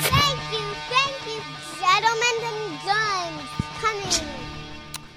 Thank 0.00 0.40
you, 0.52 0.64
thank 0.90 1.16
you, 1.26 1.40
gentlemen 1.80 2.36
and 2.44 2.78
guns. 2.84 3.48
Coming. 3.80 4.28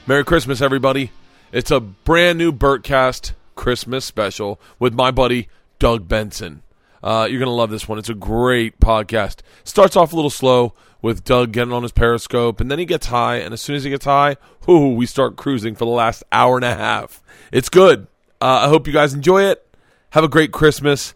Merry 0.07 0.23
Christmas, 0.23 0.61
everybody. 0.61 1.11
It's 1.51 1.71
a 1.71 1.79
brand 1.79 2.37
new 2.37 2.53
Bertcast 2.53 3.33
Christmas 3.55 4.05
special 4.05 4.59
with 4.79 4.93
my 4.93 5.11
buddy 5.11 5.49
Doug 5.79 6.07
Benson. 6.07 6.63
Uh, 7.03 7.27
you're 7.29 7.39
going 7.39 7.47
to 7.47 7.53
love 7.53 7.71
this 7.71 7.87
one. 7.87 7.97
It's 7.97 8.09
a 8.09 8.13
great 8.13 8.79
podcast. 8.79 9.39
Starts 9.63 9.95
off 9.95 10.13
a 10.13 10.15
little 10.15 10.29
slow 10.29 10.73
with 11.01 11.23
Doug 11.23 11.51
getting 11.51 11.73
on 11.73 11.81
his 11.81 11.91
Periscope, 11.91 12.61
and 12.61 12.69
then 12.69 12.77
he 12.79 12.85
gets 12.85 13.07
high, 13.07 13.37
and 13.37 13.53
as 13.53 13.61
soon 13.61 13.75
as 13.75 13.83
he 13.83 13.89
gets 13.89 14.05
high, 14.05 14.37
whoo, 14.67 14.93
we 14.93 15.07
start 15.07 15.35
cruising 15.35 15.73
for 15.73 15.85
the 15.85 15.91
last 15.91 16.23
hour 16.31 16.55
and 16.55 16.65
a 16.65 16.75
half. 16.75 17.21
It's 17.51 17.69
good. 17.69 18.05
Uh, 18.39 18.61
I 18.65 18.69
hope 18.69 18.85
you 18.87 18.93
guys 18.93 19.13
enjoy 19.13 19.43
it. 19.45 19.67
Have 20.11 20.23
a 20.25 20.29
great 20.29 20.51
Christmas. 20.51 21.13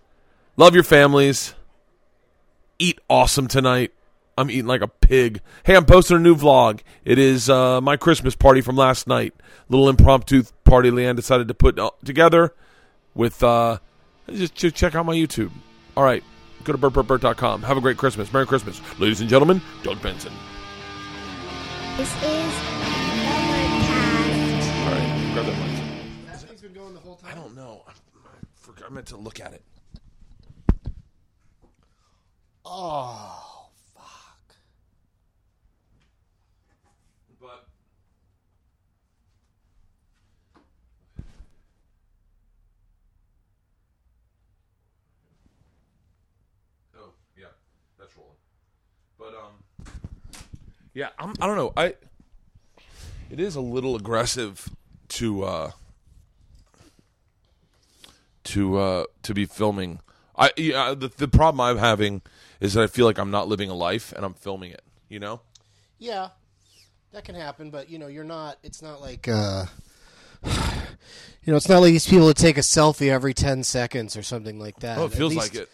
Love 0.58 0.74
your 0.74 0.84
families. 0.84 1.54
Eat 2.80 3.00
awesome 3.10 3.48
tonight. 3.48 3.92
I'm 4.38 4.50
eating 4.50 4.68
like 4.68 4.82
a 4.82 4.88
pig. 4.88 5.42
Hey, 5.64 5.76
I'm 5.76 5.86
posting 5.86 6.18
a 6.18 6.20
new 6.20 6.36
vlog. 6.36 6.82
It 7.04 7.20
is 7.20 7.50
uh, 7.50 7.82
my 7.82 7.98
Christmas 7.98 8.36
party 8.36 8.62
from 8.62 8.76
last 8.76 9.08
night. 9.08 9.34
Little 9.70 9.90
impromptu 9.90 10.44
party 10.64 10.92
LeeAnn 10.92 11.16
decided 11.16 11.48
to 11.50 11.54
put 11.54 11.78
uh, 11.78 11.92
together 12.04 12.54
with. 13.14 13.44
Uh, 13.44 13.80
just, 14.30 14.56
just 14.56 14.76
check 14.76 14.96
out 14.96 15.06
my 15.06 15.16
YouTube. 15.16 15.52
All 15.96 16.04
right, 16.04 16.24
go 16.64 16.74
to 16.74 16.80
bertbertbert.com. 16.80 17.64
Have 17.64 17.78
a 17.78 17.82
great 17.82 17.98
Christmas. 17.98 18.32
Merry 18.32 18.48
Christmas, 18.48 18.82
ladies 19.00 19.22
and 19.22 19.30
gentlemen. 19.30 19.62
Doug 19.84 20.02
Benson. 20.02 20.34
This 21.98 22.10
is 22.24 22.54
All 24.84 24.92
right, 24.92 25.32
grab 25.34 25.46
that 25.46 25.68
mic. 25.68 25.75
Meant 28.96 29.08
to 29.08 29.18
look 29.18 29.42
at 29.42 29.52
it. 29.52 29.62
Oh, 32.64 33.68
fuck. 33.94 34.56
But 37.42 37.68
oh 46.98 47.10
yeah, 47.38 47.48
that's 48.00 48.16
rolling. 48.18 48.32
But 49.20 49.34
um, 49.36 49.94
yeah, 50.94 51.10
I'm. 51.20 51.34
I 51.42 51.48
don't 51.48 51.58
know. 51.58 51.74
I. 51.76 51.96
It 53.30 53.42
is 53.42 53.58
a 53.58 53.62
little 53.62 53.98
aggressive 53.98 54.70
to 55.10 55.44
uh 55.44 55.72
to 58.46 58.78
uh 58.78 59.04
to 59.24 59.34
be 59.34 59.46
filming. 59.46 60.00
I 60.38 60.52
yeah, 60.58 60.94
the 60.98 61.10
the 61.10 61.28
problem 61.28 61.62
I'm 61.62 61.78
having 61.78 62.22
is 62.60 62.74
that 62.74 62.84
I 62.84 62.88
feel 62.88 63.06
like 63.06 63.18
I'm 63.18 63.32
not 63.32 63.48
living 63.48 63.70
a 63.70 63.76
life 63.76 64.12
and 64.14 64.26
I'm 64.26 64.34
filming 64.34 64.72
it. 64.72 64.82
You 65.10 65.20
know. 65.20 65.42
Yeah, 66.00 66.30
that 67.14 67.24
can 67.26 67.36
happen, 67.36 67.70
but 67.70 67.90
you 67.90 68.00
know, 68.00 68.08
you're 68.08 68.24
not. 68.24 68.58
It's 68.64 68.82
not 68.82 69.02
like. 69.02 69.28
uh 69.28 69.66
You 71.46 71.52
know, 71.52 71.58
it's 71.58 71.70
not 71.70 71.80
like 71.82 71.92
these 71.92 72.08
people 72.08 72.26
that 72.28 72.38
take 72.38 72.58
a 72.58 72.62
selfie 72.62 73.10
every 73.12 73.36
ten 73.36 73.64
seconds 73.64 74.18
or 74.18 74.24
something 74.24 74.60
like 74.60 74.80
that. 74.80 74.98
Oh, 74.98 75.06
it 75.06 75.14
feels 75.14 75.36
least- 75.36 75.54
like 75.54 75.62
it. 75.62 75.70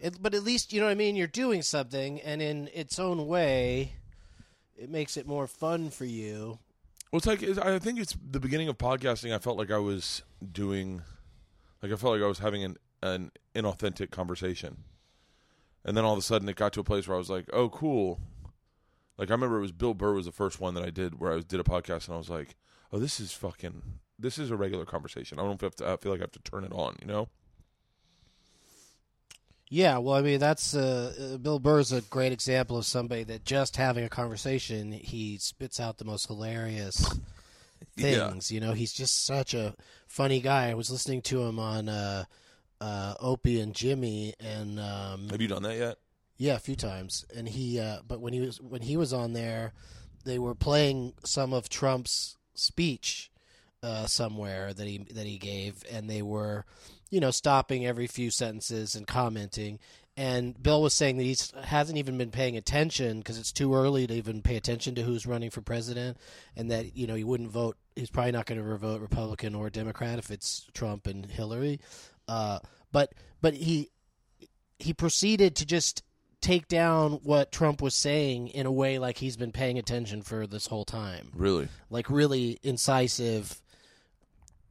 it. 0.00 0.20
But 0.20 0.34
at 0.34 0.42
least 0.42 0.72
you 0.72 0.80
know 0.80 0.86
what 0.86 0.92
I 0.92 0.96
mean. 0.96 1.14
You're 1.14 1.28
doing 1.28 1.62
something, 1.62 2.20
and 2.22 2.42
in 2.42 2.68
its 2.74 2.98
own 2.98 3.28
way, 3.28 3.92
it 4.76 4.90
makes 4.90 5.16
it 5.16 5.24
more 5.26 5.46
fun 5.46 5.90
for 5.90 6.04
you. 6.04 6.58
Well, 7.12 7.18
it's 7.18 7.26
like 7.26 7.44
I 7.64 7.78
think 7.78 8.00
it's 8.00 8.16
the 8.30 8.40
beginning 8.40 8.66
of 8.68 8.78
podcasting. 8.78 9.32
I 9.32 9.38
felt 9.38 9.56
like 9.58 9.70
I 9.70 9.78
was 9.78 10.22
doing, 10.52 11.02
like 11.82 11.92
I 11.92 11.96
felt 11.96 12.14
like 12.14 12.22
I 12.22 12.28
was 12.28 12.38
having 12.38 12.64
an 12.64 12.76
an 13.02 13.32
inauthentic 13.54 14.10
conversation, 14.10 14.84
and 15.84 15.96
then 15.96 16.04
all 16.04 16.12
of 16.12 16.18
a 16.18 16.22
sudden 16.22 16.48
it 16.48 16.56
got 16.56 16.72
to 16.74 16.80
a 16.80 16.84
place 16.84 17.08
where 17.08 17.16
I 17.16 17.18
was 17.18 17.30
like, 17.30 17.46
"Oh, 17.52 17.68
cool." 17.68 18.20
Like 19.18 19.30
I 19.30 19.34
remember 19.34 19.58
it 19.58 19.62
was 19.62 19.72
Bill 19.72 19.94
Burr 19.94 20.14
was 20.14 20.26
the 20.26 20.32
first 20.32 20.60
one 20.60 20.74
that 20.74 20.84
I 20.84 20.90
did 20.90 21.20
where 21.20 21.32
I 21.32 21.40
did 21.40 21.60
a 21.60 21.64
podcast, 21.64 22.06
and 22.06 22.14
I 22.14 22.18
was 22.18 22.30
like, 22.30 22.54
"Oh, 22.92 22.98
this 22.98 23.20
is 23.20 23.32
fucking. 23.32 23.82
This 24.18 24.38
is 24.38 24.50
a 24.50 24.56
regular 24.56 24.84
conversation. 24.84 25.38
I 25.38 25.42
don't 25.42 25.60
have 25.60 25.74
to. 25.76 25.92
I 25.92 25.96
feel 25.96 26.12
like 26.12 26.20
I 26.20 26.24
have 26.24 26.32
to 26.32 26.42
turn 26.42 26.64
it 26.64 26.72
on." 26.72 26.96
You 27.00 27.08
know? 27.08 27.28
Yeah, 29.68 29.98
well, 29.98 30.16
I 30.16 30.20
mean, 30.20 30.38
that's 30.38 30.74
uh, 30.74 31.32
uh, 31.34 31.38
Bill 31.38 31.58
Burr's 31.58 31.92
a 31.92 32.02
great 32.02 32.30
example 32.30 32.76
of 32.76 32.84
somebody 32.84 33.24
that 33.24 33.46
just 33.46 33.76
having 33.76 34.04
a 34.04 34.08
conversation, 34.10 34.92
he 34.92 35.38
spits 35.38 35.80
out 35.80 35.96
the 35.96 36.04
most 36.04 36.26
hilarious 36.26 37.08
Yeah. 37.96 38.28
things. 38.28 38.50
You 38.50 38.60
know, 38.60 38.72
he's 38.72 38.92
just 38.92 39.24
such 39.24 39.54
a 39.54 39.74
funny 40.06 40.40
guy. 40.40 40.70
I 40.70 40.74
was 40.74 40.90
listening 40.90 41.22
to 41.22 41.42
him 41.42 41.58
on 41.58 41.88
uh, 41.88 42.24
uh, 42.80 43.14
Opie 43.20 43.60
and 43.60 43.74
Jimmy, 43.74 44.34
and 44.40 44.78
um, 44.80 45.28
Have 45.30 45.40
you 45.40 45.48
done 45.48 45.62
that 45.62 45.76
yet? 45.76 45.98
yeah, 46.36 46.54
a 46.54 46.58
few 46.58 46.76
times. 46.76 47.24
And 47.34 47.48
he, 47.48 47.78
uh, 47.78 47.98
but 48.06 48.20
when 48.20 48.32
he 48.32 48.40
was 48.40 48.60
when 48.60 48.82
he 48.82 48.96
was 48.96 49.12
on 49.12 49.32
there, 49.32 49.72
they 50.24 50.38
were 50.38 50.54
playing 50.54 51.14
some 51.24 51.52
of 51.52 51.68
Trump's 51.68 52.36
speech 52.54 53.30
uh, 53.82 54.06
somewhere 54.06 54.72
that 54.72 54.86
he 54.86 54.98
that 55.12 55.26
he 55.26 55.38
gave, 55.38 55.84
and 55.90 56.08
they 56.08 56.22
were, 56.22 56.64
you 57.10 57.20
know, 57.20 57.30
stopping 57.30 57.86
every 57.86 58.06
few 58.06 58.30
sentences 58.30 58.94
and 58.94 59.06
commenting. 59.06 59.78
And 60.16 60.60
Bill 60.62 60.82
was 60.82 60.92
saying 60.92 61.16
that 61.16 61.24
he 61.24 61.36
hasn't 61.64 61.96
even 61.98 62.18
been 62.18 62.30
paying 62.30 62.56
attention 62.56 63.18
because 63.18 63.38
it's 63.38 63.52
too 63.52 63.74
early 63.74 64.06
to 64.06 64.14
even 64.14 64.42
pay 64.42 64.56
attention 64.56 64.94
to 64.96 65.02
who's 65.02 65.26
running 65.26 65.48
for 65.48 65.62
president, 65.62 66.18
and 66.54 66.70
that 66.70 66.96
you 66.96 67.06
know 67.06 67.14
he 67.14 67.24
wouldn't 67.24 67.50
vote. 67.50 67.76
He's 67.96 68.10
probably 68.10 68.32
not 68.32 68.44
going 68.44 68.62
to 68.62 68.76
vote 68.76 69.00
Republican 69.00 69.54
or 69.54 69.70
Democrat 69.70 70.18
if 70.18 70.30
it's 70.30 70.66
Trump 70.74 71.06
and 71.06 71.24
Hillary. 71.24 71.80
Uh, 72.28 72.58
but 72.92 73.14
but 73.40 73.54
he 73.54 73.90
he 74.78 74.92
proceeded 74.92 75.56
to 75.56 75.66
just 75.66 76.02
take 76.42 76.68
down 76.68 77.12
what 77.22 77.52
Trump 77.52 77.80
was 77.80 77.94
saying 77.94 78.48
in 78.48 78.66
a 78.66 78.72
way 78.72 78.98
like 78.98 79.16
he's 79.16 79.36
been 79.36 79.52
paying 79.52 79.78
attention 79.78 80.20
for 80.20 80.46
this 80.46 80.66
whole 80.66 80.84
time. 80.84 81.30
Really? 81.34 81.68
Like 81.88 82.10
really 82.10 82.58
incisive 82.62 83.62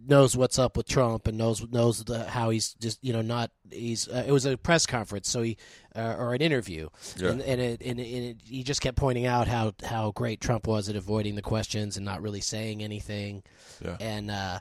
knows 0.07 0.35
what's 0.35 0.57
up 0.59 0.75
with 0.77 0.87
Trump 0.87 1.27
and 1.27 1.37
knows 1.37 1.65
knows 1.69 2.03
the, 2.03 2.23
how 2.25 2.49
he's 2.49 2.73
just 2.75 3.03
you 3.03 3.13
know 3.13 3.21
not 3.21 3.51
he's 3.69 4.07
uh, 4.07 4.23
it 4.27 4.31
was 4.31 4.45
a 4.45 4.57
press 4.57 4.85
conference 4.85 5.29
so 5.29 5.41
he 5.41 5.57
uh, 5.95 6.15
or 6.17 6.33
an 6.33 6.41
interview 6.41 6.87
Yeah. 7.17 7.29
and 7.31 7.41
and, 7.41 7.61
it, 7.61 7.81
and, 7.85 7.99
it, 7.99 8.03
and 8.13 8.25
it, 8.25 8.37
he 8.43 8.63
just 8.63 8.81
kept 8.81 8.97
pointing 8.97 9.25
out 9.25 9.47
how 9.47 9.73
how 9.83 10.11
great 10.11 10.41
Trump 10.41 10.67
was 10.67 10.89
at 10.89 10.95
avoiding 10.95 11.35
the 11.35 11.41
questions 11.41 11.97
and 11.97 12.05
not 12.05 12.21
really 12.21 12.41
saying 12.41 12.81
anything 12.83 13.43
Yeah. 13.83 13.97
and 13.99 14.31
uh, 14.31 14.59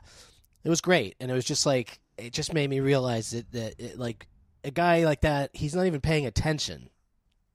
it 0.63 0.69
was 0.69 0.81
great 0.81 1.15
and 1.19 1.31
it 1.31 1.33
was 1.33 1.45
just 1.45 1.65
like 1.65 1.99
it 2.17 2.33
just 2.33 2.53
made 2.53 2.69
me 2.69 2.79
realize 2.79 3.31
that 3.31 3.51
that 3.51 3.75
it, 3.79 3.97
like 3.99 4.27
a 4.63 4.71
guy 4.71 5.05
like 5.05 5.21
that 5.21 5.49
he's 5.53 5.73
not 5.73 5.85
even 5.87 6.01
paying 6.01 6.25
attention 6.27 6.89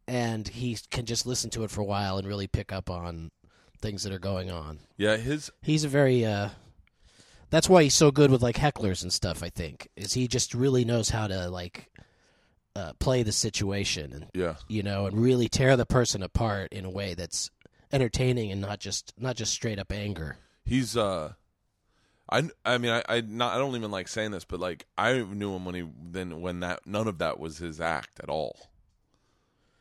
and 0.08 0.48
he 0.48 0.76
can 0.91 1.04
just 1.06 1.26
listen 1.26 1.50
to 1.50 1.64
it 1.64 1.70
for 1.70 1.80
a 1.80 1.84
while 1.84 2.19
and 2.19 2.26
really 2.26 2.46
pick 2.46 2.72
up 2.72 2.91
on 2.91 3.30
things 3.80 4.02
that 4.02 4.12
are 4.12 4.19
going 4.19 4.50
on 4.50 4.78
Yeah. 4.96 5.16
His 5.16 5.50
he's 5.62 5.84
a 5.84 5.88
very 5.88 6.25
uh 6.25 6.48
that's 7.50 7.68
why 7.68 7.82
he's 7.82 7.94
so 7.94 8.10
good 8.10 8.30
with 8.30 8.42
like 8.42 8.56
hecklers 8.56 9.02
and 9.02 9.12
stuff 9.12 9.42
i 9.42 9.48
think 9.48 9.88
is 9.96 10.12
he 10.12 10.28
just 10.28 10.54
really 10.54 10.84
knows 10.84 11.10
how 11.10 11.26
to 11.26 11.48
like 11.48 11.90
uh, 12.74 12.92
play 12.98 13.22
the 13.22 13.32
situation 13.32 14.12
and 14.12 14.26
yeah. 14.34 14.56
you 14.68 14.82
know 14.82 15.06
and 15.06 15.18
really 15.18 15.48
tear 15.48 15.76
the 15.78 15.86
person 15.86 16.22
apart 16.22 16.70
in 16.72 16.84
a 16.84 16.90
way 16.90 17.14
that's 17.14 17.50
entertaining 17.90 18.52
and 18.52 18.60
not 18.60 18.78
just 18.78 19.14
not 19.18 19.34
just 19.34 19.52
straight 19.52 19.78
up 19.78 19.90
anger 19.90 20.36
he's 20.66 20.96
uh 20.96 21.32
I, 22.28 22.48
I 22.64 22.78
mean 22.78 22.90
I 22.90 23.02
I 23.08 23.20
not 23.20 23.54
I 23.54 23.58
don't 23.58 23.76
even 23.76 23.90
like 23.90 24.08
saying 24.08 24.32
this 24.32 24.44
but 24.44 24.60
like 24.60 24.86
I 24.98 25.20
knew 25.20 25.54
him 25.54 25.64
when 25.64 25.74
he 25.74 25.84
then 26.10 26.40
when 26.40 26.60
that 26.60 26.86
none 26.86 27.06
of 27.06 27.18
that 27.18 27.38
was 27.38 27.58
his 27.58 27.80
act 27.80 28.20
at 28.20 28.28
all. 28.28 28.68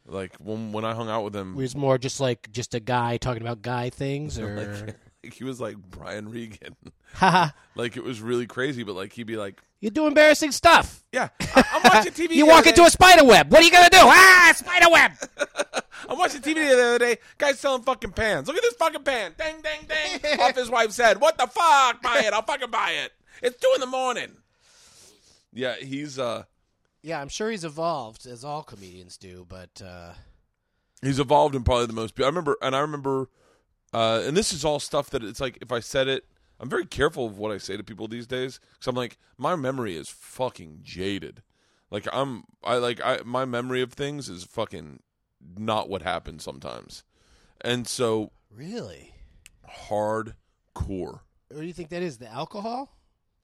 Like 0.06 0.36
when 0.38 0.72
when 0.72 0.86
I 0.86 0.94
hung 0.94 1.10
out 1.10 1.24
with 1.24 1.36
him 1.36 1.56
he 1.56 1.62
was 1.62 1.76
more 1.76 1.98
just 1.98 2.20
like 2.20 2.52
just 2.52 2.76
a 2.76 2.80
guy 2.80 3.18
talking 3.18 3.42
about 3.42 3.64
guy 3.64 3.90
things 3.90 4.38
or 4.40 4.86
like, 4.86 4.96
like 5.26 5.34
he 5.34 5.44
was 5.44 5.60
like 5.60 5.78
Brian 5.78 6.30
Regan. 6.30 6.76
like 7.76 7.98
it 7.98 8.04
was 8.04 8.22
really 8.22 8.46
crazy 8.46 8.84
but 8.84 8.96
like 8.96 9.14
he'd 9.14 9.24
be 9.24 9.38
like 9.38 9.62
you 9.80 9.90
do 9.90 10.08
embarrassing 10.08 10.52
stuff. 10.52 11.04
Yeah. 11.12 11.30
I, 11.42 11.64
I'm 11.74 11.82
watching 11.84 12.14
TV 12.14 12.36
you 12.36 12.48
walk 12.48 12.66
into 12.66 12.84
a 12.84 12.90
spider 12.90 13.26
web. 13.26 13.52
What 13.52 13.62
are 13.62 13.66
you 13.66 13.72
gonna 13.72 13.90
do? 13.90 14.00
Ah 14.02 14.54
spider 14.56 14.90
web. 14.90 15.12
I'm 16.10 16.18
watching 16.18 16.42
TV 16.42 16.56
the 16.56 16.74
other 16.74 17.00
day. 17.00 17.18
Guys 17.38 17.60
selling 17.60 17.82
fucking 17.82 18.12
pans. 18.12 18.48
Look 18.48 18.58
at 18.58 18.64
this 18.64 18.76
fucking 18.76 19.04
pan. 19.04 19.34
Dang 19.38 19.62
dang 19.62 19.88
dang 19.88 20.40
off 20.40 20.56
his 20.56 20.70
wife's 20.70 20.98
head 20.98 21.20
what 21.20 21.38
the 21.38 21.48
fuck? 21.48 22.02
Buy 22.02 22.24
it. 22.26 22.34
I'll 22.34 22.44
fucking 22.44 22.72
buy 22.72 22.92
it. 23.04 23.12
It's 23.42 23.60
two 23.60 23.72
in 23.76 23.82
the 23.82 23.88
morning. 23.88 24.32
Yeah 25.54 25.76
he's 25.76 26.20
uh 26.20 26.44
yeah 27.02 27.22
i'm 27.22 27.30
sure 27.30 27.52
he's 27.52 27.64
evolved 27.64 28.26
as 28.26 28.44
all 28.44 28.64
comedians 28.64 29.16
do 29.16 29.46
but 29.48 29.82
uh 29.86 30.12
He's 31.06 31.20
evolved 31.20 31.56
in 31.56 31.64
probably 31.64 31.86
the 31.86 31.94
most. 31.94 32.20
I 32.20 32.26
remember, 32.26 32.58
and 32.62 32.76
I 32.76 32.80
remember, 32.80 33.30
uh, 33.96 34.22
and 34.26 34.36
this 34.36 34.52
is 34.52 34.66
all 34.66 34.80
stuff 34.80 35.10
that 35.12 35.24
it's 35.24 35.40
like 35.40 35.58
if 35.62 35.72
I 35.72 35.80
said 35.80 36.10
it, 36.10 36.26
I'm 36.60 36.70
very 36.70 36.86
careful 36.86 37.26
of 37.28 37.38
what 37.38 37.54
I 37.54 37.58
say 37.58 37.78
to 37.78 37.84
people 37.84 38.10
these 38.10 38.28
days 38.28 38.60
because 38.74 38.88
I'm 38.88 38.96
like 38.96 39.18
my 39.38 39.56
memory 39.56 39.96
is 39.96 40.10
fucking 40.10 40.80
jaded. 40.84 41.42
Like 41.92 42.06
I'm, 42.12 42.44
I 42.62 42.76
like 42.76 43.00
I 43.02 43.20
my 43.24 43.46
memory 43.46 43.82
of 43.82 43.94
things 43.94 44.28
is 44.28 44.44
fucking 44.44 45.00
not 45.58 45.88
what 45.88 46.02
happens 46.02 46.44
sometimes, 46.44 47.04
and 47.62 47.88
so 47.88 48.32
really 48.54 49.14
hardcore. 49.88 51.22
what 51.50 51.62
do 51.62 51.66
you 51.66 51.74
think 51.74 51.90
that 51.90 52.04
is 52.04 52.18
the 52.18 52.28
alcohol 52.28 52.90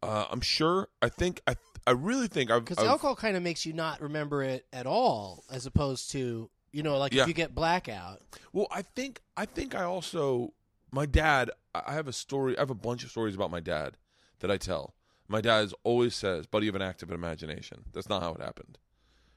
Uh, 0.03 0.25
I'm 0.29 0.41
sure. 0.41 0.89
I 1.01 1.07
think 1.07 1.41
I 1.47 1.55
I 1.87 1.91
really 1.91 2.27
think 2.27 2.51
I've, 2.51 2.65
Because 2.65 2.83
alcohol 2.83 3.15
kind 3.15 3.37
of 3.37 3.43
makes 3.43 3.65
you 3.65 3.71
not 3.71 4.01
remember 4.01 4.43
it 4.43 4.65
at 4.73 4.85
all, 4.85 5.45
as 5.49 5.65
opposed 5.65 6.11
to 6.11 6.49
you 6.71 6.83
know, 6.83 6.97
like 6.97 7.13
Yeah. 7.13 7.23
if 7.23 7.27
you 7.27 7.33
get 7.33 7.53
blackout. 7.55 8.21
Well, 8.53 8.67
I 8.71 8.81
think 8.81 9.21
I 9.37 9.45
think 9.45 9.75
I 9.75 9.83
also 9.83 10.53
my 10.91 11.05
dad. 11.05 11.51
I 11.73 11.93
have 11.93 12.07
a 12.07 12.13
story. 12.13 12.57
I 12.57 12.61
have 12.61 12.69
a 12.69 12.75
bunch 12.75 13.03
of 13.03 13.11
stories 13.11 13.35
about 13.35 13.49
my 13.51 13.59
dad 13.61 13.97
that 14.39 14.51
I 14.51 14.57
tell. 14.57 14.93
My 15.27 15.39
dad 15.41 15.71
always 15.83 16.15
says, 16.15 16.45
"Buddy, 16.47 16.65
you 16.65 16.71
have 16.71 16.81
an 16.81 16.87
active 16.87 17.11
imagination." 17.11 17.85
That's 17.93 18.09
not 18.09 18.21
how 18.21 18.33
it 18.33 18.41
happened. 18.41 18.77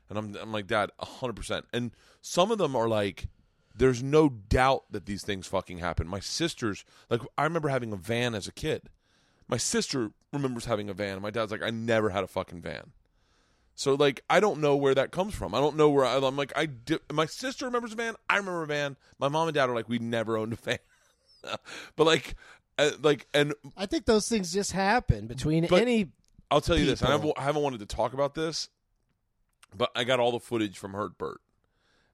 And 0.08 0.18
I'm 0.18 0.36
I'm 0.36 0.52
like, 0.52 0.66
Dad, 0.66 0.90
hundred 1.00 1.34
percent. 1.36 1.66
And 1.72 1.92
some 2.20 2.50
of 2.50 2.58
them 2.58 2.74
are 2.76 2.88
like, 2.88 3.28
there's 3.74 4.02
no 4.02 4.28
doubt 4.28 4.84
that 4.90 5.06
these 5.06 5.22
things 5.24 5.46
fucking 5.46 5.78
happen. 5.78 6.06
My 6.06 6.20
sisters, 6.20 6.84
like, 7.10 7.20
I 7.38 7.44
remember 7.44 7.68
having 7.68 7.92
a 7.92 7.96
van 7.96 8.34
as 8.34 8.46
a 8.46 8.52
kid. 8.52 8.90
My 9.48 9.56
sister 9.56 10.10
remembers 10.32 10.66
having 10.66 10.88
a 10.90 10.94
van. 10.94 11.20
My 11.22 11.30
dad's 11.30 11.50
like, 11.52 11.62
I 11.62 11.70
never 11.70 12.10
had 12.10 12.22
a 12.24 12.26
fucking 12.28 12.60
van. 12.60 12.92
So 13.74 13.94
like 13.94 14.22
I 14.30 14.40
don't 14.40 14.60
know 14.60 14.76
where 14.76 14.94
that 14.94 15.10
comes 15.10 15.34
from. 15.34 15.54
I 15.54 15.60
don't 15.60 15.76
know 15.76 15.88
where 15.90 16.04
I, 16.04 16.16
I'm 16.16 16.36
like 16.36 16.52
I 16.56 16.66
di- 16.66 16.98
my 17.12 17.26
sister 17.26 17.64
remembers 17.66 17.92
a 17.92 17.96
van. 17.96 18.14
I 18.30 18.36
remember 18.36 18.62
a 18.62 18.66
van. 18.66 18.96
My 19.18 19.28
mom 19.28 19.48
and 19.48 19.54
dad 19.54 19.68
are 19.68 19.74
like 19.74 19.88
we 19.88 19.98
never 19.98 20.36
owned 20.36 20.52
a 20.52 20.56
van. 20.56 20.78
but 21.96 22.04
like 22.04 22.34
uh, 22.78 22.90
like 23.02 23.26
and 23.34 23.52
I 23.76 23.86
think 23.86 24.04
those 24.06 24.28
things 24.28 24.52
just 24.52 24.72
happen 24.72 25.26
between 25.26 25.66
But- 25.66 25.82
any. 25.82 26.08
I'll 26.50 26.60
tell 26.60 26.78
you 26.78 26.84
this. 26.86 27.00
and 27.00 27.08
I 27.08 27.12
haven't, 27.12 27.32
I 27.36 27.42
haven't 27.42 27.62
wanted 27.62 27.80
to 27.80 27.86
talk 27.86 28.12
about 28.12 28.34
this, 28.34 28.68
but 29.76 29.90
I 29.96 30.04
got 30.04 30.20
all 30.20 30.30
the 30.30 30.38
footage 30.38 30.78
from 30.78 30.92
Hurt 30.92 31.18
Bert, 31.18 31.40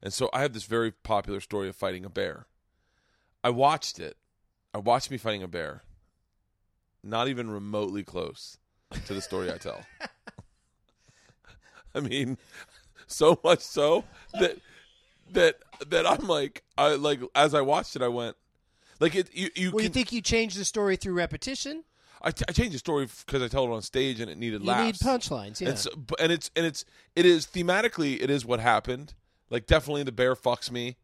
and 0.03 0.15
so 0.15 0.31
I 0.33 0.41
have 0.43 0.55
this 0.55 0.65
very 0.65 0.93
popular 0.93 1.41
story 1.41 1.69
of 1.69 1.77
fighting 1.77 2.07
a 2.07 2.09
bear. 2.09 2.47
I 3.45 3.51
watched 3.51 3.99
it. 3.99 4.17
I 4.73 4.79
watched 4.79 5.11
me 5.11 5.19
fighting 5.19 5.43
a 5.43 5.49
bear. 5.49 5.83
Not 7.03 7.29
even 7.29 7.51
remotely 7.51 8.03
close 8.03 8.57
to 9.07 9.13
the 9.15 9.21
story 9.21 9.53
I 9.53 9.59
tell. 9.59 9.85
I 11.95 12.01
mean, 12.01 12.39
so 13.07 13.39
much 13.43 13.61
so 13.61 14.05
that 14.39 14.57
that 15.33 15.57
that 15.89 16.07
I'm 16.07 16.27
like 16.27 16.63
I 16.79 16.95
like 16.95 17.21
as 17.35 17.55
I 17.55 17.61
watched 17.61 17.97
it, 17.97 18.03
I 18.03 18.09
went 18.09 18.37
like 19.01 19.15
it. 19.15 19.29
You 19.35 19.51
you 19.55 19.71
Well, 19.73 19.83
you 19.83 19.89
think 19.91 20.13
you 20.13 20.21
change 20.21 20.55
the 20.55 20.65
story 20.65 20.97
through 20.97 21.15
repetition? 21.15 21.85
I, 22.23 22.29
I 22.29 22.53
changed 22.53 22.75
the 22.75 22.79
story 22.79 23.09
because 23.27 23.43
I 23.43 23.49
told 23.49 23.71
it 23.71 23.73
on 23.73 23.81
stage 23.83 24.21
and 24.21 24.31
it 24.31 24.37
needed 24.37 24.61
You 24.61 24.69
laughs. 24.69 25.03
need 25.03 25.09
punchlines. 25.09 25.61
Yeah. 25.61 25.71
And, 25.71 25.79
so, 25.79 25.91
and 26.19 26.31
it's 26.31 26.51
and 26.55 26.67
it's 26.67 26.85
it 27.17 27.25
is 27.25 27.47
thematically 27.47 28.21
it 28.23 28.29
is 28.31 28.45
what 28.45 28.61
happened. 28.61 29.15
Like 29.49 29.67
definitely 29.67 30.03
the 30.05 30.13
bear 30.13 30.37
fucks 30.37 30.71
me, 30.71 30.97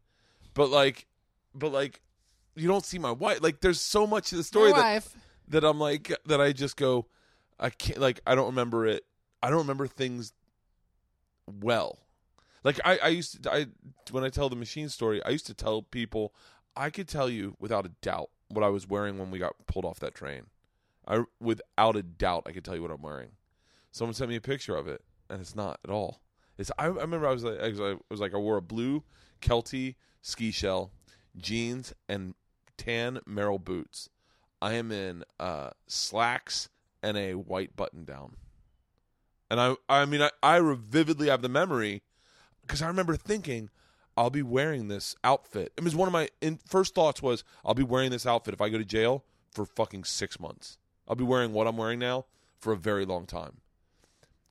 but 0.53 0.69
like, 0.69 1.05
but 1.53 1.71
like, 1.73 2.01
you 2.55 2.67
don't 2.67 2.85
see 2.85 2.97
my 2.99 3.11
wife. 3.11 3.41
Like 3.41 3.59
there's 3.61 3.81
so 3.81 4.07
much 4.07 4.31
of 4.31 4.37
the 4.37 4.43
story 4.43 4.71
My 4.71 4.77
that 4.77 4.83
wife. 4.83 5.15
that 5.49 5.63
I'm 5.65 5.79
like 5.79 6.13
that 6.27 6.39
I 6.39 6.53
just 6.53 6.77
go, 6.77 7.07
I 7.59 7.71
can't 7.71 7.99
like 7.99 8.21
I 8.27 8.35
don't 8.35 8.45
remember 8.45 8.85
it. 8.85 9.03
I 9.41 9.49
don't 9.49 9.59
remember 9.59 9.87
things 9.87 10.31
well. 11.47 11.99
Like 12.63 12.79
I, 12.83 12.97
I 12.97 13.07
used 13.09 13.43
to 13.43 13.51
I 13.51 13.67
when 14.11 14.23
I 14.23 14.29
tell 14.29 14.49
the 14.49 14.55
machine 14.55 14.89
story, 14.89 15.23
I 15.23 15.29
used 15.29 15.47
to 15.47 15.53
tell 15.53 15.81
people 15.81 16.33
I 16.75 16.89
could 16.89 17.07
tell 17.07 17.29
you 17.29 17.55
without 17.59 17.85
a 17.85 17.91
doubt 18.01 18.29
what 18.49 18.63
I 18.63 18.69
was 18.69 18.87
wearing 18.87 19.17
when 19.17 19.31
we 19.31 19.39
got 19.39 19.55
pulled 19.67 19.85
off 19.85 19.99
that 19.99 20.15
train. 20.15 20.47
I 21.07 21.23
without 21.39 21.95
a 21.95 22.03
doubt 22.03 22.43
I 22.45 22.51
could 22.51 22.65
tell 22.65 22.75
you 22.75 22.81
what 22.81 22.91
I'm 22.91 23.01
wearing. 23.01 23.29
Someone 23.91 24.13
sent 24.13 24.29
me 24.29 24.35
a 24.35 24.41
picture 24.41 24.75
of 24.75 24.87
it, 24.87 25.01
and 25.29 25.41
it's 25.41 25.55
not 25.55 25.79
at 25.83 25.89
all. 25.89 26.21
It's 26.57 26.71
I, 26.77 26.85
I 26.85 26.87
remember 26.87 27.27
I 27.27 27.31
was 27.31 27.43
like 27.43 27.59
I 27.59 27.95
was, 28.09 28.19
like, 28.19 28.33
I 28.33 28.37
wore 28.37 28.57
a 28.57 28.61
blue 28.61 29.03
Kelty 29.41 29.95
ski 30.21 30.51
shell, 30.51 30.91
jeans, 31.37 31.93
and 32.09 32.35
tan 32.77 33.19
Merrell 33.27 33.63
boots. 33.63 34.09
I 34.61 34.73
am 34.73 34.91
in 34.91 35.23
uh, 35.39 35.69
slacks 35.87 36.69
and 37.03 37.15
a 37.15 37.35
white 37.35 37.75
button 37.75 38.05
down. 38.05 38.35
And 39.49 39.59
I, 39.59 39.75
I 39.87 40.05
mean, 40.05 40.21
I, 40.21 40.29
I 40.43 40.59
vividly 40.59 41.29
have 41.29 41.41
the 41.41 41.49
memory 41.49 42.01
because 42.61 42.81
I 42.81 42.87
remember 42.87 43.15
thinking, 43.15 43.69
I'll 44.17 44.29
be 44.29 44.41
wearing 44.41 44.87
this 44.87 45.15
outfit. 45.23 45.71
It 45.77 45.83
was 45.83 45.95
one 45.95 46.07
of 46.07 46.13
my 46.13 46.29
in, 46.41 46.59
first 46.67 46.95
thoughts 46.95 47.21
was, 47.21 47.43
I'll 47.63 47.75
be 47.75 47.83
wearing 47.83 48.11
this 48.11 48.25
outfit 48.25 48.53
if 48.53 48.61
I 48.61 48.69
go 48.69 48.77
to 48.77 48.85
jail 48.85 49.23
for 49.51 49.65
fucking 49.65 50.03
six 50.05 50.39
months. 50.39 50.77
I'll 51.07 51.15
be 51.15 51.23
wearing 51.23 51.53
what 51.53 51.67
I'm 51.67 51.77
wearing 51.77 51.99
now 51.99 52.25
for 52.59 52.73
a 52.73 52.77
very 52.77 53.05
long 53.05 53.25
time. 53.25 53.57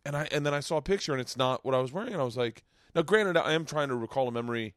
And 0.05 0.17
I 0.17 0.29
and 0.31 0.47
then 0.47 0.55
I 0.55 0.61
saw 0.61 0.77
a 0.77 0.83
picture 0.83 1.13
and 1.13 1.21
it's 1.21 1.37
not 1.37 1.65
what 1.65 1.75
I 1.75 1.81
was 1.81 1.93
wearing 1.93 2.13
and 2.13 2.23
I 2.23 2.25
was 2.25 2.37
like, 2.37 2.63
now 2.95 3.03
granted, 3.03 3.37
I 3.37 3.53
am 3.53 3.65
trying 3.65 3.89
to 3.89 3.97
recall 3.97 4.29
a 4.29 4.33
memory. 4.33 4.75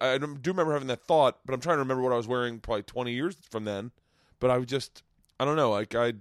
I, 0.00 0.18
do 0.18 0.26
remember 0.46 0.72
having 0.72 0.88
that 0.88 1.02
thought, 1.02 1.38
but 1.44 1.52
I'm 1.52 1.60
trying 1.60 1.76
to 1.76 1.80
remember 1.80 2.02
what 2.02 2.12
I 2.12 2.16
was 2.16 2.26
wearing 2.26 2.60
probably 2.60 2.82
20 2.82 3.12
years 3.12 3.36
from 3.50 3.64
then. 3.64 3.90
But 4.38 4.50
I 4.50 4.56
would 4.56 4.68
just, 4.68 5.02
I 5.38 5.44
don't 5.44 5.56
know, 5.56 5.70
like 5.70 5.94
I. 5.94 6.14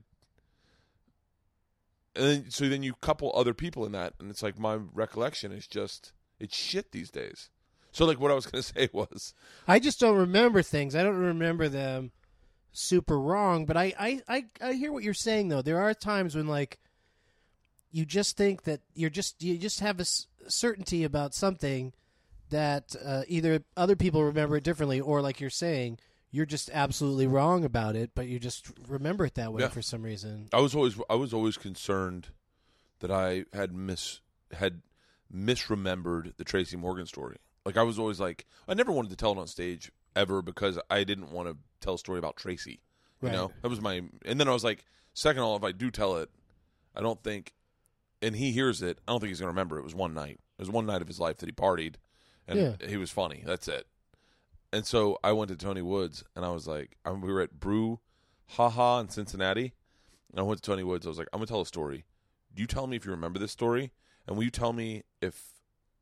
And 2.19 2.27
then, 2.27 2.51
so 2.51 2.67
then 2.67 2.83
you 2.83 2.93
couple 2.95 3.31
other 3.33 3.53
people 3.53 3.85
in 3.85 3.93
that, 3.93 4.13
and 4.19 4.29
it's 4.29 4.43
like 4.43 4.59
my 4.59 4.75
recollection 4.75 5.51
is 5.51 5.67
just 5.67 6.11
it's 6.39 6.55
shit 6.55 6.91
these 6.91 7.09
days. 7.09 7.49
So 7.91 8.05
like 8.05 8.19
what 8.19 8.31
I 8.31 8.35
was 8.35 8.45
gonna 8.45 8.63
say 8.75 8.89
was, 8.91 9.33
I 9.67 9.79
just 9.79 9.99
don't 9.99 10.17
remember 10.17 10.61
things. 10.61 10.95
I 10.95 11.03
don't 11.03 11.17
remember 11.17 11.69
them 11.69 12.11
super 12.71 13.19
wrong. 13.19 13.65
But 13.65 13.77
I, 13.77 13.93
I, 13.99 14.21
I, 14.27 14.45
I 14.61 14.73
hear 14.73 14.91
what 14.91 15.03
you're 15.03 15.13
saying 15.13 15.49
though. 15.49 15.61
There 15.61 15.81
are 15.81 15.93
times 15.93 16.35
when 16.35 16.47
like 16.47 16.79
you 17.91 18.05
just 18.05 18.37
think 18.37 18.63
that 18.63 18.81
you're 18.93 19.09
just 19.09 19.41
you 19.41 19.57
just 19.57 19.79
have 19.79 19.97
a 19.99 20.01
s- 20.01 20.27
certainty 20.47 21.03
about 21.03 21.33
something 21.33 21.93
that 22.49 22.95
uh, 23.03 23.23
either 23.27 23.63
other 23.77 23.95
people 23.95 24.23
remember 24.23 24.57
it 24.57 24.63
differently 24.63 24.99
or 24.99 25.21
like 25.21 25.39
you're 25.39 25.49
saying 25.49 25.99
you're 26.31 26.45
just 26.45 26.69
absolutely 26.71 27.27
wrong 27.27 27.63
about 27.65 27.95
it, 27.95 28.11
but 28.15 28.27
you 28.27 28.39
just 28.39 28.67
remember 28.87 29.25
it 29.25 29.35
that 29.35 29.51
way 29.53 29.61
Yeah. 29.63 29.69
for 29.69 29.81
some 29.81 30.03
reason. 30.03 30.47
I 30.53 30.59
was 30.59 30.75
always 30.75 30.99
I 31.09 31.15
was 31.15 31.33
always 31.33 31.57
concerned 31.57 32.27
that 32.99 33.11
I 33.11 33.45
had 33.53 33.73
mis 33.73 34.21
had 34.51 34.81
misremembered 35.33 36.35
the 36.37 36.43
Tracy 36.43 36.77
Morgan 36.77 37.05
story. 37.05 37.37
Like 37.65 37.77
I 37.77 37.83
was 37.83 37.99
always 37.99 38.19
like 38.19 38.45
I 38.67 38.73
never 38.73 38.91
wanted 38.91 39.09
to 39.09 39.15
tell 39.15 39.31
it 39.31 39.37
on 39.37 39.47
stage 39.47 39.91
ever 40.15 40.41
because 40.41 40.79
I 40.89 41.03
didn't 41.03 41.31
want 41.31 41.49
to 41.49 41.57
tell 41.81 41.95
a 41.95 41.99
story 41.99 42.19
about 42.19 42.35
Tracy. 42.37 42.81
You 43.21 43.27
Right. 43.27 43.33
know, 43.35 43.51
that 43.61 43.69
was 43.69 43.81
my. 43.81 44.01
And 44.25 44.39
then 44.39 44.47
I 44.47 44.53
was 44.53 44.63
like, 44.63 44.85
second 45.13 45.41
of 45.41 45.47
all, 45.49 45.55
if 45.57 45.63
I 45.63 45.71
do 45.71 45.91
tell 45.91 46.17
it, 46.17 46.29
I 46.95 47.01
don't 47.01 47.21
think, 47.21 47.53
and 48.21 48.35
he 48.35 48.51
hears 48.51 48.81
it, 48.81 48.99
I 49.07 49.11
don't 49.11 49.19
think 49.19 49.29
he's 49.29 49.39
gonna 49.39 49.51
remember. 49.51 49.77
It 49.77 49.83
was 49.83 49.93
one 49.95 50.13
night. 50.13 50.39
It 50.57 50.61
was 50.61 50.69
one 50.69 50.85
night 50.85 51.01
of 51.01 51.07
his 51.07 51.19
life 51.19 51.37
that 51.37 51.45
he 51.47 51.51
partied, 51.53 51.95
and 52.47 52.59
Yeah. 52.59 52.87
he 52.87 52.97
was 52.97 53.11
funny. 53.11 53.43
That's 53.45 53.67
it. 53.67 53.87
And 54.71 54.85
so 54.85 55.17
I 55.23 55.31
went 55.31 55.49
to 55.49 55.55
Tony 55.55 55.81
Woods, 55.81 56.23
and 56.35 56.45
I 56.45 56.49
was 56.49 56.67
like, 56.67 56.97
I, 57.03 57.11
we 57.11 57.31
were 57.31 57.41
at 57.41 57.59
Brew, 57.59 57.99
Haha 58.49 58.99
in 58.99 59.09
Cincinnati. 59.09 59.73
And 60.31 60.39
I 60.39 60.43
went 60.43 60.61
to 60.61 60.69
Tony 60.69 60.83
Woods. 60.83 61.05
I 61.05 61.09
was 61.09 61.17
like, 61.17 61.27
I'm 61.33 61.39
gonna 61.39 61.47
tell 61.47 61.61
a 61.61 61.65
story. 61.65 62.05
Do 62.53 62.61
you 62.61 62.67
tell 62.67 62.87
me 62.87 62.95
if 62.95 63.05
you 63.05 63.11
remember 63.11 63.39
this 63.39 63.51
story, 63.51 63.91
and 64.27 64.35
will 64.37 64.43
you 64.43 64.51
tell 64.51 64.73
me 64.73 65.03
if 65.21 65.41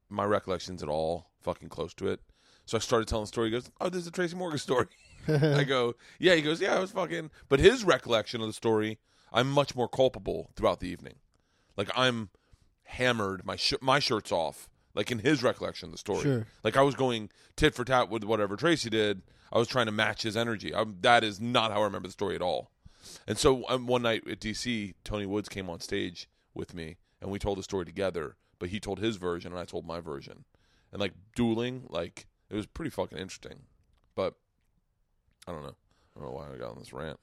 my 0.09 0.25
recollection's 0.25 0.83
at 0.83 0.89
all 0.89 1.29
fucking 1.41 1.69
close 1.69 1.93
to 1.95 2.07
it? 2.07 2.19
So 2.65 2.77
I 2.77 2.81
started 2.81 3.07
telling 3.07 3.23
the 3.23 3.27
story. 3.27 3.47
He 3.47 3.51
goes, 3.51 3.71
"Oh, 3.79 3.87
this 3.89 4.01
is 4.01 4.07
a 4.07 4.11
Tracy 4.11 4.35
Morgan 4.35 4.59
story." 4.59 4.87
I 5.27 5.63
go, 5.63 5.95
"Yeah." 6.19 6.35
He 6.35 6.41
goes, 6.41 6.59
"Yeah, 6.59 6.75
I 6.75 6.79
was 6.79 6.91
fucking." 6.91 7.31
But 7.47 7.59
his 7.59 7.85
recollection 7.85 8.41
of 8.41 8.47
the 8.47 8.53
story, 8.53 8.99
I'm 9.31 9.49
much 9.49 9.75
more 9.75 9.87
culpable 9.87 10.51
throughout 10.55 10.81
the 10.81 10.89
evening. 10.89 11.15
Like 11.77 11.89
I'm 11.95 12.29
hammered, 12.83 13.45
my 13.45 13.55
sh- 13.55 13.75
my 13.81 13.99
shirt's 13.99 14.31
off. 14.31 14.67
Like 14.97 15.11
in 15.11 15.19
his 15.19 15.43
recollection 15.43 15.87
of 15.87 15.91
the 15.91 15.97
story, 15.99 16.23
Sure. 16.23 16.47
like 16.63 16.75
I 16.75 16.81
was 16.81 16.95
going 16.95 17.29
tit 17.55 17.75
for 17.75 17.85
tat 17.85 18.09
with 18.09 18.23
whatever 18.23 18.55
Tracy 18.57 18.89
did. 18.89 19.21
I 19.53 19.59
was 19.59 19.67
trying 19.67 19.85
to 19.85 19.91
match 19.93 20.23
his 20.23 20.35
energy. 20.35 20.73
i 20.73 20.83
that 21.01 21.23
is 21.23 21.39
not 21.39 21.71
how 21.71 21.81
I 21.81 21.83
remember 21.85 22.07
the 22.09 22.13
story 22.13 22.35
at 22.35 22.41
all. 22.41 22.71
And 23.27 23.37
so 23.37 23.63
um, 23.69 23.87
one 23.87 24.01
night 24.01 24.27
at 24.27 24.39
DC, 24.41 24.95
Tony 25.05 25.25
Woods 25.25 25.47
came 25.47 25.69
on 25.69 25.79
stage 25.79 26.27
with 26.53 26.73
me, 26.73 26.97
and 27.21 27.31
we 27.31 27.39
told 27.39 27.57
the 27.57 27.63
story 27.63 27.85
together. 27.85 28.35
But 28.59 28.69
he 28.69 28.79
told 28.79 28.99
his 28.99 29.17
version, 29.17 29.51
and 29.53 29.61
I 29.61 29.65
told 29.65 29.85
my 29.85 29.99
version, 30.01 30.43
and 30.91 30.99
like 30.99 31.13
dueling, 31.35 31.85
like 31.89 32.25
it 32.49 32.55
was 32.55 32.65
pretty 32.65 32.89
fucking 32.89 33.17
interesting. 33.19 33.59
But 34.15 34.33
I 35.47 35.51
don't 35.51 35.63
know. 35.63 35.75
I 36.15 36.19
don't 36.19 36.29
know 36.29 36.35
why 36.35 36.51
I 36.51 36.57
got 36.57 36.71
on 36.71 36.79
this 36.79 36.91
rant. 36.91 37.19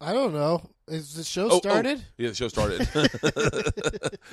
I 0.00 0.12
don't 0.12 0.32
know. 0.34 0.62
Is 0.88 1.14
the 1.14 1.24
show 1.24 1.46
Oh, 1.46 1.54
oh, 1.54 1.58
started? 1.58 2.04
yeah, 2.16 2.28
the 2.28 2.34
show 2.34 2.48
started. 2.48 2.86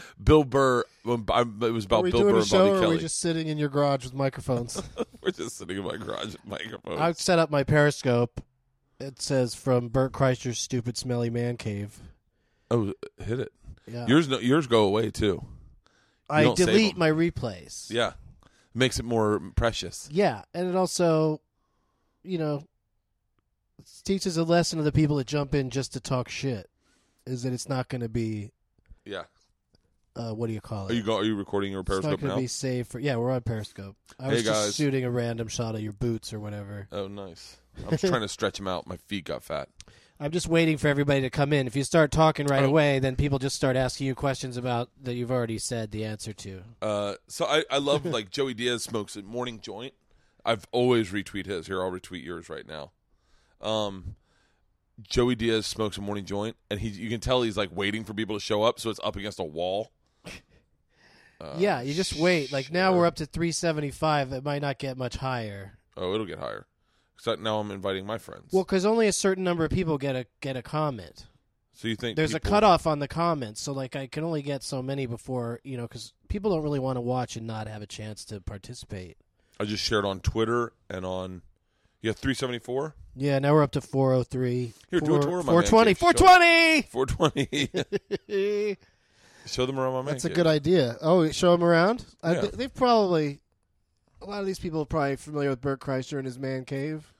Bill 0.24 0.44
Burr. 0.44 0.84
Um, 1.06 1.26
when 1.26 1.26
I- 1.30 1.42
um, 1.42 1.60
It 1.64 1.72
was 1.72 1.86
about 1.86 2.04
Bill 2.06 2.22
Burr 2.24 2.38
and 2.38 2.48
show, 2.48 2.58
Bobby 2.74 2.86
or 2.86 2.90
are 2.90 2.90
we 2.94 3.00
just 3.00 3.20
sitting 3.20 3.48
in 3.48 3.58
your 3.58 3.70
garage 3.70 4.04
with 4.04 4.14
microphones? 4.14 4.82
We're 5.24 5.32
just 5.32 5.58
sitting 5.58 5.78
in 5.78 5.84
my 5.84 5.98
garage 5.98 6.34
with 6.34 6.46
microphones. 6.46 7.00
I've 7.00 7.18
set 7.20 7.40
up 7.40 7.50
my 7.50 7.64
Periscope. 7.64 8.42
It 9.00 9.22
says 9.22 9.56
from 9.56 9.88
Bert 9.90 10.12
Kreischer's 10.14 10.60
stupid, 10.60 10.98
smelly 10.98 11.30
man 11.30 11.58
cave. 11.58 12.00
oh, 12.70 12.94
hit 13.24 13.40
it. 13.40 13.52
Yeah, 13.88 14.06
Yours, 14.08 14.30
no, 14.30 14.40
yours 14.40 14.68
go 14.68 14.86
away 14.86 15.10
too. 15.12 15.44
I 16.30 16.54
delete 16.54 16.96
my 16.96 17.10
replays. 17.10 17.90
Yeah, 17.90 18.14
makes 18.74 18.98
it 19.00 19.04
more 19.06 19.42
precious. 19.56 20.08
Yeah, 20.12 20.44
and 20.54 20.70
it 20.70 20.76
also, 20.76 21.42
you 22.24 22.38
know, 22.38 22.64
teaches 24.04 24.38
a 24.38 24.44
lesson 24.44 24.78
to 24.78 24.84
the 24.84 24.92
people 24.92 25.16
that 25.18 25.28
jump 25.28 25.54
in 25.56 25.70
just 25.70 25.94
to 25.94 26.00
talk 26.00 26.30
shit. 26.30 26.70
Is 27.26 27.44
that 27.44 27.54
it's 27.54 27.70
not 27.70 27.88
going 27.90 28.02
to 28.02 28.10
be 28.10 28.52
Yeah. 29.06 29.24
uh, 30.16 30.32
what 30.34 30.48
do 30.48 30.54
you 30.54 30.60
call 30.62 30.88
it? 30.88 30.92
Are 30.92 30.96
you 30.96 31.04
go? 31.04 31.18
Are 31.18 31.24
you 31.24 31.36
recording 31.36 31.72
your 31.72 31.84
Periscope 31.84 32.14
it's 32.16 32.22
not 32.24 32.30
to 32.30 32.36
now? 32.36 32.40
be 32.42 32.48
saved 32.48 32.90
for. 32.92 33.00
Yeah, 33.00 33.16
we're 33.16 33.32
on 33.32 33.42
Periscope. 33.42 33.96
I 34.20 34.26
Hey, 34.26 34.34
was 34.36 34.44
just 34.44 34.78
shooting 34.78 35.06
a 35.06 35.12
random 35.12 35.48
shot 35.48 35.76
of 35.76 35.82
your 35.82 35.94
boots 35.94 36.34
or 36.34 36.40
whatever. 36.40 36.88
Oh, 36.92 37.08
nice. 37.08 37.58
I'm 37.84 37.92
just 37.92 38.06
trying 38.06 38.22
to 38.22 38.28
stretch 38.28 38.58
them 38.58 38.68
out. 38.68 38.86
My 38.88 38.98
feet 38.98 39.26
got 39.26 39.42
fat. 39.44 39.70
I'm 40.20 40.32
just 40.32 40.48
waiting 40.48 40.78
for 40.78 40.88
everybody 40.90 41.22
to 41.22 41.30
come 41.30 41.52
in. 41.54 41.66
If 41.66 41.76
you 41.76 41.84
start 41.84 42.12
talking 42.12 42.46
right 42.46 42.64
Oh. 42.64 42.68
away, 42.68 43.00
then 43.00 43.16
people 43.16 43.40
just 43.40 43.56
start 43.56 43.76
asking 43.76 44.08
you 44.08 44.16
questions 44.16 44.58
about 44.58 44.90
that 45.02 45.16
you've 45.16 45.32
already 45.32 45.58
said 45.58 45.92
the 45.92 46.06
answer 46.06 46.34
to. 46.34 46.62
Uh, 46.82 47.16
so 47.28 47.46
I, 47.46 47.64
I 47.72 47.78
love 47.80 48.06
like 48.06 48.30
Joey 48.32 48.54
Diaz 48.54 48.84
smokes 48.84 49.16
a 49.16 49.24
morning 49.24 49.60
joint. 49.62 49.94
I've 50.46 50.66
always 50.72 51.12
retweet 51.12 51.46
his. 51.48 51.68
Here, 51.68 51.82
I'll 51.82 51.92
retweet 51.92 52.24
yours 52.24 52.48
right 52.50 52.68
now. 52.68 52.92
Um, 53.64 54.16
Joey 55.02 55.36
Diaz 55.36 55.66
smokes 55.66 55.98
a 55.98 56.02
morning 56.02 56.26
joint, 56.26 56.56
and 56.70 56.80
he 56.80 56.90
you 56.90 57.10
can 57.10 57.20
tell 57.20 57.42
he's 57.42 57.58
like 57.58 57.76
waiting 57.76 58.04
for 58.04 58.14
people 58.14 58.36
to 58.36 58.40
show 58.40 58.64
up, 58.64 58.80
so 58.80 58.90
it's 58.90 59.00
up 59.04 59.16
against 59.16 59.40
a 59.40 59.44
wall. 59.44 59.92
Uh, 61.42 61.56
yeah, 61.58 61.82
you 61.82 61.94
just 61.94 62.16
wait. 62.16 62.52
Like 62.52 62.72
now 62.72 62.96
we're 62.96 63.06
up 63.06 63.16
to 63.16 63.26
375. 63.26 64.34
It 64.34 64.44
might 64.44 64.62
not 64.62 64.78
get 64.78 64.98
much 64.98 65.18
higher. 65.18 65.80
Oh, 65.98 66.14
it'll 66.14 66.26
get 66.26 66.40
higher. 66.40 66.68
Because 67.16 67.40
now 67.40 67.60
I'm 67.60 67.72
inviting 67.72 68.06
my 68.06 68.18
friends. 68.18 68.52
Well, 68.52 68.64
because 68.64 68.86
only 68.86 69.08
a 69.08 69.14
certain 69.14 69.44
number 69.44 69.66
of 69.66 69.72
people 69.72 69.98
get 69.98 70.16
a 70.16 70.26
get 70.42 70.56
a 70.56 70.62
comment. 70.62 71.26
so 71.74 71.88
you 71.88 71.96
think 71.96 72.16
There's 72.16 72.34
a 72.34 72.40
cutoff 72.40 72.86
on 72.86 73.00
the 73.00 73.08
comments, 73.08 73.62
so 73.62 73.72
like 73.74 73.96
I 73.96 74.08
can 74.08 74.24
only 74.24 74.42
get 74.42 74.62
so 74.64 74.84
many 74.84 75.06
before 75.06 75.60
you 75.64 75.78
know, 75.78 75.84
because 75.84 76.14
people 76.28 76.52
don't 76.52 76.64
really 76.64 76.80
want 76.80 76.98
to 76.98 77.02
watch 77.02 77.36
and 77.36 77.48
not 77.48 77.68
have 77.68 77.82
a 77.82 77.88
chance 77.88 78.26
to 78.26 78.42
participate. 78.42 79.18
I 79.60 79.66
just 79.66 79.84
shared 79.84 80.06
on 80.06 80.20
Twitter 80.20 80.74
and 80.90 81.06
on. 81.06 81.42
You 82.04 82.10
have 82.10 82.18
374, 82.18 82.96
Yeah, 83.16 83.40
now 83.40 83.54
we're 83.54 83.64
up 83.64 83.72
to 83.72 83.82
403. 83.82 84.74
Here, 84.92 85.00
do 85.00 85.16
a 85.16 85.22
tour 85.22 85.40
of 85.40 85.46
my 85.46 85.54
420. 85.64 85.86
man 85.86 85.96
cave. 85.96 86.86
420. 86.92 87.58
420. 88.28 88.78
Show 89.48 89.66
them 89.66 89.80
around 89.80 89.94
my 89.94 90.02
man 90.02 90.06
That's 90.14 90.26
a 90.26 90.30
cave. 90.30 90.36
good 90.36 90.48
idea. 90.48 90.98
Oh, 91.02 91.30
show 91.32 91.52
them 91.54 91.64
around. 91.64 92.06
I, 92.22 92.34
Yeah. 92.34 92.42
th- 92.42 92.54
they've 92.54 92.74
probably 92.74 93.40
a 94.22 94.26
lot 94.26 94.40
of 94.42 94.46
these 94.46 94.60
people 94.60 94.82
are 94.82 94.86
probably 94.86 95.16
familiar 95.18 95.50
with 95.50 95.60
Bert 95.62 95.80
Kreischer 95.82 96.18
and 96.18 96.26
his 96.26 96.38
man 96.40 96.64
cave. 96.66 97.12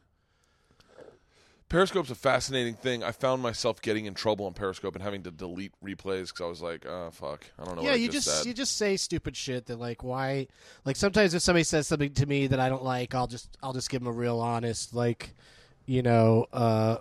Periscope's 1.74 2.12
a 2.12 2.16
fascinating 2.16 2.76
thing. 2.76 3.04
I 3.04 3.12
found 3.12 3.42
myself 3.42 3.82
getting 3.82 4.06
in 4.06 4.14
trouble 4.14 4.46
on 4.46 4.54
Periscope 4.54 4.94
and 4.94 5.04
having 5.04 5.24
to 5.24 5.32
delete 5.32 5.72
replays 5.84 6.28
because 6.28 6.42
I 6.42 6.46
was 6.46 6.62
like, 6.62 6.86
"Oh 6.86 7.10
fuck, 7.12 7.44
I 7.58 7.64
don't 7.64 7.78
know." 7.78 7.82
yeah, 7.82 7.88
what 7.88 7.94
I 7.96 7.98
you 7.98 8.10
just, 8.10 8.46
you 8.46 8.54
just 8.54 8.78
say 8.78 8.96
stupid 8.96 9.36
shit 9.36 9.66
that 9.66 9.80
like 9.80 10.04
why 10.04 10.46
like 10.86 10.96
sometimes 10.96 11.34
if 11.34 11.42
somebody 11.42 11.64
says 11.64 11.88
something 11.88 12.14
to 12.14 12.28
me 12.28 12.46
that 12.46 12.60
I 12.60 12.70
don't 12.70 12.84
like, 12.84 13.16
I'll 13.16 13.26
just 13.26 13.58
I'll 13.64 13.74
just 13.74 13.90
give 13.90 14.02
them 14.02 14.08
a 14.08 14.12
real 14.16 14.40
honest 14.40 14.94
like 14.94 15.34
you 15.88 16.04
know 16.04 16.46
uh 16.54 16.98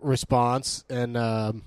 response 0.00 0.84
and 0.88 1.18
um 1.18 1.64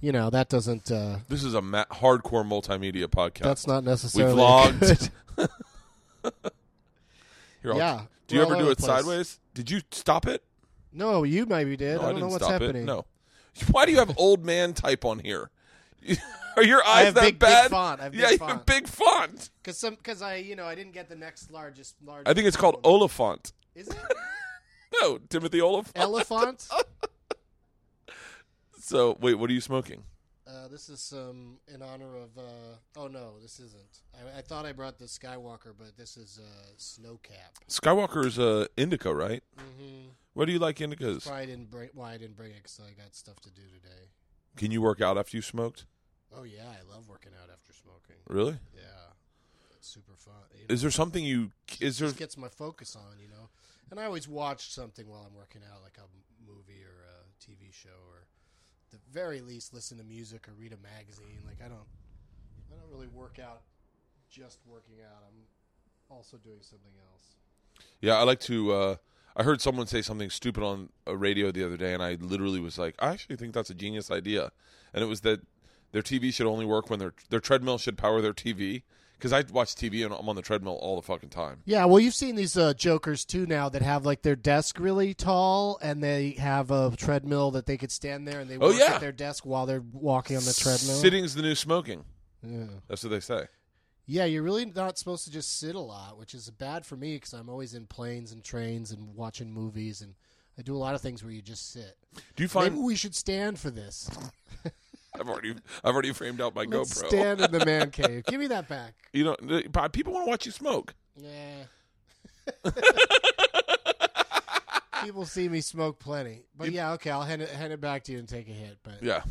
you 0.00 0.10
know 0.10 0.30
that 0.30 0.48
doesn't 0.48 0.90
uh 0.90 1.18
This 1.28 1.44
is 1.44 1.52
a 1.52 1.60
ma- 1.60 1.84
hardcore 1.90 2.46
multimedia 2.48 3.08
podcast. 3.08 3.42
that's 3.42 3.66
not 3.66 3.82
we 3.84 3.90
necessarily 3.90 4.40
vlogged. 4.40 5.10
Here, 7.62 7.74
Yeah, 7.74 8.04
Do 8.26 8.36
you 8.36 8.40
ever 8.42 8.56
do 8.56 8.70
it 8.70 8.78
place. 8.78 8.86
sideways? 8.86 9.38
Did 9.52 9.70
you 9.70 9.82
stop 9.90 10.26
it? 10.26 10.42
No, 10.92 11.22
you 11.22 11.46
maybe 11.46 11.76
did. 11.76 11.96
No, 11.96 12.00
I 12.00 12.04
don't 12.06 12.14
didn't 12.14 12.20
know 12.20 12.32
what's 12.32 12.44
stop 12.44 12.60
happening. 12.62 12.82
it. 12.82 12.86
No. 12.86 13.04
Why 13.70 13.86
do 13.86 13.92
you 13.92 13.98
have 13.98 14.16
old 14.18 14.44
man 14.44 14.72
type 14.74 15.04
on 15.04 15.18
here? 15.18 15.50
Are 16.56 16.62
your 16.64 16.84
eyes 16.84 17.06
have 17.06 17.14
that 17.14 17.20
big- 17.22 17.38
big 17.38 17.48
bad? 17.48 17.70
font. 17.70 18.00
I 18.00 18.04
have 18.04 18.14
yeah, 18.16 18.30
big 18.30 18.40
you 18.40 18.46
have 18.46 18.56
font. 18.56 18.66
big 18.66 18.88
font. 18.88 19.50
Cuz 19.62 19.78
some 19.78 19.96
cuz 19.96 20.22
I 20.22 20.36
you 20.36 20.56
know 20.56 20.64
I 20.64 20.74
didn't 20.74 20.92
get 20.92 21.08
the 21.08 21.16
next 21.16 21.50
largest 21.52 21.96
Large. 22.04 22.26
I 22.26 22.34
think 22.34 22.46
it's 22.48 22.56
called 22.56 22.80
Oliphant. 22.84 23.52
Is 23.74 23.88
it? 23.88 23.96
No, 25.00 25.18
Timothy 25.28 25.60
Olyphant. 25.60 25.96
Elephant? 25.96 26.66
so, 28.80 29.16
wait, 29.20 29.34
what 29.34 29.50
are 29.50 29.52
you 29.52 29.60
smoking? 29.60 30.02
Uh, 30.48 30.66
this 30.68 30.88
is 30.88 31.12
um, 31.14 31.58
in 31.72 31.82
honor 31.82 32.16
of. 32.16 32.38
Uh, 32.38 32.76
oh 32.96 33.06
no, 33.06 33.38
this 33.40 33.60
isn't. 33.60 34.00
I, 34.14 34.38
I 34.38 34.40
thought 34.40 34.64
I 34.64 34.72
brought 34.72 34.98
the 34.98 35.04
Skywalker, 35.04 35.74
but 35.78 35.96
this 35.98 36.16
is 36.16 36.40
uh, 36.42 36.70
Snowcap. 36.78 37.66
Skywalker's 37.68 38.38
uh, 38.38 38.66
indica, 38.76 39.14
right? 39.14 39.42
Mm-hmm. 39.58 40.08
What 40.32 40.46
do 40.46 40.52
you 40.52 40.58
like 40.58 40.76
indicas? 40.76 41.28
Why 41.28 41.40
I 41.40 41.46
didn't 41.46 41.70
bring? 41.70 41.90
Why 41.92 42.14
I 42.14 42.16
didn't 42.16 42.36
bring 42.36 42.52
it? 42.52 42.58
Because 42.62 42.80
I 42.80 42.94
got 42.94 43.14
stuff 43.14 43.38
to 43.40 43.50
do 43.50 43.60
today. 43.62 44.08
Can 44.56 44.70
you 44.70 44.80
work 44.80 45.02
out 45.02 45.18
after 45.18 45.36
you 45.36 45.42
smoked? 45.42 45.84
Oh 46.34 46.44
yeah, 46.44 46.64
I 46.64 46.94
love 46.94 47.08
working 47.08 47.32
out 47.42 47.50
after 47.52 47.72
smoking. 47.74 48.16
Really? 48.26 48.58
Yeah, 48.74 49.12
it's 49.76 49.88
super 49.88 50.14
fun. 50.16 50.34
You 50.54 50.60
know, 50.60 50.72
Is 50.72 50.80
there 50.80 50.90
something 50.90 51.24
you 51.24 51.50
is 51.78 51.98
there 51.98 52.08
just 52.08 52.18
gets 52.18 52.38
my 52.38 52.48
focus 52.48 52.96
on, 52.96 53.18
you 53.20 53.28
know. 53.28 53.50
And 53.90 54.00
I 54.00 54.04
always 54.04 54.28
watch 54.28 54.70
something 54.72 55.06
while 55.08 55.24
I'm 55.26 55.34
working 55.34 55.62
out, 55.70 55.82
like 55.82 55.98
a 55.98 56.08
movie 56.46 56.84
or 56.84 57.04
a 57.04 57.44
TV 57.44 57.72
show, 57.72 57.96
or 58.10 58.26
the 58.90 58.98
very 59.12 59.40
least 59.40 59.74
listen 59.74 59.98
to 59.98 60.04
music 60.04 60.48
or 60.48 60.52
read 60.52 60.72
a 60.72 60.96
magazine. 60.96 61.40
Like 61.46 61.58
I 61.64 61.68
don't, 61.68 61.86
I 62.70 62.76
don't 62.76 62.90
really 62.90 63.08
work 63.08 63.38
out 63.38 63.62
just 64.30 64.58
working 64.66 64.96
out. 65.04 65.22
I'm 65.26 65.44
also 66.10 66.36
doing 66.38 66.60
something 66.60 66.92
else. 67.12 67.36
Yeah, 68.00 68.16
I 68.16 68.22
like 68.22 68.40
to. 68.40 68.72
Uh, 68.72 68.96
I 69.36 69.44
heard 69.44 69.60
someone 69.60 69.86
say 69.86 70.02
something 70.02 70.30
stupid 70.30 70.62
on 70.64 70.88
a 71.06 71.16
radio 71.16 71.52
the 71.52 71.64
other 71.64 71.76
day, 71.76 71.94
and 71.94 72.02
I 72.02 72.14
literally 72.20 72.60
was 72.60 72.78
like, 72.78 72.94
I 72.98 73.10
actually 73.10 73.36
think 73.36 73.54
that's 73.54 73.70
a 73.70 73.74
genius 73.74 74.10
idea. 74.10 74.50
And 74.92 75.02
it 75.02 75.06
was 75.06 75.20
that 75.20 75.40
their 75.92 76.02
TV 76.02 76.34
should 76.34 76.46
only 76.46 76.64
work 76.64 76.90
when 76.90 76.98
their 76.98 77.14
their 77.30 77.40
treadmill 77.40 77.78
should 77.78 77.96
power 77.96 78.20
their 78.20 78.32
TV. 78.32 78.82
Because 79.18 79.32
I 79.32 79.42
watch 79.52 79.74
TV 79.74 80.04
and 80.04 80.14
I'm 80.14 80.28
on 80.28 80.36
the 80.36 80.42
treadmill 80.42 80.74
all 80.80 80.94
the 80.94 81.02
fucking 81.02 81.30
time. 81.30 81.62
Yeah, 81.64 81.86
well, 81.86 81.98
you've 81.98 82.14
seen 82.14 82.36
these 82.36 82.56
uh, 82.56 82.72
jokers 82.74 83.24
too 83.24 83.46
now 83.46 83.68
that 83.68 83.82
have 83.82 84.06
like 84.06 84.22
their 84.22 84.36
desk 84.36 84.78
really 84.78 85.12
tall, 85.12 85.76
and 85.82 86.00
they 86.02 86.30
have 86.38 86.70
a 86.70 86.94
treadmill 86.96 87.50
that 87.50 87.66
they 87.66 87.76
could 87.76 87.90
stand 87.90 88.28
there 88.28 88.38
and 88.38 88.48
they 88.48 88.56
Oh, 88.56 88.68
work 88.70 88.78
yeah. 88.78 88.94
at 88.94 89.00
their 89.00 89.10
desk 89.12 89.44
while 89.44 89.66
they're 89.66 89.82
walking 89.92 90.36
on 90.36 90.44
the 90.44 90.54
treadmill. 90.54 90.94
Sitting's 90.96 91.34
the 91.34 91.42
new 91.42 91.56
smoking. 91.56 92.04
Yeah. 92.42 92.66
That's 92.86 93.02
what 93.02 93.10
they 93.10 93.18
say. 93.20 93.46
Yeah, 94.06 94.24
you're 94.24 94.44
really 94.44 94.64
not 94.64 94.96
supposed 94.98 95.24
to 95.24 95.30
just 95.32 95.58
sit 95.58 95.74
a 95.74 95.80
lot, 95.80 96.16
which 96.16 96.32
is 96.32 96.48
bad 96.50 96.86
for 96.86 96.96
me 96.96 97.16
because 97.16 97.32
I'm 97.34 97.48
always 97.50 97.74
in 97.74 97.86
planes 97.86 98.30
and 98.32 98.42
trains 98.44 98.92
and 98.92 99.14
watching 99.16 99.52
movies, 99.52 100.00
and 100.00 100.14
I 100.56 100.62
do 100.62 100.74
a 100.74 100.78
lot 100.78 100.94
of 100.94 101.00
things 101.00 101.22
where 101.24 101.32
you 101.32 101.42
just 101.42 101.72
sit. 101.72 101.96
Do 102.36 102.42
you 102.44 102.48
find 102.48 102.72
Maybe 102.74 102.84
we 102.84 102.94
should 102.96 103.14
stand 103.16 103.58
for 103.58 103.70
this. 103.70 104.08
I've 105.14 105.28
already 105.28 105.54
I've 105.84 105.92
already 105.94 106.12
framed 106.12 106.40
out 106.40 106.54
my 106.54 106.64
Let's 106.64 107.02
GoPro. 107.02 107.08
stand 107.08 107.40
in 107.40 107.50
the 107.50 107.64
man 107.64 107.90
cave. 107.92 108.24
Give 108.26 108.40
me 108.40 108.46
that 108.48 108.68
back. 108.68 108.94
You 109.12 109.24
know, 109.24 109.36
people 109.92 110.12
want 110.12 110.26
to 110.26 110.30
watch 110.30 110.46
you 110.46 110.52
smoke. 110.52 110.94
Yeah. 111.16 111.64
People 115.04 115.24
see 115.26 115.48
me 115.48 115.60
smoke 115.60 116.00
plenty, 116.00 116.42
but 116.56 116.72
yeah, 116.72 116.92
okay, 116.94 117.10
I'll 117.10 117.22
hand 117.22 117.40
it 117.40 117.50
hand 117.50 117.72
it 117.72 117.80
back 117.80 118.02
to 118.04 118.12
you 118.12 118.18
and 118.18 118.28
take 118.28 118.48
a 118.48 118.52
hit. 118.52 118.78
But 118.82 119.00
Yeah, 119.00 119.22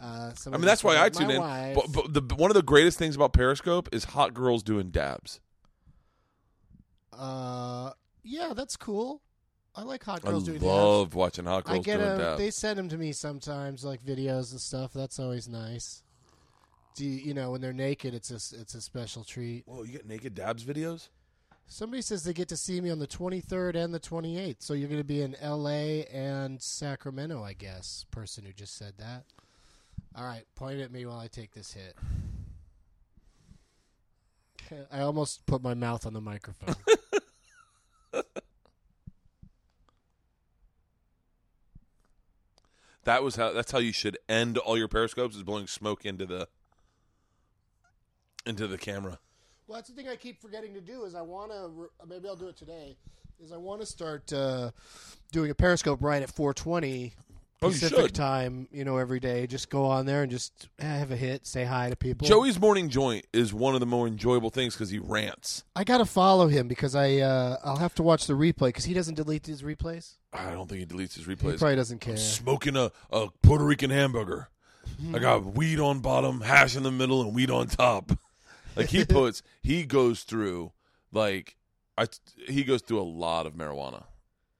uh, 0.00 0.30
I 0.46 0.50
mean 0.50 0.60
that's 0.60 0.84
why 0.84 1.02
I 1.02 1.08
tune 1.08 1.30
in. 1.30 1.40
But, 1.40 1.90
but 1.90 2.14
the, 2.14 2.34
one 2.36 2.50
of 2.50 2.54
the 2.54 2.62
greatest 2.62 2.96
things 2.96 3.16
about 3.16 3.32
Periscope 3.32 3.88
is 3.92 4.04
hot 4.04 4.34
girls 4.34 4.62
doing 4.62 4.90
dabs. 4.90 5.40
uh, 7.12 7.90
yeah, 8.22 8.52
that's 8.54 8.76
cool. 8.76 9.20
I 9.76 9.82
like 9.82 10.02
hot 10.04 10.20
I 10.24 10.30
girls 10.30 10.44
doing. 10.44 10.62
I 10.62 10.66
love 10.66 11.14
watching 11.14 11.44
hot 11.44 11.64
girls 11.64 11.78
I 11.78 11.82
get 11.82 11.98
doing 11.98 12.18
dabs. 12.18 12.38
they 12.38 12.50
send 12.50 12.78
them 12.78 12.88
to 12.88 12.96
me 12.96 13.12
sometimes, 13.12 13.84
like 13.84 14.04
videos 14.04 14.52
and 14.52 14.60
stuff. 14.60 14.92
That's 14.94 15.18
always 15.18 15.48
nice. 15.48 16.02
Do 16.94 17.04
you, 17.04 17.10
you 17.10 17.34
know 17.34 17.50
when 17.50 17.60
they're 17.60 17.74
naked? 17.74 18.14
It's 18.14 18.30
a 18.30 18.36
it's 18.58 18.74
a 18.74 18.80
special 18.80 19.22
treat. 19.22 19.64
Whoa, 19.66 19.82
you 19.82 19.92
get 19.92 20.06
naked 20.06 20.34
dabs 20.34 20.64
videos? 20.64 21.08
Somebody 21.68 22.00
says 22.00 22.24
they 22.24 22.32
get 22.32 22.48
to 22.48 22.56
see 22.56 22.80
me 22.80 22.90
on 22.90 23.00
the 23.00 23.08
23rd 23.08 23.74
and 23.74 23.92
the 23.92 23.98
28th. 23.98 24.58
So 24.60 24.72
you're 24.72 24.88
going 24.88 25.00
to 25.00 25.04
be 25.04 25.20
in 25.20 25.34
L.A. 25.40 26.04
and 26.06 26.62
Sacramento, 26.62 27.42
I 27.42 27.54
guess. 27.54 28.06
Person 28.12 28.44
who 28.44 28.52
just 28.52 28.76
said 28.76 28.92
that. 28.98 29.24
All 30.16 30.24
right, 30.24 30.44
point 30.54 30.80
at 30.80 30.92
me 30.92 31.04
while 31.06 31.18
I 31.18 31.26
take 31.26 31.52
this 31.52 31.72
hit. 31.72 31.96
I 34.92 35.00
almost 35.00 35.44
put 35.46 35.60
my 35.60 35.74
mouth 35.74 36.06
on 36.06 36.12
the 36.12 36.20
microphone. 36.20 36.76
That 43.06 43.22
was 43.22 43.36
how. 43.36 43.52
That's 43.52 43.70
how 43.70 43.78
you 43.78 43.92
should 43.92 44.18
end 44.28 44.58
all 44.58 44.76
your 44.76 44.88
periscopes 44.88 45.36
is 45.36 45.44
blowing 45.44 45.68
smoke 45.68 46.04
into 46.04 46.26
the 46.26 46.48
into 48.44 48.66
the 48.66 48.76
camera. 48.76 49.20
Well, 49.68 49.76
that's 49.76 49.88
the 49.88 49.94
thing 49.94 50.08
I 50.08 50.16
keep 50.16 50.42
forgetting 50.42 50.74
to 50.74 50.80
do. 50.80 51.04
Is 51.04 51.14
I 51.14 51.22
want 51.22 51.52
to. 51.52 51.88
Maybe 52.04 52.28
I'll 52.28 52.34
do 52.34 52.48
it 52.48 52.56
today. 52.56 52.96
Is 53.40 53.52
I 53.52 53.58
want 53.58 53.80
to 53.80 53.86
start 53.86 54.32
uh, 54.32 54.72
doing 55.30 55.52
a 55.52 55.54
Periscope 55.54 56.02
right 56.02 56.20
at 56.20 56.34
4:20 56.34 57.12
Oh, 57.62 57.68
Pacific 57.68 58.12
time. 58.12 58.68
You 58.70 58.84
know, 58.84 58.98
every 58.98 59.18
day. 59.18 59.46
Just 59.46 59.70
go 59.70 59.86
on 59.86 60.04
there 60.04 60.22
and 60.22 60.30
just 60.30 60.68
eh, 60.78 60.84
have 60.84 61.10
a 61.10 61.16
hit, 61.16 61.46
say 61.46 61.64
hi 61.64 61.88
to 61.88 61.96
people. 61.96 62.28
Joey's 62.28 62.60
morning 62.60 62.90
joint 62.90 63.26
is 63.32 63.54
one 63.54 63.74
of 63.74 63.80
the 63.80 63.86
more 63.86 64.06
enjoyable 64.06 64.50
things 64.50 64.74
because 64.74 64.90
he 64.90 64.98
rants. 64.98 65.64
I 65.74 65.84
gotta 65.84 66.04
follow 66.04 66.48
him 66.48 66.68
because 66.68 66.94
I 66.94 67.16
uh, 67.18 67.56
I'll 67.64 67.78
have 67.78 67.94
to 67.94 68.02
watch 68.02 68.26
the 68.26 68.34
replay 68.34 68.68
because 68.68 68.84
he 68.84 68.92
doesn't 68.92 69.14
delete 69.14 69.46
his 69.46 69.62
replays. 69.62 70.16
I 70.32 70.50
don't 70.50 70.68
think 70.68 70.80
he 70.80 70.86
deletes 70.86 71.14
his 71.14 71.24
replays. 71.24 71.52
He 71.52 71.58
probably 71.58 71.76
doesn't 71.76 72.00
care. 72.00 72.16
Smoking 72.18 72.76
a, 72.76 72.92
a 73.10 73.28
Puerto 73.42 73.64
Rican 73.64 73.90
hamburger. 73.90 74.48
I 75.12 75.18
got 75.18 75.44
weed 75.44 75.80
on 75.80 76.00
bottom, 76.00 76.42
hash 76.42 76.76
in 76.76 76.82
the 76.82 76.92
middle, 76.92 77.20
and 77.20 77.34
weed 77.34 77.50
on 77.50 77.66
top. 77.66 78.12
Like 78.76 78.88
he 78.88 79.04
puts, 79.08 79.42
he 79.62 79.84
goes 79.84 80.22
through 80.22 80.72
like 81.12 81.56
I 81.96 82.06
he 82.48 82.64
goes 82.64 82.82
through 82.82 83.00
a 83.00 83.02
lot 83.02 83.46
of 83.46 83.54
marijuana. 83.54 84.04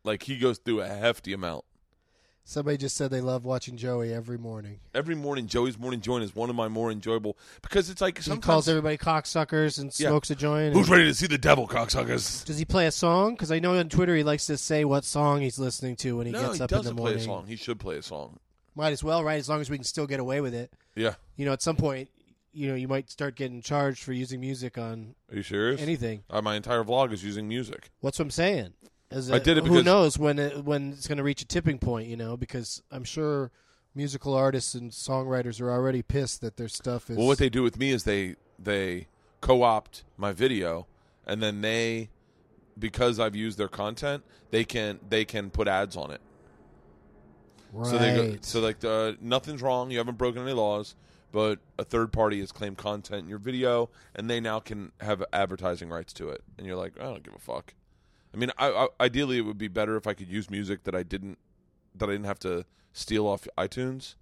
Like 0.05 0.23
he 0.23 0.39
goes 0.39 0.59
through 0.59 0.81
a 0.81 0.89
hefty 0.89 1.33
amount. 1.33 1.65
Somebody 2.49 2.77
just 2.77 2.97
said 2.97 3.11
they 3.11 3.21
love 3.21 3.45
watching 3.45 3.77
Joey 3.77 4.13
every 4.15 4.39
morning. 4.39 4.79
Every 4.95 5.17
morning, 5.17 5.49
Joey's 5.49 5.77
morning 5.77 6.01
joint 6.01 6.23
is 6.23 6.33
one 6.37 6.49
of 6.49 6.55
my 6.55 6.69
more 6.69 6.93
enjoyable 6.93 7.37
because 7.61 7.91
it's 7.91 8.01
like 8.01 8.19
He 8.19 8.23
sometimes 8.23 8.45
calls 8.45 8.69
everybody 8.69 8.97
cocksuckers 8.97 9.81
and 9.81 9.93
Yeah. 9.99 10.11
smokes 10.11 10.31
a 10.31 10.37
joint. 10.37 10.73
who's 10.73 10.87
and- 10.87 10.93
ready 10.97 11.05
to 11.07 11.15
see 11.15 11.27
the 11.27 11.39
devil, 11.39 11.67
cocksuckers. 11.67 12.45
Does 12.45 12.57
he 12.57 12.65
play 12.65 12.87
a 12.87 12.93
song? 12.93 13.35
Because 13.35 13.51
I 13.51 13.59
know 13.59 13.77
on 13.77 13.89
Twitter 13.89 14.15
he 14.15 14.23
likes 14.23 14.47
to 14.47 14.57
say 14.57 14.85
what 14.85 15.05
song 15.05 15.41
he's 15.41 15.59
listening 15.59 15.97
to 15.97 16.19
when 16.19 16.27
he 16.27 16.33
no, 16.33 16.41
gets 16.43 16.59
he 16.59 16.63
up 16.63 16.71
in 16.71 16.77
the 16.79 16.83
doesn't 16.85 16.97
play 16.97 17.03
morning. 17.11 17.19
a 17.21 17.25
song. 17.25 17.47
He 17.49 17.57
should 17.57 17.81
play 17.81 17.97
a 17.97 18.03
song. 18.03 18.39
Might 18.77 18.93
as 18.93 19.03
well, 19.03 19.25
right? 19.25 19.41
As 19.41 19.49
long 19.49 19.61
as 19.61 19.69
we 19.69 19.77
can 19.77 19.85
still 19.85 20.07
get 20.07 20.21
away 20.21 20.41
with 20.41 20.55
it. 20.55 20.73
Yeah. 20.95 21.15
You 21.35 21.47
know, 21.47 21.53
at 21.53 21.63
some 21.63 21.75
point, 21.75 22.11
you 22.53 22.69
know, 22.69 22.77
you 22.77 22.87
might 22.87 23.11
start 23.11 23.35
getting 23.35 23.61
charged 23.61 24.05
for 24.05 24.13
using 24.13 24.39
music 24.41 24.79
on 24.79 25.17
Are 25.33 25.37
you 25.37 25.43
serious? 25.43 25.81
anything. 25.81 26.23
Uh, 26.31 26.41
my 26.43 26.55
entire 26.55 26.85
vlog 26.85 27.13
is 27.13 27.25
using 27.25 27.49
music. 27.49 27.91
What's 28.01 28.21
what 28.21 28.27
I'm 28.27 28.31
saying? 28.31 28.75
As 29.11 29.31
I 29.31 29.39
did 29.39 29.59
it 29.59 29.65
who 29.67 29.83
knows 29.83 30.19
when 30.19 30.39
it, 30.39 30.65
when 30.65 30.93
it's 30.93 31.07
going 31.07 31.19
to 31.19 31.25
reach 31.25 31.43
a 31.43 31.47
tipping 31.47 31.79
point? 31.79 32.09
You 32.09 32.17
know, 32.17 32.37
because 32.37 32.83
I'm 32.91 33.05
sure 33.05 33.51
musical 33.95 34.35
artists 34.35 34.75
and 34.75 34.91
songwriters 34.91 35.61
are 35.61 35.71
already 35.71 36.03
pissed 36.03 36.41
that 36.41 36.57
their 36.57 36.69
stuff 36.69 37.09
is. 37.09 37.17
Well, 37.17 37.27
what 37.27 37.39
they 37.39 37.49
do 37.49 37.63
with 37.63 37.79
me 37.79 37.91
is 37.91 38.05
they 38.05 38.37
they 38.59 39.07
co-opt 39.41 40.05
my 40.17 40.33
video, 40.33 40.87
and 41.27 41.41
then 41.43 41.61
they, 41.61 42.11
because 42.79 43.21
I've 43.21 43.37
used 43.37 43.59
their 43.59 43.69
content, 43.69 44.25
they 44.51 44.65
can 44.65 44.99
they 45.09 45.25
can 45.25 45.51
put 45.51 45.69
ads 45.69 45.97
on 45.97 46.11
it. 46.11 46.21
right. 47.73 47.87
So 47.87 47.99
they 47.99 48.15
go, 48.15 48.37
so 48.41 48.61
like 48.61 48.81
the, 48.81 49.17
nothing's 49.21 49.63
wrong. 49.63 49.91
You 49.91 49.99
haven't 49.99 50.19
broken 50.19 50.43
any 50.43 50.53
laws, 50.53 50.97
but 51.33 51.61
a 51.79 51.85
third 51.85 52.13
party 52.13 52.41
has 52.41 52.51
claimed 52.51 52.77
content 52.77 53.23
in 53.23 53.29
your 53.29 53.39
video, 53.39 53.89
and 54.15 54.29
they 54.29 54.41
now 54.41 54.59
can 54.59 54.91
have 55.01 55.23
advertising 55.33 55.91
rights 55.91 56.13
to 56.15 56.29
it. 56.31 56.43
And 56.59 56.67
you're 56.67 56.77
like, 56.77 56.99
I 56.99 57.05
don't 57.05 57.23
give 57.23 57.35
a 57.35 57.39
fuck. 57.39 57.75
I 58.37 58.39
mean, 58.39 58.51
I, 58.59 58.69
I, 58.69 58.89
ideally, 59.01 59.39
it 59.39 59.43
would 59.43 59.57
be 59.57 59.69
better 59.69 59.97
if 59.97 60.07
I 60.07 60.13
could 60.13 60.29
use 60.29 60.51
music 60.51 60.85
that 60.85 60.95
I 60.95 61.03
didn't 61.03 61.39
that 61.95 62.11
I 62.11 62.13
didn't 62.13 62.27
have 62.27 62.39
to 62.41 62.67
steal 62.93 63.27
off 63.27 63.49
iTunes. 63.57 64.15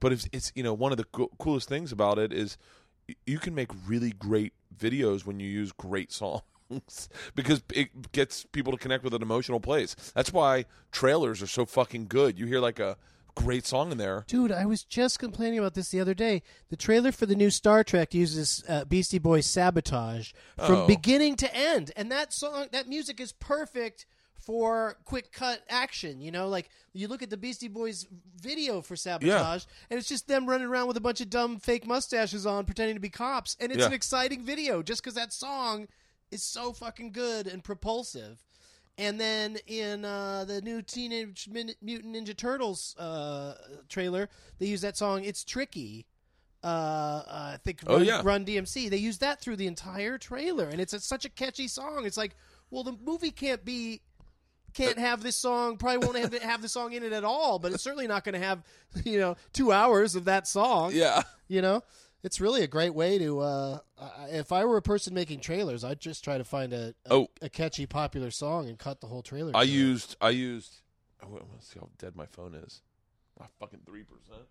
But 0.00 0.12
it's, 0.12 0.28
it's 0.32 0.52
you 0.56 0.64
know 0.64 0.74
one 0.74 0.90
of 0.90 0.98
the 0.98 1.04
co- 1.04 1.30
coolest 1.38 1.68
things 1.68 1.92
about 1.92 2.18
it 2.18 2.32
is 2.32 2.58
you 3.26 3.38
can 3.38 3.54
make 3.54 3.70
really 3.86 4.10
great 4.10 4.52
videos 4.76 5.24
when 5.24 5.38
you 5.38 5.48
use 5.48 5.70
great 5.70 6.10
songs 6.20 7.08
because 7.36 7.62
it 7.72 8.10
gets 8.10 8.44
people 8.46 8.72
to 8.72 8.78
connect 8.78 9.04
with 9.04 9.14
an 9.14 9.22
emotional 9.22 9.60
place. 9.60 9.94
That's 10.14 10.32
why 10.32 10.64
trailers 10.90 11.40
are 11.40 11.46
so 11.46 11.64
fucking 11.64 12.08
good. 12.08 12.36
You 12.36 12.46
hear 12.46 12.60
like 12.60 12.80
a 12.80 12.96
great 13.34 13.66
song 13.66 13.92
in 13.92 13.98
there. 13.98 14.24
Dude, 14.26 14.52
I 14.52 14.66
was 14.66 14.84
just 14.84 15.18
complaining 15.18 15.58
about 15.58 15.74
this 15.74 15.90
the 15.90 16.00
other 16.00 16.14
day. 16.14 16.42
The 16.68 16.76
trailer 16.76 17.12
for 17.12 17.26
the 17.26 17.34
new 17.34 17.50
Star 17.50 17.82
Trek 17.84 18.14
uses 18.14 18.62
uh, 18.68 18.84
Beastie 18.84 19.18
Boys 19.18 19.46
"Sabotage" 19.46 20.32
from 20.56 20.74
Oh. 20.80 20.86
beginning 20.86 21.36
to 21.36 21.54
end, 21.54 21.92
and 21.96 22.10
that 22.12 22.32
song, 22.32 22.66
that 22.72 22.88
music 22.88 23.20
is 23.20 23.32
perfect 23.32 24.06
for 24.36 24.96
quick 25.04 25.32
cut 25.32 25.62
action. 25.68 26.20
You 26.20 26.30
know, 26.30 26.48
like 26.48 26.70
you 26.94 27.08
look 27.08 27.22
at 27.22 27.30
the 27.30 27.36
Beastie 27.36 27.68
Boys 27.68 28.06
video 28.40 28.80
for 28.82 28.96
"Sabotage," 28.96 29.64
and 29.90 29.98
it's 29.98 30.08
just 30.08 30.28
them 30.28 30.46
running 30.48 30.66
around 30.66 30.88
with 30.88 30.96
a 30.96 31.00
bunch 31.00 31.20
of 31.20 31.28
dumb 31.30 31.58
fake 31.58 31.86
mustaches 31.86 32.46
on, 32.46 32.64
pretending 32.64 32.96
to 32.96 33.00
be 33.00 33.10
cops, 33.10 33.56
and 33.60 33.70
it's 33.70 33.80
Yeah. 33.80 33.86
an 33.88 33.92
exciting 33.92 34.42
video 34.44 34.82
just 34.82 35.02
because 35.02 35.14
that 35.14 35.32
song 35.32 35.88
is 36.30 36.42
so 36.42 36.72
fucking 36.72 37.12
good 37.12 37.46
and 37.46 37.62
propulsive. 37.64 38.42
And 39.00 39.18
then 39.18 39.56
in 39.66 40.04
uh, 40.04 40.44
the 40.46 40.60
new 40.60 40.82
Teenage 40.82 41.48
Mutant 41.50 42.14
Ninja 42.14 42.36
Turtles 42.36 42.94
uh, 42.98 43.54
trailer, 43.88 44.28
they 44.58 44.66
use 44.66 44.82
that 44.82 44.96
song 44.96 45.24
"It's 45.24 45.42
Tricky." 45.42 46.06
Uh, 46.62 46.66
uh, 46.66 47.50
I 47.54 47.56
think 47.64 47.80
Oh, 47.86 47.96
Run, 47.96 48.04
yeah. 48.04 48.20
Run 48.22 48.44
DMC. 48.44 48.90
They 48.90 48.98
use 48.98 49.16
that 49.18 49.40
through 49.40 49.56
the 49.56 49.66
entire 49.66 50.18
trailer, 50.18 50.68
and 50.68 50.78
it's 50.82 50.92
a, 50.92 51.00
such 51.00 51.24
a 51.24 51.30
catchy 51.30 51.66
song. 51.66 52.04
It's 52.04 52.18
like, 52.18 52.36
well, 52.70 52.84
the 52.84 52.94
movie 53.02 53.30
can't 53.30 53.64
be 53.64 54.02
can't 54.74 54.98
have 54.98 55.22
this 55.22 55.36
song. 55.36 55.78
Probably 55.78 56.06
won't 56.06 56.18
have, 56.18 56.42
have 56.42 56.60
the 56.60 56.68
song 56.68 56.92
in 56.92 57.02
it 57.02 57.14
at 57.14 57.24
all. 57.24 57.58
But 57.58 57.72
it's 57.72 57.82
certainly 57.82 58.06
not 58.06 58.24
going 58.24 58.38
to 58.38 58.46
have 58.46 58.62
you 59.04 59.18
know 59.18 59.36
two 59.54 59.72
hours 59.72 60.14
of 60.14 60.26
that 60.26 60.46
song. 60.46 60.92
Yeah. 60.92 61.22
You 61.48 61.62
know, 61.62 61.82
it's 62.22 62.40
really 62.40 62.62
a 62.62 62.66
great 62.66 62.94
way 62.94 63.18
to. 63.18 63.40
Uh, 63.40 63.78
if 64.30 64.52
I 64.52 64.64
were 64.64 64.76
a 64.76 64.82
person 64.82 65.14
making 65.14 65.40
trailers, 65.40 65.84
I'd 65.84 66.00
just 66.00 66.22
try 66.24 66.38
to 66.38 66.44
find 66.44 66.72
a 66.72 66.94
a, 67.06 67.12
Oh. 67.14 67.28
a 67.42 67.48
catchy, 67.48 67.86
popular 67.86 68.30
song 68.30 68.68
and 68.68 68.78
cut 68.78 69.00
the 69.00 69.06
whole 69.06 69.22
trailer. 69.22 69.52
I 69.54 69.64
to 69.64 69.70
it. 69.70 69.74
used 69.74 70.16
I 70.20 70.30
used. 70.30 70.80
Oh, 71.22 71.28
wait, 71.30 71.42
let's 71.52 71.66
see 71.72 71.78
how 71.78 71.88
dead 71.98 72.16
my 72.16 72.26
phone 72.26 72.54
is. 72.54 72.82
My 73.38 73.46
fucking 73.58 73.80
three 73.86 74.04
percent. 74.04 74.46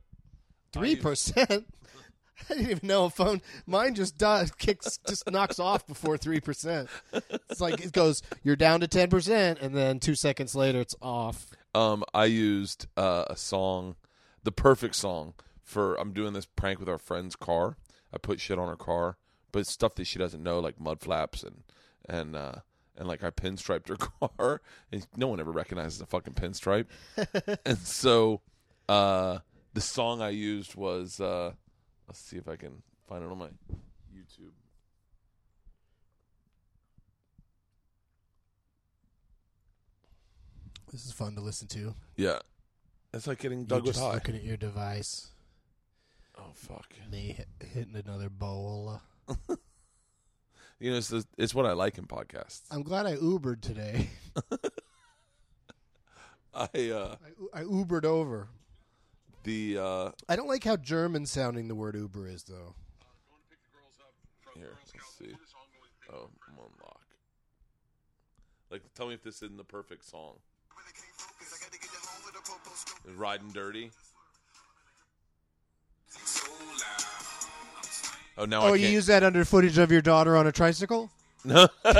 three 0.74 0.96
percent. 0.96 1.66
I 2.50 2.54
didn't 2.54 2.70
even 2.72 2.88
know 2.88 3.06
a 3.06 3.10
phone. 3.10 3.42
Mine 3.68 3.96
just 3.96 4.18
does 4.18 4.50
kicks, 4.58 4.98
just 5.08 5.30
knocks 5.30 5.60
off 5.60 5.86
before 5.86 6.18
three 6.18 6.40
percent. 6.40 6.90
It's 7.50 7.60
like 7.60 7.82
it 7.84 7.92
goes, 7.92 8.22
you're 8.44 8.56
down 8.56 8.80
to 8.80 8.88
ten 8.88 9.10
percent, 9.10 9.60
and 9.60 9.76
then 9.76 10.00
two 10.00 10.16
seconds 10.16 10.56
later, 10.56 10.80
it's 10.80 10.96
off. 11.02 11.48
Um, 11.76 12.04
I 12.14 12.26
used 12.26 12.88
uh, 12.98 13.26
a 13.30 13.36
song, 13.36 13.96
the 14.44 14.52
perfect 14.52 14.96
song 14.96 15.34
for. 15.70 15.96
I'm 16.00 16.12
doing 16.14 16.34
this 16.34 16.46
prank 16.46 16.80
with 16.80 16.90
our 16.90 16.98
friend's 16.98 17.36
car. 17.36 17.78
I 18.14 18.18
put 18.18 18.40
shit 18.40 18.58
on 18.60 18.68
her 18.68 18.76
car, 18.76 19.18
but 19.52 19.60
it's 19.60 19.72
stuff 19.72 19.96
that 19.96 20.06
she 20.06 20.20
doesn't 20.20 20.42
know, 20.44 20.60
like 20.60 20.80
mud 20.80 21.00
flaps 21.00 21.44
and 21.44 21.64
and 22.08 22.36
uh, 22.36 22.56
and 22.98 23.08
like 23.08 23.24
I 23.24 23.30
pinstriped 23.30 23.88
her 23.88 23.96
car, 24.38 24.62
and 24.92 25.06
no 25.16 25.28
one 25.28 25.40
ever 25.40 25.52
recognizes 25.52 26.02
a 26.02 26.06
fucking 26.06 26.34
pinstripe. 26.34 26.88
and 27.66 27.78
so, 27.80 28.42
uh, 28.88 29.40
the 29.74 29.82
song 29.82 30.22
I 30.22 30.30
used 30.30 30.76
was. 30.76 31.20
Uh, 31.20 31.54
let's 32.08 32.20
see 32.20 32.38
if 32.38 32.48
I 32.48 32.56
can 32.56 32.82
find 33.08 33.24
it 33.24 33.32
on 33.32 33.38
my 33.38 33.50
YouTube. 34.14 34.52
This 40.92 41.06
is 41.06 41.12
fun 41.12 41.36
to 41.36 41.42
listen 41.42 41.68
to. 41.70 41.94
Yeah, 42.16 42.40
it's 43.14 43.28
like 43.28 43.40
getting 43.40 43.68
You're 43.70 43.78
with 43.78 43.86
just 43.86 44.00
high. 44.00 44.16
looking 44.16 44.36
at 44.36 44.44
your 44.44 44.58
device. 44.58 45.30
Oh 46.40 46.52
fuck. 46.54 46.94
Me 47.12 47.34
hit, 47.38 47.48
hitting 47.74 47.96
another 47.96 48.30
bowl. 48.30 49.02
You 50.82 50.92
know, 50.92 50.98
it's 50.98 51.10
the, 51.10 51.26
it's 51.38 51.54
what 51.54 51.66
I 51.66 51.74
like 51.74 51.98
in 51.98 52.06
podcasts. 52.06 52.62
I'm 52.72 52.84
glad 52.84 53.06
I 53.06 53.18
Ubered 53.18 53.60
today. 53.60 54.08
I 56.54 56.70
uh 56.90 57.16
I, 57.54 57.60
I 57.60 57.64
Ubered 57.66 58.06
over. 58.06 58.48
the 59.44 59.78
uh 59.78 60.12
I 60.30 60.38
don't 60.38 60.48
like 60.48 60.64
how 60.64 60.78
German 60.78 61.26
sounding 61.26 61.68
the 61.68 61.76
word 61.76 61.96
Uber 61.96 62.30
is, 62.30 62.44
though. 62.44 62.76
here, 64.56 64.78
let's 64.96 65.18
see. 65.18 65.36
Oh, 66.14 66.30
I'm 66.48 66.58
on 66.60 66.70
lock. 66.82 67.02
Like, 68.72 68.82
tell 68.96 69.08
me 69.08 69.16
if 69.16 69.22
this 69.22 69.42
isn't 69.42 69.58
the 69.58 69.66
perfect 69.66 70.06
song. 70.06 70.36
Riding 73.18 73.50
Dirty. 73.50 73.92
Oh, 78.38 78.46
now 78.46 78.62
Oh, 78.62 78.74
I 78.74 78.76
you 78.76 78.84
can't. 78.84 78.94
use 78.94 79.06
that 79.08 79.24
under 79.24 79.44
footage 79.44 79.78
of 79.78 79.92
your 79.92 80.02
daughter 80.02 80.38
on 80.38 80.48
a 80.48 80.52
tricycle? 80.52 81.10
No. 81.44 81.68
now, 81.84 81.94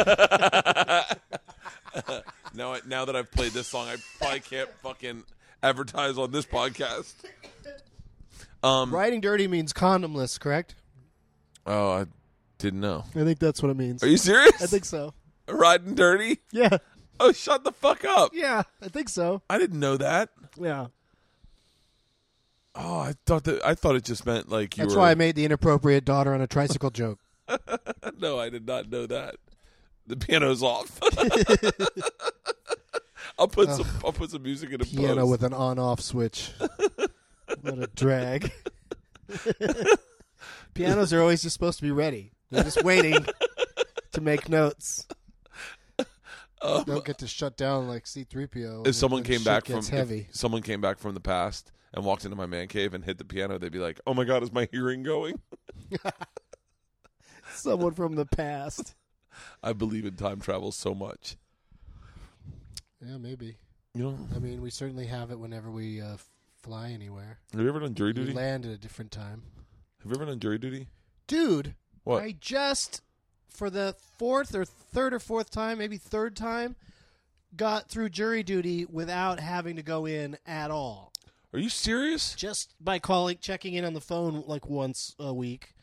I, 2.74 2.80
now 2.88 3.06
that 3.06 3.16
I've 3.16 3.32
played 3.32 3.52
this 3.52 3.68
song, 3.68 3.88
I 3.88 3.98
probably 4.20 4.40
can't 4.42 4.70
fucking 4.82 5.24
advertise 5.62 6.18
on 6.18 6.32
this 6.32 6.46
podcast. 6.46 7.14
Um. 8.64 8.94
Riding 8.94 9.22
dirty 9.22 9.48
means 9.48 9.74
condomless, 9.74 10.40
correct? 10.40 10.76
Oh, 11.66 11.92
I 11.92 12.06
didn't 12.58 12.82
know. 12.82 13.04
I 13.16 13.24
think 13.24 13.40
that's 13.40 13.62
what 13.62 13.70
it 13.70 13.78
means. 13.78 14.04
Are 14.04 14.08
you 14.08 14.18
serious? 14.18 14.62
I 14.62 14.66
think 14.66 14.86
so. 14.86 15.14
Riding 15.48 15.96
Dirty. 15.96 16.40
Yeah. 16.52 16.78
Oh, 17.20 17.32
shut 17.32 17.64
the 17.64 17.72
fuck 17.72 18.06
up. 18.06 18.32
Yeah, 18.34 18.64
I 18.82 18.88
think 18.90 19.10
so. 19.10 19.42
I 19.50 19.58
didn't 19.58 19.80
know 19.80 19.98
that. 19.98 20.30
Yeah. 20.60 20.88
Oh, 22.82 23.00
I 23.00 23.14
thought 23.26 23.44
that 23.44 23.64
I 23.66 23.76
thought 23.76 23.96
it 23.96 24.06
just 24.06 24.26
meant 24.26 24.48
like 24.50 24.78
you 24.78 24.84
That's 24.84 24.96
were. 24.96 25.02
why 25.02 25.12
I 25.12 25.16
made 25.16 25.36
the 25.36 25.44
inappropriate 25.44 26.06
daughter 26.06 26.34
on 26.34 26.40
a 26.40 26.48
tricycle 26.48 26.90
joke. 26.92 27.20
no, 28.20 28.40
I 28.40 28.50
did 28.50 28.66
not 28.66 28.90
know 28.90 29.06
that. 29.06 29.36
The 30.08 30.16
piano's 30.16 30.64
off. 30.64 30.98
I'll 33.38 33.50
put 33.50 33.70
some. 33.70 33.86
I'll 34.04 34.14
put 34.14 34.32
some 34.32 34.44
music 34.44 34.72
in 34.72 34.82
a 34.82 34.86
Piano 34.86 35.16
post. 35.22 35.30
with 35.30 35.44
an 35.44 35.54
on-off 35.54 36.00
switch. 36.00 36.52
what 37.62 37.80
a 37.80 37.88
drag. 37.96 38.52
Pianos 40.74 41.12
are 41.12 41.22
always 41.22 41.42
just 41.42 41.54
supposed 41.54 41.80
to 41.80 41.84
be 41.84 41.92
ready. 41.92 42.32
They're 42.50 42.64
just 42.64 42.84
waiting 42.84 43.26
to 44.14 44.22
make 44.22 44.48
notes. 44.50 45.06
Um, 46.62 46.84
Don't 46.86 47.06
get 47.06 47.20
to 47.20 47.28
shut 47.28 47.56
down 47.56 47.88
like 47.88 48.06
C-3PO. 48.08 48.88
if 48.88 48.96
someone 48.96 49.24
came 49.24 49.44
back 49.44 49.66
from 49.66 49.86
heavy. 49.86 50.28
someone 50.32 50.62
came 50.62 50.82
back 50.82 51.00
from 51.00 51.14
the 51.14 51.22
past 51.22 51.72
and 51.94 52.06
walked 52.06 52.26
into 52.26 52.36
my 52.38 52.46
man 52.46 52.68
cave 52.68 52.94
and 52.94 53.04
hit 53.04 53.18
the 53.18 53.26
piano, 53.26 53.58
they'd 53.58 53.72
be 53.72 53.80
like, 53.80 54.00
"Oh 54.08 54.14
my 54.14 54.24
god, 54.24 54.44
is 54.44 54.52
my 54.52 54.68
hearing 54.72 55.04
going?" 55.04 55.40
Someone 57.54 57.94
from 57.94 58.16
the 58.16 58.26
past. 58.26 58.96
I 59.64 59.74
believe 59.74 60.06
in 60.06 60.16
time 60.16 60.40
travel 60.40 60.72
so 60.72 60.94
much. 60.94 61.38
Yeah, 63.06 63.18
maybe. 63.18 63.58
You 63.96 64.04
know, 64.04 64.18
I 64.36 64.40
mean, 64.40 64.62
we 64.62 64.70
certainly 64.70 65.08
have 65.08 65.32
it 65.32 65.40
whenever 65.40 65.72
we 65.72 66.02
uh, 66.02 66.18
fly 66.62 66.92
anywhere. 66.92 67.40
have 67.52 67.62
you 67.62 67.68
ever 67.68 67.80
done 67.80 67.96
jury 67.96 68.10
We 68.12 68.14
duty? 68.26 68.34
land 68.34 68.66
at 68.66 68.72
a 68.72 68.78
different 68.78 69.12
time. 69.12 69.44
Have 70.04 70.12
you 70.12 70.16
ever 70.16 70.26
done 70.26 70.40
jury 70.40 70.58
duty? 70.58 70.88
Dude, 71.28 71.76
What? 72.04 72.24
I 72.24 72.36
just, 72.40 73.02
for 73.50 73.70
the 73.70 73.96
fourth 74.18 74.54
or 74.56 74.66
third 74.66 75.14
or 75.14 75.20
fourth 75.20 75.50
time, 75.50 75.78
maybe 75.80 75.98
third 75.98 76.36
time, 76.36 76.76
got 77.56 77.90
through 77.90 78.10
jury 78.10 78.44
duty 78.44 78.86
without 78.86 79.40
having 79.40 79.76
to 79.78 79.84
go 79.84 80.06
in 80.06 80.38
at 80.46 80.70
all. 80.72 81.12
Are 81.54 81.60
you 81.60 81.70
serious? 81.70 82.36
Just 82.36 82.76
by 82.80 83.00
calling, 83.00 83.38
checking 83.42 83.74
in 83.74 83.84
on 83.86 83.94
the 83.94 84.02
phone 84.02 84.44
like 84.46 84.68
once 84.70 85.16
a 85.20 85.34
week 85.34 85.74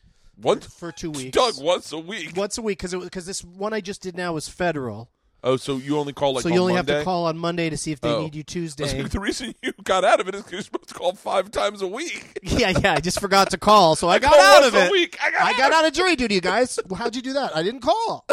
Once, 0.41 0.65
for 0.65 0.91
two 0.91 1.11
weeks. 1.11 1.31
Doug, 1.31 1.55
once 1.61 1.91
a 1.91 1.99
week. 1.99 2.35
Once 2.35 2.57
a 2.57 2.61
week 2.61 2.79
because 2.79 2.93
because 2.93 3.25
this 3.25 3.43
one 3.43 3.73
I 3.73 3.81
just 3.81 4.01
did 4.01 4.15
now 4.15 4.33
was 4.33 4.47
federal. 4.47 5.09
Oh, 5.43 5.55
so 5.55 5.77
you 5.77 5.97
only 5.99 6.13
call 6.13 6.33
like 6.33 6.41
so 6.43 6.49
on 6.49 6.53
you 6.55 6.59
only 6.61 6.73
Monday? 6.73 6.93
have 6.93 7.01
to 7.01 7.05
call 7.05 7.27
on 7.27 7.37
Monday 7.37 7.69
to 7.69 7.77
see 7.77 7.91
if 7.91 8.01
they 8.01 8.09
Oh. 8.09 8.23
need 8.23 8.33
you 8.33 8.43
Tuesday. 8.43 9.01
like, 9.03 9.11
the 9.11 9.19
reason 9.19 9.53
you 9.61 9.71
got 9.83 10.03
out 10.03 10.19
of 10.19 10.27
it 10.27 10.33
is 10.35 10.41
because 10.41 10.51
you're 10.53 10.61
supposed 10.63 10.87
to 10.89 10.93
call 10.95 11.13
five 11.13 11.51
times 11.51 11.81
a 11.83 11.87
week. 11.87 12.39
yeah, 12.43 12.69
yeah. 12.69 12.93
I 12.93 12.99
just 12.99 13.19
forgot 13.19 13.51
to 13.51 13.57
call, 13.57 13.95
so 13.95 14.09
I 14.09 14.17
got 14.19 14.33
call 14.33 14.41
out 14.41 14.63
of 14.67 14.73
it. 14.73 15.15
I 15.21 15.31
got 15.31 15.41
I 15.41 15.51
out 15.51 15.57
got 15.57 15.73
out 15.73 15.85
of 15.85 15.93
jury 15.93 16.15
duty, 16.15 16.39
guys. 16.39 16.79
How'd 16.95 17.15
you 17.15 17.21
do 17.21 17.33
that? 17.33 17.55
I 17.55 17.61
didn't 17.61 17.81
call. 17.81 18.25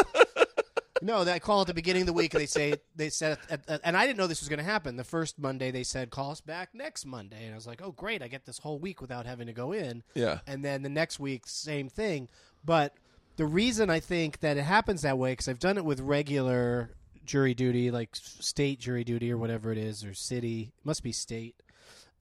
No, 1.01 1.23
that 1.23 1.41
call 1.41 1.61
at 1.61 1.67
the 1.67 1.73
beginning 1.73 2.03
of 2.03 2.07
the 2.07 2.13
week. 2.13 2.31
They 2.31 2.45
say 2.45 2.75
they 2.95 3.09
said, 3.09 3.37
at, 3.49 3.67
at, 3.67 3.81
and 3.83 3.97
I 3.97 4.05
didn't 4.05 4.17
know 4.17 4.27
this 4.27 4.41
was 4.41 4.49
going 4.49 4.59
to 4.59 4.65
happen. 4.65 4.95
The 4.95 5.03
first 5.03 5.37
Monday, 5.37 5.71
they 5.71 5.83
said, 5.83 6.09
"Call 6.09 6.31
us 6.31 6.41
back 6.41 6.69
next 6.73 7.05
Monday," 7.05 7.45
and 7.45 7.53
I 7.53 7.55
was 7.55 7.67
like, 7.67 7.81
"Oh, 7.83 7.91
great! 7.91 8.21
I 8.21 8.27
get 8.27 8.45
this 8.45 8.59
whole 8.59 8.79
week 8.79 9.01
without 9.01 9.25
having 9.25 9.47
to 9.47 9.53
go 9.53 9.71
in." 9.71 10.03
Yeah. 10.13 10.39
And 10.47 10.63
then 10.63 10.83
the 10.83 10.89
next 10.89 11.19
week, 11.19 11.43
same 11.47 11.89
thing. 11.89 12.29
But 12.63 12.93
the 13.35 13.45
reason 13.45 13.89
I 13.89 13.99
think 13.99 14.39
that 14.39 14.57
it 14.57 14.63
happens 14.63 15.01
that 15.01 15.17
way, 15.17 15.33
because 15.33 15.47
I've 15.47 15.59
done 15.59 15.77
it 15.77 15.85
with 15.85 15.99
regular 15.99 16.91
jury 17.25 17.53
duty, 17.53 17.91
like 17.91 18.09
state 18.13 18.79
jury 18.79 19.03
duty 19.03 19.31
or 19.31 19.37
whatever 19.37 19.71
it 19.71 19.77
is, 19.77 20.05
or 20.05 20.13
city, 20.13 20.71
it 20.77 20.85
must 20.85 21.03
be 21.03 21.11
state. 21.11 21.55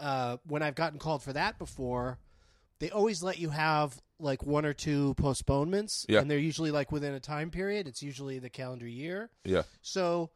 Uh, 0.01 0.39
when 0.47 0.63
I've 0.63 0.75
gotten 0.75 0.99
called 0.99 1.23
for 1.23 1.33
that 1.33 1.59
before, 1.59 2.19
they 2.85 2.91
always 2.91 3.23
let 3.23 3.39
you 3.39 3.49
have 3.49 3.99
like 4.19 4.45
one 4.45 4.67
or 4.67 4.75
two 4.75 5.15
postponements, 5.15 6.05
Yeah. 6.07 6.21
and 6.21 6.31
they're 6.31 6.39
usually 6.39 6.71
like 6.71 6.93
within 6.93 7.15
a 7.15 7.21
time 7.21 7.51
period. 7.51 7.89
It's 7.89 8.03
usually 8.03 8.39
the 8.39 8.51
calendar 8.51 8.87
year. 8.87 9.31
Yeah. 9.43 9.63
So, 9.81 10.29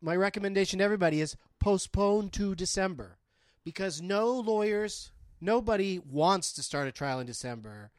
my 0.00 0.16
recommendation 0.16 0.80
to 0.80 0.84
everybody 0.84 1.20
is 1.20 1.36
postpone 1.60 2.30
to 2.30 2.56
December 2.56 3.18
because 3.62 4.02
no 4.02 4.32
lawyers, 4.40 5.12
nobody 5.40 6.00
wants 6.00 6.52
to 6.54 6.64
start 6.64 6.88
a 6.88 6.92
trial 6.92 7.20
in 7.20 7.26
December 7.28 7.92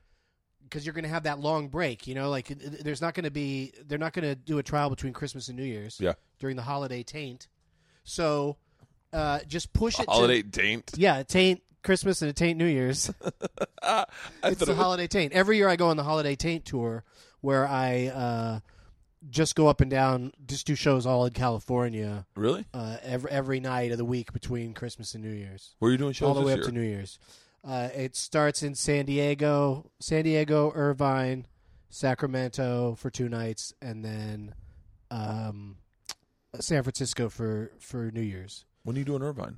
because 0.62 0.86
you're 0.86 0.93
going 0.93 1.03
to 1.03 1.10
have 1.10 1.23
that 1.23 1.39
long 1.39 1.69
break. 1.69 2.05
You 2.05 2.15
know, 2.15 2.29
like 2.29 2.47
there's 2.49 3.01
not 3.01 3.13
going 3.13 3.23
to 3.23 3.31
be, 3.31 3.71
they're 3.88 3.97
not 3.97 4.12
going 4.12 4.25
to 4.27 4.36
do 4.36 4.58
a 4.58 4.63
trial 4.63 4.89
between 4.89 5.13
Christmas 5.13 5.47
and 5.47 5.58
New 5.58 5.63
Year's 5.63 5.97
Yeah. 6.01 6.15
during 6.38 6.58
the 6.58 6.63
holiday 6.63 7.01
taint. 7.01 7.47
So, 8.03 8.58
uh, 9.13 9.39
just 9.47 9.71
push 9.71 9.97
it 10.01 10.05
Holiday 10.10 10.41
to. 10.41 10.49
taint. 10.51 10.91
Yeah, 10.97 11.19
it 11.19 11.29
taint 11.29 11.62
Christmas 11.86 12.21
and 12.21 12.30
it 12.30 12.36
taint 12.36 12.58
New 12.58 12.65
Year's. 12.65 13.10
I 13.82 14.06
it's 14.43 14.65
the 14.65 14.76
holiday 14.76 15.08
taint. 15.08 15.32
Every 15.32 15.56
year 15.58 15.69
I 15.69 15.78
go 15.78 15.88
on 15.88 15.95
the 15.98 16.04
holiday 16.04 16.36
taint 16.36 16.65
tour 16.65 17.04
where 17.41 17.65
I 17.67 18.08
uh, 18.08 18.60
just 19.30 19.56
go 19.56 19.67
up 19.67 19.80
and 19.82 19.89
down, 19.89 20.34
just 20.45 20.67
do 20.67 20.76
shows 20.76 21.06
all 21.06 21.26
in 21.26 21.34
California 21.34 22.26
really? 22.36 22.65
uh, 22.74 22.98
every 23.04 23.32
every 23.32 23.60
night 23.60 23.91
of 23.91 23.98
the 23.98 24.06
week 24.06 24.34
between 24.34 24.74
Christmas 24.74 25.13
and 25.15 25.24
New 25.24 25.32
Year's, 25.32 25.76
Where 25.80 25.89
are 25.89 25.91
you 25.91 25.98
doing 25.98 26.13
shows 26.13 26.28
all 26.28 26.34
the 26.34 26.41
way 26.41 26.54
year? 26.54 26.62
up 26.62 26.67
to 26.67 26.71
New 26.74 26.82
Year's. 26.82 27.19
Uh, 27.63 27.89
it 27.95 28.15
starts 28.15 28.62
in 28.62 28.76
San 28.76 29.06
Diego, 29.06 29.89
San 30.00 30.24
Diego, 30.24 30.71
Irvine, 30.76 31.48
Sacramento 31.89 32.95
for 33.00 33.10
two 33.10 33.28
nights, 33.30 33.74
and 33.82 34.06
then 34.06 34.54
um, 35.10 35.78
San 36.60 36.84
Francisco 36.84 37.30
for 37.30 37.71
for 37.80 38.12
New 38.12 38.21
Year's. 38.21 38.65
when 38.84 38.95
are 38.95 39.00
you 39.00 39.06
doing 39.06 39.24
Irvine? 39.24 39.58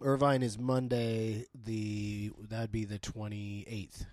Irvine 0.00 0.42
is 0.42 0.58
Monday. 0.58 1.46
The 1.54 2.30
that'd 2.48 2.72
be 2.72 2.84
the 2.84 2.98
twenty 2.98 3.64
eighth. 3.68 4.06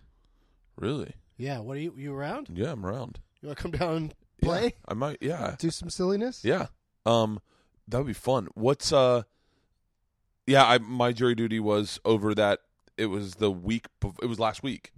Really? 0.77 1.13
Yeah. 1.37 1.59
What 1.59 1.77
are 1.77 1.79
you? 1.81 1.93
You 1.97 2.13
around? 2.15 2.49
Yeah, 2.53 2.71
I'm 2.71 2.85
around. 2.85 3.19
You 3.41 3.47
want 3.49 3.57
to 3.57 3.61
come 3.61 3.71
down 3.71 3.95
and 3.95 4.15
Yeah, 4.41 4.47
play? 4.47 4.73
I 4.87 4.93
might. 4.93 5.17
Yeah. 5.21 5.55
Do 5.59 5.69
some 5.69 5.89
silliness? 5.89 6.43
Yeah. 6.43 6.67
Um, 7.05 7.39
that 7.87 7.97
would 7.99 8.07
be 8.07 8.13
fun. 8.13 8.47
What's 8.55 8.91
uh? 8.91 9.23
Yeah, 10.47 10.65
I 10.65 10.77
my 10.79 11.11
jury 11.11 11.35
duty 11.35 11.59
was 11.59 11.99
over 12.05 12.33
that. 12.35 12.59
It 12.97 13.07
was 13.07 13.35
the 13.35 13.51
week. 13.51 13.85
bef- 14.01 14.21
It 14.23 14.27
was 14.27 14.39
last 14.39 14.63
week, 14.63 14.91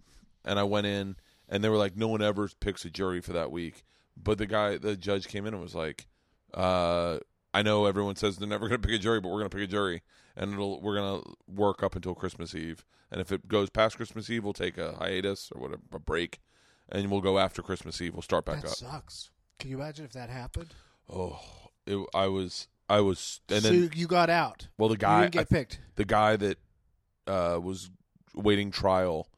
and 0.46 0.60
I 0.60 0.64
went 0.64 0.88
in, 0.88 1.16
and 1.50 1.64
they 1.64 1.70
were 1.70 1.78
like, 1.78 1.96
"No 1.98 2.08
one 2.08 2.22
ever 2.22 2.50
picks 2.60 2.86
a 2.86 2.90
jury 2.90 3.22
for 3.22 3.34
that 3.34 3.52
week." 3.52 3.84
But 4.22 4.38
the 4.38 4.46
guy, 4.46 4.78
the 4.78 4.96
judge, 4.98 5.28
came 5.28 5.46
in 5.46 5.54
and 5.54 5.62
was 5.62 5.76
like, 5.76 6.08
uh, 6.54 7.20
"I 7.54 7.62
know 7.62 7.86
everyone 7.86 8.16
says 8.16 8.38
they're 8.38 8.48
never 8.48 8.68
going 8.68 8.82
to 8.82 8.88
pick 8.88 8.96
a 8.96 9.02
jury, 9.02 9.20
but 9.22 9.30
we're 9.30 9.40
going 9.40 9.50
to 9.50 9.56
pick 9.58 9.64
a 9.68 9.72
jury, 9.72 10.02
and 10.36 10.54
it'll 10.54 10.82
we're 10.82 10.96
going 10.96 11.22
to 11.22 11.34
work 11.48 11.84
up 11.84 11.96
until 11.96 12.16
Christmas 12.16 12.54
Eve. 12.56 12.86
And 13.12 13.22
if 13.22 13.32
it 13.32 13.48
goes 13.48 13.70
past 13.70 13.96
Christmas 13.98 14.30
Eve, 14.30 14.44
we'll 14.44 14.54
take 14.54 14.78
a 14.78 14.94
hiatus 14.96 15.52
or 15.56 15.62
whatever, 15.62 15.82
a 15.94 16.00
break, 16.00 16.40
and 16.90 17.10
we'll 17.10 17.22
go 17.22 17.40
after 17.40 17.62
Christmas 17.62 18.02
Eve. 18.02 18.14
We'll 18.14 18.22
start 18.22 18.46
back 18.46 18.62
That 18.62 18.72
up." 18.72 18.76
sucks. 18.78 19.30
Can 19.60 19.70
you 19.72 19.78
imagine 19.78 20.06
if 20.06 20.12
that 20.14 20.30
happened? 20.30 20.74
Oh, 21.10 21.40
it, 21.86 21.98
I 22.14 22.28
was, 22.28 22.68
I 22.90 23.00
was, 23.00 23.40
and 23.50 23.64
so 23.64 23.70
then 23.70 23.92
you 23.96 24.08
got 24.08 24.30
out. 24.30 24.68
well, 24.78 24.90
the 24.90 24.94
You 24.96 25.00
guy, 25.00 25.22
didn't 25.22 25.34
get 25.34 25.42
I- 25.42 25.46
picked. 25.46 25.80
the 25.96 26.06
guy 26.06 26.36
that 26.36 26.58
uh, 27.28 27.60
was 27.62 27.90
waiting 28.36 28.70
trial, 28.72 29.30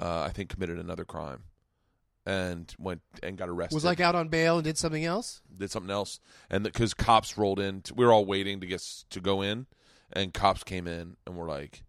uh, 0.00 0.20
I 0.22 0.30
think 0.30 0.50
committed 0.50 0.78
another 0.78 1.04
crime, 1.04 1.44
and 2.26 2.74
went 2.78 3.02
and 3.22 3.36
got 3.36 3.48
arrested. 3.48 3.74
Was 3.74 3.84
like 3.84 4.00
out 4.00 4.14
on 4.14 4.28
bail 4.28 4.56
and 4.56 4.64
did 4.64 4.78
something 4.78 5.04
else. 5.04 5.42
did 5.56 5.70
something 5.70 5.90
else, 5.90 6.20
and 6.50 6.64
because 6.64 6.94
cops 6.94 7.36
rolled 7.36 7.60
in, 7.60 7.82
t- 7.82 7.92
we 7.96 8.04
were 8.04 8.12
all 8.12 8.24
waiting 8.24 8.60
to 8.60 8.66
get 8.66 8.76
s- 8.76 9.04
to 9.10 9.20
go 9.20 9.42
in, 9.42 9.66
and 10.12 10.32
cops 10.34 10.64
came 10.64 10.86
in 10.86 11.16
and 11.26 11.36
were 11.36 11.46
like, 11.48 11.82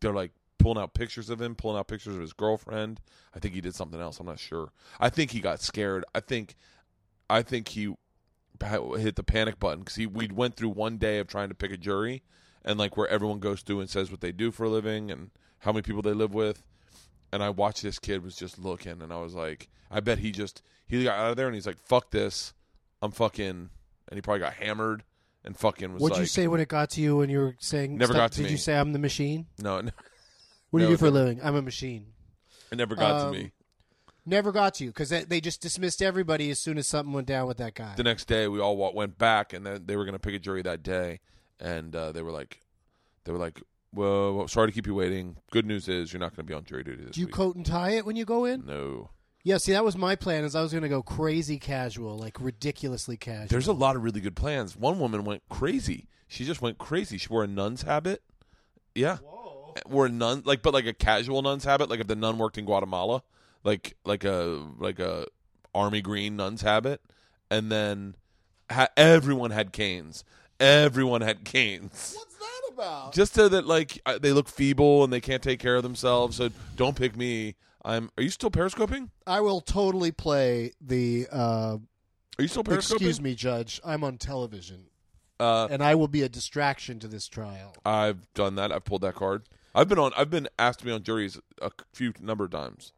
they're 0.00 0.12
like 0.14 0.32
pulling 0.58 0.78
out 0.82 0.94
pictures 0.94 1.30
of 1.30 1.40
him, 1.40 1.54
pulling 1.54 1.78
out 1.78 1.86
pictures 1.88 2.14
of 2.14 2.20
his 2.20 2.32
girlfriend. 2.32 3.00
I 3.34 3.38
think 3.38 3.54
he 3.54 3.60
did 3.60 3.74
something 3.74 4.00
else. 4.00 4.18
I'm 4.20 4.26
not 4.26 4.38
sure. 4.38 4.72
I 4.98 5.08
think 5.10 5.30
he 5.30 5.40
got 5.40 5.60
scared. 5.60 6.04
I 6.14 6.20
think, 6.20 6.56
I 7.30 7.42
think 7.42 7.68
he 7.68 7.94
hit 8.60 9.14
the 9.16 9.22
panic 9.22 9.60
button 9.60 9.80
because 9.80 9.94
he 9.96 10.06
we 10.06 10.28
went 10.28 10.56
through 10.56 10.70
one 10.70 10.98
day 10.98 11.18
of 11.18 11.28
trying 11.28 11.48
to 11.48 11.54
pick 11.54 11.70
a 11.72 11.76
jury, 11.76 12.22
and 12.64 12.78
like 12.78 12.96
where 12.96 13.06
everyone 13.08 13.38
goes 13.38 13.62
through 13.62 13.80
and 13.80 13.90
says 13.90 14.10
what 14.10 14.20
they 14.20 14.32
do 14.32 14.50
for 14.50 14.64
a 14.64 14.68
living 14.70 15.10
and 15.10 15.30
how 15.60 15.72
many 15.72 15.82
people 15.82 16.02
they 16.02 16.12
live 16.12 16.34
with. 16.34 16.62
And 17.32 17.42
I 17.42 17.50
watched 17.50 17.82
this 17.82 17.98
kid 17.98 18.24
was 18.24 18.36
just 18.36 18.58
looking, 18.58 19.02
and 19.02 19.12
I 19.12 19.18
was 19.20 19.34
like, 19.34 19.68
I 19.90 20.00
bet 20.00 20.18
he 20.18 20.30
just 20.30 20.62
he 20.86 21.04
got 21.04 21.18
out 21.18 21.30
of 21.32 21.36
there 21.36 21.46
and 21.46 21.54
he's 21.54 21.66
like, 21.66 21.78
"Fuck 21.78 22.10
this, 22.10 22.54
I'm 23.02 23.10
fucking," 23.10 23.48
and 24.08 24.14
he 24.16 24.20
probably 24.22 24.40
got 24.40 24.54
hammered 24.54 25.04
and 25.44 25.56
fucking 25.56 25.92
was 25.92 26.02
What'd 26.02 26.16
like, 26.16 26.20
you 26.22 26.26
say 26.26 26.46
when 26.46 26.60
it 26.60 26.68
got 26.68 26.90
to 26.90 27.00
you 27.00 27.16
when 27.18 27.30
you 27.30 27.38
were 27.38 27.56
saying? 27.58 27.96
Never 27.96 28.12
stuff? 28.12 28.22
got 28.22 28.32
to 28.32 28.38
Did 28.38 28.46
me. 28.46 28.50
you 28.52 28.56
say 28.56 28.76
I'm 28.76 28.92
the 28.92 28.98
machine? 28.98 29.46
No, 29.58 29.80
no, 29.82 29.90
What 30.70 30.80
do 30.80 30.84
you 30.86 30.92
do 30.92 30.96
for 30.96 31.06
a 31.06 31.10
living? 31.10 31.40
I'm 31.42 31.54
a 31.54 31.62
machine. 31.62 32.06
it 32.72 32.76
never 32.76 32.94
got 32.94 33.20
Um, 33.20 33.32
to 33.34 33.38
me. 33.38 33.52
Never 34.26 34.52
got 34.52 34.74
to 34.74 34.84
you 34.84 34.90
because 34.90 35.08
they, 35.08 35.24
they 35.24 35.40
just 35.40 35.62
dismissed 35.62 36.02
everybody 36.02 36.50
as 36.50 36.58
soon 36.58 36.76
as 36.76 36.86
something 36.86 37.14
went 37.14 37.26
down 37.26 37.46
with 37.48 37.56
that 37.58 37.74
guy. 37.74 37.94
The 37.96 38.02
next 38.02 38.26
day, 38.26 38.46
we 38.46 38.60
all 38.60 38.76
went 38.94 39.16
back, 39.16 39.54
and 39.54 39.64
then 39.64 39.84
they 39.86 39.96
were 39.96 40.04
going 40.04 40.12
to 40.14 40.18
pick 40.18 40.34
a 40.34 40.38
jury 40.38 40.60
that 40.62 40.82
day, 40.82 41.20
and 41.58 41.96
uh, 41.96 42.12
they 42.12 42.20
were 42.20 42.32
like, 42.32 42.60
they 43.24 43.32
were 43.32 43.38
like, 43.38 43.62
well, 43.94 44.34
well, 44.34 44.48
sorry 44.48 44.68
to 44.68 44.72
keep 44.72 44.86
you 44.86 44.94
waiting. 44.94 45.36
Good 45.50 45.66
news 45.66 45.88
is 45.88 46.12
you're 46.12 46.20
not 46.20 46.36
going 46.36 46.46
to 46.46 46.50
be 46.50 46.54
on 46.54 46.64
jury 46.64 46.84
duty 46.84 47.04
this 47.04 47.06
week. 47.06 47.12
do 47.14 47.20
you 47.20 47.26
week. 47.26 47.34
coat 47.34 47.56
and 47.56 47.64
tie 47.66 47.90
it 47.92 48.04
when 48.06 48.16
you 48.16 48.24
go 48.24 48.44
in? 48.44 48.64
no, 48.66 49.10
Yeah. 49.44 49.58
See, 49.58 49.72
that 49.72 49.84
was 49.84 49.96
my 49.96 50.14
plan. 50.16 50.44
Is 50.44 50.54
I 50.54 50.62
was 50.62 50.72
going 50.72 50.82
to 50.82 50.88
go 50.88 51.02
crazy 51.02 51.58
casual, 51.58 52.18
like 52.18 52.40
ridiculously 52.40 53.16
casual. 53.16 53.48
there's 53.48 53.68
a 53.68 53.72
lot 53.72 53.96
of 53.96 54.04
really 54.04 54.20
good 54.20 54.36
plans. 54.36 54.76
One 54.76 54.98
woman 54.98 55.24
went 55.24 55.42
crazy. 55.48 56.06
She 56.26 56.44
just 56.44 56.60
went 56.60 56.78
crazy. 56.78 57.16
She 57.18 57.28
wore 57.28 57.44
a 57.44 57.46
nun's 57.46 57.82
habit. 57.82 58.22
Yeah, 58.94 59.18
wore 59.86 60.06
a 60.06 60.10
nun 60.10 60.42
like, 60.44 60.62
but 60.62 60.74
like 60.74 60.86
a 60.86 60.92
casual 60.92 61.40
nun's 61.42 61.64
habit, 61.64 61.88
like 61.88 62.00
if 62.00 62.06
the 62.06 62.16
nun 62.16 62.36
worked 62.38 62.58
in 62.58 62.64
Guatemala, 62.64 63.22
like 63.64 63.96
like 64.04 64.24
a 64.24 64.66
like 64.78 64.98
a 64.98 65.26
army 65.74 66.00
green 66.00 66.36
nun's 66.36 66.62
habit, 66.62 67.00
and 67.50 67.70
then 67.70 68.16
ha- 68.70 68.88
everyone 68.96 69.50
had 69.52 69.72
canes. 69.72 70.24
Everyone 70.60 71.20
had 71.20 71.44
canes. 71.44 72.14
What's 72.16 72.34
that 72.36 72.60
about? 72.72 73.12
just 73.12 73.34
so 73.34 73.48
that 73.48 73.66
like 73.66 74.00
they 74.20 74.32
look 74.32 74.48
feeble 74.48 75.04
and 75.04 75.12
they 75.12 75.20
can't 75.20 75.42
take 75.42 75.60
care 75.60 75.76
of 75.76 75.82
themselves. 75.82 76.36
So 76.36 76.50
don't 76.76 76.96
pick 76.96 77.16
me. 77.16 77.54
I'm. 77.84 78.10
Are 78.18 78.22
you 78.22 78.30
still 78.30 78.50
periscoping? 78.50 79.10
I 79.26 79.40
will 79.40 79.60
totally 79.60 80.10
play 80.12 80.72
the. 80.80 81.28
Uh, 81.30 81.76
Are 82.38 82.42
you 82.42 82.48
still 82.48 82.64
periscoping? 82.64 82.96
excuse 83.08 83.20
me, 83.20 83.34
Judge. 83.34 83.80
I'm 83.84 84.02
on 84.04 84.18
television, 84.18 84.86
Uh, 85.38 85.68
and 85.70 85.82
I 85.82 85.94
will 85.94 86.08
be 86.08 86.22
a 86.22 86.28
distraction 86.28 86.98
to 87.00 87.08
this 87.08 87.28
trial. 87.28 87.74
I've 87.86 88.32
done 88.34 88.56
that. 88.56 88.72
I've 88.72 88.84
pulled 88.84 89.02
that 89.02 89.14
card. 89.14 89.44
I've 89.74 89.88
been 89.88 89.98
on. 89.98 90.12
I've 90.16 90.30
been 90.30 90.48
asked 90.58 90.80
to 90.80 90.84
be 90.84 90.90
on 90.90 91.04
juries 91.04 91.38
a 91.62 91.70
few 91.92 92.12
number 92.20 92.44
of 92.44 92.50
times. 92.50 92.92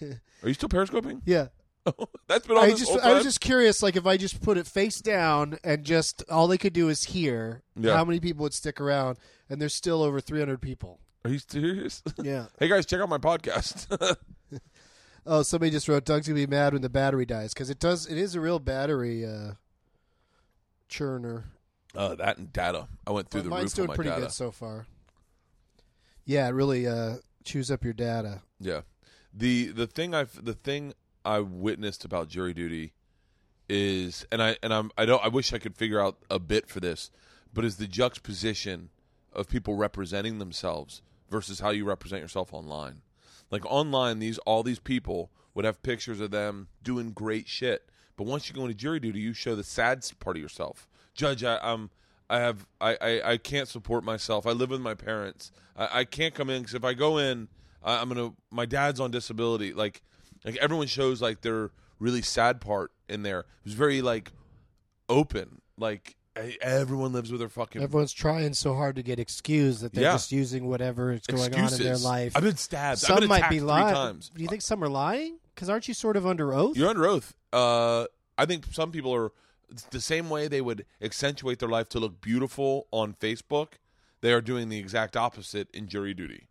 Are 0.02 0.48
you 0.48 0.54
still 0.54 0.68
periscoping? 0.70 1.20
Yeah. 1.26 1.48
That's 2.28 2.46
been 2.46 2.56
on 2.56 2.64
I 2.64 2.70
just 2.70 2.90
I 2.98 3.14
was 3.14 3.24
just 3.24 3.40
curious, 3.40 3.82
like 3.82 3.96
if 3.96 4.06
I 4.06 4.16
just 4.16 4.40
put 4.42 4.56
it 4.58 4.66
face 4.66 5.00
down 5.00 5.58
and 5.64 5.84
just 5.84 6.22
all 6.30 6.46
they 6.48 6.58
could 6.58 6.72
do 6.72 6.88
is 6.88 7.04
hear, 7.04 7.62
Yeah. 7.76 7.94
how 7.96 8.04
many 8.04 8.20
people 8.20 8.42
would 8.44 8.54
stick 8.54 8.80
around? 8.80 9.18
And 9.50 9.60
there's 9.60 9.74
still 9.74 10.02
over 10.02 10.20
300 10.20 10.60
people. 10.60 11.00
Are 11.24 11.30
you 11.30 11.38
serious? 11.38 12.02
Yeah. 12.22 12.46
hey 12.58 12.68
guys, 12.68 12.86
check 12.86 13.00
out 13.00 13.08
my 13.08 13.18
podcast. 13.18 13.86
oh, 15.26 15.42
somebody 15.42 15.70
just 15.70 15.88
wrote 15.88 16.04
Doug's 16.04 16.26
gonna 16.28 16.34
be 16.36 16.46
mad 16.46 16.72
when 16.72 16.82
the 16.82 16.88
battery 16.90 17.26
dies 17.26 17.52
because 17.54 17.70
it 17.70 17.78
does. 17.78 18.06
It 18.06 18.16
is 18.18 18.34
a 18.34 18.40
real 18.40 18.58
battery 18.58 19.24
uh, 19.26 19.52
churner. 20.90 21.44
uh, 21.94 22.14
that 22.16 22.38
and 22.38 22.52
data. 22.52 22.88
I 23.06 23.10
went 23.10 23.30
through 23.30 23.42
But 23.42 23.44
the 23.44 23.50
mine's 23.50 23.64
roof 23.72 23.74
doing 23.74 23.84
on 23.86 23.88
my 23.88 23.94
pretty 23.96 24.10
data. 24.10 24.20
good 24.22 24.32
so 24.32 24.50
far. 24.50 24.86
Yeah, 26.24 26.46
it 26.48 26.52
really 26.52 26.86
uh, 26.86 27.16
chews 27.44 27.70
up 27.70 27.84
your 27.84 27.94
data. 27.94 28.42
Yeah. 28.60 28.82
The 29.34 29.66
the 29.68 29.86
thing 29.86 30.14
I've 30.14 30.44
the 30.44 30.54
thing 30.54 30.94
I 31.28 31.40
witnessed 31.40 32.06
about 32.06 32.28
jury 32.28 32.54
duty 32.54 32.94
is 33.68 34.26
and 34.32 34.42
I 34.42 34.56
and 34.62 34.72
I'm 34.72 34.90
I 34.96 35.04
don't 35.04 35.22
I 35.22 35.28
wish 35.28 35.52
I 35.52 35.58
could 35.58 35.76
figure 35.76 36.00
out 36.00 36.16
a 36.30 36.38
bit 36.38 36.68
for 36.68 36.80
this, 36.80 37.10
but 37.52 37.66
is 37.66 37.76
the 37.76 37.86
juxtaposition 37.86 38.88
of 39.34 39.46
people 39.46 39.76
representing 39.76 40.38
themselves 40.38 41.02
versus 41.28 41.60
how 41.60 41.68
you 41.68 41.84
represent 41.84 42.22
yourself 42.22 42.54
online. 42.54 43.02
Like 43.50 43.66
online 43.66 44.20
these 44.20 44.38
all 44.38 44.62
these 44.62 44.78
people 44.78 45.30
would 45.54 45.66
have 45.66 45.82
pictures 45.82 46.20
of 46.20 46.30
them 46.30 46.68
doing 46.82 47.10
great 47.10 47.46
shit, 47.46 47.90
But 48.16 48.26
once 48.26 48.48
you 48.48 48.54
go 48.54 48.62
into 48.62 48.74
jury 48.74 49.00
duty, 49.00 49.20
you 49.20 49.32
show 49.32 49.54
the 49.54 49.64
sad 49.64 50.04
part 50.20 50.36
of 50.36 50.42
yourself. 50.42 50.88
Judge, 51.14 51.44
I, 51.44 51.56
um, 51.56 51.90
I 52.30 52.38
have, 52.38 52.66
I, 52.80 52.96
I, 53.00 53.32
I 53.32 53.36
can't 53.38 53.68
support 53.68 54.04
myself. 54.04 54.46
I 54.46 54.52
live 54.52 54.70
with 54.70 54.80
my 54.80 54.94
parents. 54.94 55.50
I, 55.76 56.00
I 56.00 56.04
can't 56.04 56.32
come 56.32 56.48
in 56.48 56.62
because 56.62 56.74
if 56.74 56.84
I 56.84 56.94
go 56.94 57.18
in, 57.18 57.48
I, 57.82 58.00
I'm 58.00 58.08
gonna. 58.08 58.34
My 58.50 58.66
dad's 58.66 59.00
on 59.00 59.10
disability. 59.10 59.72
Like, 59.72 60.02
like 60.44 60.56
everyone 60.56 60.86
shows 60.86 61.20
like 61.22 61.40
their 61.42 61.70
really 61.98 62.22
sad 62.22 62.60
part 62.60 62.90
in 63.08 63.22
there. 63.22 63.40
It 63.40 63.46
was 63.64 63.74
very 63.74 64.02
like 64.02 64.32
open. 65.08 65.60
Like 65.76 66.16
everyone 66.60 67.12
lives 67.12 67.30
with 67.32 67.40
their 67.40 67.48
fucking 67.48 67.82
Everyone's 67.82 68.12
trying 68.12 68.54
so 68.54 68.74
hard 68.74 68.96
to 68.96 69.02
get 69.02 69.18
excused 69.18 69.80
that 69.82 69.92
they're 69.92 70.04
Yeah. 70.04 70.12
just 70.12 70.30
using 70.32 70.68
whatever 70.68 71.12
is 71.12 71.22
going 71.26 71.52
on 71.54 71.72
in 71.72 71.78
their 71.82 71.96
life. 71.96 72.36
I've 72.36 72.44
been 72.44 72.56
stabbed. 72.56 73.00
some 73.00 73.14
I've 73.16 73.20
been 73.20 73.28
might 73.28 73.38
attacked 73.38 73.50
be 73.52 73.58
three 73.58 73.66
lying. 73.66 73.94
times. 73.94 74.30
Do 74.34 74.42
you 74.42 74.48
think 74.48 74.62
some 74.62 74.82
are 74.84 74.88
lying? 74.88 75.38
Because 75.54 75.68
aren't 75.68 75.88
you 75.88 75.94
sort 75.94 76.16
of 76.16 76.26
under 76.26 76.54
oath? 76.54 76.76
You're 76.76 76.88
under 76.88 77.06
oath. 77.06 77.34
Uh, 77.52 78.04
I 78.36 78.46
think 78.46 78.66
some 78.70 78.92
people 78.92 79.12
are 79.14 79.32
it's 79.70 79.82
the 79.84 80.00
same 80.00 80.30
way 80.30 80.48
they 80.48 80.60
would 80.60 80.86
accentuate 81.02 81.58
their 81.58 81.68
life 81.68 81.88
to 81.90 81.98
look 81.98 82.20
beautiful 82.20 82.86
on 82.90 83.14
Facebook. 83.14 83.72
They 84.20 84.32
are 84.32 84.40
doing 84.40 84.68
the 84.70 84.78
exact 84.78 85.16
opposite 85.16 85.68
in 85.74 85.88
jury 85.88 86.14
duty. 86.14 86.48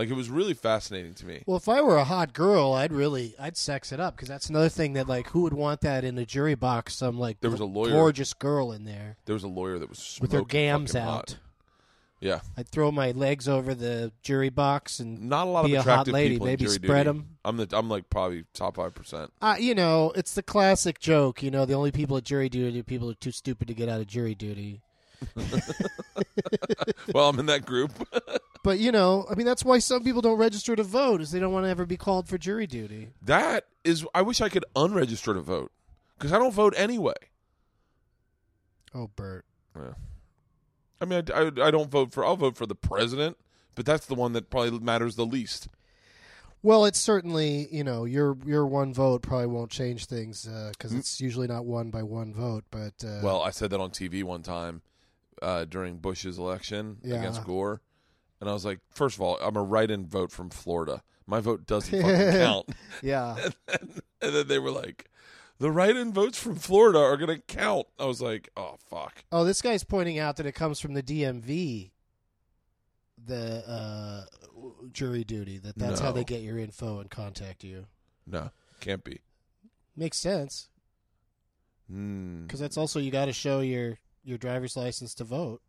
Like 0.00 0.08
it 0.08 0.14
was 0.14 0.30
really 0.30 0.54
fascinating 0.54 1.12
to 1.16 1.26
me. 1.26 1.42
Well, 1.44 1.58
if 1.58 1.68
I 1.68 1.82
were 1.82 1.98
a 1.98 2.04
hot 2.04 2.32
girl, 2.32 2.72
I'd 2.72 2.90
really 2.90 3.34
I'd 3.38 3.58
sex 3.58 3.92
it 3.92 4.00
up 4.00 4.16
because 4.16 4.28
that's 4.30 4.48
another 4.48 4.70
thing 4.70 4.94
that 4.94 5.06
like 5.06 5.28
who 5.28 5.42
would 5.42 5.52
want 5.52 5.82
that 5.82 6.04
in 6.04 6.16
a 6.16 6.24
jury 6.24 6.54
box? 6.54 6.94
Some 6.94 7.18
like 7.18 7.38
There 7.40 7.50
was 7.50 7.60
a 7.60 7.66
lawyer- 7.66 7.90
gorgeous 7.90 8.32
girl 8.32 8.72
in 8.72 8.84
there 8.86 9.18
There 9.26 9.34
was 9.34 9.44
a 9.44 9.48
lawyer 9.48 9.78
that 9.78 9.90
was 9.90 10.16
with 10.18 10.32
her 10.32 10.40
gams 10.42 10.96
out. 10.96 11.04
hot. 11.04 11.36
Yeah, 12.18 12.40
I'd 12.56 12.66
throw 12.68 12.90
my 12.90 13.10
legs 13.10 13.46
over 13.46 13.74
the 13.74 14.10
jury 14.22 14.48
box 14.48 15.00
and 15.00 15.28
not 15.28 15.46
a 15.46 15.50
lot 15.50 15.66
Be 15.66 15.74
of 15.74 15.80
a 15.80 15.82
hot 15.82 15.92
attractive 16.06 16.14
lady, 16.14 16.34
people 16.36 16.46
maybe 16.46 16.66
spread 16.68 17.04
duty. 17.04 17.18
'em. 17.18 17.36
I'm 17.44 17.58
the 17.58 17.68
I'm 17.70 17.90
like 17.90 18.08
probably 18.08 18.44
top 18.54 18.76
five 18.76 18.94
percent. 18.94 19.30
uh, 19.42 19.56
you 19.60 19.74
know 19.74 20.12
it's 20.16 20.32
the 20.32 20.42
classic 20.42 20.98
joke. 20.98 21.42
You 21.42 21.50
know 21.50 21.66
the 21.66 21.74
only 21.74 21.92
people 21.92 22.16
at 22.16 22.24
jury 22.24 22.48
duty 22.48 22.80
are 22.80 22.82
people 22.82 23.08
who 23.08 23.12
are 23.12 23.16
too 23.16 23.32
stupid 23.32 23.68
to 23.68 23.74
get 23.74 23.90
out 23.90 24.00
of 24.00 24.06
jury 24.06 24.34
duty. 24.34 24.80
well, 27.12 27.28
I'm 27.28 27.38
in 27.38 27.44
that 27.46 27.66
group. 27.66 27.92
But 28.62 28.78
you 28.78 28.92
know, 28.92 29.26
I 29.30 29.34
mean 29.34 29.46
that's 29.46 29.64
why 29.64 29.78
some 29.78 30.04
people 30.04 30.20
don't 30.22 30.38
register 30.38 30.76
to 30.76 30.82
vote 30.82 31.20
is 31.20 31.30
they 31.30 31.40
don't 31.40 31.52
want 31.52 31.64
to 31.66 31.70
ever 31.70 31.86
be 31.86 31.96
called 31.96 32.28
for 32.28 32.36
jury 32.38 32.66
duty. 32.66 33.08
that 33.22 33.66
is, 33.84 34.04
I 34.14 34.22
wish 34.22 34.40
I 34.40 34.48
could 34.50 34.64
unregister 34.76 35.32
to 35.34 35.40
vote 35.40 35.72
because 36.18 36.32
I 36.32 36.38
don't 36.38 36.52
vote 36.52 36.74
anyway. 36.76 37.14
Oh, 38.94 39.08
Bert. 39.16 39.44
Yeah. 39.76 39.92
I 41.00 41.04
mean, 41.06 41.22
I, 41.32 41.40
I, 41.40 41.68
I 41.68 41.70
don't 41.70 41.90
vote 41.90 42.12
for. 42.12 42.24
I'll 42.24 42.36
vote 42.36 42.56
for 42.56 42.66
the 42.66 42.74
president, 42.74 43.38
but 43.74 43.86
that's 43.86 44.06
the 44.06 44.14
one 44.14 44.32
that 44.34 44.50
probably 44.50 44.78
matters 44.80 45.16
the 45.16 45.24
least. 45.24 45.68
Well, 46.62 46.84
it's 46.84 46.98
certainly 46.98 47.68
you 47.74 47.82
know 47.84 48.04
your 48.04 48.36
your 48.44 48.66
one 48.66 48.92
vote 48.92 49.22
probably 49.22 49.46
won't 49.46 49.70
change 49.70 50.04
things 50.06 50.44
because 50.72 50.92
Mm. 50.92 50.98
it's 50.98 51.18
usually 51.20 51.46
not 51.46 51.64
won 51.64 51.90
by 51.90 52.02
one 52.02 52.34
vote. 52.34 52.64
But 52.70 53.02
uh, 53.02 53.20
Well, 53.22 53.40
I 53.40 53.50
said 53.50 53.70
that 53.70 53.80
on 53.80 53.90
TV 53.90 54.22
one 54.22 54.42
time 54.42 54.82
uh, 55.40 55.64
during 55.64 55.96
Bush's 55.96 56.36
election 56.36 56.98
Yeah. 57.02 57.14
against 57.16 57.44
Gore, 57.44 57.80
and 58.40 58.48
I 58.48 58.52
was 58.52 58.64
like, 58.64 58.80
first 58.90 59.16
of 59.16 59.20
all, 59.22 59.38
I'm 59.42 59.56
a 59.56 59.62
write-in 59.62 60.06
vote 60.06 60.30
from 60.32 60.50
Florida. 60.50 61.02
My 61.26 61.40
vote 61.40 61.66
doesn't 61.66 61.90
fucking 62.02 62.32
count. 62.40 62.68
yeah, 63.02 63.36
and 64.22 64.34
then 64.34 64.48
they 64.48 64.58
were 64.58 64.70
like, 64.70 65.08
the 65.58 65.70
write-in 65.70 66.12
votes 66.12 66.38
from 66.38 66.56
Florida 66.56 66.98
are 66.98 67.16
going 67.16 67.36
to 67.36 67.42
count. 67.54 67.86
I 67.98 68.06
was 68.06 68.20
like, 68.22 68.48
oh 68.56 68.76
fuck. 68.88 69.24
Oh, 69.30 69.44
this 69.44 69.60
guy's 69.62 69.84
pointing 69.84 70.18
out 70.18 70.36
that 70.36 70.46
it 70.46 70.52
comes 70.52 70.80
from 70.80 70.94
the 70.94 71.02
DMV, 71.02 71.90
the 73.26 73.62
uh, 73.68 74.24
jury 74.92 75.24
duty. 75.24 75.58
That 75.58 75.76
that's 75.78 76.00
how 76.00 76.12
they 76.12 76.24
get 76.24 76.40
your 76.42 76.58
info 76.58 77.00
and 77.00 77.10
contact 77.10 77.62
you. 77.62 77.86
No, 78.26 78.50
can't 78.80 79.04
be. 79.04 79.20
Makes 79.96 80.18
sense 80.18 80.68
Mm. 81.92 82.46
because 82.46 82.60
that's 82.60 82.76
also 82.76 83.00
you 83.00 83.10
got 83.10 83.24
to 83.24 83.32
show 83.32 83.58
your 83.60 83.98
your 84.22 84.38
driver's 84.38 84.76
license 84.76 85.12
to 85.14 85.24
vote. 85.24 85.60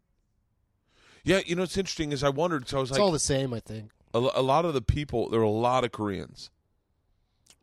Yeah, 1.23 1.41
you 1.45 1.55
know 1.55 1.61
what's 1.63 1.77
interesting 1.77 2.11
is 2.11 2.23
I 2.23 2.29
wondered. 2.29 2.67
So 2.67 2.77
I 2.77 2.79
was 2.81 2.89
It's 2.89 2.97
like, 2.97 3.03
all 3.05 3.11
the 3.11 3.19
same, 3.19 3.53
I 3.53 3.59
think. 3.59 3.91
a, 4.13 4.17
a 4.17 4.41
lot 4.41 4.65
of 4.65 4.73
the 4.73 4.81
people. 4.81 5.29
There 5.29 5.39
were 5.39 5.45
a 5.45 5.49
lot 5.49 5.83
of 5.83 5.91
Koreans. 5.91 6.49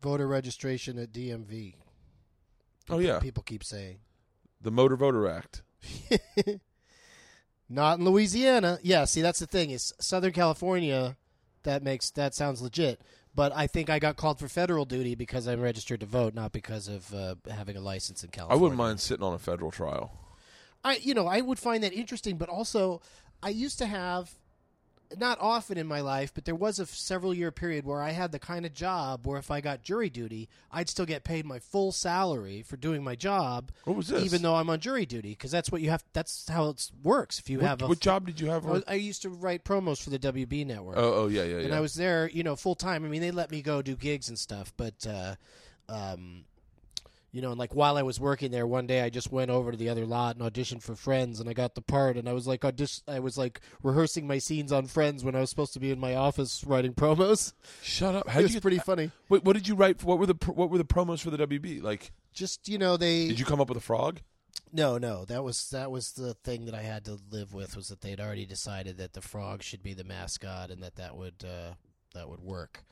Voter 0.01 0.29
registration 0.29 0.99
at 0.99 1.13
DMV. 1.13 1.75
Oh 2.89 2.99
yeah, 3.01 3.19
people 3.19 3.43
keep 3.43 3.65
saying. 3.65 3.99
the 4.61 4.71
Motor 4.71 4.97
Voter 4.97 5.29
Act. 5.29 5.63
Not 7.69 7.99
in 7.99 8.05
Louisiana. 8.05 8.79
Yeah, 8.83 9.05
see 9.05 9.21
that's 9.23 9.41
the 9.41 9.47
thing 9.47 9.71
is 9.71 9.93
Southern 10.01 10.33
California 10.33 11.17
that 11.65 11.83
makes 11.83 12.11
that 12.11 12.35
sounds 12.35 12.63
legit. 12.63 13.01
But 13.35 13.53
I 13.55 13.67
think 13.67 13.91
I 13.91 13.99
got 13.99 14.17
called 14.17 14.39
for 14.39 14.49
federal 14.49 14.85
duty 14.85 15.15
because 15.15 15.47
I'm 15.47 15.61
registered 15.61 16.01
to 16.01 16.07
vote, 16.07 16.35
not 16.35 16.51
because 16.51 16.89
of 16.89 17.13
uh, 17.15 17.35
having 17.51 17.77
a 17.77 17.81
license 17.81 18.25
in 18.25 18.31
California. 18.31 18.47
I 18.49 18.59
California. 18.59 18.63
wouldn't 18.63 18.79
mind 18.79 19.01
sitting 19.01 19.25
on 19.25 19.35
a 19.35 19.39
federal 19.39 19.71
trial. 19.71 20.13
I 20.83 20.97
you 20.97 21.13
know, 21.15 21.27
I 21.27 21.41
would 21.41 21.59
find 21.59 21.83
that 21.85 21.93
interesting, 21.93 22.37
but 22.37 22.49
also 22.49 23.03
I 23.43 23.51
used 23.51 23.79
to 23.79 23.87
have 23.87 24.33
not 25.17 25.39
often 25.41 25.79
in 25.79 25.87
my 25.87 26.01
life, 26.01 26.33
but 26.35 26.45
there 26.45 26.55
was 26.55 26.79
a 26.79 26.85
several 26.85 27.33
year 27.33 27.51
period 27.51 27.87
where 27.87 28.03
I 28.03 28.11
had 28.11 28.31
the 28.31 28.39
kind 28.39 28.67
of 28.67 28.75
job 28.75 29.27
where 29.27 29.39
if 29.39 29.51
I 29.51 29.63
got 29.63 29.83
jury 29.83 30.11
duty, 30.11 30.51
I'd 30.71 30.89
still 30.91 31.07
get 31.07 31.25
paid 31.25 31.47
my 31.47 31.59
full 31.59 31.93
salary 31.93 32.61
for 32.63 32.77
doing 32.77 33.03
my 33.03 33.15
job, 33.15 33.73
What 33.85 33.97
was 33.97 34.09
this? 34.09 34.23
even 34.23 34.43
though 34.43 34.57
I'm 34.57 34.69
on 34.69 34.81
jury 34.81 35.07
duty, 35.07 35.31
because 35.31 35.51
that's 35.51 35.73
what 35.73 35.81
you 35.81 35.89
have. 35.89 36.05
That's 36.13 36.47
how 36.49 36.69
it 36.69 36.91
works. 37.03 37.39
If 37.39 37.49
you 37.49 37.61
have 37.61 37.81
what, 37.81 37.87
a 37.87 37.89
what 37.89 38.01
job 38.01 38.27
did 38.27 38.39
you 38.39 38.49
have? 38.49 38.67
I, 38.67 38.71
was- 38.71 38.85
I 38.87 38.95
used 38.95 39.23
to 39.23 39.31
write 39.31 39.65
promos 39.65 40.03
for 40.03 40.11
the 40.11 40.19
WB 40.19 40.67
network, 40.67 40.97
oh, 40.99 41.15
oh 41.25 41.29
yeah, 41.29 41.45
yeah, 41.45 41.57
and 41.59 41.69
yeah. 41.69 41.77
I 41.77 41.81
was 41.81 41.95
there, 41.95 42.29
you 42.29 42.43
know, 42.43 42.55
full 42.57 42.75
time. 42.75 43.05
I 43.05 43.09
mean, 43.09 43.23
they 43.23 43.31
let 43.31 43.51
me 43.51 43.63
go 43.63 43.81
do 43.81 43.97
gigs 43.97 44.29
and 44.29 44.39
stuff, 44.39 44.75
but, 44.77 45.07
uh, 45.09 45.37
um, 45.89 46.45
you 47.31 47.43
know, 47.43 47.51
and 47.51 47.59
like 47.59 47.75
while 47.75 47.97
I 47.97 48.03
was 48.03 48.19
working 48.19 48.51
there, 48.51 48.67
one 48.67 48.87
day 48.87 49.03
I 49.03 49.11
just 49.11 49.31
went 49.31 49.51
over 49.51 49.71
to 49.71 49.77
the 49.77 49.89
other 49.89 50.07
lot 50.07 50.37
and 50.37 50.51
auditioned 50.51 50.83
for 50.83 50.95
Friends, 50.95 51.41
and 51.41 51.49
I 51.49 51.53
got 51.53 51.75
the 51.75 51.83
part, 51.83 52.17
and 52.17 52.29
I 52.29 52.33
was 52.33 52.47
like, 52.47 52.65
audition, 52.65 53.05
I 53.07 53.19
was 53.21 53.37
like 53.37 53.61
rehearsing 53.83 54.27
my 54.27 54.39
scenes 54.39 54.73
on 54.73 54.87
Friends 54.87 55.23
when 55.25 55.35
I 55.35 55.41
was 55.41 55.51
supposed 55.51 55.75
to 55.75 55.81
be 55.81 55.91
in 55.91 55.99
my 55.99 56.15
office 56.15 56.65
writing 56.65 56.95
promos. 56.95 57.53
Shut 57.83 58.15
up. 58.15 58.27
It 58.29 58.31
How 58.31 58.39
did 58.41 58.45
was 58.45 58.55
you 58.55 58.61
pretty 58.61 58.79
funny. 58.79 59.11
Wait, 59.29 59.45
what 59.45 59.55
did 59.55 59.69
you 59.69 59.75
write? 59.75 60.03
What 60.03 60.19
were 60.19 60.27
the 60.27 60.37
what 60.47 60.71
were 60.71 60.79
the 60.79 60.85
promos 60.85 61.21
for 61.21 61.31
the 61.31 61.39
WB? 61.47 61.83
Like, 61.83 62.13
Just 62.33 62.69
you 62.69 62.79
know, 62.79 62.97
they 62.97 63.29
did 63.29 63.39
you 63.39 63.45
come 63.45 63.61
up 63.61 63.69
with 63.69 63.79
a 63.79 63.83
frog? 63.83 64.21
No, 64.73 64.99
no, 64.99 65.25
that 65.27 65.45
was 65.45 65.71
that 65.71 65.91
was 65.91 66.13
the 66.13 66.35
thing 66.35 66.67
that 66.67 66.75
I 66.75 66.83
had 66.83 67.05
to 67.07 67.19
live 67.31 67.55
with 67.55 67.77
was 67.77 67.89
that 67.89 68.01
they'd 68.01 68.21
already 68.21 68.45
decided 68.47 68.99
that 68.99 69.13
the 69.15 69.21
frog 69.23 69.63
should 69.63 69.83
be 69.83 69.95
the 69.95 70.05
mascot 70.05 70.71
and 70.71 70.83
that 70.83 70.97
that 70.97 71.17
would 71.17 71.45
uh, 71.45 71.75
that 72.15 72.29
would 72.29 72.41
work. 72.41 72.85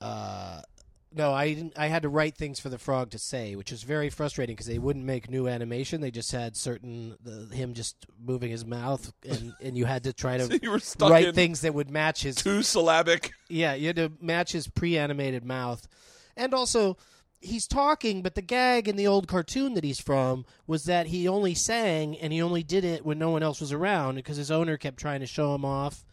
Uh, 0.00 0.62
no, 1.12 1.32
I 1.32 1.54
didn't. 1.54 1.72
I 1.76 1.88
had 1.88 2.02
to 2.02 2.08
write 2.08 2.36
things 2.36 2.60
for 2.60 2.68
the 2.68 2.78
frog 2.78 3.10
to 3.10 3.18
say, 3.18 3.56
which 3.56 3.70
was 3.70 3.82
very 3.82 4.10
frustrating 4.10 4.54
because 4.54 4.66
they 4.66 4.78
wouldn't 4.78 5.04
make 5.04 5.28
new 5.28 5.48
animation. 5.48 6.00
They 6.00 6.10
just 6.10 6.30
had 6.32 6.56
certain 6.56 7.16
the, 7.22 7.54
him 7.54 7.74
just 7.74 8.06
moving 8.22 8.50
his 8.50 8.64
mouth, 8.64 9.12
and 9.28 9.52
and 9.60 9.76
you 9.76 9.86
had 9.86 10.04
to 10.04 10.12
try 10.12 10.38
So 10.38 10.48
to 10.48 10.78
stuck 10.78 11.10
write 11.10 11.34
things 11.34 11.62
that 11.62 11.74
would 11.74 11.90
match 11.90 12.22
his 12.22 12.36
two 12.36 12.62
syllabic. 12.62 13.32
yeah, 13.48 13.74
you 13.74 13.88
had 13.88 13.96
to 13.96 14.12
match 14.20 14.52
his 14.52 14.68
pre-animated 14.68 15.44
mouth, 15.44 15.88
and 16.36 16.54
also 16.54 16.96
he's 17.40 17.66
talking, 17.66 18.22
but 18.22 18.34
the 18.34 18.42
gag 18.42 18.86
in 18.86 18.96
the 18.96 19.06
old 19.06 19.26
cartoon 19.26 19.74
that 19.74 19.84
he's 19.84 20.00
from 20.00 20.44
was 20.66 20.84
that 20.84 21.06
he 21.06 21.26
only 21.26 21.54
sang 21.54 22.16
and 22.18 22.32
he 22.32 22.42
only 22.42 22.62
did 22.62 22.84
it 22.84 23.04
when 23.04 23.18
no 23.18 23.30
one 23.30 23.42
else 23.42 23.60
was 23.60 23.72
around 23.72 24.16
because 24.16 24.36
his 24.36 24.50
owner 24.50 24.76
kept 24.76 24.98
trying 24.98 25.20
to 25.20 25.26
show 25.26 25.54
him 25.54 25.64
off. 25.64 26.04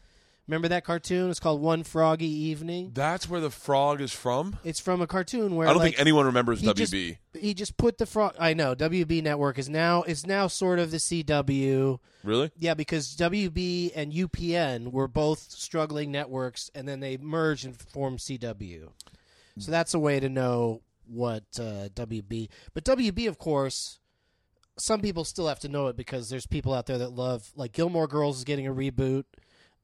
Remember 0.47 0.69
that 0.69 0.85
cartoon? 0.85 1.29
It's 1.29 1.41
called 1.41 1.61
One 1.61 1.83
Froggy 1.83 2.29
Evening. 2.29 2.91
That's 2.93 3.29
where 3.29 3.41
the 3.41 3.49
frog 3.49 3.99
is 3.99 4.13
from. 4.13 4.57
It's 4.63 4.79
from 4.79 5.01
a 5.01 5.07
cartoon 5.07 5.55
where 5.55 5.67
I 5.67 5.71
don't 5.71 5.79
like, 5.79 5.91
think 5.91 5.99
anyone 5.99 6.25
remembers 6.25 6.61
he 6.61 6.67
WB. 6.67 6.75
just 6.75 6.93
he 7.43 7.53
just 7.53 7.75
put 7.75 7.97
the 7.97 8.05
frog. 8.05 8.33
I 8.39 8.53
know 8.53 8.73
WB 8.73 9.21
Network 9.23 9.59
is 9.59 9.67
now 9.67 10.03
is 10.03 10.25
now 10.25 10.47
sort 10.47 10.79
of 10.79 10.91
the 10.91 10.97
CW. 10.97 11.99
really? 12.23 12.51
Yeah, 12.57 12.75
because 12.75 13.13
WB 13.17 13.91
and 13.93 14.13
UPN 14.13 14.91
were 14.91 15.09
both 15.09 15.39
struggling 15.51 16.11
networks, 16.11 16.71
and 16.73 16.87
then 16.87 17.01
they 17.01 17.17
merged 17.17 17.65
and 17.65 17.75
formed 17.75 18.19
CW. 18.19 18.89
So 19.59 19.71
that's 19.71 19.93
a 19.93 19.99
way 19.99 20.19
to 20.19 20.29
know 20.29 20.81
what 21.07 21.43
uh, 21.59 21.89
WB. 21.93 22.49
But 22.73 22.85
WB, 22.85 23.27
of 23.27 23.37
course, 23.37 23.99
some 24.77 25.01
people 25.01 25.25
still 25.25 25.47
have 25.47 25.59
to 25.61 25.69
know 25.69 25.87
it 25.87 25.97
because 25.97 26.29
there's 26.29 26.45
people 26.45 26.73
out 26.73 26.85
there 26.85 26.99
that 26.99 27.11
love, 27.13 27.51
like 27.55 27.71
Gilmore 27.73 28.07
Girls 28.07 28.37
is 28.37 28.43
getting 28.43 28.67
a 28.67 28.73
reboot, 28.73 29.23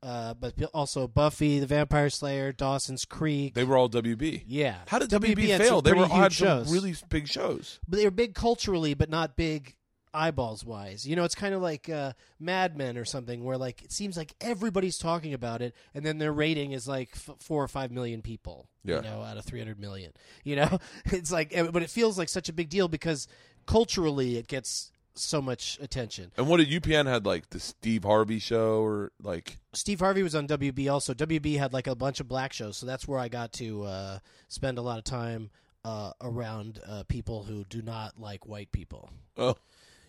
uh, 0.04 0.34
but 0.36 0.54
also 0.74 1.08
Buffy, 1.08 1.60
the 1.60 1.66
Vampire 1.66 2.10
Slayer, 2.10 2.52
Dawson's 2.52 3.06
Creek. 3.06 3.54
They 3.54 3.63
were 3.63 3.78
all 3.78 3.89
WB. 3.89 4.44
yeah, 4.46 4.76
How 4.88 5.00
did 5.00 5.10
WB, 5.10 5.48
had 5.48 5.62
fail? 5.62 5.82
They 5.82 5.94
were 5.94 6.06
pretty 6.06 6.13
had 6.13 6.34
some 6.34 6.48
shows. 6.48 6.72
really 6.72 6.94
big 7.10 7.28
shows. 7.28 7.80
but 7.88 7.98
they 7.98 8.06
were 8.06 8.12
big 8.12 8.36
culturally, 8.36 8.94
but 8.94 9.10
not 9.10 9.36
big 9.38 9.76
eyeballs 10.16 10.63
wise. 10.63 11.08
You 11.08 11.16
know, 11.16 11.24
it's 11.24 11.34
kind 11.34 11.56
of 11.56 11.62
like 11.63 11.89
uh, 11.89 12.13
Mad 12.39 12.78
Men 12.78 12.98
or 12.98 13.06
something, 13.06 13.44
where 13.44 13.58
like 13.58 13.82
it 13.82 13.92
seems 13.92 14.16
like 14.16 14.34
everybody's 14.42 14.98
talking 15.00 15.34
about 15.34 15.62
it, 15.62 15.74
and 15.96 16.06
then 16.06 16.18
their 16.20 16.32
rating 16.34 16.72
is 16.74 16.88
like 16.88 17.10
f- 17.16 17.38
four 17.39 17.63
or 17.63 17.68
five 17.68 17.89
million 17.92 18.22
people. 18.22 18.68
Yeah. 18.84 18.98
You 18.98 19.02
know, 19.04 19.22
out 19.22 19.38
of 19.38 19.46
three 19.46 19.60
hundred 19.60 19.80
million. 19.80 20.12
You 20.44 20.58
know, 20.58 20.80
it's 21.06 21.32
like, 21.32 21.50
eh, 21.56 21.63
but 21.72 21.82
it 21.82 21.89
feels 21.89 22.18
like 22.18 22.30
such 22.30 22.50
a 22.50 22.54
big 22.54 22.70
deal 22.70 22.88
because 22.88 23.28
culturally 23.66 24.38
it 24.38 24.48
gets 24.48 24.92
so 25.15 25.41
much 25.41 25.78
attention. 25.82 26.32
And 26.38 26.47
what 26.47 26.58
did 26.58 26.69
UPN 26.69 27.06
had 27.08 27.26
like 27.26 27.49
the 27.52 27.60
Steve 27.60 28.04
Harvey 28.04 28.39
show 28.39 28.82
or 28.84 29.12
like 29.21 29.58
Steve 29.73 29.99
Harvey 29.99 30.23
was 30.23 30.36
on 30.36 30.47
WB 30.47 30.91
also. 30.91 31.13
WB 31.13 31.58
had 31.58 31.73
like 31.73 31.88
a 31.88 31.95
bunch 31.95 32.19
of 32.19 32.28
black 32.28 32.54
shows, 32.54 32.78
so 32.78 32.86
that's 32.86 33.08
where 33.08 33.19
I 33.19 33.28
got 33.28 33.54
to 33.54 33.84
uh, 33.84 34.19
spend 34.47 34.78
a 34.78 34.82
lot 34.82 34.97
of 34.97 35.04
time 35.04 35.49
uh, 35.86 36.12
around 36.21 36.80
uh, 36.88 37.04
people 37.08 37.43
who 37.43 37.65
do 37.65 37.82
not 37.82 38.19
like 38.19 38.47
white 38.47 38.71
people. 38.71 39.10
Oh, 39.38 39.56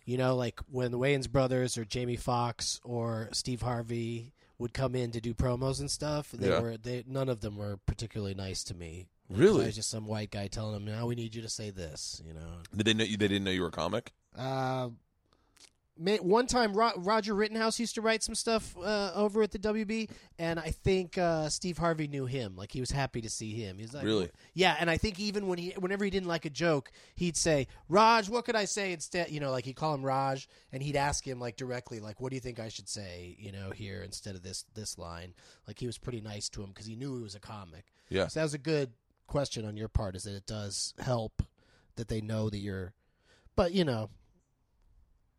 You 0.05 0.19
know, 0.19 0.37
like 0.37 0.61
when 0.71 0.91
the 0.91 0.99
Wayans 0.99 1.31
brothers 1.31 1.77
or 1.79 1.85
Jamie 1.85 2.17
Foxx 2.17 2.81
or 2.85 3.29
Steve 3.33 3.63
Harvey 3.63 4.33
would 4.59 4.73
come 4.73 4.95
in 4.95 5.11
to 5.11 5.21
do 5.21 5.35
promos 5.35 5.81
and 5.81 5.91
stuff. 5.91 6.31
They 6.31 6.49
Yeah. 6.49 6.61
were 6.61 6.77
they 6.77 7.03
none 7.07 7.29
of 7.29 7.41
them 7.41 7.57
were 7.57 7.79
particularly 7.87 8.35
nice 8.35 8.63
to 8.65 8.75
me. 8.75 9.09
Really? 9.29 9.65
I 9.65 9.67
was 9.67 9.75
just 9.77 9.91
some 9.91 10.07
white 10.07 10.31
guy 10.31 10.47
telling 10.47 10.75
them, 10.75 10.85
"Now 10.85 11.07
we 11.07 11.15
need 11.15 11.35
you 11.35 11.43
to 11.43 11.49
say 11.49 11.71
this." 11.71 12.23
You 12.27 12.35
know. 12.35 12.59
did 12.77 12.87
they 12.87 12.95
know 12.95 13.05
you? 13.05 13.17
They 13.17 13.27
didn't 13.29 13.45
know 13.45 13.51
you 13.51 13.63
were 13.63 13.69
a 13.69 13.73
comic. 13.73 14.13
Uh, 14.37 14.91
one 15.97 16.49
time, 16.49 16.75
Ro- 16.75 16.91
Roger 16.97 17.35
Rittenhouse 17.35 17.79
used 17.79 17.95
to 17.95 18.01
write 18.01 18.25
some 18.25 18.35
stuff 18.35 18.77
uh, 18.83 19.13
over 19.15 19.43
at 19.43 19.53
the 19.53 19.61
WB, 19.61 20.11
and 20.41 20.59
I 20.59 20.71
think 20.71 21.17
uh, 21.17 21.49
Steve 21.49 21.79
Harvey 21.79 22.09
knew 22.09 22.27
him. 22.27 22.57
Like 22.57 22.73
he 22.73 22.81
was 22.81 22.91
happy 22.91 23.21
to 23.21 23.31
see 23.31 23.53
him. 23.53 23.79
He's 23.79 23.95
like, 23.95 24.03
Really? 24.03 24.29
yeah. 24.55 24.77
And 24.81 24.91
I 24.91 24.97
think 24.97 25.21
even 25.21 25.47
when 25.47 25.59
he, 25.59 25.71
whenever 25.79 26.05
he 26.05 26.11
didn't 26.11 26.27
like 26.27 26.47
a 26.47 26.51
joke, 26.51 26.91
he'd 27.15 27.37
say, 27.37 27.69
"Raj, 27.89 28.29
what 28.29 28.45
could 28.45 28.57
I 28.57 28.65
say 28.65 28.93
instead?" 28.93 29.31
You 29.31 29.39
know, 29.39 29.53
like 29.53 29.65
he'd 29.67 29.77
call 29.77 29.95
him 29.95 30.03
Raj, 30.05 30.49
and 30.73 30.83
he'd 30.83 30.97
ask 30.97 31.25
him 31.25 31.39
like 31.39 31.57
directly, 31.57 32.01
like, 32.01 32.21
"What 32.21 32.31
do 32.31 32.35
you 32.35 32.41
think 32.41 32.59
I 32.59 32.71
should 32.71 32.89
say?" 32.89 33.37
You 33.39 33.53
know, 33.53 33.71
here 33.71 34.03
instead 34.03 34.35
of 34.35 34.43
this 34.43 34.65
this 34.75 34.99
line. 34.99 35.33
Like 35.69 35.79
he 35.79 35.87
was 35.87 35.97
pretty 35.97 36.21
nice 36.21 36.49
to 36.51 36.63
him 36.63 36.71
because 36.71 36.87
he 36.87 36.97
knew 36.97 37.17
he 37.17 37.23
was 37.23 37.37
a 37.37 37.41
comic. 37.41 37.85
Yeah. 38.09 38.27
So 38.27 38.41
that 38.41 38.45
was 38.45 38.55
a 38.55 38.59
good 38.59 38.91
question 39.29 39.65
on 39.65 39.77
your 39.77 39.89
part. 39.89 40.17
Is 40.17 40.25
that 40.25 40.35
it 40.35 40.47
does 40.49 40.93
help 40.99 41.41
that 41.95 42.09
they 42.09 42.21
know 42.21 42.51
that 42.51 42.59
you're, 42.59 42.95
but 43.55 43.71
you 43.73 43.85
know, 43.85 44.11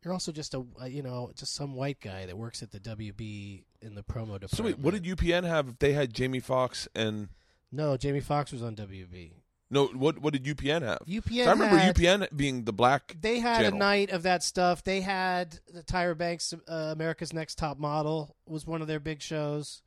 you're 0.05 0.13
also 0.13 0.31
just 0.31 0.53
a 0.53 0.63
uh, 0.81 0.85
you 0.85 1.01
know 1.01 1.31
just 1.35 1.55
some 1.55 1.73
white 1.75 1.99
guy 1.99 2.25
that 2.27 2.37
works 2.37 2.61
at 2.63 2.71
the 2.71 2.79
WB 2.79 3.63
in 3.81 3.95
the 3.95 4.03
promo 4.03 4.39
department. 4.39 4.51
So 4.51 4.63
wait, 4.63 4.79
what 4.79 4.93
did 4.93 5.03
UPN 5.03 5.43
have? 5.43 5.67
If 5.67 5.79
they 5.79 5.93
had 5.93 6.13
Jamie 6.13 6.39
Foxx 6.39 6.87
and 6.95 7.29
No, 7.71 7.97
Jamie 7.97 8.21
Foxx 8.21 8.51
was 8.51 8.61
on 8.61 8.75
WB. 8.75 9.31
no, 9.71 9.87
what 9.87 10.19
what 10.19 10.31
did 10.33 10.43
UPN 10.45 10.83
have? 10.83 10.99
UPN. 11.07 11.43
So 11.43 11.49
I 11.49 11.53
remember 11.53 11.77
had, 11.77 11.95
UPN 11.95 12.27
being 12.37 12.63
the 12.65 12.71
black. 12.73 13.15
They 13.19 13.39
had 13.39 13.63
channel. 13.63 13.75
a 13.75 13.79
night 13.79 14.11
of 14.11 14.21
that 14.23 14.43
stuff. 14.43 14.83
They 14.83 15.01
had 15.01 15.59
the 15.73 15.81
Tyra 15.81 16.15
Banks, 16.17 16.53
uh, 16.53 16.73
America's 16.93 17.33
Next 17.33 17.57
Top 17.57 17.79
Model, 17.79 18.35
was 18.47 18.65
one 18.67 18.81
of 18.83 18.87
their 18.87 18.99
big 18.99 19.21
shows. 19.23 19.81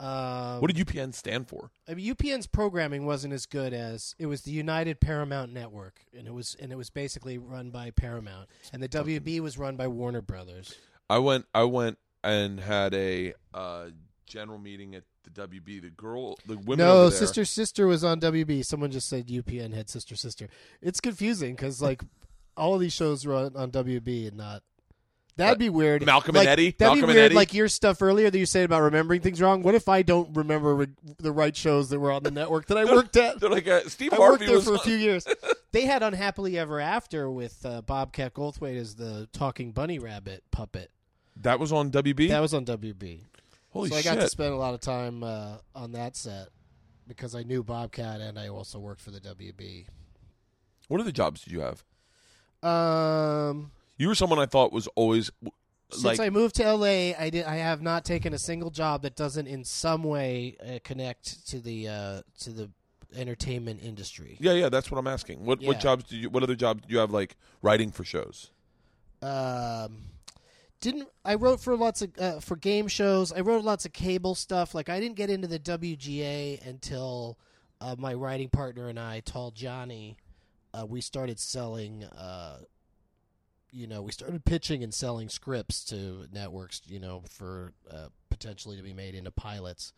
Um, 0.00 0.60
What 0.60 0.74
did 0.74 0.86
UPN 0.86 1.14
stand 1.14 1.48
for? 1.48 1.70
I 1.88 1.94
mean, 1.94 2.12
UPN's 2.12 2.46
programming 2.46 3.06
wasn't 3.06 3.32
as 3.32 3.46
good 3.46 3.72
as 3.72 4.14
it 4.18 4.26
was 4.26 4.42
the 4.42 4.50
United 4.50 5.00
Paramount 5.00 5.52
Network, 5.52 6.00
and 6.16 6.26
it 6.26 6.34
was 6.34 6.56
and 6.60 6.72
it 6.72 6.76
was 6.76 6.90
basically 6.90 7.38
run 7.38 7.70
by 7.70 7.90
Paramount, 7.90 8.48
and 8.72 8.82
the 8.82 8.88
WB 8.88 9.40
was 9.40 9.56
run 9.56 9.76
by 9.76 9.86
Warner 9.86 10.22
Brothers. 10.22 10.74
I 11.08 11.18
went. 11.18 11.46
I 11.54 11.64
went 11.64 11.98
and 12.24 12.58
had 12.58 12.94
a 12.94 13.34
uh, 13.52 13.86
general 14.26 14.58
meeting 14.58 14.94
at 14.94 15.04
the 15.22 15.30
WB. 15.46 15.82
The 15.82 15.90
girl, 15.90 16.36
the 16.46 16.56
women. 16.56 16.84
no, 16.84 17.10
Sister 17.10 17.44
Sister 17.44 17.86
was 17.86 18.02
on 18.02 18.20
WB. 18.20 18.64
Someone 18.64 18.90
just 18.90 19.08
said 19.08 19.28
UPN 19.28 19.74
had 19.74 19.88
Sister 19.88 20.16
Sister. 20.16 20.48
It's 20.82 21.00
confusing 21.00 21.54
because 21.54 21.80
like 21.80 22.02
all 22.56 22.74
of 22.74 22.80
these 22.80 22.92
shows 22.92 23.26
were 23.26 23.34
on, 23.34 23.56
on 23.56 23.70
WB 23.70 24.28
and 24.28 24.36
not. 24.36 24.62
That'd 25.36 25.58
be 25.58 25.68
weird. 25.68 26.06
Malcolm 26.06 26.36
like, 26.36 26.42
and 26.46 26.52
Eddie? 26.52 26.70
That'd 26.70 26.98
Malcolm 26.98 27.08
be 27.10 27.14
weird. 27.20 27.32
Like 27.34 27.52
your 27.54 27.66
stuff 27.68 28.00
earlier 28.00 28.30
that 28.30 28.38
you 28.38 28.46
said 28.46 28.64
about 28.64 28.82
remembering 28.82 29.20
things 29.20 29.40
wrong. 29.40 29.62
What 29.62 29.74
if 29.74 29.88
I 29.88 30.02
don't 30.02 30.34
remember 30.36 30.74
re- 30.74 30.86
the 31.18 31.32
right 31.32 31.56
shows 31.56 31.88
that 31.90 31.98
were 31.98 32.12
on 32.12 32.22
the 32.22 32.30
network 32.30 32.66
that 32.66 32.78
I 32.78 32.84
worked 32.92 33.16
at? 33.16 33.40
They're 33.40 33.50
like 33.50 33.66
uh, 33.66 33.88
Steve 33.88 34.12
I 34.12 34.18
worked 34.20 34.46
there 34.46 34.54
was. 34.54 34.64
for 34.64 34.74
a 34.74 34.78
few 34.78 34.96
years. 34.96 35.26
They 35.72 35.86
had 35.86 36.04
Unhappily 36.04 36.56
Ever 36.56 36.78
After 36.78 37.28
with 37.28 37.66
uh, 37.66 37.82
Bobcat 37.82 38.32
Goldthwait 38.32 38.78
as 38.78 38.94
the 38.94 39.28
talking 39.32 39.72
bunny 39.72 39.98
rabbit 39.98 40.44
puppet. 40.52 40.92
That 41.42 41.58
was 41.58 41.72
on 41.72 41.90
WB. 41.90 42.28
That 42.28 42.38
was 42.38 42.54
on 42.54 42.64
WB. 42.64 43.22
Holy 43.70 43.88
shit. 43.90 44.04
so 44.04 44.10
I 44.10 44.14
got 44.14 44.20
to 44.20 44.28
spend 44.28 44.52
a 44.54 44.56
lot 44.56 44.74
of 44.74 44.78
time 44.80 45.24
uh, 45.24 45.56
on 45.74 45.90
that 45.90 46.14
set 46.14 46.50
because 47.08 47.34
I 47.34 47.42
knew 47.42 47.64
Bobcat 47.64 48.20
and 48.20 48.38
I 48.38 48.46
also 48.46 48.78
worked 48.78 49.00
for 49.00 49.10
the 49.10 49.18
WB. 49.18 49.86
what 50.86 51.00
other 51.00 51.10
jobs 51.10 51.42
did 51.42 51.52
you 51.52 51.58
have? 51.58 51.82
Um, 52.62 53.72
You 53.96 54.08
were 54.08 54.14
someone 54.14 54.38
I 54.38 54.46
thought 54.46 54.72
was 54.72 54.88
always 54.96 55.30
since 55.90 56.04
like 56.04 56.20
I 56.20 56.30
moved 56.30 56.56
to 56.56 56.72
LA, 56.72 57.12
I 57.18 57.30
did. 57.30 57.44
I 57.44 57.56
have 57.56 57.82
not 57.82 58.04
taken 58.04 58.32
a 58.34 58.38
single 58.38 58.70
job 58.70 59.02
that 59.02 59.16
doesn't 59.16 59.46
in 59.46 59.64
some 59.64 60.02
way 60.02 60.56
uh, 60.60 60.78
connect 60.82 61.46
to 61.48 61.60
the 61.60 61.88
uh, 61.88 62.22
to 62.40 62.50
the 62.50 62.70
entertainment 63.14 63.80
industry. 63.82 64.36
yeah, 64.40 64.52
yeah. 64.52 64.68
That's 64.68 64.90
what 64.90 64.98
I'm 64.98 65.06
asking. 65.06 65.44
What 65.44 65.62
what 65.62 65.80
jobs 65.80 66.04
did 66.04 66.16
you? 66.16 66.30
What 66.30 66.42
other 66.42 66.56
jobs 66.56 66.82
do 66.86 66.92
you 66.92 66.98
have? 66.98 67.10
Like 67.10 67.36
writing 67.62 67.90
for 67.90 68.04
shows. 68.04 68.50
um 69.22 69.98
didn't 70.80 71.08
I 71.24 71.36
wrote 71.36 71.60
for 71.60 71.76
lots 71.76 72.02
of 72.02 72.10
uh, 72.18 72.40
for 72.40 72.56
game 72.56 72.88
shows. 72.88 73.32
I 73.32 73.40
wrote 73.40 73.64
lots 73.64 73.86
of 73.86 73.92
cable 73.92 74.34
stuff. 74.34 74.74
Like 74.74 74.88
I 74.88 75.00
didn't 75.00 75.16
get 75.16 75.30
into 75.30 75.46
the 75.46 75.58
WGA 75.58 76.66
until 76.66 77.38
uh, 77.80 77.94
my 77.98 78.14
writing 78.14 78.48
partner 78.48 78.88
and 78.88 78.98
I, 78.98 79.20
Tall 79.20 79.50
Johnny, 79.50 80.16
uh, 80.72 80.84
we 80.86 81.00
started 81.00 81.38
selling. 81.38 82.04
You 83.74 83.86
know, 83.86 84.02
we 84.02 84.12
started 84.12 84.44
pitching 84.44 84.84
and 84.84 84.94
selling 84.94 85.28
scripts 85.28 85.84
to 85.86 86.26
networks. 86.32 86.80
You 86.86 87.00
know, 87.00 87.22
for 87.28 87.72
uh, 87.90 88.08
potentially 88.30 88.76
to 88.76 88.82
be 88.82 88.94
made 88.94 89.14
into 89.14 89.30
pilots. 89.30 89.92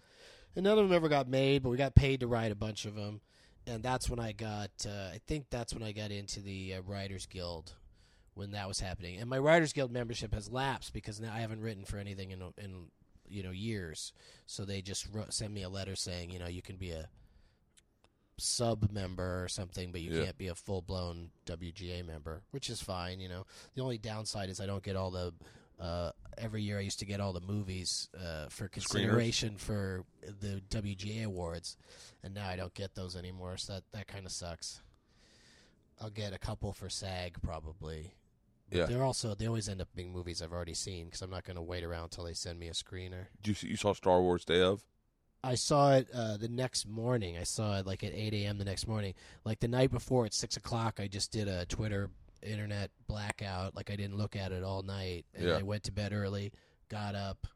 And 0.54 0.64
none 0.64 0.78
of 0.78 0.88
them 0.88 0.96
ever 0.96 1.08
got 1.08 1.28
made, 1.28 1.62
but 1.62 1.68
we 1.68 1.76
got 1.76 1.94
paid 1.94 2.20
to 2.20 2.26
write 2.26 2.50
a 2.50 2.56
bunch 2.56 2.86
of 2.86 2.94
them. 2.94 3.20
And 3.66 3.82
that's 3.82 4.08
when 4.08 4.18
I 4.18 4.32
got. 4.32 4.70
Uh, 4.86 5.10
I 5.12 5.20
think 5.26 5.46
that's 5.50 5.74
when 5.74 5.82
I 5.82 5.92
got 5.92 6.10
into 6.10 6.40
the 6.40 6.74
uh, 6.74 6.82
Writers 6.82 7.26
Guild 7.26 7.74
when 8.34 8.52
that 8.52 8.68
was 8.68 8.80
happening. 8.80 9.18
And 9.18 9.28
my 9.28 9.38
Writers 9.38 9.72
Guild 9.72 9.90
membership 9.90 10.32
has 10.34 10.50
lapsed 10.50 10.92
because 10.92 11.20
now 11.20 11.32
I 11.34 11.40
haven't 11.40 11.60
written 11.60 11.84
for 11.84 11.98
anything 11.98 12.30
in 12.30 12.42
in 12.56 12.86
you 13.28 13.42
know 13.42 13.50
years. 13.50 14.12
So 14.46 14.64
they 14.64 14.82
just 14.82 15.06
wrote, 15.12 15.32
sent 15.32 15.52
me 15.52 15.62
a 15.62 15.68
letter 15.68 15.96
saying, 15.96 16.30
you 16.30 16.38
know, 16.38 16.46
you 16.46 16.62
can 16.62 16.76
be 16.76 16.92
a 16.92 17.08
sub 18.38 18.90
member 18.92 19.42
or 19.42 19.48
something, 19.48 19.92
but 19.92 20.00
you 20.00 20.12
Yeah. 20.12 20.24
can't 20.24 20.38
be 20.38 20.48
a 20.48 20.54
full 20.54 20.82
blown 20.82 21.30
WGA 21.46 22.02
member, 22.04 22.42
which 22.50 22.68
is 22.70 22.80
fine. 22.82 23.20
You 23.20 23.28
know, 23.28 23.46
the 23.74 23.82
only 23.82 23.98
downside 23.98 24.48
is 24.50 24.60
I 24.60 24.66
don't 24.66 24.82
get 24.82 24.96
all 24.96 25.10
the. 25.10 25.32
Uh, 25.78 26.10
every 26.38 26.62
year 26.62 26.78
I 26.78 26.80
used 26.82 26.98
to 27.00 27.04
get 27.04 27.20
all 27.20 27.34
the 27.34 27.40
movies 27.40 28.08
uh, 28.18 28.48
for 28.48 28.66
consideration 28.66 29.58
for 29.58 30.04
the 30.22 30.62
WGA 30.70 31.24
awards, 31.24 31.76
and 32.22 32.32
now 32.32 32.48
I 32.48 32.56
don't 32.56 32.72
get 32.72 32.94
those 32.94 33.14
anymore. 33.14 33.58
So 33.58 33.74
that 33.74 33.84
that 33.92 34.06
kind 34.06 34.24
of 34.24 34.32
sucks. 34.32 34.80
I'll 36.00 36.10
get 36.10 36.32
a 36.32 36.38
couple 36.38 36.72
for 36.72 36.88
SAG 36.88 37.40
probably. 37.42 38.14
But 38.70 38.78
Yeah. 38.78 38.86
They're 38.86 39.04
also 39.04 39.34
they 39.34 39.46
always 39.46 39.68
end 39.68 39.80
up 39.80 39.88
being 39.94 40.12
movies 40.12 40.42
I've 40.42 40.52
already 40.52 40.74
seen 40.74 41.06
because 41.06 41.22
I'm 41.22 41.30
not 41.30 41.44
going 41.44 41.56
to 41.56 41.62
wait 41.62 41.84
around 41.84 42.04
until 42.04 42.24
they 42.24 42.34
send 42.34 42.58
me 42.58 42.68
a 42.68 42.72
screener. 42.72 43.26
Did 43.42 43.48
you 43.48 43.54
see, 43.54 43.68
you 43.68 43.76
saw 43.76 43.92
Star 43.94 44.20
Wars 44.20 44.44
Day 44.44 44.60
of? 44.62 44.82
I 45.46 45.54
saw 45.54 45.94
it 45.94 46.08
uh, 46.12 46.36
the 46.36 46.48
next 46.48 46.88
morning. 46.88 47.36
I 47.38 47.44
saw 47.44 47.78
it 47.78 47.86
like 47.86 48.02
at 48.02 48.12
8 48.12 48.34
a.m. 48.34 48.58
the 48.58 48.64
next 48.64 48.88
morning. 48.88 49.14
Like 49.44 49.60
the 49.60 49.68
night 49.68 49.92
before 49.92 50.26
at 50.26 50.34
6 50.34 50.56
o'clock, 50.56 50.98
I 50.98 51.06
just 51.06 51.30
did 51.30 51.46
a 51.46 51.64
Twitter 51.66 52.10
internet 52.42 52.90
blackout. 53.06 53.76
Like 53.76 53.90
I 53.90 53.96
didn't 53.96 54.16
look 54.16 54.34
at 54.34 54.50
it 54.50 54.64
all 54.64 54.82
night. 54.82 55.24
And 55.34 55.46
Yeah. 55.46 55.58
I 55.58 55.62
went 55.62 55.84
to 55.84 55.92
bed 55.92 56.12
early, 56.12 56.52
got 56.88 57.14
up, 57.14 57.46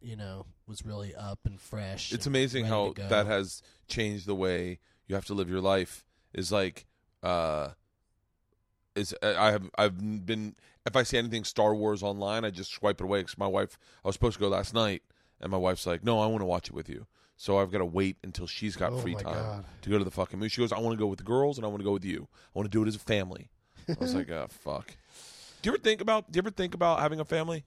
you 0.00 0.16
know, 0.16 0.46
was 0.66 0.84
really 0.84 1.14
up 1.14 1.40
and 1.44 1.60
fresh. 1.60 2.12
It's 2.12 2.26
and 2.26 2.34
amazing 2.34 2.66
how 2.66 2.94
that 2.96 3.26
has 3.26 3.62
changed 3.88 4.26
the 4.26 4.34
way 4.34 4.78
you 5.06 5.14
have 5.14 5.26
to 5.26 5.34
live 5.34 5.50
your 5.50 5.60
life. 5.60 6.04
Is 6.32 6.50
like, 6.50 6.86
uh, 7.22 7.70
is 8.94 9.14
I 9.22 9.50
have 9.50 9.70
I've 9.76 10.24
been 10.24 10.54
if 10.86 10.96
I 10.96 11.02
see 11.02 11.18
anything 11.18 11.44
Star 11.44 11.74
Wars 11.74 12.02
online, 12.02 12.44
I 12.44 12.50
just 12.50 12.72
swipe 12.72 13.00
it 13.00 13.04
away 13.04 13.20
because 13.20 13.38
my 13.38 13.46
wife. 13.46 13.78
I 14.04 14.08
was 14.08 14.14
supposed 14.14 14.34
to 14.34 14.40
go 14.40 14.48
last 14.48 14.72
night, 14.72 15.02
and 15.42 15.50
my 15.50 15.56
wife's 15.58 15.86
like, 15.86 16.02
"No, 16.04 16.18
I 16.20 16.26
want 16.26 16.40
to 16.40 16.46
watch 16.46 16.68
it 16.68 16.74
with 16.74 16.88
you." 16.88 17.06
So 17.36 17.58
I've 17.58 17.72
got 17.72 17.78
to 17.78 17.84
wait 17.84 18.16
until 18.22 18.46
she's 18.46 18.76
got 18.76 18.92
Oh 18.92 18.98
free 18.98 19.14
my 19.14 19.22
time 19.22 19.34
God. 19.34 19.64
to 19.82 19.90
go 19.90 19.98
to 19.98 20.04
the 20.04 20.10
fucking 20.10 20.38
movie. 20.38 20.48
She 20.48 20.60
goes, 20.60 20.72
"I 20.72 20.78
want 20.78 20.94
to 20.96 20.98
go 21.02 21.06
with 21.08 21.18
the 21.18 21.24
girls, 21.24 21.58
and 21.58 21.64
I 21.64 21.68
want 21.68 21.80
to 21.80 21.84
go 21.84 21.92
with 21.92 22.04
you. 22.04 22.28
I 22.54 22.58
want 22.58 22.70
to 22.70 22.70
do 22.70 22.82
it 22.84 22.88
as 22.88 22.96
a 22.96 23.00
family." 23.00 23.50
I 23.88 23.96
was 23.98 24.14
like, 24.14 24.30
"Oh 24.30 24.46
fuck." 24.50 24.94
Do 25.62 25.68
you 25.70 25.74
ever 25.74 25.82
think 25.82 26.00
about? 26.00 26.30
Do 26.30 26.36
you 26.36 26.42
ever 26.42 26.50
think 26.50 26.74
about 26.74 27.00
having 27.00 27.20
a 27.20 27.24
family? 27.24 27.64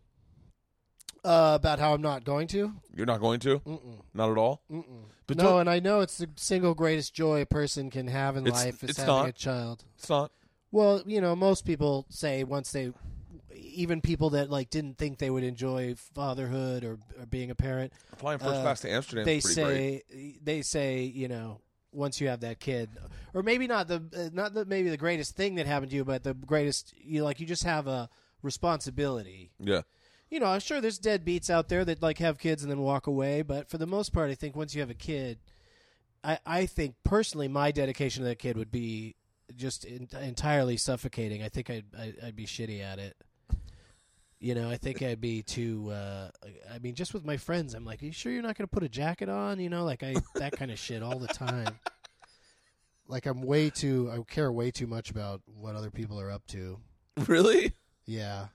uh, 1.23 1.53
about 1.59 1.79
how 1.79 1.93
I'm 1.93 2.01
not 2.03 2.23
going 2.23 2.47
to. 2.49 2.71
You're 2.95 3.07
not 3.07 3.19
going 3.19 3.39
to, 3.41 3.57
Mm-mm. 3.59 3.99
not 4.13 4.29
at 4.29 4.37
all. 4.37 4.61
Mm-mm. 4.71 5.05
But 5.25 5.37
no, 5.37 5.43
don't- 5.43 5.61
and 5.61 5.69
I 5.71 5.79
know 5.79 6.01
it's 6.01 6.19
the 6.19 6.29
single 6.35 6.75
greatest 6.75 7.15
joy 7.15 7.41
a 7.41 7.45
person 7.47 7.89
can 7.89 8.07
have 8.07 8.37
in 8.37 8.45
It's- 8.45 8.63
life 8.63 8.83
is 8.83 8.91
it's 8.91 8.99
having 8.99 9.13
not. 9.15 9.29
a 9.29 9.31
child. 9.31 9.83
It's 9.97 10.07
not. 10.07 10.31
Well, 10.71 11.01
you 11.05 11.21
know, 11.21 11.35
most 11.35 11.65
people 11.65 12.05
say 12.09 12.43
once 12.43 12.71
they, 12.71 12.93
even 13.55 14.01
people 14.01 14.31
that 14.31 14.49
like 14.49 14.69
didn't 14.69 14.97
think 14.97 15.17
they 15.19 15.29
would 15.29 15.43
enjoy 15.43 15.95
fatherhood 16.13 16.83
or, 16.83 16.97
or 17.19 17.25
being 17.25 17.51
a 17.51 17.55
parent, 17.55 17.93
Flying 18.17 18.39
first 18.39 18.55
Uh, 18.55 18.61
class 18.61 18.81
to 18.81 18.91
Amsterdam. 18.91 19.25
they 19.25 19.39
pretty 19.41 19.61
great. 19.63 20.03
say 20.09 20.35
they 20.43 20.61
say 20.61 21.03
you 21.03 21.27
know 21.27 21.61
once 21.91 22.19
you 22.19 22.27
have 22.27 22.41
that 22.41 22.59
kid, 22.59 22.89
or 23.33 23.41
maybe 23.41 23.67
not 23.67 23.87
the 23.87 24.03
uh, 24.15 24.29
not 24.33 24.53
the 24.53 24.65
maybe 24.65 24.89
the 24.89 24.97
greatest 24.97 25.35
thing 25.35 25.55
that 25.55 25.65
happened 25.65 25.89
to 25.91 25.95
you, 25.95 26.03
but 26.05 26.23
the 26.23 26.33
greatest 26.33 26.93
you 26.97 27.23
like 27.23 27.39
you 27.39 27.45
just 27.45 27.63
have 27.63 27.87
a 27.87 28.09
responsibility. 28.41 29.51
Yeah. 29.59 29.81
You 30.29 30.39
know, 30.39 30.47
I'm 30.47 30.59
sure 30.59 30.81
there's 30.81 30.99
deadbeats 30.99 31.49
out 31.49 31.69
there 31.69 31.85
that 31.85 32.01
like 32.01 32.17
have 32.17 32.39
kids 32.39 32.63
and 32.63 32.71
then 32.71 32.79
walk 32.81 33.05
away, 33.07 33.41
but 33.43 33.69
for 33.69 33.77
the 33.77 33.85
most 33.85 34.11
part, 34.11 34.31
I 34.31 34.35
think 34.35 34.55
once 34.55 34.73
you 34.73 34.81
have 34.81 34.89
a 34.89 34.93
kid, 34.95 35.37
I 36.23 36.39
I 36.45 36.65
think 36.65 36.95
personally 37.03 37.47
my 37.47 37.71
dedication 37.71 38.23
to 38.23 38.29
that 38.29 38.39
kid 38.39 38.57
would 38.57 38.71
be 38.71 39.15
just 39.55 39.85
in, 39.85 40.09
entirely 40.19 40.75
suffocating. 40.77 41.43
I 41.43 41.49
think 41.49 41.69
I'd, 41.69 41.85
I'd 41.97 42.15
I'd 42.25 42.35
be 42.35 42.45
shitty 42.47 42.81
at 42.81 42.97
it. 42.99 43.15
You 44.39 44.53
know, 44.53 44.69
I 44.69 44.77
think 44.77 45.01
I'd 45.01 45.21
be 45.21 45.41
too. 45.41 45.89
Uh, 45.91 46.29
I 46.73 46.79
mean, 46.79 46.93
just 46.95 47.13
with 47.13 47.25
my 47.25 47.37
friends, 47.37 47.73
I'm 47.73 47.85
like, 47.85 48.01
"Are 48.03 48.05
you 48.05 48.11
sure 48.11 48.31
you're 48.31 48.41
not 48.43 48.57
going 48.57 48.67
to 48.67 48.73
put 48.73 48.83
a 48.83 48.89
jacket 48.89 49.29
on?" 49.29 49.59
You 49.59 49.69
know, 49.69 49.85
like 49.85 50.03
I 50.03 50.15
that 50.35 50.51
kind 50.53 50.71
of 50.71 50.77
shit 50.85 51.01
all 51.01 51.17
the 51.19 51.27
time. 51.27 51.79
like 53.07 53.25
I'm 53.25 53.41
way 53.41 53.69
too. 53.69 54.11
I 54.11 54.19
care 54.31 54.51
way 54.51 54.71
too 54.71 54.87
much 54.87 55.09
about 55.09 55.41
what 55.45 55.75
other 55.75 55.89
people 55.91 56.19
are 56.19 56.31
up 56.31 56.45
to. 56.47 56.79
Really? 57.27 57.73
Yeah. 58.05 58.47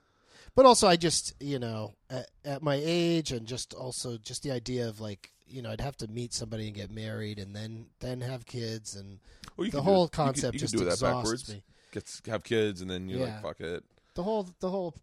But 0.57 0.67
also, 0.67 0.89
I 0.89 0.97
just, 0.97 1.33
you 1.41 1.59
know, 1.59 1.95
at, 2.11 2.27
at 2.45 2.63
my 2.63 2.79
age 2.83 3.31
and 3.33 3.47
just 3.47 3.73
also 3.73 4.19
just 4.19 4.43
the 4.43 4.51
idea 4.51 4.89
of 4.89 5.01
like, 5.01 5.31
you 5.47 5.63
know, 5.63 5.71
I'd 5.71 5.81
have 5.81 5.97
to 5.99 6.09
meet 6.09 6.35
somebody 6.35 6.67
and 6.67 6.75
get 6.75 6.91
married 6.91 7.39
and 7.39 7.55
then 7.55 7.87
then 8.01 8.21
have 8.21 8.45
kids 8.47 8.97
and 8.97 9.21
Well, 9.57 9.65
you 9.67 9.71
the 9.71 9.79
can 9.79 9.87
do 9.87 9.91
whole 9.91 10.03
you 10.05 10.09
could- 10.09 10.17
concept 10.17 10.55
you 10.55 10.61
could 10.61 10.65
just 10.69 10.73
do 10.75 10.85
that 10.85 10.93
exhausts 10.93 11.23
backwards. 11.23 11.49
me. 11.49 11.63
Get 11.93 12.21
have 12.27 12.45
kids 12.45 12.81
and 12.83 12.91
then 12.91 13.09
you're 13.09 13.21
Yeah. 13.21 13.35
like, 13.37 13.43
fuck 13.43 13.61
it. 13.61 13.85
The 14.15 14.23
whole 14.25 14.47
the 14.61 14.71
whole 14.71 14.95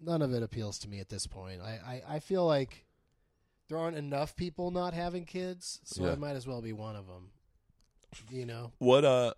none 0.00 0.22
of 0.22 0.32
it 0.32 0.42
appeals 0.42 0.78
to 0.80 0.88
me 0.88 1.00
at 1.00 1.08
this 1.08 1.26
point. 1.26 1.60
I 1.62 2.02
I, 2.08 2.14
I 2.16 2.18
feel 2.20 2.46
like 2.46 2.86
there 3.68 3.78
aren't 3.78 3.96
enough 3.96 4.34
people 4.36 4.70
not 4.70 4.94
having 4.94 5.24
kids, 5.24 5.80
so 5.84 6.04
Yeah. 6.04 6.12
I 6.12 6.14
might 6.16 6.36
as 6.36 6.46
well 6.46 6.60
be 6.62 6.72
one 6.72 6.96
of 6.96 7.06
them. 7.06 7.30
You 8.28 8.44
know, 8.46 8.72
What 8.78 9.04
uh, 9.04 9.34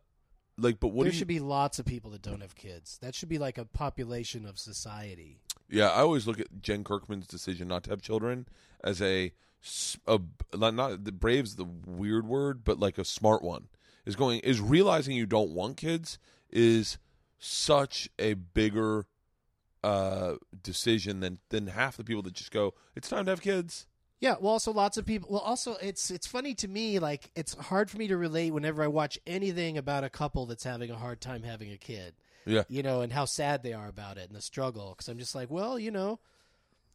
like, 0.56 0.80
but 0.80 0.88
what 0.88 1.02
there 1.04 1.10
do 1.10 1.14
you? 1.14 1.18
should 1.18 1.28
be 1.28 1.40
lots 1.40 1.78
of 1.78 1.84
people 1.84 2.10
that 2.12 2.22
don't 2.22 2.40
have 2.40 2.54
kids. 2.54 2.98
That 3.02 3.14
should 3.14 3.28
be 3.28 3.38
like 3.38 3.58
a 3.58 3.66
population 3.66 4.46
of 4.46 4.58
society. 4.58 5.40
Yeah, 5.68 5.88
I 5.90 6.00
always 6.00 6.26
look 6.26 6.40
at 6.40 6.62
Jen 6.62 6.82
Kirkman's 6.84 7.26
decision 7.26 7.68
not 7.68 7.84
to 7.84 7.90
have 7.90 8.00
children 8.00 8.46
as 8.82 9.00
a, 9.02 9.32
not, 10.54 10.74
not 10.74 11.04
the 11.04 11.12
brave's 11.12 11.56
the 11.56 11.64
weird 11.86 12.26
word, 12.26 12.64
but 12.64 12.78
like 12.78 12.96
a 12.98 13.04
smart 13.04 13.42
one. 13.42 13.68
Is 14.04 14.16
going 14.16 14.40
is 14.40 14.60
realizing 14.60 15.14
you 15.16 15.26
don't 15.26 15.50
want 15.52 15.76
kids 15.76 16.18
is 16.50 16.98
such 17.38 18.08
a 18.18 18.34
bigger 18.34 19.06
uh 19.82 20.34
decision 20.62 21.20
than 21.20 21.38
than 21.48 21.66
half 21.66 21.96
the 21.96 22.04
people 22.04 22.22
that 22.22 22.34
just 22.34 22.52
go 22.52 22.74
it's 22.94 23.08
time 23.08 23.24
to 23.24 23.30
have 23.32 23.40
kids. 23.40 23.86
Yeah, 24.20 24.36
well, 24.40 24.52
also 24.52 24.72
lots 24.72 24.96
of 24.98 25.04
people. 25.04 25.28
Well, 25.32 25.40
also 25.40 25.74
it's 25.82 26.08
it's 26.08 26.28
funny 26.28 26.54
to 26.54 26.68
me. 26.68 27.00
Like 27.00 27.32
it's 27.34 27.54
hard 27.54 27.90
for 27.90 27.98
me 27.98 28.06
to 28.06 28.16
relate 28.16 28.52
whenever 28.52 28.80
I 28.84 28.86
watch 28.86 29.18
anything 29.26 29.76
about 29.76 30.04
a 30.04 30.10
couple 30.10 30.46
that's 30.46 30.62
having 30.62 30.92
a 30.92 30.96
hard 30.96 31.20
time 31.20 31.42
having 31.42 31.72
a 31.72 31.76
kid. 31.76 32.14
Yeah. 32.44 32.62
you 32.68 32.82
know, 32.82 33.02
and 33.02 33.12
how 33.12 33.24
sad 33.24 33.62
they 33.62 33.72
are 33.72 33.88
about 33.88 34.18
it 34.18 34.28
and 34.28 34.36
the 34.36 34.42
struggle. 34.42 34.90
Because 34.90 35.08
I'm 35.08 35.18
just 35.18 35.34
like, 35.34 35.50
well, 35.50 35.78
you 35.78 35.90
know, 35.92 36.18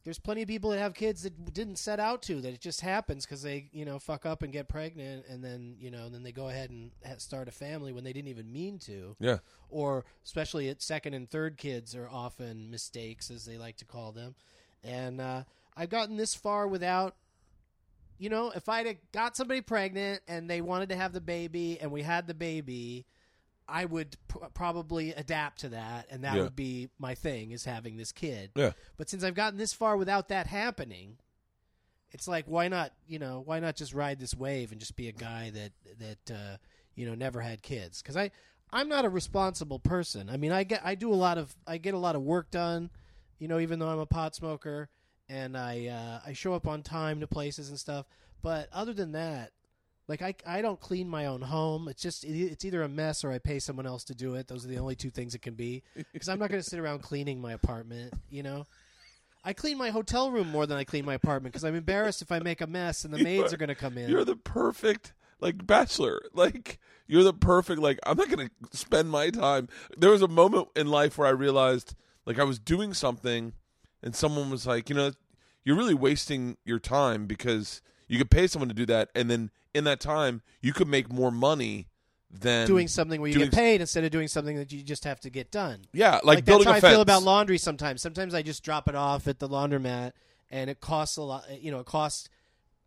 there's 0.04 0.18
plenty 0.18 0.42
of 0.42 0.48
people 0.48 0.70
that 0.70 0.78
have 0.78 0.94
kids 0.94 1.22
that 1.22 1.52
didn't 1.52 1.76
set 1.76 2.00
out 2.00 2.22
to. 2.22 2.40
That 2.40 2.54
it 2.54 2.60
just 2.60 2.80
happens 2.80 3.24
because 3.24 3.42
they, 3.42 3.68
you 3.72 3.84
know, 3.84 3.98
fuck 3.98 4.24
up 4.24 4.42
and 4.42 4.52
get 4.52 4.68
pregnant, 4.68 5.26
and 5.28 5.42
then 5.42 5.76
you 5.78 5.90
know, 5.90 6.06
and 6.06 6.14
then 6.14 6.22
they 6.22 6.32
go 6.32 6.48
ahead 6.48 6.70
and 6.70 6.90
start 7.18 7.48
a 7.48 7.52
family 7.52 7.92
when 7.92 8.04
they 8.04 8.12
didn't 8.12 8.28
even 8.28 8.52
mean 8.52 8.78
to. 8.80 9.16
Yeah. 9.18 9.38
Or 9.68 10.04
especially 10.24 10.68
at 10.68 10.82
second 10.82 11.14
and 11.14 11.28
third 11.28 11.56
kids 11.56 11.94
are 11.94 12.08
often 12.08 12.70
mistakes, 12.70 13.30
as 13.30 13.44
they 13.44 13.58
like 13.58 13.76
to 13.78 13.84
call 13.84 14.12
them. 14.12 14.34
And 14.82 15.20
uh, 15.20 15.42
I've 15.76 15.90
gotten 15.90 16.16
this 16.16 16.34
far 16.34 16.68
without 16.68 17.16
you 18.18 18.28
know, 18.28 18.50
if 18.54 18.68
I'd 18.68 18.86
have 18.86 18.96
got 19.12 19.36
somebody 19.36 19.60
pregnant 19.60 20.22
and 20.26 20.50
they 20.50 20.60
wanted 20.60 20.88
to 20.90 20.96
have 20.96 21.12
the 21.12 21.20
baby 21.20 21.78
and 21.80 21.90
we 21.92 22.02
had 22.02 22.26
the 22.26 22.34
baby, 22.34 23.06
I 23.68 23.84
would 23.84 24.16
pr- 24.28 24.46
probably 24.54 25.12
adapt 25.12 25.60
to 25.60 25.68
that 25.70 26.06
and 26.10 26.24
that 26.24 26.36
Yeah. 26.36 26.42
would 26.44 26.56
be 26.56 26.88
my 26.98 27.14
thing 27.14 27.50
is 27.50 27.64
having 27.64 27.96
this 27.98 28.12
kid. 28.12 28.50
Yeah. 28.56 28.72
But 28.96 29.10
since 29.10 29.22
I've 29.22 29.34
gotten 29.34 29.58
this 29.58 29.72
far 29.74 29.96
without 29.96 30.28
that 30.28 30.46
happening, 30.46 31.18
it's 32.10 32.26
like 32.26 32.46
why 32.46 32.68
not, 32.68 32.92
you 33.06 33.18
know, 33.18 33.42
why 33.44 33.60
not 33.60 33.76
just 33.76 33.92
ride 33.92 34.18
this 34.18 34.34
wave 34.34 34.72
and 34.72 34.80
just 34.80 34.96
be 34.96 35.08
a 35.08 35.12
guy 35.12 35.50
that 35.50 35.72
that 35.98 36.34
uh, 36.34 36.56
you 36.94 37.06
know, 37.06 37.14
never 37.14 37.40
had 37.42 37.62
kids 37.62 38.00
cuz 38.02 38.16
I 38.16 38.30
I'm 38.70 38.88
not 38.88 39.04
a 39.04 39.08
responsible 39.08 39.78
person. 39.78 40.28
I 40.30 40.36
mean, 40.36 40.52
I 40.52 40.64
get 40.64 40.80
I 40.84 40.94
do 40.94 41.12
a 41.12 41.16
lot 41.16 41.36
of 41.38 41.54
I 41.66 41.76
get 41.78 41.94
a 41.94 41.98
lot 41.98 42.16
of 42.16 42.22
work 42.22 42.50
done, 42.50 42.90
you 43.38 43.48
know, 43.48 43.58
even 43.58 43.78
though 43.78 43.88
I'm 43.88 43.98
a 43.98 44.06
pot 44.06 44.34
smoker 44.34 44.88
and 45.28 45.56
I 45.58 45.86
uh, 45.88 46.20
I 46.26 46.32
show 46.32 46.54
up 46.54 46.66
on 46.66 46.82
time 46.82 47.20
to 47.20 47.26
places 47.26 47.68
and 47.68 47.78
stuff. 47.78 48.06
But 48.40 48.68
other 48.72 48.94
than 48.94 49.12
that, 49.12 49.52
like 50.08 50.22
I 50.22 50.34
I 50.46 50.62
don't 50.62 50.80
clean 50.80 51.08
my 51.08 51.26
own 51.26 51.42
home. 51.42 51.88
It's 51.88 52.02
just 52.02 52.24
it's 52.24 52.64
either 52.64 52.82
a 52.82 52.88
mess 52.88 53.24
or 53.24 53.30
I 53.30 53.38
pay 53.38 53.58
someone 53.58 53.86
else 53.86 54.04
to 54.04 54.14
do 54.14 54.34
it. 54.34 54.48
Those 54.48 54.64
are 54.64 54.68
the 54.68 54.78
only 54.78 54.96
two 54.96 55.10
things 55.10 55.34
it 55.34 55.42
can 55.42 55.54
be. 55.54 55.82
Because 56.12 56.28
I'm 56.28 56.38
not 56.38 56.48
going 56.48 56.62
to 56.62 56.68
sit 56.68 56.78
around 56.78 57.02
cleaning 57.02 57.40
my 57.40 57.52
apartment. 57.52 58.14
You 58.30 58.42
know. 58.42 58.66
I 59.44 59.52
clean 59.52 59.78
my 59.78 59.90
hotel 59.90 60.30
room 60.30 60.50
more 60.50 60.66
than 60.66 60.76
I 60.76 60.84
clean 60.84 61.04
my 61.04 61.14
apartment 61.14 61.52
because 61.52 61.64
I'm 61.64 61.76
embarrassed 61.76 62.22
if 62.22 62.32
I 62.32 62.40
make 62.40 62.60
a 62.60 62.66
mess 62.66 63.04
and 63.04 63.14
the 63.14 63.18
maids 63.22 63.52
are 63.52 63.56
going 63.56 63.68
to 63.68 63.74
come 63.74 63.96
in. 63.96 64.10
You're 64.10 64.24
the 64.24 64.36
perfect 64.36 65.12
like 65.40 65.64
bachelor. 65.66 66.20
Like 66.34 66.78
you're 67.06 67.22
the 67.22 67.32
perfect 67.32 67.80
like 67.80 67.98
I'm 68.04 68.16
not 68.16 68.28
going 68.28 68.48
to 68.48 68.76
spend 68.76 69.10
my 69.10 69.30
time. 69.30 69.68
There 69.96 70.10
was 70.10 70.22
a 70.22 70.28
moment 70.28 70.68
in 70.74 70.88
life 70.88 71.18
where 71.18 71.28
I 71.28 71.30
realized 71.30 71.94
like 72.26 72.38
I 72.38 72.44
was 72.44 72.58
doing 72.58 72.94
something 72.94 73.52
and 74.02 74.14
someone 74.14 74.50
was 74.50 74.66
like, 74.66 74.88
"You 74.88 74.96
know, 74.96 75.12
you're 75.64 75.76
really 75.76 75.94
wasting 75.94 76.56
your 76.64 76.78
time 76.78 77.26
because 77.26 77.80
you 78.08 78.18
could 78.18 78.30
pay 78.30 78.46
someone 78.46 78.68
to 78.68 78.74
do 78.74 78.86
that 78.86 79.10
and 79.14 79.30
then 79.30 79.50
in 79.74 79.84
that 79.84 80.00
time 80.00 80.42
you 80.60 80.72
could 80.72 80.88
make 80.88 81.12
more 81.12 81.30
money 81.30 81.86
than 82.30 82.66
doing 82.66 82.88
something 82.88 83.20
where 83.20 83.28
you 83.28 83.34
doing- 83.38 83.48
get 83.50 83.56
paid 83.56 83.80
instead 83.80 84.04
of 84.04 84.10
doing 84.10 84.28
something 84.28 84.56
that 84.56 84.70
you 84.72 84.82
just 84.82 85.04
have 85.04 85.18
to 85.20 85.30
get 85.30 85.50
done. 85.50 85.80
Yeah, 85.92 86.14
like, 86.16 86.24
like 86.24 86.36
that's 86.38 86.46
building 86.46 86.66
how 86.66 86.72
a 86.74 86.76
I 86.76 86.80
fence. 86.80 86.92
feel 86.92 87.00
about 87.00 87.22
laundry 87.22 87.56
sometimes. 87.58 88.02
Sometimes 88.02 88.34
I 88.34 88.42
just 88.42 88.62
drop 88.62 88.86
it 88.88 88.94
off 88.94 89.26
at 89.28 89.38
the 89.38 89.48
laundromat, 89.48 90.12
and 90.50 90.68
it 90.68 90.80
costs 90.80 91.16
a 91.16 91.22
lot. 91.22 91.44
You 91.60 91.70
know, 91.70 91.80
it 91.80 91.86
costs 91.86 92.28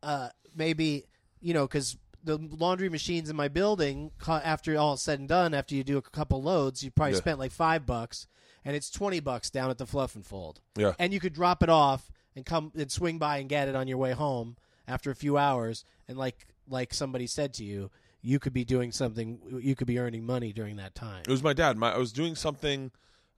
uh, 0.03 0.29
maybe 0.55 1.05
you 1.41 1.53
know 1.55 1.65
because 1.65 1.97
the 2.23 2.37
laundry 2.37 2.87
machines 2.89 3.31
in 3.31 3.35
my 3.35 3.47
building, 3.47 4.11
co- 4.19 4.33
after 4.33 4.77
all 4.77 4.93
is 4.93 5.01
said 5.01 5.17
and 5.19 5.27
done, 5.27 5.55
after 5.55 5.73
you 5.73 5.83
do 5.83 5.97
a 5.97 6.03
couple 6.03 6.39
loads, 6.43 6.83
you 6.83 6.91
probably 6.91 7.13
Yeah. 7.13 7.19
spent 7.19 7.39
like 7.39 7.51
five 7.51 7.83
bucks, 7.87 8.27
and 8.63 8.75
it's 8.75 8.91
twenty 8.91 9.19
bucks 9.19 9.49
down 9.49 9.71
at 9.71 9.79
the 9.79 9.87
Fluff 9.87 10.13
and 10.15 10.23
Fold. 10.25 10.61
Yeah. 10.77 10.93
and 10.99 11.11
you 11.13 11.19
could 11.19 11.33
drop 11.33 11.63
it 11.63 11.69
off 11.69 12.11
and 12.35 12.45
come 12.45 12.71
and 12.75 12.91
swing 12.91 13.17
by 13.17 13.37
and 13.39 13.49
get 13.49 13.67
it 13.67 13.75
on 13.75 13.87
your 13.87 13.97
way 13.97 14.11
home 14.11 14.55
after 14.91 15.09
a 15.09 15.15
few 15.15 15.37
hours, 15.37 15.85
and 16.07 16.17
like 16.17 16.47
like 16.69 16.93
somebody 16.93 17.27
said 17.27 17.53
to 17.55 17.63
you. 17.63 17.89
You 18.23 18.37
could 18.37 18.53
be 18.53 18.63
doing 18.63 18.91
something. 18.91 19.39
You 19.61 19.73
could 19.75 19.87
be 19.87 19.97
earning 19.97 20.23
money 20.27 20.53
during 20.53 20.75
that 20.75 20.93
time. 20.93 21.23
It 21.27 21.31
was 21.31 21.41
my 21.41 21.53
dad. 21.53 21.75
My 21.75 21.91
I 21.93 21.97
was 21.97 22.11
doing 22.11 22.35
something. 22.35 22.91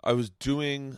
I 0.03 0.11
was 0.11 0.29
doing. 0.29 0.97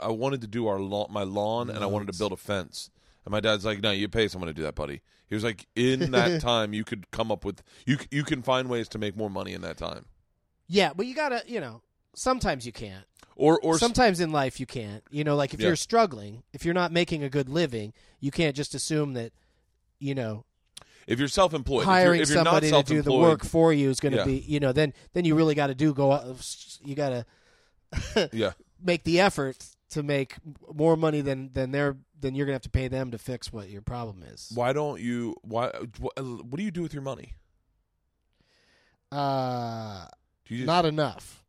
I 0.00 0.08
wanted 0.08 0.40
to 0.40 0.46
do 0.46 0.66
our 0.68 0.80
lawn, 0.80 1.08
my 1.10 1.22
lawn, 1.22 1.68
and 1.68 1.80
I 1.84 1.86
wanted 1.86 2.10
to 2.10 2.18
build 2.18 2.32
a 2.32 2.36
fence. 2.38 2.90
And 3.26 3.32
my 3.32 3.40
dad's 3.40 3.66
like, 3.66 3.82
"No, 3.82 3.90
you 3.90 4.08
pay 4.08 4.28
someone 4.28 4.48
to 4.48 4.54
do 4.54 4.62
that, 4.62 4.74
buddy." 4.74 5.02
He 5.28 5.34
was 5.34 5.44
like, 5.44 5.66
"In 5.76 6.12
that 6.12 6.40
time, 6.50 6.72
you 6.72 6.82
could 6.82 7.10
come 7.10 7.30
up 7.30 7.44
with 7.44 7.62
you. 7.84 7.98
You 8.10 8.24
can 8.24 8.40
find 8.42 8.70
ways 8.70 8.88
to 8.88 8.98
make 8.98 9.18
more 9.18 9.28
money 9.28 9.52
in 9.52 9.60
that 9.60 9.76
time." 9.76 10.06
Yeah, 10.66 10.92
but 10.96 11.04
you 11.06 11.14
gotta, 11.14 11.42
you 11.46 11.60
know, 11.60 11.82
sometimes 12.14 12.64
you 12.64 12.72
can't. 12.72 13.04
Or 13.36 13.60
or 13.60 13.78
sometimes 13.78 14.18
in 14.18 14.32
life 14.32 14.58
you 14.58 14.64
can't. 14.66 15.02
You 15.10 15.24
know, 15.24 15.36
like 15.36 15.52
if 15.52 15.60
Yeah. 15.60 15.66
you're 15.66 15.76
struggling, 15.76 16.42
if 16.54 16.64
you're 16.64 16.72
not 16.72 16.90
making 16.90 17.22
a 17.22 17.28
good 17.28 17.50
living, 17.50 17.92
you 18.18 18.30
can't 18.30 18.56
just 18.56 18.74
assume 18.74 19.12
that, 19.12 19.32
you 19.98 20.14
know, 20.14 20.44
if 21.06 21.18
you're 21.18 21.28
self-employed, 21.28 21.84
hiring 21.84 22.20
if 22.20 22.28
you're, 22.28 22.38
if 22.38 22.44
you're 22.44 22.44
somebody 22.44 22.70
not 22.70 22.86
to 22.86 22.94
do 22.94 23.02
the 23.02 23.12
work 23.12 23.44
for 23.44 23.72
you 23.72 23.90
is 23.90 24.00
going 24.00 24.12
to 24.12 24.18
Yeah. 24.18 24.24
be, 24.24 24.38
you 24.38 24.60
know, 24.60 24.72
then 24.72 24.92
then 25.12 25.24
you 25.24 25.34
really 25.34 25.54
got 25.54 25.68
to 25.68 25.74
do 25.74 25.92
go. 25.94 26.12
out- 26.12 26.26
You 26.84 26.94
got 26.94 27.24
to 28.14 28.30
yeah, 28.32 28.52
make 28.82 29.04
the 29.04 29.20
effort 29.20 29.64
to 29.90 30.02
make 30.02 30.34
more 30.74 30.96
money 30.96 31.20
than 31.20 31.52
than 31.52 31.70
they're 31.70 31.96
than 32.20 32.34
you're 32.34 32.46
going 32.46 32.54
to 32.54 32.56
have 32.56 32.62
to 32.62 32.70
pay 32.70 32.88
them 32.88 33.10
to 33.12 33.18
fix 33.18 33.52
what 33.52 33.68
your 33.70 33.82
problem 33.82 34.22
is. 34.22 34.50
why 34.54 34.72
don't 34.72 35.00
you? 35.00 35.36
Why? 35.42 35.70
What, 35.98 36.18
what 36.18 36.56
do 36.56 36.62
you 36.62 36.70
do 36.70 36.82
with 36.82 36.92
your 36.94 37.02
money? 37.02 37.34
Uh, 39.12 40.06
Do 40.46 40.56
just, 40.56 40.66
not 40.66 40.84
enough. 40.84 41.44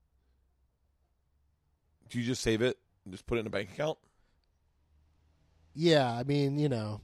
do 2.09 2.19
you 2.19 2.25
just 2.25 2.41
save 2.41 2.61
it 2.61 2.77
and 3.03 3.13
just 3.13 3.25
put 3.25 3.37
it 3.37 3.41
in 3.41 3.47
a 3.47 3.49
bank 3.49 3.71
account? 3.71 3.97
Yeah, 5.73 6.11
I 6.11 6.23
mean, 6.23 6.57
you 6.59 6.69
know, 6.69 7.01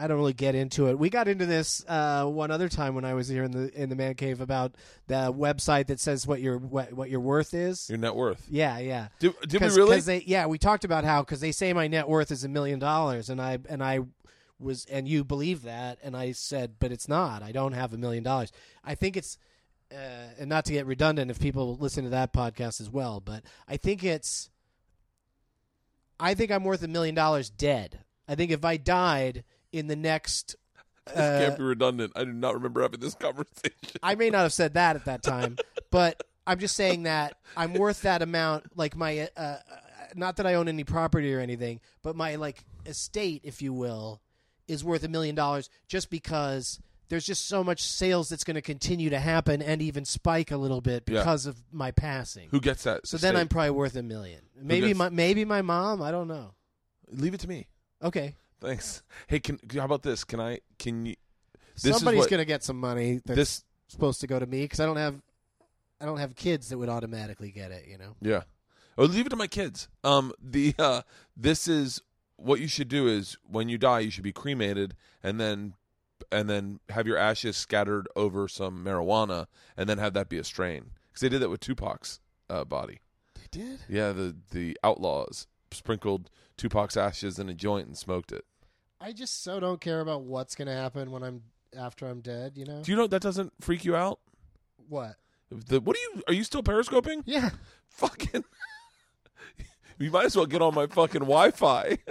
I 0.00 0.06
don't 0.06 0.18
really 0.18 0.32
get 0.32 0.54
into 0.54 0.88
it. 0.88 0.98
We 0.98 1.10
got 1.10 1.26
into 1.26 1.44
this 1.44 1.84
uh, 1.88 2.24
one 2.26 2.52
other 2.52 2.68
time 2.68 2.94
when 2.94 3.04
I 3.04 3.14
was 3.14 3.26
here 3.26 3.42
in 3.42 3.50
the 3.50 3.74
in 3.74 3.88
the 3.88 3.96
man 3.96 4.14
cave 4.14 4.40
about 4.40 4.76
the 5.08 5.32
website 5.32 5.86
that 5.88 5.98
says 5.98 6.24
what 6.24 6.40
your 6.40 6.58
what, 6.58 6.92
what 6.92 7.10
your 7.10 7.18
worth 7.18 7.52
is. 7.52 7.88
Your 7.90 7.98
net 7.98 8.14
worth? 8.14 8.46
Yeah, 8.48 8.78
yeah. 8.78 9.08
Did, 9.18 9.34
did 9.48 9.60
we 9.60 9.68
really? 9.68 10.00
they, 10.00 10.22
yeah, 10.24 10.46
we 10.46 10.56
talked 10.56 10.84
about 10.84 11.02
how 11.02 11.22
because 11.22 11.40
they 11.40 11.50
say 11.50 11.72
my 11.72 11.88
net 11.88 12.08
worth 12.08 12.30
is 12.30 12.44
a 12.44 12.48
million 12.48 12.78
dollars, 12.78 13.28
and 13.28 13.42
I 13.42 13.58
and 13.68 13.82
I 13.82 14.00
was 14.60 14.84
and 14.84 15.08
you 15.08 15.24
believe 15.24 15.62
that, 15.62 15.98
and 16.02 16.16
I 16.16 16.30
said, 16.30 16.74
but 16.78 16.92
it's 16.92 17.08
not. 17.08 17.42
I 17.42 17.50
don't 17.50 17.72
have 17.72 17.92
a 17.92 17.98
million 17.98 18.22
dollars. 18.22 18.52
I 18.84 18.94
think 18.94 19.16
it's, 19.16 19.36
uh, 19.92 20.30
and 20.38 20.48
not 20.48 20.64
to 20.66 20.72
get 20.72 20.86
redundant, 20.86 21.30
if 21.30 21.40
people 21.40 21.76
listen 21.76 22.04
to 22.04 22.10
that 22.10 22.32
podcast 22.32 22.80
as 22.80 22.88
well, 22.88 23.18
but 23.20 23.42
I 23.66 23.76
think 23.76 24.04
it's. 24.04 24.48
I 26.20 26.34
think 26.34 26.50
I'm 26.50 26.64
worth 26.64 26.82
a 26.82 26.88
million 26.88 27.16
dollars 27.16 27.50
dead. 27.50 28.00
I 28.28 28.34
think 28.34 28.50
if 28.50 28.64
I 28.64 28.76
died 28.76 29.44
in 29.72 29.86
the 29.86 29.96
next. 29.96 30.56
this 31.06 31.16
uh, 31.16 31.40
can't 31.46 31.58
be 31.58 31.64
redundant. 31.64 32.12
I 32.16 32.24
do 32.24 32.32
not 32.32 32.54
remember 32.54 32.82
having 32.82 33.00
this 33.00 33.14
conversation. 33.14 33.72
I 34.02 34.14
may 34.14 34.30
not 34.30 34.42
have 34.42 34.52
said 34.52 34.74
that 34.74 34.96
at 34.96 35.04
that 35.06 35.22
time, 35.22 35.56
but 35.90 36.22
I'm 36.46 36.58
just 36.58 36.76
saying 36.76 37.04
that 37.04 37.36
I'm 37.56 37.74
worth 37.74 38.02
that 38.02 38.22
amount. 38.22 38.76
Like 38.76 38.96
my, 38.96 39.20
uh, 39.20 39.40
uh, 39.40 39.58
not 40.14 40.36
that 40.36 40.46
I 40.46 40.54
own 40.54 40.68
any 40.68 40.84
property 40.84 41.34
or 41.34 41.40
anything, 41.40 41.80
but 42.02 42.16
my 42.16 42.36
like 42.36 42.64
estate, 42.86 43.42
if 43.44 43.60
you 43.62 43.72
will, 43.72 44.20
is 44.66 44.84
worth 44.84 45.04
a 45.04 45.08
million 45.08 45.34
dollars 45.34 45.70
just 45.88 46.10
because 46.10 46.80
there's 47.08 47.24
just 47.24 47.46
so 47.46 47.64
much 47.64 47.82
sales 47.82 48.28
that's 48.28 48.44
going 48.44 48.54
to 48.56 48.60
continue 48.62 49.08
to 49.10 49.18
happen 49.18 49.62
and 49.62 49.80
even 49.80 50.04
spike 50.04 50.50
a 50.50 50.56
little 50.58 50.82
bit 50.82 51.04
Yeah. 51.06 51.20
because 51.20 51.46
of 51.46 51.56
my 51.72 51.90
passing. 51.90 52.48
Who 52.50 52.60
gets 52.60 52.82
that? 52.84 53.06
so 53.06 53.16
then? 53.16 53.34
I'm 53.34 53.48
probably 53.48 53.70
worth 53.70 53.96
a 53.96 54.02
million. 54.02 54.40
Maybe 54.60 54.88
gets- 54.88 54.98
my 54.98 55.08
maybe 55.08 55.44
my 55.46 55.62
mom. 55.62 56.02
I 56.02 56.10
don't 56.10 56.28
know. 56.28 56.52
leave 57.10 57.32
it 57.34 57.40
to 57.40 57.48
me. 57.48 57.66
Okay, 58.02 58.34
Thanks. 58.60 59.02
Hey, 59.26 59.40
can 59.40 59.58
how 59.72 59.84
about 59.84 60.02
this? 60.02 60.24
Can 60.24 60.40
I? 60.40 60.60
Can 60.78 61.06
you? 61.06 61.14
This 61.80 61.96
somebody's 61.96 62.26
going 62.26 62.38
to 62.38 62.44
get 62.44 62.64
some 62.64 62.78
money 62.78 63.20
that's 63.24 63.36
This 63.36 63.64
supposed 63.88 64.20
to 64.20 64.26
go 64.26 64.38
to 64.38 64.46
me 64.46 64.62
because 64.62 64.80
I 64.80 64.86
don't 64.86 64.96
have 64.96 65.20
I 66.00 66.06
don't 66.06 66.18
have 66.18 66.34
kids 66.34 66.68
that 66.68 66.78
would 66.78 66.88
automatically 66.88 67.50
get 67.50 67.70
it. 67.70 67.86
You 67.88 67.98
know. 67.98 68.16
Yeah. 68.20 68.42
Or 68.96 69.06
leave 69.06 69.26
it 69.26 69.30
to 69.30 69.36
my 69.36 69.46
kids. 69.46 69.88
Um, 70.02 70.32
the 70.42 70.74
uh, 70.78 71.02
this 71.36 71.68
is 71.68 72.02
what 72.36 72.60
you 72.60 72.68
should 72.68 72.88
do 72.88 73.06
is 73.06 73.36
when 73.48 73.68
you 73.68 73.78
die, 73.78 74.00
you 74.00 74.10
should 74.10 74.24
be 74.24 74.32
cremated 74.32 74.96
and 75.22 75.40
then 75.40 75.74
and 76.32 76.50
then 76.50 76.80
have 76.88 77.06
your 77.06 77.16
ashes 77.16 77.56
scattered 77.56 78.08
over 78.16 78.48
some 78.48 78.84
marijuana 78.84 79.46
and 79.76 79.88
then 79.88 79.98
have 79.98 80.14
that 80.14 80.28
be 80.28 80.38
a 80.38 80.44
strain 80.44 80.90
because 81.08 81.20
they 81.20 81.28
did 81.28 81.40
that 81.40 81.50
with 81.50 81.60
Tupac's 81.60 82.20
uh, 82.50 82.64
body. 82.64 83.00
They 83.34 83.62
did. 83.62 83.80
Yeah, 83.88 84.12
the 84.12 84.34
the 84.50 84.76
outlaws 84.82 85.46
sprinkled 85.72 86.30
Tupac's 86.56 86.96
ashes 86.96 87.38
in 87.38 87.48
a 87.48 87.54
joint 87.54 87.86
and 87.86 87.96
smoked 87.96 88.32
it. 88.32 88.44
I 89.00 89.12
just 89.12 89.42
so 89.42 89.60
don't 89.60 89.80
care 89.80 90.00
about 90.00 90.22
what's 90.22 90.54
gonna 90.54 90.74
happen 90.74 91.10
when 91.10 91.22
I'm 91.22 91.42
after 91.76 92.06
I'm 92.08 92.20
dead. 92.20 92.52
You 92.56 92.64
know 92.64 92.82
Do 92.82 92.90
you 92.90 92.96
know 92.96 93.06
that 93.06 93.22
doesn't 93.22 93.52
freak 93.60 93.84
you 93.84 93.94
out? 93.96 94.18
what? 94.88 95.16
The, 95.50 95.80
what 95.80 95.96
are 95.96 96.00
you? 96.00 96.22
Are 96.28 96.34
you 96.34 96.44
still 96.44 96.62
periscoping? 96.62 97.22
Yeah. 97.26 97.50
Fucking. 97.88 98.44
you 99.98 100.10
might 100.10 100.26
as 100.26 100.36
well 100.36 100.46
get 100.46 100.60
on 100.62 100.74
my 100.74 100.86
fucking 100.86 101.20
Wi-Fi. 101.22 101.98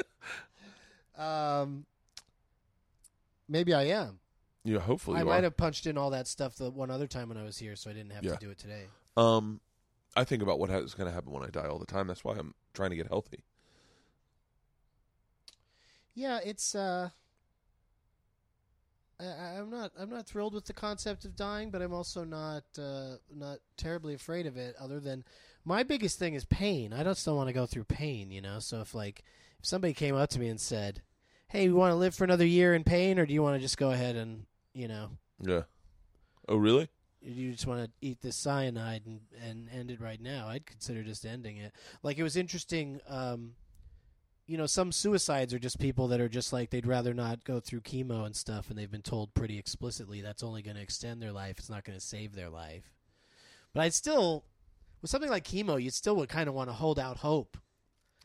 Um. 1.18 1.86
Maybe 3.50 3.74
I 3.74 3.84
am. 3.86 4.20
yeah, 4.64 4.78
hopefully 4.80 5.20
I 5.20 5.24
might 5.24 5.40
are. 5.40 5.44
have 5.44 5.58
punched 5.58 5.88
in 5.88 5.98
all 5.98 6.10
that 6.12 6.28
stuff 6.28 6.56
the 6.58 6.70
one 6.70 6.92
other 6.92 7.08
time 7.08 7.30
when 7.30 7.38
I 7.40 7.44
was 7.44 7.58
here, 7.58 7.76
so 7.76 7.90
I 7.90 7.94
didn't 7.94 8.12
have 8.12 8.24
Yeah. 8.24 8.34
to 8.34 8.38
do 8.38 8.52
it 8.52 8.60
today. 8.60 8.84
Um, 9.16 9.62
I 10.18 10.24
think 10.24 10.42
about 10.42 10.60
what 10.60 10.70
is 10.70 10.94
going 10.94 11.08
to 11.08 11.14
happen 11.14 11.32
when 11.32 11.44
I 11.44 11.50
die 11.50 11.68
all 11.68 11.80
the 11.80 11.86
time. 11.86 12.08
That's 12.08 12.24
why 12.24 12.36
I'm 12.36 12.54
trying 12.74 12.90
to 12.90 12.96
get 12.96 13.08
healthy. 13.08 13.44
Yeah, 16.14 16.40
it's. 16.44 16.76
uh 16.76 17.10
I, 19.20 19.58
I'm 19.60 19.70
not. 19.70 19.92
I'm 19.98 20.10
not 20.10 20.28
thrilled 20.28 20.54
with 20.54 20.66
the 20.66 20.74
concept 20.74 21.26
of 21.26 21.36
dying, 21.36 21.72
but 21.72 21.82
I'm 21.82 21.94
also 21.94 22.24
not 22.24 22.64
uh, 22.78 23.16
not 23.34 23.60
terribly 23.78 24.14
afraid 24.14 24.46
of 24.46 24.58
it. 24.58 24.76
Other 24.80 25.00
than 25.00 25.24
my 25.66 25.84
biggest 25.84 26.20
thing 26.20 26.34
is 26.34 26.46
pain. 26.46 26.94
I 26.94 26.98
just 26.98 27.06
don't 27.06 27.18
still 27.18 27.36
want 27.38 27.50
to 27.50 27.54
go 27.54 27.66
through 27.66 27.86
pain, 27.86 28.32
you 28.32 28.42
know. 28.42 28.60
So 28.60 28.82
if 28.82 28.94
like 28.94 29.24
if 29.60 29.66
somebody 29.66 29.94
came 29.94 30.16
up 30.16 30.30
to 30.32 30.40
me 30.40 30.50
and 30.50 30.60
said, 30.60 31.02
"Hey, 31.48 31.68
we 31.68 31.74
want 31.74 31.92
to 31.92 31.96
live 31.96 32.16
for 32.16 32.24
another 32.24 32.46
year 32.46 32.74
in 32.74 32.84
pain, 32.84 33.18
or 33.20 33.26
do 33.26 33.34
you 33.34 33.42
want 33.42 33.56
to 33.56 33.62
just 33.62 33.78
go 33.78 33.92
ahead 33.92 34.16
and 34.16 34.46
you 34.74 34.88
know, 34.88 35.10
Yeah. 35.42 35.64
Oh, 36.48 36.58
really? 36.58 36.88
You 37.36 37.52
just 37.52 37.68
want 37.68 37.84
to 37.84 37.92
eat 38.02 38.22
this 38.22 38.36
cyanide 38.36 39.04
and 39.06 39.20
and 39.44 39.70
end 39.70 39.92
it 39.92 40.00
right 40.02 40.22
now?" 40.22 40.48
I'd 40.48 40.66
consider 40.66 41.04
just 41.04 41.26
ending 41.26 41.58
it. 41.58 41.74
Like 42.04 42.18
it 42.18 42.24
was 42.24 42.36
interesting. 42.36 43.00
Um, 43.08 43.56
you 44.46 44.58
know, 44.58 44.66
some 44.66 44.94
suicides 44.94 45.54
are 45.54 45.60
just 45.60 45.78
people 45.78 46.08
that 46.08 46.22
are 46.22 46.30
just 46.30 46.54
like 46.54 46.70
they'd 46.70 46.88
rather 46.88 47.14
not 47.14 47.44
go 47.44 47.60
through 47.60 47.82
chemo 47.82 48.26
and 48.26 48.36
stuff, 48.36 48.70
and 48.70 48.78
they've 48.80 48.90
been 48.92 49.02
told 49.02 49.34
pretty 49.34 49.58
explicitly 49.60 50.22
that's 50.22 50.42
only 50.44 50.62
going 50.62 50.78
to 50.78 50.82
extend 50.82 51.22
their 51.22 51.34
life. 51.34 51.60
It's 51.60 51.70
not 51.70 51.84
going 51.84 51.98
to 52.00 52.04
save 52.06 52.34
their 52.34 52.50
life. 52.50 52.94
But 53.74 53.82
I'd 53.82 53.94
still, 53.94 54.46
with 55.02 55.12
something 55.12 55.30
like 55.30 55.44
chemo, 55.44 55.82
you 55.82 55.90
still 55.90 56.16
would 56.16 56.30
kind 56.30 56.48
of 56.48 56.56
want 56.56 56.70
to 56.70 56.74
hold 56.74 56.98
out 56.98 57.18
hope, 57.18 57.58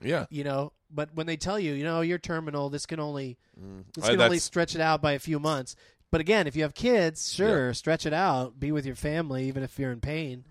Yeah. 0.00 0.26
you 0.30 0.44
know. 0.44 0.72
But 0.88 1.12
when 1.14 1.26
they 1.26 1.36
tell 1.36 1.58
you, 1.58 1.72
you 1.72 1.82
know, 1.82 2.02
you're 2.02 2.18
terminal, 2.18 2.70
this 2.70 2.86
can 2.86 3.00
only 3.00 3.36
Mm. 3.60 3.84
this 3.94 4.04
I- 4.04 4.10
can 4.12 4.20
only 4.20 4.38
stretch 4.38 4.76
it 4.76 4.80
out 4.80 5.02
by 5.02 5.12
a 5.12 5.18
few 5.18 5.40
months. 5.40 5.74
But 6.12 6.20
again, 6.20 6.46
if 6.46 6.54
you 6.54 6.62
have 6.62 6.74
kids, 6.74 7.32
sure, 7.32 7.74
stretch 7.74 8.06
it 8.06 8.12
out. 8.12 8.60
Be 8.60 8.70
with 8.70 8.86
your 8.86 8.94
family, 8.94 9.48
even 9.48 9.64
if 9.64 9.76
you're 9.78 9.90
in 9.90 10.00
pain. 10.00 10.44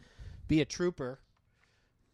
Be 0.49 0.59
a 0.59 0.65
trooper. 0.65 1.19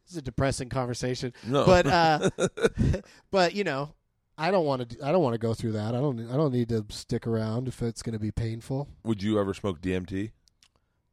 This 0.06 0.12
is 0.12 0.18
a 0.18 0.22
depressing 0.22 0.70
conversation 0.70 1.34
no. 1.46 1.66
but 1.66 1.86
uh 1.88 2.30
but 3.32 3.54
you 3.56 3.66
know 3.66 3.94
i 4.38 4.52
don't 4.52 4.64
want 4.66 4.90
to 4.90 5.06
i 5.06 5.12
don't 5.12 5.22
want 5.22 5.34
to 5.34 5.38
go 5.38 5.54
through 5.54 5.74
that 5.74 5.94
i 5.96 5.98
don't 6.00 6.32
i 6.32 6.38
don't 6.38 6.54
need 6.54 6.70
to 6.70 6.86
stick 6.90 7.28
around 7.28 7.68
if 7.68 7.82
it's 7.82 8.02
going 8.02 8.14
to 8.14 8.20
be 8.20 8.32
painful 8.32 8.88
would 9.04 9.22
you 9.22 9.38
ever 9.38 9.54
smoke 9.54 9.82
DMT? 9.82 10.32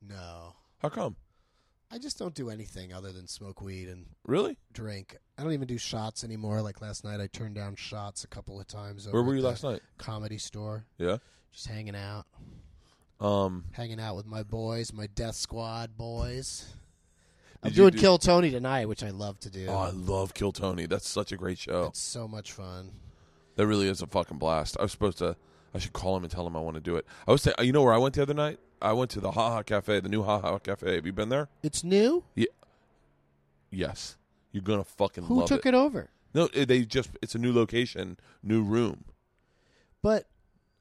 no 0.00 0.54
How 0.78 0.90
come? 0.90 1.16
i 1.90 1.98
just 1.98 2.20
don't 2.20 2.36
do 2.36 2.50
anything 2.50 2.92
other 2.92 3.10
than 3.10 3.26
smoke 3.26 3.60
weed 3.60 3.88
and 3.88 4.06
Really? 4.26 4.58
drink 4.72 5.16
i 5.38 5.42
don't 5.42 5.52
even 5.54 5.66
do 5.66 5.76
shots 5.76 6.22
anymore 6.22 6.62
like 6.62 6.80
last 6.80 7.02
night 7.04 7.20
i 7.20 7.26
turned 7.26 7.56
down 7.56 7.74
shots 7.74 8.22
a 8.22 8.28
couple 8.28 8.60
of 8.60 8.68
times 8.68 9.08
Where 9.10 9.24
were 9.24 9.34
you 9.34 9.42
last 9.42 9.64
night? 9.64 9.80
comedy 9.98 10.38
store 10.38 10.86
Yeah. 10.98 11.16
Just 11.54 11.68
hanging 11.68 11.94
out 11.96 12.26
Um. 13.20 13.64
hanging 13.72 14.00
out 14.00 14.16
with 14.16 14.26
my 14.26 14.42
boys 14.42 14.92
my 14.92 15.06
death 15.14 15.36
squad 15.36 15.96
boys 15.96 16.66
i'm 17.62 17.70
doing 17.72 17.92
do- 17.92 17.98
kill 17.98 18.18
tony 18.18 18.50
tonight 18.50 18.86
which 18.86 19.02
i 19.04 19.10
love 19.10 19.38
to 19.40 19.50
do 19.50 19.66
Oh, 19.68 19.76
I 19.76 19.90
love 19.90 20.34
Kill 20.34 20.52
Tony. 20.52 20.86
That's 20.86 21.08
such 21.08 21.32
a 21.32 21.36
great 21.36 21.58
show. 21.58 21.84
it's 21.86 22.00
so 22.00 22.26
much 22.28 22.52
fun 22.52 22.90
That 23.56 23.66
really 23.66 23.88
is 23.88 24.02
a 24.02 24.06
fucking 24.06 24.38
blast. 24.38 24.76
I 24.78 24.82
was 24.82 24.92
supposed 24.92 25.18
to. 25.18 25.36
I 25.72 25.78
should 25.78 25.92
call 25.92 26.16
him 26.16 26.24
and 26.24 26.30
tell 26.32 26.46
him 26.46 26.56
I 26.56 26.60
want 26.60 26.74
to 26.74 26.80
do 26.80 26.96
it. 26.96 27.06
I 27.26 27.30
was. 27.32 27.42
Say, 27.42 27.52
you 27.60 27.72
know 27.72 27.82
where 27.82 27.94
I 27.94 27.98
went 27.98 28.14
the 28.16 28.22
other 28.22 28.34
night? 28.34 28.58
I 28.82 28.92
went 28.92 29.10
to 29.12 29.20
the 29.20 29.30
Ha 29.30 29.50
Ha 29.50 29.62
Cafe, 29.62 30.00
the 30.00 30.08
new 30.08 30.22
Ha 30.24 30.40
Ha 30.40 30.58
Cafe. 30.58 30.94
Have 30.96 31.06
you 31.06 31.12
been 31.12 31.28
there? 31.30 31.48
it's 31.62 31.82
new 31.84 32.24
Yeah. 32.34 32.46
Yes. 33.70 34.16
You're 34.52 34.62
gonna 34.62 34.84
fucking 34.84 35.24
who 35.24 35.46
took 35.46 35.66
it. 35.66 35.70
it 35.70 35.74
over 35.74 36.10
No, 36.34 36.46
they 36.48 36.84
just. 36.84 37.10
It's 37.22 37.34
a 37.34 37.38
new 37.38 37.52
location, 37.52 38.18
new 38.42 38.62
room. 38.62 39.04
But 40.02 40.26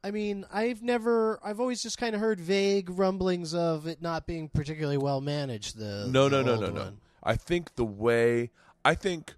I 0.04 0.10
mean, 0.10 0.44
I've 0.52 0.82
never 0.82 1.40
I've 1.42 1.58
always 1.60 1.82
just 1.82 1.96
kind 1.96 2.14
of 2.14 2.20
heard 2.20 2.38
vague 2.38 2.90
rumblings 2.90 3.54
of 3.54 3.86
it 3.86 4.02
not 4.02 4.26
being 4.26 4.50
particularly 4.50 4.98
well 4.98 5.22
managed 5.22 5.78
the 5.78 6.06
No, 6.10 6.28
the 6.28 6.42
no, 6.42 6.56
no, 6.56 6.60
no, 6.60 6.70
no. 6.70 6.82
one. 6.84 6.98
I 7.22 7.36
think 7.36 7.76
the 7.76 7.86
way 7.86 8.50
I 8.84 8.94
think 8.94 9.32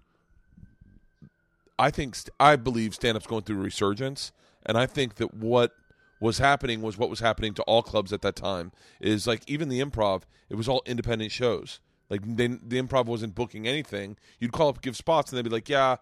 I 1.79 1.89
think 1.89 2.15
st- 2.15 2.33
I 2.37 2.57
believe 2.57 2.93
stand 2.93 3.15
up's 3.15 3.25
going 3.25 3.43
through 3.43 3.59
a 3.59 3.63
resurgence 3.63 4.33
and 4.65 4.77
I 4.77 4.87
think 4.87 5.15
that 5.15 5.33
what 5.33 5.71
was 6.19 6.39
happening 6.39 6.81
was 6.81 6.97
what 6.97 7.09
was 7.09 7.21
happening 7.21 7.53
to 7.53 7.61
all 7.63 7.81
clubs 7.81 8.11
at 8.11 8.21
that 8.23 8.35
time. 8.35 8.73
Is 8.99 9.25
like 9.25 9.43
even 9.47 9.69
the 9.69 9.79
improv 9.79 10.23
it 10.49 10.55
was 10.55 10.67
all 10.67 10.81
independent 10.85 11.31
shows. 11.31 11.79
Like 12.09 12.19
they, 12.23 12.47
the 12.47 12.81
improv 12.81 13.05
wasn't 13.05 13.35
booking 13.35 13.69
anything. 13.69 14.17
You'd 14.41 14.51
call 14.51 14.67
up 14.67 14.81
give 14.81 14.97
spots 14.97 15.31
and 15.31 15.37
they'd 15.37 15.43
be 15.43 15.49
like 15.49 15.69
yeah 15.69 15.95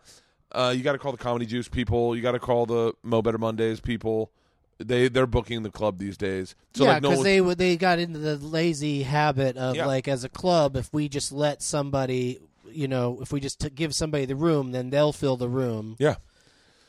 uh, 0.51 0.73
you 0.75 0.81
got 0.81 0.93
to 0.93 0.97
call 0.97 1.11
the 1.11 1.19
comedy 1.19 1.45
juice 1.45 1.67
people. 1.67 2.15
You 2.15 2.23
got 2.23 2.31
to 2.31 2.39
call 2.39 2.65
the 2.65 2.93
mo 3.03 3.21
better 3.21 3.37
mondays 3.37 3.79
people 3.79 4.31
they 4.77 5.07
they're 5.07 5.25
booking 5.27 5.63
the 5.63 5.69
club 5.71 5.97
these 5.99 6.17
days 6.17 6.55
so 6.73 6.83
yeah, 6.83 6.93
like 6.93 7.01
no 7.03 7.09
because 7.09 7.19
one, 7.19 7.47
they 7.47 7.55
they 7.55 7.77
got 7.77 7.99
into 7.99 8.19
the 8.19 8.35
lazy 8.37 9.03
habit 9.03 9.55
of 9.57 9.75
Yeah. 9.75 9.85
like 9.85 10.07
as 10.07 10.23
a 10.23 10.29
club, 10.29 10.75
if 10.75 10.91
we 10.93 11.07
just 11.09 11.31
let 11.31 11.61
somebody, 11.61 12.39
you 12.69 12.87
know, 12.87 13.19
if 13.21 13.31
we 13.31 13.39
just 13.39 13.59
t- 13.61 13.69
give 13.69 13.95
somebody 13.95 14.25
the 14.25 14.35
room, 14.35 14.71
then 14.71 14.89
they'll 14.89 15.13
fill 15.13 15.37
the 15.37 15.49
room, 15.49 15.95
yeah 15.99 16.15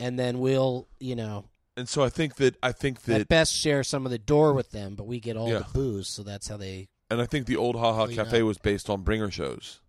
and 0.01 0.19
then 0.19 0.39
we'll, 0.41 0.87
you 1.01 1.15
know, 1.17 1.45
and 1.77 1.89
so 1.89 2.03
i 2.03 2.09
think 2.09 2.37
that 2.37 2.55
i 2.63 2.71
think 2.73 3.03
that 3.03 3.21
at 3.23 3.29
best 3.29 3.55
share 3.55 3.83
some 3.85 4.05
of 4.05 4.11
the 4.13 4.19
door 4.19 4.53
with 4.53 4.71
them, 4.73 4.95
but 4.95 5.07
we 5.07 5.21
get 5.21 5.37
all 5.37 5.49
Yeah. 5.49 5.61
the 5.61 5.67
booze, 5.73 6.09
so 6.09 6.23
that's 6.23 6.49
how 6.49 6.57
they. 6.57 6.89
And 7.09 7.21
I 7.23 7.27
think 7.27 7.47
the 7.47 7.57
old 7.57 7.77
Ha 7.77 7.93
Ha 7.95 8.09
Cafe 8.09 8.41
up. 8.41 8.47
was 8.47 8.59
based 8.59 8.91
on 8.91 9.03
bringer 9.03 9.31
shows. 9.31 9.81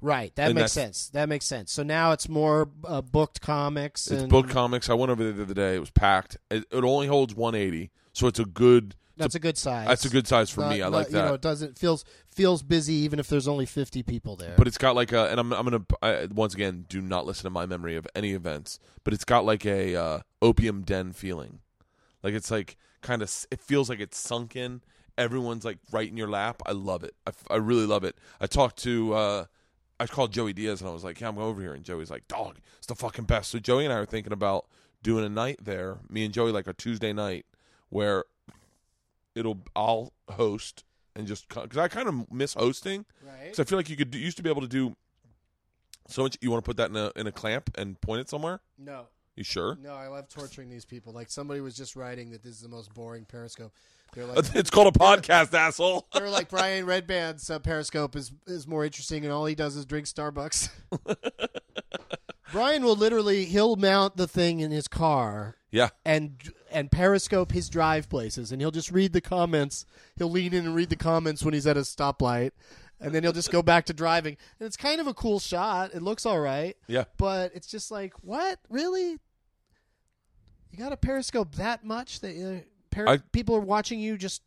Right, 0.00 0.34
that 0.36 0.46
And 0.50 0.54
makes 0.58 0.72
sense. 0.72 1.08
That 1.10 1.28
makes 1.28 1.44
sense. 1.44 1.72
So 1.72 1.82
now 1.82 2.12
it's 2.12 2.28
more 2.28 2.68
uh, 2.84 3.00
booked 3.02 3.40
comics. 3.40 4.08
It's 4.10 4.22
and 4.22 4.30
book 4.30 4.48
comics. 4.48 4.88
I 4.88 4.94
went 4.94 5.10
over 5.10 5.24
there 5.24 5.32
the 5.32 5.42
other 5.42 5.54
day. 5.54 5.74
It 5.74 5.80
was 5.80 5.90
packed. 5.90 6.36
It, 6.50 6.64
it 6.70 6.84
only 6.84 7.08
holds 7.08 7.34
180, 7.34 7.90
so 8.12 8.26
it's 8.28 8.38
a 8.38 8.44
good. 8.44 8.94
That's 9.16 9.34
a 9.34 9.40
good 9.40 9.58
size. 9.58 9.88
That's 9.88 10.04
a 10.04 10.10
good 10.10 10.28
size 10.28 10.48
for 10.48 10.60
Not- 10.60 10.70
me. 10.70 10.76
I 10.76 10.84
not- 10.84 10.92
like 10.92 11.08
that. 11.08 11.18
You 11.18 11.24
know, 11.24 11.34
it 11.34 11.40
doesn't 11.40 11.76
feels 11.76 12.04
feels 12.30 12.62
busy 12.62 12.94
even 12.94 13.18
if 13.18 13.26
there's 13.26 13.48
only 13.48 13.66
fifty 13.66 14.04
people 14.04 14.36
there. 14.36 14.54
but 14.56 14.68
it's 14.68 14.78
got 14.78 14.94
like 14.94 15.10
a, 15.10 15.28
and 15.28 15.40
I'm 15.40 15.52
I'm 15.52 15.64
gonna 15.64 15.84
I, 16.00 16.28
once 16.32 16.54
again 16.54 16.84
do 16.88 17.00
not 17.00 17.26
listen 17.26 17.42
to 17.42 17.50
my 17.50 17.66
memory 17.66 17.96
of 17.96 18.06
any 18.14 18.30
events, 18.34 18.78
but 19.02 19.12
it's 19.12 19.24
got 19.24 19.44
like 19.44 19.66
a 19.66 19.96
uh, 19.96 20.20
opium 20.40 20.82
den 20.82 21.12
feeling, 21.12 21.58
like 22.22 22.32
it's 22.32 22.52
like 22.52 22.76
kind 23.02 23.20
of 23.20 23.46
it 23.50 23.60
feels 23.60 23.90
like 23.90 23.98
it's 23.98 24.16
sunk 24.16 24.54
in. 24.54 24.82
Everyone's 25.16 25.64
like 25.64 25.78
right 25.90 26.08
in 26.08 26.16
your 26.16 26.28
lap. 26.30 26.62
I 26.64 26.70
love 26.70 27.02
it. 27.02 27.16
I, 27.26 27.32
I 27.50 27.56
really 27.56 27.86
love 27.86 28.04
it. 28.04 28.16
I 28.40 28.46
talked 28.46 28.76
to 28.84 29.14
uh, 29.14 29.44
I 30.00 30.06
called 30.06 30.32
Joey 30.32 30.52
Diaz 30.52 30.80
and 30.80 30.88
I 30.88 30.92
was 30.92 31.02
like, 31.04 31.20
yeah, 31.20 31.28
I'm 31.28 31.34
going 31.34 31.46
over 31.48 31.60
here, 31.60 31.74
and 31.74 31.84
Joey's 31.84 32.10
like, 32.10 32.28
dog, 32.28 32.58
it's 32.78 32.86
the 32.86 32.94
fucking 32.94 33.24
best. 33.24 33.50
So 33.50 33.58
Joey 33.58 33.84
and 33.84 33.92
I 33.92 33.96
are 33.96 34.06
thinking 34.06 34.32
about 34.32 34.66
doing 35.02 35.24
a 35.24 35.28
night 35.28 35.58
there. 35.62 35.98
Me 36.08 36.24
and 36.24 36.32
Joey 36.32 36.52
like 36.52 36.66
a 36.66 36.72
Tuesday 36.72 37.12
night 37.12 37.46
where 37.88 38.24
it'll 39.34 39.58
I'll 39.74 40.12
host 40.30 40.84
and 41.16 41.26
just 41.26 41.48
because 41.48 41.76
I 41.78 41.88
kind 41.88 42.08
of 42.08 42.30
miss 42.32 42.54
hosting. 42.54 43.04
right. 43.26 43.44
Because 43.44 43.60
I 43.60 43.64
feel 43.64 43.78
like 43.78 43.88
you 43.88 43.96
could 43.96 44.10
do, 44.10 44.18
used 44.18 44.36
to 44.36 44.42
be 44.42 44.50
able 44.50 44.62
to 44.62 44.68
do 44.68 44.96
so 46.08 46.22
much. 46.22 46.36
You 46.40 46.50
want 46.50 46.64
to 46.64 46.68
put 46.68 46.76
that 46.76 46.90
in 46.90 46.96
a 46.96 47.10
in 47.16 47.26
a 47.26 47.32
clamp 47.32 47.70
and 47.76 48.00
point 48.00 48.20
it 48.20 48.28
somewhere? 48.28 48.60
No, 48.78 49.06
You 49.36 49.44
sure? 49.44 49.76
no, 49.82 49.94
I 49.94 50.06
love 50.08 50.28
torturing 50.28 50.70
these 50.70 50.84
people. 50.84 51.12
Like 51.12 51.30
somebody 51.30 51.60
was 51.60 51.76
just 51.76 51.96
writing 51.96 52.30
that 52.30 52.42
this 52.42 52.52
is 52.52 52.60
the 52.60 52.68
most 52.68 52.94
boring 52.94 53.24
Periscope. 53.24 53.72
They're 54.14 54.24
like, 54.26 54.54
It's 54.54 54.70
called 54.70 54.94
a 54.94 54.98
podcast, 54.98 55.52
asshole. 55.54 56.06
they're 56.14 56.30
like 56.30 56.48
Brian 56.48 56.86
Redban's 56.86 57.48
uh, 57.50 57.58
Periscope 57.58 58.16
is 58.16 58.32
is 58.46 58.66
more 58.66 58.84
interesting, 58.84 59.24
and 59.24 59.32
all 59.32 59.46
he 59.46 59.54
does 59.54 59.76
is 59.76 59.84
drink 59.86 60.06
Starbucks. 60.06 60.70
Brian 62.52 62.82
will 62.82 62.96
literally 62.96 63.44
he'll 63.44 63.76
mount 63.76 64.16
the 64.16 64.26
thing 64.26 64.60
in 64.60 64.70
his 64.70 64.88
car 64.88 65.56
Yeah, 65.70 65.90
and 66.06 66.40
and 66.70 66.90
periscope 66.90 67.52
his 67.52 67.68
drive 67.68 68.08
places 68.08 68.52
and 68.52 68.60
he'll 68.62 68.70
just 68.70 68.90
read 68.90 69.12
the 69.12 69.20
comments. 69.20 69.84
He'll 70.16 70.30
lean 70.30 70.54
in 70.54 70.64
and 70.64 70.74
read 70.74 70.88
the 70.88 70.96
comments 70.96 71.44
when 71.44 71.52
he's 71.52 71.66
at 71.66 71.76
a 71.76 71.80
stoplight 71.80 72.52
and 73.00 73.14
then 73.14 73.22
he'll 73.22 73.32
just 73.32 73.50
go 73.52 73.62
back 73.62 73.84
to 73.86 73.92
driving. 73.92 74.36
And 74.58 74.66
it's 74.66 74.76
kind 74.78 74.98
of 75.00 75.06
a 75.06 75.12
cool 75.14 75.38
shot. 75.40 75.94
It 75.94 76.00
looks 76.02 76.24
all 76.24 76.40
right. 76.40 76.74
Yeah. 76.86 77.04
but 77.18 77.52
it's 77.54 77.66
just 77.66 77.90
like 77.90 78.14
what? 78.22 78.58
Really? 78.70 79.18
You 80.70 80.78
got 80.78 80.88
to 80.90 80.96
periscope 80.96 81.54
that 81.56 81.84
much 81.84 82.20
that 82.20 82.34
per- 82.98 83.08
I- 83.08 83.18
people 83.32 83.54
are 83.56 83.60
watching 83.60 83.98
you 84.00 84.16
just 84.16 84.42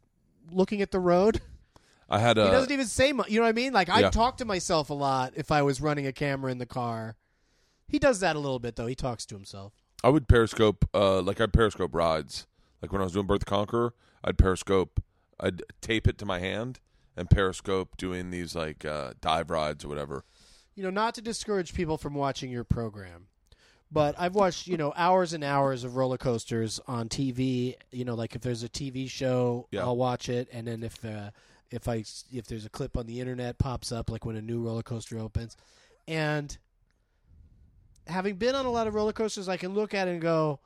looking 0.51 0.81
at 0.81 0.91
the 0.91 0.99
road 0.99 1.41
I 2.09 2.19
had 2.19 2.35
he 2.37 2.43
doesn't 2.43 2.71
even 2.71 2.87
say 2.87 3.13
much. 3.13 3.29
You 3.29 3.37
know 3.39 3.43
what 3.43 3.49
I 3.49 3.53
mean? 3.53 3.71
Like 3.73 3.87
I 3.89 4.01
Yeah. 4.01 4.09
talk 4.09 4.37
to 4.37 4.45
myself 4.45 4.89
a 4.89 4.93
lot 4.93 5.33
if 5.35 5.49
I 5.51 5.61
was 5.61 5.79
running 5.79 6.05
a 6.05 6.11
camera 6.11 6.51
in 6.51 6.57
the 6.57 6.65
car. 6.65 7.15
He 7.87 7.99
does 7.99 8.19
that 8.19 8.35
a 8.35 8.39
little 8.39 8.59
bit 8.59 8.75
though. 8.75 8.87
He 8.87 8.95
talks 8.95 9.25
to 9.27 9.35
himself. 9.35 9.73
I 10.03 10.09
would 10.09 10.27
periscope 10.27 10.83
uh 10.93 11.21
like 11.21 11.39
I'd 11.39 11.53
periscope 11.53 11.95
rides. 11.95 12.47
Like 12.81 12.91
when 12.91 12.99
I 13.01 13.05
was 13.05 13.13
doing 13.13 13.27
Bert 13.27 13.39
the 13.39 13.45
Conqueror, 13.45 13.93
I'd 14.23 14.37
periscope 14.37 15.01
I'd 15.39 15.61
tape 15.81 16.07
it 16.07 16.17
to 16.19 16.25
my 16.25 16.39
hand 16.39 16.79
and 17.15 17.29
periscope 17.29 17.95
doing 17.97 18.29
these 18.31 18.55
like 18.55 18.83
uh 18.83 19.13
dive 19.21 19.49
rides 19.49 19.85
or 19.85 19.87
whatever. 19.87 20.25
you 20.75 20.83
know, 20.83 20.89
not 20.89 21.13
to 21.15 21.21
discourage 21.21 21.73
people 21.73 21.97
from 21.97 22.13
watching 22.13 22.49
your 22.51 22.63
program, 22.63 23.27
but 23.91 24.15
I've 24.17 24.35
watched, 24.35 24.67
you 24.67 24.77
know, 24.77 24.93
hours 24.95 25.33
and 25.33 25.43
hours 25.43 25.83
of 25.83 25.95
roller 25.95 26.17
coasters 26.17 26.79
on 26.87 27.09
TV. 27.09 27.75
You 27.91 28.05
know, 28.05 28.15
like 28.15 28.35
if 28.35 28.41
there's 28.41 28.63
a 28.63 28.69
TV 28.69 29.09
show, 29.09 29.67
Yeah. 29.71 29.81
I'll 29.81 29.97
watch 29.97 30.29
it, 30.29 30.47
and 30.51 30.65
then 30.67 30.83
if 30.83 31.03
uh, 31.03 31.31
if 31.69 31.87
I 31.87 32.03
if 32.31 32.47
there's 32.47 32.65
a 32.65 32.69
clip 32.69 32.95
on 32.97 33.05
the 33.05 33.19
internet 33.19 33.57
pops 33.57 33.91
up, 33.91 34.09
like 34.09 34.25
when 34.25 34.35
a 34.35 34.41
new 34.41 34.61
roller 34.61 34.83
coaster 34.83 35.17
opens, 35.19 35.57
and 36.07 36.57
having 38.07 38.35
been 38.35 38.55
on 38.55 38.65
a 38.65 38.71
lot 38.71 38.87
of 38.87 38.95
roller 38.95 39.13
coasters, 39.13 39.47
I 39.49 39.57
can 39.57 39.73
look 39.73 39.93
at 39.93 40.07
it 40.07 40.11
and 40.11 40.21
go, 40.21 40.59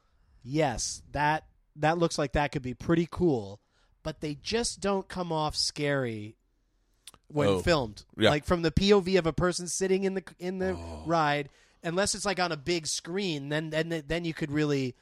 yes, 0.43 1.01
that 1.11 1.45
that 1.77 1.97
looks 1.97 2.17
like 2.17 2.33
that 2.33 2.51
could 2.51 2.61
be 2.61 2.73
pretty 2.73 3.07
cool, 3.11 3.59
but 4.03 4.21
they 4.21 4.35
just 4.35 4.79
don't 4.79 5.07
come 5.07 5.31
off 5.31 5.55
scary 5.55 6.37
when 7.27 7.47
Oh. 7.47 7.59
filmed. 7.59 8.05
Yeah. 8.17 8.29
Like 8.29 8.45
from 8.45 8.61
the 8.61 8.71
POV 8.71 9.17
of 9.17 9.25
a 9.25 9.33
person 9.33 9.67
sitting 9.67 10.03
in 10.03 10.13
the 10.13 10.23
in 10.39 10.59
the 10.59 10.71
Oh. 10.75 11.03
ride, 11.05 11.49
unless 11.85 12.15
it's 12.15 12.25
like 12.25 12.39
on 12.39 12.51
a 12.51 12.57
big 12.57 12.87
screen, 12.87 13.49
then 13.49 13.69
then 13.69 14.03
then 14.07 14.25
you 14.25 14.33
could 14.33 14.51
really 14.51 14.95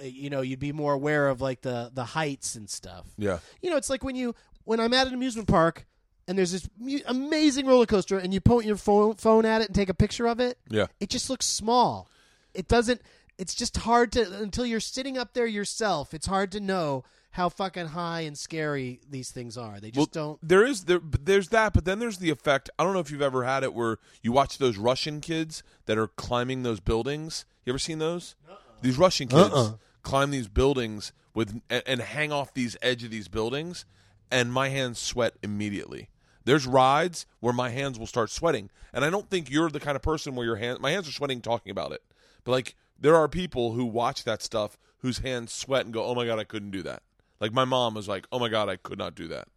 uh, 0.00 0.04
you 0.04 0.28
know, 0.28 0.40
you'd 0.40 0.58
be 0.58 0.72
more 0.72 0.92
aware 0.92 1.28
of 1.28 1.40
like 1.40 1.62
the 1.62 1.90
the 1.94 2.04
heights 2.04 2.54
and 2.56 2.68
stuff. 2.68 3.06
Yeah. 3.16 3.38
You 3.62 3.70
know, 3.70 3.76
it's 3.76 3.88
like 3.90 4.02
when 4.04 4.16
you 4.16 4.34
when 4.64 4.80
I'm 4.80 4.92
at 4.92 5.06
an 5.06 5.14
amusement 5.14 5.46
park 5.48 5.86
and 6.26 6.36
there's 6.38 6.52
this 6.52 6.68
mu- 6.78 6.98
amazing 7.06 7.66
roller 7.66 7.86
coaster 7.86 8.18
and 8.18 8.32
you 8.34 8.40
point 8.40 8.66
your 8.66 8.76
phone 8.76 9.14
phone 9.14 9.44
at 9.46 9.60
it 9.62 9.68
and 9.68 9.74
take 9.74 9.88
a 9.88 9.94
picture 9.94 10.26
of 10.26 10.40
it, 10.40 10.58
Yeah. 10.68 10.86
it 11.00 11.10
just 11.10 11.30
looks 11.30 11.46
small. 11.46 12.08
It 12.54 12.66
doesn't. 12.68 13.00
It's 13.38 13.54
just 13.54 13.76
hard 13.78 14.12
to 14.12 14.40
until 14.40 14.64
you're 14.66 14.80
sitting 14.80 15.18
up 15.18 15.32
there 15.34 15.46
yourself. 15.46 16.14
It's 16.14 16.26
hard 16.26 16.52
to 16.52 16.60
know 16.60 17.04
how 17.34 17.48
fucking 17.48 17.86
high 17.88 18.20
and 18.20 18.38
scary 18.38 19.00
these 19.10 19.32
things 19.32 19.58
are. 19.58 19.80
They 19.80 19.90
just 19.90 20.12
don't. 20.12 20.38
There 20.40 20.64
is 20.64 20.84
there 20.84 21.00
there's 21.02 21.48
that, 21.48 21.72
but 21.72 21.84
then 21.84 21.98
there's 21.98 22.18
the 22.18 22.30
effect. 22.30 22.70
I 22.78 22.84
don't 22.84 22.92
know 22.94 23.00
if 23.00 23.10
you've 23.10 23.20
ever 23.22 23.42
had 23.42 23.64
it 23.64 23.74
where 23.74 23.98
you 24.22 24.30
watch 24.30 24.58
those 24.58 24.76
Russian 24.78 25.20
kids 25.20 25.64
that 25.86 25.98
are 25.98 26.06
climbing 26.06 26.62
those 26.62 26.78
buildings. 26.78 27.44
You 27.64 27.72
ever 27.72 27.78
seen 27.80 27.98
those? 27.98 28.36
These 28.82 28.98
Russian 28.98 29.26
kids 29.26 29.50
Uh-uh. 29.52 29.72
climb 30.04 30.30
these 30.30 30.46
buildings 30.46 31.12
with 31.34 31.60
and, 31.68 31.82
and 31.86 32.00
hang 32.00 32.30
off 32.30 32.54
these 32.54 32.76
edge 32.80 33.02
of 33.02 33.10
these 33.10 33.26
buildings, 33.26 33.84
and 34.30 34.52
my 34.52 34.68
hands 34.68 35.00
sweat 35.00 35.34
immediately. 35.42 36.10
There's 36.44 36.68
rides 36.68 37.26
where 37.40 37.52
my 37.52 37.70
hands 37.70 37.98
will 37.98 38.06
start 38.06 38.30
sweating, 38.30 38.70
and 38.92 39.04
I 39.04 39.10
don't 39.10 39.28
think 39.28 39.50
you're 39.50 39.70
the 39.70 39.80
kind 39.80 39.96
of 39.96 40.02
person 40.02 40.36
where 40.36 40.46
your 40.46 40.56
hands 40.56 40.78
my 40.78 40.92
hands 40.92 41.08
are 41.08 41.12
sweating 41.12 41.40
talking 41.40 41.72
about 41.72 41.90
it. 41.90 42.02
But 42.44 42.52
like 42.52 42.76
there 42.96 43.16
are 43.16 43.26
people 43.26 43.72
who 43.72 43.84
watch 43.86 44.22
that 44.22 44.40
stuff 44.40 44.78
whose 44.98 45.18
hands 45.18 45.52
sweat 45.52 45.84
and 45.84 45.92
go, 45.92 46.04
"Oh 46.04 46.14
my 46.14 46.24
god, 46.26 46.38
I 46.38 46.44
couldn't 46.44 46.70
do 46.70 46.82
that." 46.84 47.02
Like 47.44 47.52
my 47.52 47.66
mom 47.66 47.92
was 47.92 48.08
like, 48.08 48.26
"Oh 48.32 48.38
my 48.38 48.48
god, 48.48 48.70
I 48.70 48.76
could 48.76 48.96
not 48.96 49.14
do 49.14 49.28
that." 49.28 49.48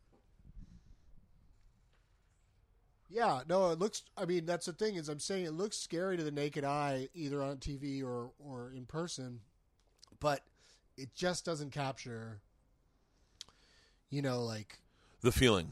Yeah, 3.10 3.44
no, 3.48 3.72
it 3.72 3.80
looks. 3.80 4.04
I 4.18 4.26
mean, 4.26 4.46
that's 4.46 4.66
the 4.66 4.74
thing 4.74 4.96
is, 4.96 5.08
I'm 5.08 5.22
saying 5.22 5.46
it 5.46 5.54
looks 5.54 5.78
scary 5.78 6.18
to 6.18 6.24
the 6.24 6.32
naked 6.32 6.66
eye, 6.66 7.08
either 7.14 7.42
on 7.42 7.58
TV 7.60 8.04
or 8.04 8.32
or 8.40 8.74
in 8.76 8.86
person, 8.86 9.40
but 10.20 10.42
it 10.98 11.16
just 11.16 11.46
doesn't 11.46 11.72
capture. 11.72 12.42
You 14.10 14.22
know, 14.22 14.44
like 14.44 14.80
The 15.22 15.32
feeling. 15.32 15.72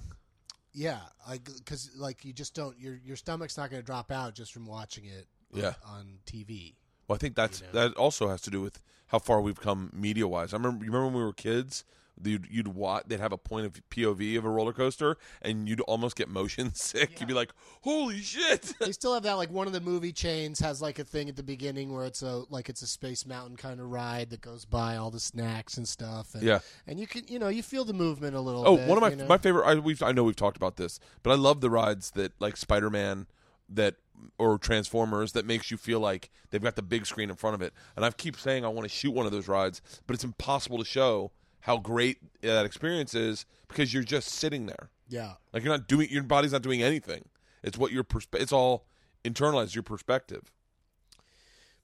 yeah, 0.71 0.99
like 1.27 1.43
because 1.53 1.91
like 1.97 2.23
you 2.23 2.31
just 2.31 2.53
don't 2.55 2.79
your 2.79 2.95
your 3.03 3.17
stomach's 3.17 3.57
not 3.57 3.69
going 3.69 3.81
to 3.81 3.85
drop 3.85 4.09
out 4.09 4.35
just 4.35 4.53
from 4.53 4.65
watching 4.65 5.03
it. 5.03 5.27
on- 5.53 5.59
Yeah. 5.59 5.73
on 5.85 6.19
TV. 6.25 6.75
Well, 7.09 7.15
I 7.15 7.19
think 7.19 7.35
that's 7.35 7.59
You 7.59 7.67
know? 7.67 7.73
that 7.89 7.97
also 7.97 8.29
has 8.29 8.39
to 8.43 8.49
do 8.49 8.61
with 8.61 8.81
how 9.07 9.19
far 9.19 9.41
we've 9.41 9.59
come 9.59 9.91
media 9.93 10.29
wise. 10.29 10.53
I 10.53 10.57
remember 10.57 10.85
you 10.85 10.91
remember 10.91 11.07
when 11.07 11.15
we 11.17 11.23
were 11.25 11.33
kids, 11.33 11.83
you'd 12.23 12.47
you'd 12.49 12.67
watch 12.69 13.03
they'd 13.07 13.19
have 13.19 13.31
a 13.31 13.37
point 13.37 13.65
of 13.65 13.73
POV 13.89 14.37
of 14.37 14.45
a 14.45 14.49
roller 14.49 14.73
coaster, 14.73 15.17
and 15.41 15.67
you'd 15.67 15.81
almost 15.81 16.15
get 16.15 16.29
motion 16.29 16.73
sick. 16.73 17.19
You'd 17.19 17.27
be 17.27 17.33
like, 17.33 17.51
"Holy 17.81 18.19
shit!" 18.21 18.73
They 18.79 18.91
still 18.93 19.13
have 19.13 19.23
that 19.23 19.33
like 19.33 19.51
one 19.51 19.67
of 19.67 19.73
the 19.73 19.81
movie 19.81 20.11
chains 20.13 20.59
has 20.59 20.81
like 20.81 20.99
a 20.99 21.03
thing 21.03 21.29
at 21.29 21.35
the 21.35 21.43
beginning 21.43 21.93
where 21.93 22.05
it's 22.05 22.21
a 22.21 22.43
like 22.49 22.69
it's 22.69 22.81
a 22.81 22.87
space 22.87 23.25
mountain 23.25 23.57
kind 23.57 23.79
of 23.79 23.89
ride 23.89 24.29
that 24.29 24.41
goes 24.41 24.65
by 24.65 24.95
all 24.97 25.11
the 25.11 25.19
snacks 25.19 25.77
and 25.77 25.87
stuff. 25.87 26.33
And, 26.35 26.43
Yeah. 26.43 26.59
and 26.87 26.99
you 26.99 27.07
can 27.07 27.23
you 27.27 27.39
know 27.39 27.47
you 27.49 27.63
feel 27.63 27.85
the 27.85 27.93
movement 27.93 28.35
a 28.35 28.41
little. 28.41 28.67
oh, 28.67 28.77
bit, 28.77 28.87
one 28.87 28.97
of 28.97 29.01
my 29.01 29.09
you 29.09 29.15
know? 29.17 29.27
my 29.27 29.37
favorite. 29.37 29.65
I 29.65 29.75
we've 29.75 30.01
I 30.01 30.11
know 30.11 30.23
we've 30.23 30.35
talked 30.35 30.57
about 30.57 30.77
this, 30.77 30.99
but 31.23 31.31
I 31.31 31.35
love 31.35 31.61
the 31.61 31.69
rides 31.69 32.11
that 32.11 32.33
like 32.39 32.57
Spider 32.57 32.89
Man 32.89 33.27
that 33.69 33.95
or 34.37 34.57
Transformers 34.57 35.33
that 35.33 35.45
makes 35.45 35.71
you 35.71 35.77
feel 35.77 35.99
like 35.99 36.29
they've 36.49 36.61
got 36.63 36.75
the 36.75 36.81
big 36.81 37.05
screen 37.05 37.29
in 37.29 37.35
front 37.35 37.53
of 37.55 37.61
it. 37.61 37.73
And 37.95 38.05
I 38.05 38.11
keep 38.11 38.37
saying 38.39 38.63
I 38.63 38.69
want 38.69 38.87
to 38.87 38.93
shoot 38.93 39.11
one 39.11 39.25
of 39.25 39.31
those 39.31 39.47
rides, 39.47 39.81
but 40.07 40.13
it's 40.13 40.23
impossible 40.23 40.77
to 40.77 40.85
show 40.85 41.31
how 41.65 41.77
great 41.77 42.17
uh, 42.43 42.47
that 42.47 42.65
experience 42.65 43.13
is 43.15 43.45
because 43.67 43.91
you're 43.93 44.03
just 44.03 44.27
sitting 44.29 44.67
there. 44.67 44.89
yeah. 45.09 45.33
Like 45.51 45.63
you're 45.63 45.73
not 45.75 45.87
doing 45.87 46.07
your 46.11 46.21
body's 46.23 46.51
not 46.51 46.61
doing 46.61 46.83
anything. 46.83 47.25
It's 47.63 47.77
what 47.77 47.91
your 47.91 48.03
perspe- 48.03 48.39
it's 48.39 48.51
all 48.51 48.85
internalized 49.23 49.73
your 49.73 49.81
perspective. 49.83 50.51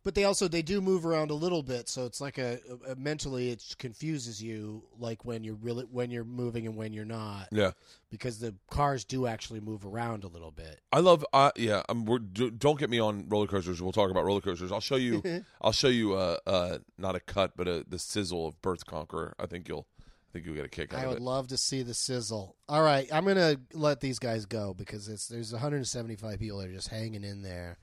But 0.04 0.16
they 0.16 0.24
also 0.24 0.48
they 0.48 0.62
do 0.64 0.82
move 0.82 1.06
around 1.06 1.30
a 1.30 1.36
little 1.36 1.62
bit 1.62 1.88
so 1.88 2.06
it's 2.06 2.20
like 2.20 2.38
a, 2.40 2.60
a 2.88 2.96
mentally 2.96 3.52
it 3.52 3.76
confuses 3.78 4.42
you 4.42 4.84
like 4.98 5.24
when 5.26 5.44
you're 5.44 5.54
really 5.56 5.84
when 5.86 6.10
you're 6.10 6.24
moving 6.24 6.66
and 6.66 6.76
when 6.76 6.92
you're 6.92 7.06
not 7.06 7.48
Yeah. 7.52 7.72
because 8.10 8.40
the 8.40 8.56
cars 8.72 9.04
do 9.06 9.28
actually 9.28 9.60
move 9.60 9.86
around 9.86 10.24
a 10.24 10.28
little 10.28 10.50
bit 10.52 10.80
I 10.92 11.00
love 11.02 11.24
uh 11.34 11.52
yeah, 11.56 11.84
um, 11.90 12.06
we're, 12.06 12.18
do, 12.20 12.50
don't 12.50 12.80
get 12.80 12.90
me 12.90 13.00
on 13.00 13.30
roller 13.30 13.46
coasters. 13.48 13.82
We'll 13.82 13.92
talk 13.92 14.10
about 14.10 14.26
roller 14.26 14.42
coasters. 14.42 14.72
I'll 14.72 14.80
show 14.82 14.96
you 14.96 15.22
I'll 15.62 15.72
show 15.72 15.88
you 15.90 16.14
uh 16.14 16.38
uh 16.48 16.78
not 16.98 17.16
a 17.16 17.20
cut 17.20 17.56
but 17.56 17.68
a 17.68 17.86
the 17.88 18.00
sizzle 18.00 18.48
of 18.48 18.60
Bert 18.62 18.80
the 18.80 18.86
Conqueror. 18.86 19.36
I 19.40 19.46
think 19.46 19.68
you'll 19.70 19.86
I 20.00 20.34
think 20.34 20.46
you'll 20.46 20.56
get 20.56 20.66
a 20.66 20.70
kick 20.70 20.94
out 20.94 21.02
i 21.04 21.08
would 21.08 21.18
it. 21.18 21.22
love 21.22 21.50
to 21.50 21.58
see 21.58 21.84
the 21.84 21.94
sizzle 21.94 22.56
all 22.70 22.82
right 22.82 23.08
i'm 23.14 23.26
gonna 23.26 23.58
let 23.74 24.00
these 24.00 24.18
guys 24.18 24.46
go 24.46 24.74
because 24.74 25.10
it's 25.10 25.28
there's 25.28 25.52
175 25.52 26.40
people 26.40 26.60
that 26.60 26.70
are 26.70 26.74
just 26.74 26.88
hanging 26.88 27.26
in 27.26 27.42
there 27.42 27.78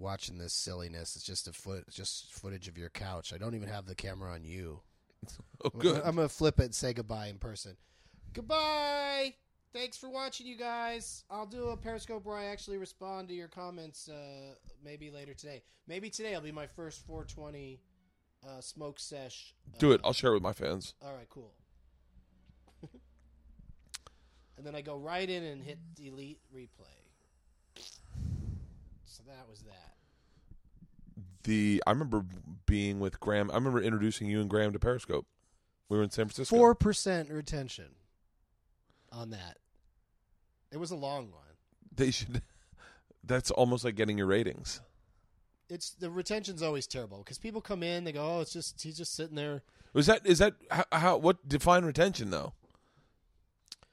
watching 0.00 0.38
this 0.38 0.52
silliness. 0.52 1.16
It's 1.16 1.24
just 1.24 1.48
a 1.48 1.52
foot 1.52 1.84
just 1.90 2.32
footage 2.32 2.68
of 2.68 2.76
your 2.78 2.90
couch. 2.90 3.32
I 3.32 3.38
don't 3.38 3.54
even 3.54 3.68
have 3.68 3.86
the 3.86 3.94
camera 3.94 4.32
on 4.32 4.44
you. 4.44 4.80
Oh 5.64 5.70
good. 5.70 6.00
i'm 6.04 6.14
gonna 6.14 6.28
flip 6.28 6.60
it 6.60 6.66
and 6.66 6.74
say 6.74 6.92
goodbye 6.92 7.26
in 7.26 7.38
person. 7.38 7.76
Goodbye! 8.32 9.34
Thanks 9.72 9.96
for 9.98 10.08
watching 10.08 10.46
you 10.46 10.56
guys. 10.56 11.24
I'll 11.28 11.46
do 11.46 11.68
a 11.70 11.76
periscope 11.76 12.24
where 12.24 12.36
i 12.36 12.44
actually 12.44 12.78
respond 12.78 13.26
to 13.28 13.34
your 13.34 13.48
comments 13.48 14.08
uh, 14.08 14.54
maybe 14.84 15.10
later 15.10 15.34
today. 15.34 15.62
Maybe 15.88 16.08
today 16.10 16.34
will 16.34 16.42
be 16.42 16.52
my 16.52 16.68
first 16.68 17.04
420 17.06 17.80
uh, 18.46 18.60
smoke 18.60 19.00
sesh 19.00 19.54
Do 19.80 19.90
it. 19.90 20.00
uh, 20.04 20.06
I'll 20.06 20.12
share 20.12 20.30
it 20.30 20.34
with 20.34 20.42
my 20.44 20.52
fans. 20.52 20.94
all 21.04 21.12
right 21.14 21.28
cool. 21.28 21.52
And 24.56 24.66
then 24.66 24.74
i 24.74 24.80
go 24.80 24.96
right 24.96 25.28
in 25.28 25.42
and 25.44 25.62
hit 25.62 25.78
delete 25.94 26.40
replay 26.54 26.97
so 29.18 29.24
that 29.26 29.48
was 29.50 29.60
that 29.62 29.94
The 31.42 31.82
I 31.86 31.90
remember 31.90 32.24
being 32.66 33.00
with 33.00 33.18
Graham. 33.20 33.50
I 33.50 33.54
remember 33.54 33.82
introducing 33.82 34.28
you 34.28 34.40
and 34.40 34.48
Graham 34.48 34.72
to 34.72 34.78
Periscope. 34.78 35.26
We 35.88 35.96
were 35.96 36.04
in 36.04 36.10
San 36.10 36.26
Francisco. 36.26 36.54
Four 36.54 36.74
percent 36.74 37.30
retention 37.30 37.88
on 39.10 39.30
that. 39.30 39.56
It 40.70 40.78
was 40.78 40.90
a 40.90 40.96
long 40.96 41.30
one. 41.30 41.42
They 41.94 42.10
should 42.10 42.42
That's 43.24 43.50
almost 43.50 43.84
like 43.84 43.94
getting 43.94 44.18
your 44.18 44.26
ratings. 44.26 44.80
It's 45.68 45.90
the 45.90 46.10
retention's 46.10 46.62
always 46.62 46.86
terrible 46.86 47.18
because 47.18 47.38
people 47.38 47.60
come 47.60 47.82
in, 47.82 48.04
they 48.04 48.12
go, 48.12 48.36
"Oh, 48.36 48.40
it's 48.40 48.52
just 48.52 48.80
he's 48.80 48.96
just 48.96 49.14
sitting 49.14 49.36
there." 49.36 49.62
Was 49.92 50.06
that 50.06 50.24
is 50.24 50.38
that 50.38 50.54
how, 50.70 50.84
how 50.92 51.16
what 51.18 51.46
define 51.46 51.84
retention 51.84 52.30
though? 52.30 52.54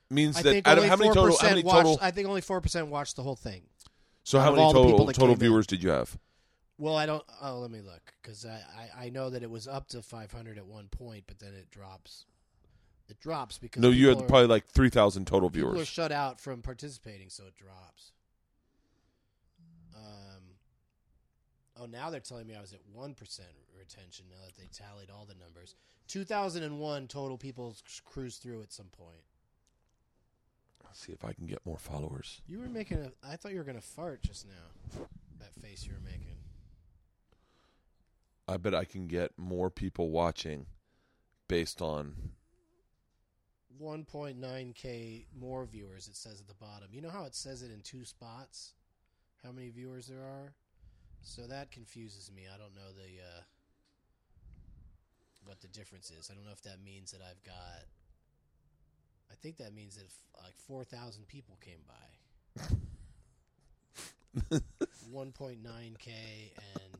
Means 0.09 0.37
I 0.37 0.43
that 0.43 0.67
of 0.67 0.77
only 0.77 0.89
how 0.89 0.95
many 0.95 1.13
total 1.13 1.37
how 1.37 1.49
many 1.49 1.63
watched. 1.63 1.85
total 1.85 1.99
I 2.01 2.11
think 2.11 2.27
only 2.27 2.41
four 2.41 2.61
percent 2.61 2.87
watched 2.87 3.15
the 3.15 3.23
whole 3.23 3.35
thing. 3.35 3.63
So 4.25 4.39
how 4.41 4.51
many 4.51 4.61
all 4.63 4.73
the 4.73 4.79
people 4.83 4.97
total 4.99 5.05
total 5.13 5.27
came 5.27 5.33
in. 5.33 5.39
viewers 5.39 5.67
did 5.67 5.81
you 5.81 5.89
have? 5.89 6.17
Well, 6.77 6.97
I 6.97 7.05
don't. 7.05 7.23
Oh, 7.41 7.59
let 7.59 7.71
me 7.71 7.79
look 7.79 8.13
because 8.21 8.45
I, 8.45 8.59
I 8.99 9.05
I 9.05 9.09
know 9.09 9.29
that 9.29 9.41
it 9.43 9.49
was 9.49 9.65
up 9.67 9.87
to 9.89 10.01
five 10.01 10.33
hundred 10.33 10.57
at 10.57 10.65
one 10.65 10.87
point, 10.89 11.23
but 11.27 11.39
then 11.39 11.53
it 11.53 11.71
drops. 11.71 12.25
It 13.07 13.19
drops 13.21 13.57
because 13.57 13.81
No, 13.81 13.89
you 13.91 14.07
had 14.09 14.17
are- 14.17 14.23
probably 14.23 14.47
like 14.47 14.65
3,000 14.65 15.25
total 15.27 15.51
people 15.51 15.69
are 15.69 15.73
viewers. 15.73 15.87
shut 15.87 16.11
out 16.11 16.41
from 16.41 16.63
participating, 16.63 17.29
so 17.29 17.43
it 17.45 17.55
drops. 17.55 18.11
Um. 19.95 20.41
Oh, 21.79 21.85
now 21.85 22.09
they're 22.09 22.19
telling 22.19 22.47
me 22.47 22.55
I 22.55 22.61
was 22.61 22.73
at 22.73 22.79
one 22.93 23.13
percent 23.13 23.49
retention. 23.77 24.25
Now 24.29 24.45
that 24.45 24.55
they 24.57 24.67
tallied 24.73 25.09
all 25.09 25.25
the 25.25 25.35
numbers, 25.35 25.75
two 26.07 26.23
thousand 26.23 26.63
and 26.63 26.79
one 26.79 27.07
total 27.07 27.37
people 27.37 27.75
cruised 28.05 28.41
through 28.41 28.61
at 28.63 28.71
some 28.73 28.87
point. 28.87 29.23
See 30.95 31.11
if 31.11 31.25
I 31.25 31.33
can 31.33 31.45
get 31.45 31.65
more 31.65 31.77
followers. 31.77 32.41
You 32.47 32.59
were 32.59 32.69
making 32.69 32.99
a. 32.99 33.11
I 33.21 33.35
thought 33.35 33.51
you 33.51 33.57
were 33.57 33.65
gonna 33.65 33.81
fart 33.81 34.23
just 34.23 34.47
now. 34.47 35.03
That 35.39 35.53
face 35.61 35.85
you 35.85 35.91
were 35.91 36.09
making. 36.09 36.37
I 38.47 38.55
bet 38.55 38.73
I 38.73 38.85
can 38.85 39.05
get 39.05 39.37
more 39.37 39.69
people 39.69 40.09
watching 40.09 40.67
based 41.49 41.81
on 41.81 42.15
1.9k 43.81 45.25
more 45.37 45.65
viewers. 45.65 46.07
It 46.07 46.15
says 46.15 46.39
at 46.39 46.47
the 46.47 46.53
bottom. 46.53 46.87
You 46.93 47.01
know 47.01 47.09
how 47.09 47.25
it 47.25 47.35
says 47.35 47.61
it 47.61 47.71
in 47.71 47.81
two 47.81 48.05
spots? 48.05 48.71
How 49.43 49.51
many 49.51 49.71
viewers 49.71 50.07
there 50.07 50.23
are? 50.23 50.53
So 51.23 51.41
that 51.41 51.71
confuses 51.71 52.31
me. 52.33 52.43
I 52.47 52.57
don't 52.57 52.73
know 52.73 52.93
the 52.95 53.21
uh, 53.21 53.41
what 55.43 55.59
the 55.59 55.67
difference 55.67 56.09
is. 56.09 56.29
I 56.31 56.35
don't 56.35 56.45
know 56.45 56.53
if 56.53 56.61
that 56.61 56.81
means 56.81 57.11
that 57.11 57.21
I've 57.21 57.43
got. 57.43 57.83
I 59.31 59.35
think 59.41 59.57
that 59.57 59.73
means 59.73 59.95
that 59.95 60.05
if, 60.05 60.17
like 60.43 60.55
4,000 60.67 61.27
people 61.27 61.57
came 61.61 61.79
by. 61.87 62.65
1.9k 65.13 66.07
and 66.75 66.99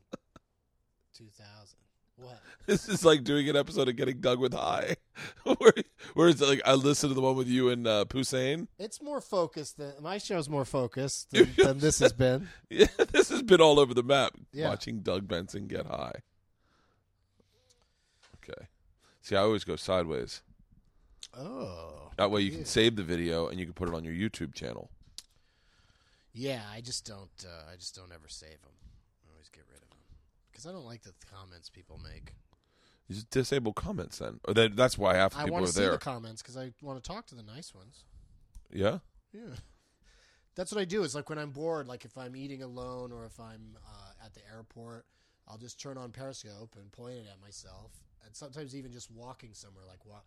2,000. 1.14 1.78
What? 2.18 2.40
This 2.66 2.88
is 2.88 3.04
like 3.04 3.24
doing 3.24 3.50
an 3.50 3.58
episode 3.58 3.90
of 3.90 3.96
Getting 3.98 4.22
Doug 4.22 4.40
with 4.40 4.54
High, 4.54 4.96
where, 5.44 5.74
where 6.14 6.30
it's 6.30 6.40
like 6.40 6.62
I 6.66 6.74
listened 6.76 7.10
to 7.10 7.14
the 7.14 7.22
one 7.22 7.36
with 7.36 7.48
you 7.48 7.70
and 7.70 7.86
uh. 7.86 8.06
It's 8.80 9.02
more 9.02 9.20
focused 9.20 9.78
than 9.78 9.94
my 10.02 10.18
show's 10.18 10.48
more 10.48 10.64
focused 10.64 11.32
than, 11.32 11.52
than 11.58 11.80
this 11.80 12.00
has 12.00 12.14
been. 12.14 12.48
Yeah, 12.70 12.88
this 13.12 13.30
has 13.30 13.42
been 13.42 13.60
all 13.60 13.80
over 13.80 13.94
the 13.94 14.04
map. 14.04 14.34
Yeah. 14.54 14.70
Watching 14.70 15.02
Doug 15.02 15.28
Benson 15.28 15.68
get 15.68 15.88
high. 15.88 16.22
Okay. 18.38 18.68
See, 19.22 19.36
I 19.36 19.42
always 19.42 19.66
go 19.66 19.76
sideways. 19.76 20.42
Oh. 21.38 22.12
That 22.18 22.32
way 22.32 22.42
you 22.42 22.52
can 22.52 22.66
save 22.66 22.96
the 22.96 23.04
video 23.04 23.48
and 23.50 23.60
you 23.60 23.66
can 23.66 23.74
put 23.74 23.90
it 23.90 23.96
on 23.96 24.04
your 24.04 24.14
YouTube 24.14 24.54
channel. 24.54 24.90
Yeah, 26.34 26.62
I 26.74 26.82
just 26.82 27.06
don't. 27.06 27.30
Uh, 27.46 27.72
I 27.72 27.76
just 27.76 27.96
don't 27.96 28.12
ever 28.12 28.28
save 28.28 28.62
them. 28.62 28.72
I 29.26 29.32
always 29.34 29.50
get 29.50 29.64
rid 29.72 29.82
of 29.82 29.90
them 29.90 29.98
because 30.52 30.66
I 30.66 30.72
don't 30.72 30.86
like 30.86 31.04
the 31.04 31.14
comments 31.34 31.70
people 31.70 32.00
make. 32.04 32.34
You 33.08 33.16
just 33.16 33.30
disable 33.30 33.72
comments 33.74 34.18
then. 34.20 34.40
Or 34.48 34.54
that, 34.54 34.76
that's 34.76 34.98
why 34.98 35.16
half 35.16 35.32
the 35.34 35.38
I 35.40 35.44
people 35.44 35.54
want 35.54 35.64
are 35.66 35.68
to 35.68 35.74
see 35.74 35.82
there. 35.82 35.92
the 35.92 35.98
comments 35.98 36.42
because 36.42 36.58
I 36.58 36.72
want 36.82 37.02
to 37.02 37.08
talk 37.08 37.26
to 37.28 37.36
the 37.36 37.44
nice 37.44 37.74
ones. 37.74 38.04
yeah? 38.72 39.00
Yeah, 39.34 39.56
that's 40.56 40.72
what 40.72 40.80
I 40.82 40.86
do. 40.86 41.04
Is 41.04 41.14
like 41.16 41.30
when 41.30 41.38
I'm 41.38 41.52
bored, 41.52 41.88
like 41.88 42.06
if 42.06 42.18
I'm 42.18 42.36
eating 42.36 42.64
alone 42.64 43.12
or 43.12 43.26
if 43.26 43.38
I'm 43.40 43.78
uh, 43.86 44.26
at 44.26 44.34
the 44.34 44.40
airport, 44.54 45.06
I'll 45.48 45.58
just 45.58 45.80
turn 45.80 45.98
on 45.98 46.12
Periscope 46.12 46.76
and 46.80 46.90
point 46.92 47.16
it 47.16 47.26
at 47.32 47.42
myself, 47.42 47.92
and 48.26 48.34
sometimes 48.36 48.76
even 48.76 48.92
just 48.94 49.12
walking 49.12 49.54
somewhere. 49.54 49.84
Like, 49.88 50.06
wa- 50.06 50.22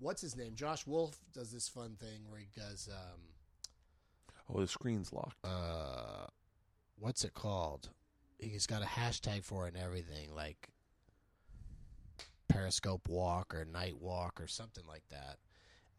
what's 0.00 0.20
his 0.22 0.36
name? 0.36 0.54
Josh 0.54 0.86
Wolf 0.86 1.16
does 1.32 1.52
this 1.52 1.68
fun 1.68 1.96
thing 2.00 2.22
where 2.28 2.40
he 2.40 2.48
does. 2.54 2.88
Um, 2.90 3.20
Oh, 4.52 4.60
the 4.60 4.66
screen's 4.66 5.12
locked. 5.12 5.36
uh, 5.44 6.26
what's 6.98 7.22
it 7.24 7.34
called? 7.34 7.90
He's 8.38 8.66
got 8.66 8.82
a 8.82 8.86
hashtag 8.86 9.44
for 9.44 9.68
it 9.68 9.74
and 9.74 9.82
everything, 9.82 10.34
like 10.34 10.70
Periscope 12.48 13.08
Walk 13.08 13.54
or 13.54 13.64
Night 13.64 14.00
Walk 14.00 14.40
or 14.40 14.46
something 14.46 14.84
like 14.88 15.04
that. 15.10 15.36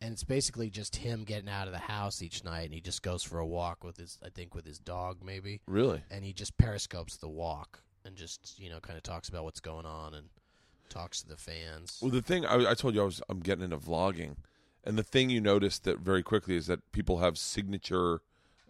And 0.01 0.11
it's 0.13 0.23
basically 0.23 0.69
just 0.71 0.95
him 0.95 1.23
getting 1.23 1.47
out 1.49 1.67
of 1.67 1.73
the 1.73 1.79
house 1.79 2.21
each 2.23 2.43
night, 2.43 2.65
and 2.65 2.73
he 2.73 2.81
just 2.81 3.03
goes 3.03 3.21
for 3.23 3.37
a 3.39 3.45
walk 3.45 3.83
with 3.83 3.97
his, 3.97 4.17
I 4.25 4.29
think, 4.29 4.55
with 4.55 4.65
his 4.65 4.79
dog 4.79 5.17
maybe, 5.23 5.61
Really? 5.67 6.01
and 6.09 6.25
he 6.25 6.33
just 6.33 6.57
periscopes 6.57 7.17
the 7.17 7.29
walk 7.29 7.83
and 8.03 8.15
just 8.15 8.57
you 8.59 8.69
know 8.69 8.79
kind 8.79 8.97
of 8.97 9.03
talks 9.03 9.29
about 9.29 9.43
what's 9.43 9.59
going 9.59 9.85
on 9.85 10.15
and 10.15 10.27
talks 10.91 11.21
to 11.21 11.27
the 11.27 11.37
fans. 11.37 11.99
Well, 12.01 12.11
the 12.11 12.21
thing 12.21 12.45
I, 12.45 12.71
I 12.71 12.73
told 12.73 12.93
you 12.93 13.01
I 13.01 13.05
was 13.05 13.21
I'm 13.29 13.39
getting 13.39 13.63
into 13.63 13.77
vlogging, 13.77 14.35
and 14.83 14.97
the 14.97 15.03
thing 15.03 15.29
you 15.29 15.41
notice 15.41 15.79
that 15.79 15.99
very 15.99 16.21
quickly 16.21 16.55
is 16.55 16.67
that 16.67 16.91
people 16.91 17.19
have 17.19 17.37
signature 17.37 18.21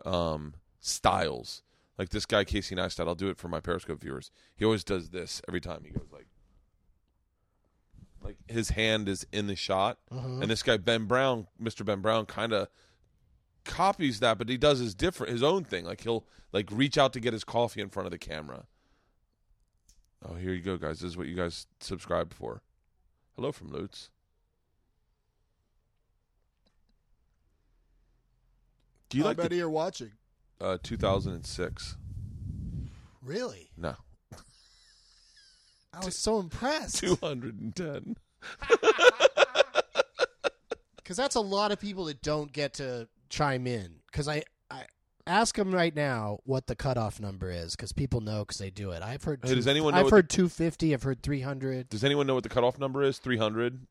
um, 0.05 0.53
styles. 0.79 1.63
Like 1.97 2.09
this 2.09 2.25
guy 2.25 2.43
Casey 2.43 2.75
Neistat, 2.75 3.07
I'll 3.07 3.15
do 3.15 3.29
it 3.29 3.37
for 3.37 3.47
my 3.47 3.59
Periscope 3.59 4.01
viewers. 4.01 4.31
He 4.55 4.65
always 4.65 4.83
does 4.83 5.09
this 5.09 5.41
every 5.47 5.61
time. 5.61 5.83
He 5.83 5.91
goes 5.91 6.07
like, 6.11 6.27
like 8.23 8.37
his 8.47 8.69
hand 8.71 9.09
is 9.09 9.25
in 9.31 9.47
the 9.47 9.55
shot, 9.55 9.97
and 10.41 10.49
this 10.49 10.63
guy 10.63 10.77
Ben 10.77 11.05
Brown, 11.05 11.47
Mr. 11.61 11.85
Ben 11.85 12.01
Brown, 12.01 12.25
kind 12.25 12.53
of 12.53 12.69
copies 13.63 14.19
that, 14.19 14.37
but 14.37 14.49
he 14.49 14.57
does 14.57 14.79
his 14.79 14.95
different 14.95 15.31
his 15.31 15.43
own 15.43 15.63
thing. 15.63 15.85
Like 15.85 16.01
he'll 16.01 16.25
like 16.51 16.69
reach 16.71 16.97
out 16.97 17.13
to 17.13 17.19
get 17.19 17.33
his 17.33 17.43
coffee 17.43 17.81
in 17.81 17.89
front 17.89 18.07
of 18.07 18.11
the 18.11 18.17
camera. 18.17 18.65
Oh, 20.23 20.35
here 20.35 20.53
you 20.53 20.61
go, 20.61 20.77
guys. 20.77 20.99
This 20.99 21.11
is 21.11 21.17
what 21.17 21.27
you 21.27 21.35
guys 21.35 21.65
subscribe 21.79 22.33
for. 22.33 22.61
Hello 23.35 23.51
from 23.51 23.69
Lutz. 23.71 24.09
Do 29.09 29.17
you 29.17 29.23
like 29.23 29.37
the, 29.37 29.53
you're 29.55 29.69
watching. 29.69 30.11
uh, 30.61 30.77
2006? 30.81 31.97
Really? 33.21 33.69
No, 33.77 33.95
I 35.93 36.05
was 36.05 36.17
so 36.17 36.39
impressed 36.39 36.97
210. 36.99 38.15
because 40.95 41.17
that's 41.17 41.35
a 41.35 41.41
lot 41.41 41.71
of 41.71 41.79
people 41.79 42.05
that 42.05 42.21
don't 42.21 42.51
get 42.53 42.75
to 42.75 43.07
chime 43.29 43.67
in. 43.67 43.95
Because 44.09 44.27
I 44.29 44.43
ask 45.27 45.55
them 45.55 45.73
right 45.73 45.95
now 45.95 46.39
what 46.43 46.67
the 46.67 46.75
cutoff 46.75 47.19
number 47.19 47.51
is 47.51 47.75
because 47.75 47.91
people 47.93 48.21
know 48.21 48.39
because 48.39 48.57
they 48.57 48.69
do 48.69 48.91
it. 48.91 49.01
I've 49.03 49.23
heard. 49.23 49.39
Hey, 49.43 49.55
does 49.55 49.67
anyone 49.67 49.93
know 49.93 50.01
I've 50.01 50.09
heard 50.09 50.29
two 50.29 50.49
fifty. 50.49 50.93
I've 50.93 51.03
heard 51.03 51.21
three 51.23 51.41
hundred. 51.41 51.89
Does 51.89 52.03
anyone 52.03 52.27
know 52.27 52.33
what 52.35 52.43
the 52.43 52.49
cutoff 52.49 52.79
number 52.79 53.03
is? 53.03 53.17
300. 53.19 53.87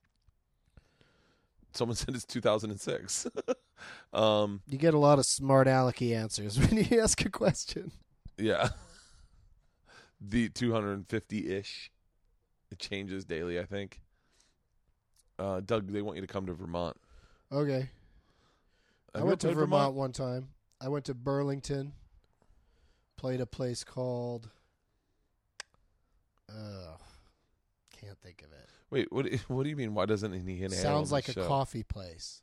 Someone 1.72 1.96
said 1.96 2.14
it's 2.14 2.24
2006. 2.24 3.26
um, 4.12 4.60
You 4.68 4.78
get 4.78 4.94
a 4.94 4.98
lot 4.98 5.18
of 5.18 5.26
smart 5.26 5.66
alecky 5.66 6.16
answers 6.16 6.58
when 6.70 6.84
you 6.84 7.00
ask 7.00 7.24
a 7.24 7.30
question. 7.30 7.92
yeah. 8.36 8.70
The 10.20 10.48
250 10.50 11.48
ish. 11.56 11.90
It 12.70 12.78
changes 12.78 13.24
daily, 13.24 13.58
I 13.58 13.64
think. 13.64 14.00
Uh, 15.38 15.60
Doug, 15.60 15.86
do 15.86 15.92
they 15.92 16.02
want 16.02 16.16
you 16.16 16.20
to 16.20 16.26
come 16.26 16.44
to 16.46 16.52
Vermont. 16.52 16.96
Okay. 17.50 17.88
I 19.14 19.18
Have 19.18 19.24
you 19.24 19.26
went 19.28 19.40
to 19.40 19.46
played 19.48 19.56
Vermont, 19.56 19.94
one 19.94 20.12
time. 20.12 20.48
I 20.80 20.88
went 20.88 21.04
to 21.06 21.14
Burlington. 21.14 21.92
Played 23.16 23.40
a 23.40 23.46
place 23.46 23.84
called. 23.84 24.48
Uh, 26.48 26.96
can't 28.00 28.18
think 28.18 28.42
of 28.42 28.52
it. 28.52 28.68
Wait, 28.90 29.12
what? 29.12 29.30
What 29.48 29.64
do 29.64 29.70
you 29.70 29.76
mean? 29.76 29.94
Why 29.94 30.06
doesn't 30.06 30.32
he 30.32 30.62
inhale? 30.62 30.70
Sounds 30.70 31.12
like 31.12 31.28
a 31.28 31.32
show? 31.32 31.46
coffee 31.46 31.82
place. 31.82 32.42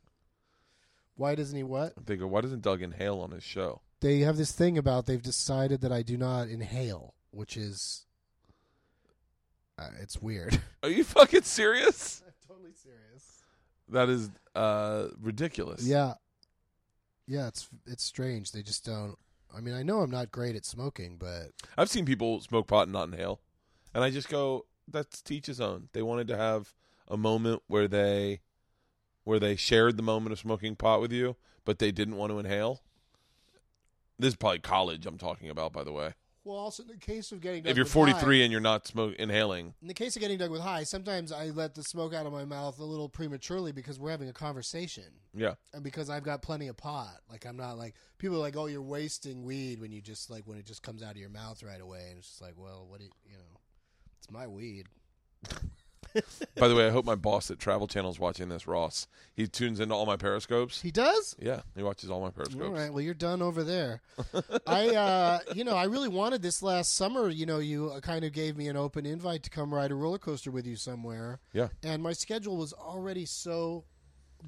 Why 1.16 1.34
doesn't 1.34 1.56
he 1.56 1.64
what? 1.64 1.94
They 2.06 2.16
go, 2.16 2.28
why 2.28 2.42
doesn't 2.42 2.62
Doug 2.62 2.80
inhale 2.80 3.20
on 3.20 3.32
his 3.32 3.42
show? 3.42 3.80
They 4.00 4.20
have 4.20 4.36
this 4.36 4.52
thing 4.52 4.78
about 4.78 5.06
they've 5.06 5.20
decided 5.20 5.80
that 5.80 5.90
I 5.90 6.02
do 6.02 6.16
not 6.16 6.48
inhale, 6.48 7.14
which 7.32 7.56
is. 7.56 8.06
Uh, 9.76 9.88
it's 10.00 10.22
weird. 10.22 10.60
Are 10.84 10.88
you 10.88 11.02
fucking 11.02 11.42
serious? 11.42 12.22
I'm 12.24 12.32
totally 12.48 12.72
serious. 12.72 13.42
That 13.88 14.08
is 14.08 14.30
uh, 14.54 15.08
ridiculous. 15.20 15.84
Yeah. 15.84 16.14
Yeah, 17.28 17.46
it's 17.46 17.68
it's 17.86 18.02
strange. 18.02 18.52
They 18.52 18.62
just 18.62 18.84
don't. 18.84 19.16
I 19.54 19.60
mean, 19.60 19.74
I 19.74 19.82
know 19.82 20.00
I'm 20.00 20.10
not 20.10 20.32
great 20.32 20.56
at 20.56 20.64
smoking, 20.64 21.16
but 21.18 21.50
I've 21.76 21.90
seen 21.90 22.06
people 22.06 22.40
smoke 22.40 22.66
pot 22.66 22.84
and 22.84 22.92
not 22.92 23.08
inhale, 23.08 23.40
and 23.94 24.02
I 24.02 24.10
just 24.10 24.30
go, 24.30 24.64
"That's 24.88 25.20
to 25.22 25.34
each 25.34 25.46
his 25.46 25.60
own." 25.60 25.90
They 25.92 26.02
wanted 26.02 26.26
to 26.28 26.36
have 26.38 26.74
a 27.06 27.18
moment 27.18 27.62
where 27.66 27.86
they, 27.86 28.40
where 29.24 29.38
they 29.38 29.56
shared 29.56 29.96
the 29.98 30.02
moment 30.02 30.32
of 30.32 30.38
smoking 30.38 30.74
pot 30.74 31.02
with 31.02 31.12
you, 31.12 31.36
but 31.66 31.78
they 31.78 31.92
didn't 31.92 32.16
want 32.16 32.32
to 32.32 32.38
inhale. 32.38 32.82
This 34.18 34.30
is 34.30 34.36
probably 34.36 34.60
college 34.60 35.06
I'm 35.06 35.18
talking 35.18 35.50
about, 35.50 35.72
by 35.72 35.84
the 35.84 35.92
way. 35.92 36.14
Well, 36.44 36.56
also 36.56 36.82
in 36.82 36.88
the 36.88 36.96
case 36.96 37.30
of 37.32 37.40
getting 37.40 37.66
If 37.66 37.76
you're 37.76 37.84
43 37.84 38.42
and 38.42 38.50
you're 38.50 38.60
not 38.60 38.86
smoke 38.86 39.14
inhaling, 39.16 39.74
in 39.82 39.88
the 39.88 39.94
case 39.94 40.16
of 40.16 40.20
getting 40.22 40.38
Doug 40.38 40.50
with 40.50 40.62
high, 40.62 40.84
sometimes 40.84 41.30
I 41.30 41.46
let 41.46 41.74
the 41.74 41.82
smoke 41.82 42.14
out 42.14 42.26
of 42.26 42.32
my 42.32 42.44
mouth 42.44 42.78
a 42.78 42.84
little 42.84 43.08
prematurely 43.08 43.72
because 43.72 43.98
we're 43.98 44.10
having 44.10 44.28
a 44.28 44.32
conversation. 44.32 45.04
yeah, 45.34 45.54
and 45.74 45.82
because 45.82 46.08
I've 46.08 46.22
got 46.22 46.40
plenty 46.40 46.68
of 46.68 46.76
pot, 46.76 47.18
like 47.30 47.44
I'm 47.44 47.56
not 47.56 47.76
like 47.76 47.94
people 48.16 48.36
are 48.36 48.40
like, 48.40 48.56
oh, 48.56 48.66
you're 48.66 48.80
wasting 48.80 49.44
weed 49.44 49.80
when 49.80 49.92
you 49.92 50.00
just 50.00 50.30
like 50.30 50.46
when 50.46 50.58
it 50.58 50.64
just 50.66 50.82
comes 50.82 51.02
out 51.02 51.12
of 51.12 51.16
your 51.18 51.30
mouth 51.30 51.62
right 51.62 51.80
away, 51.80 52.06
and 52.08 52.18
it's 52.18 52.28
just 52.28 52.42
like, 52.42 52.54
well, 52.56 52.86
what 52.88 53.00
do 53.00 53.04
you, 53.06 53.10
you 53.26 53.36
know, 53.36 53.60
it's 54.18 54.30
my 54.30 54.46
weed. 54.46 54.86
By 56.56 56.68
the 56.68 56.74
way, 56.74 56.86
I 56.86 56.90
hope 56.90 57.04
my 57.04 57.14
boss 57.14 57.50
at 57.50 57.58
Travel 57.58 57.86
Channel 57.86 58.10
is 58.10 58.18
watching 58.18 58.48
this, 58.48 58.66
Ross. 58.66 59.06
He 59.34 59.46
tunes 59.46 59.78
into 59.80 59.94
all 59.94 60.06
my 60.06 60.16
periscopes. 60.16 60.80
He 60.82 60.90
does. 60.90 61.36
Yeah, 61.38 61.60
he 61.76 61.82
watches 61.82 62.10
all 62.10 62.20
my 62.20 62.30
periscopes. 62.30 62.64
All 62.64 62.72
right, 62.72 62.92
well, 62.92 63.00
you're 63.02 63.14
done 63.14 63.42
over 63.42 63.62
there. 63.62 64.00
I, 64.66 64.88
uh, 64.94 65.38
you 65.54 65.64
know, 65.64 65.76
I 65.76 65.84
really 65.84 66.08
wanted 66.08 66.42
this 66.42 66.62
last 66.62 66.94
summer. 66.94 67.28
You 67.28 67.46
know, 67.46 67.58
you 67.58 67.90
uh, 67.90 68.00
kind 68.00 68.24
of 68.24 68.32
gave 68.32 68.56
me 68.56 68.68
an 68.68 68.76
open 68.76 69.06
invite 69.06 69.42
to 69.44 69.50
come 69.50 69.72
ride 69.72 69.90
a 69.90 69.94
roller 69.94 70.18
coaster 70.18 70.50
with 70.50 70.66
you 70.66 70.76
somewhere, 70.76 71.40
Yeah. 71.52 71.68
and 71.82 72.02
my 72.02 72.12
schedule 72.12 72.56
was 72.56 72.72
already 72.72 73.24
so 73.26 73.84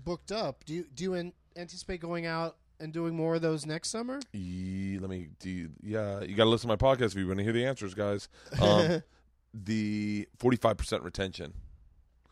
booked 0.04 0.32
up. 0.32 0.64
Do 0.64 0.74
you 0.74 0.86
do 0.94 1.04
you 1.04 1.14
an- 1.14 1.32
anticipate 1.56 2.00
going 2.00 2.26
out 2.26 2.56
and 2.78 2.92
doing 2.92 3.14
more 3.14 3.34
of 3.34 3.42
those 3.42 3.66
next 3.66 3.90
summer? 3.90 4.20
Ye- 4.32 4.98
let 4.98 5.10
me 5.10 5.28
do. 5.38 5.50
You, 5.50 5.70
yeah, 5.82 6.20
you 6.22 6.34
got 6.34 6.44
to 6.44 6.50
listen 6.50 6.68
to 6.70 6.76
my 6.76 6.94
podcast 6.94 7.08
if 7.12 7.16
you 7.16 7.26
want 7.26 7.38
to 7.38 7.44
hear 7.44 7.52
the 7.52 7.66
answers, 7.66 7.92
guys. 7.94 8.28
Um, 8.60 9.02
the 9.54 10.28
45% 10.38 11.02
retention. 11.04 11.54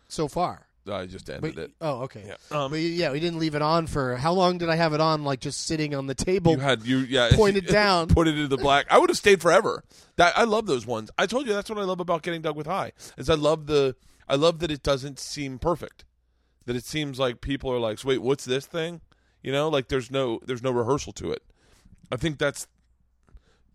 So 0.09 0.29
far. 0.29 0.67
I 0.91 1.05
just 1.05 1.29
ended 1.29 1.55
But, 1.55 1.63
it. 1.65 1.71
oh, 1.83 2.01
okay. 2.05 2.23
Yeah. 2.27 2.37
Um, 2.65 2.71
but 2.71 2.81
yeah, 2.81 3.13
we 3.13 3.21
didn't 3.21 3.39
leave 3.39 3.55
it 3.55 3.61
on 3.61 3.87
for 3.87 4.17
how 4.17 4.33
long 4.33 4.57
did 4.57 4.71
I 4.71 4.77
have 4.77 4.95
it 4.95 5.03
on? 5.03 5.23
Like 5.23 5.41
just 5.41 5.67
sitting 5.67 5.95
on 5.95 6.07
the 6.07 6.15
table. 6.15 6.53
you 6.53 6.59
had 6.61 6.83
you 6.87 6.99
yeah 7.01 7.29
pointed 7.35 7.67
down. 7.67 8.09
put 8.09 8.27
it 8.27 8.37
into 8.37 8.49
the 8.49 8.57
black. 8.57 8.87
I 8.91 8.97
would 8.99 9.11
have 9.11 9.19
stayed 9.19 9.43
forever. 9.43 9.85
That 10.17 10.33
I 10.39 10.45
love 10.45 10.65
those 10.65 10.87
ones. 10.87 11.11
I 11.19 11.27
told 11.27 11.47
you 11.47 11.53
that's 11.53 11.69
what 11.69 11.79
I 11.79 11.83
love 11.83 12.01
about 12.01 12.23
getting 12.23 12.41
Doug 12.41 12.57
with 12.57 12.67
high. 12.67 12.93
Is 13.19 13.29
I 13.29 13.35
love 13.35 13.67
the 13.67 13.97
I 14.27 14.37
love 14.37 14.61
that 14.61 14.71
it 14.71 14.83
doesn't 14.83 15.19
seem 15.19 15.59
perfect. 15.59 16.07
that 16.65 16.75
it 16.75 16.85
seems 16.87 17.19
like 17.19 17.43
people 17.43 17.71
are 17.71 17.79
like, 17.79 17.99
so 17.99 18.09
"Wait, 18.09 18.23
what's 18.23 18.47
this 18.47 18.65
thing?" 18.65 19.03
You 19.43 19.53
know, 19.53 19.69
like 19.69 19.89
there's 19.89 20.11
no 20.11 20.41
there's 20.47 20.63
no 20.63 20.71
rehearsal 20.71 21.13
to 21.15 21.33
it. 21.33 21.43
I 22.11 22.17
think 22.17 22.39
that's 22.39 22.67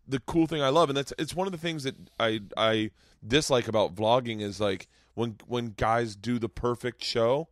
the 0.08 0.20
cool 0.20 0.48
thing 0.48 0.62
I 0.62 0.70
love, 0.70 0.90
and 0.90 0.98
that's 0.98 1.14
it's 1.18 1.34
one 1.36 1.48
of 1.48 1.52
the 1.52 1.58
things 1.60 1.84
that 1.84 1.96
I 2.20 2.42
I 2.58 2.92
dislike 3.26 3.68
about 3.68 3.96
vlogging 3.96 4.42
is 4.42 4.60
like 4.60 4.88
when 5.14 5.38
when 5.48 5.68
guys 5.78 6.16
do 6.16 6.40
the 6.40 6.50
perfect 6.50 7.04
show. 7.04 7.48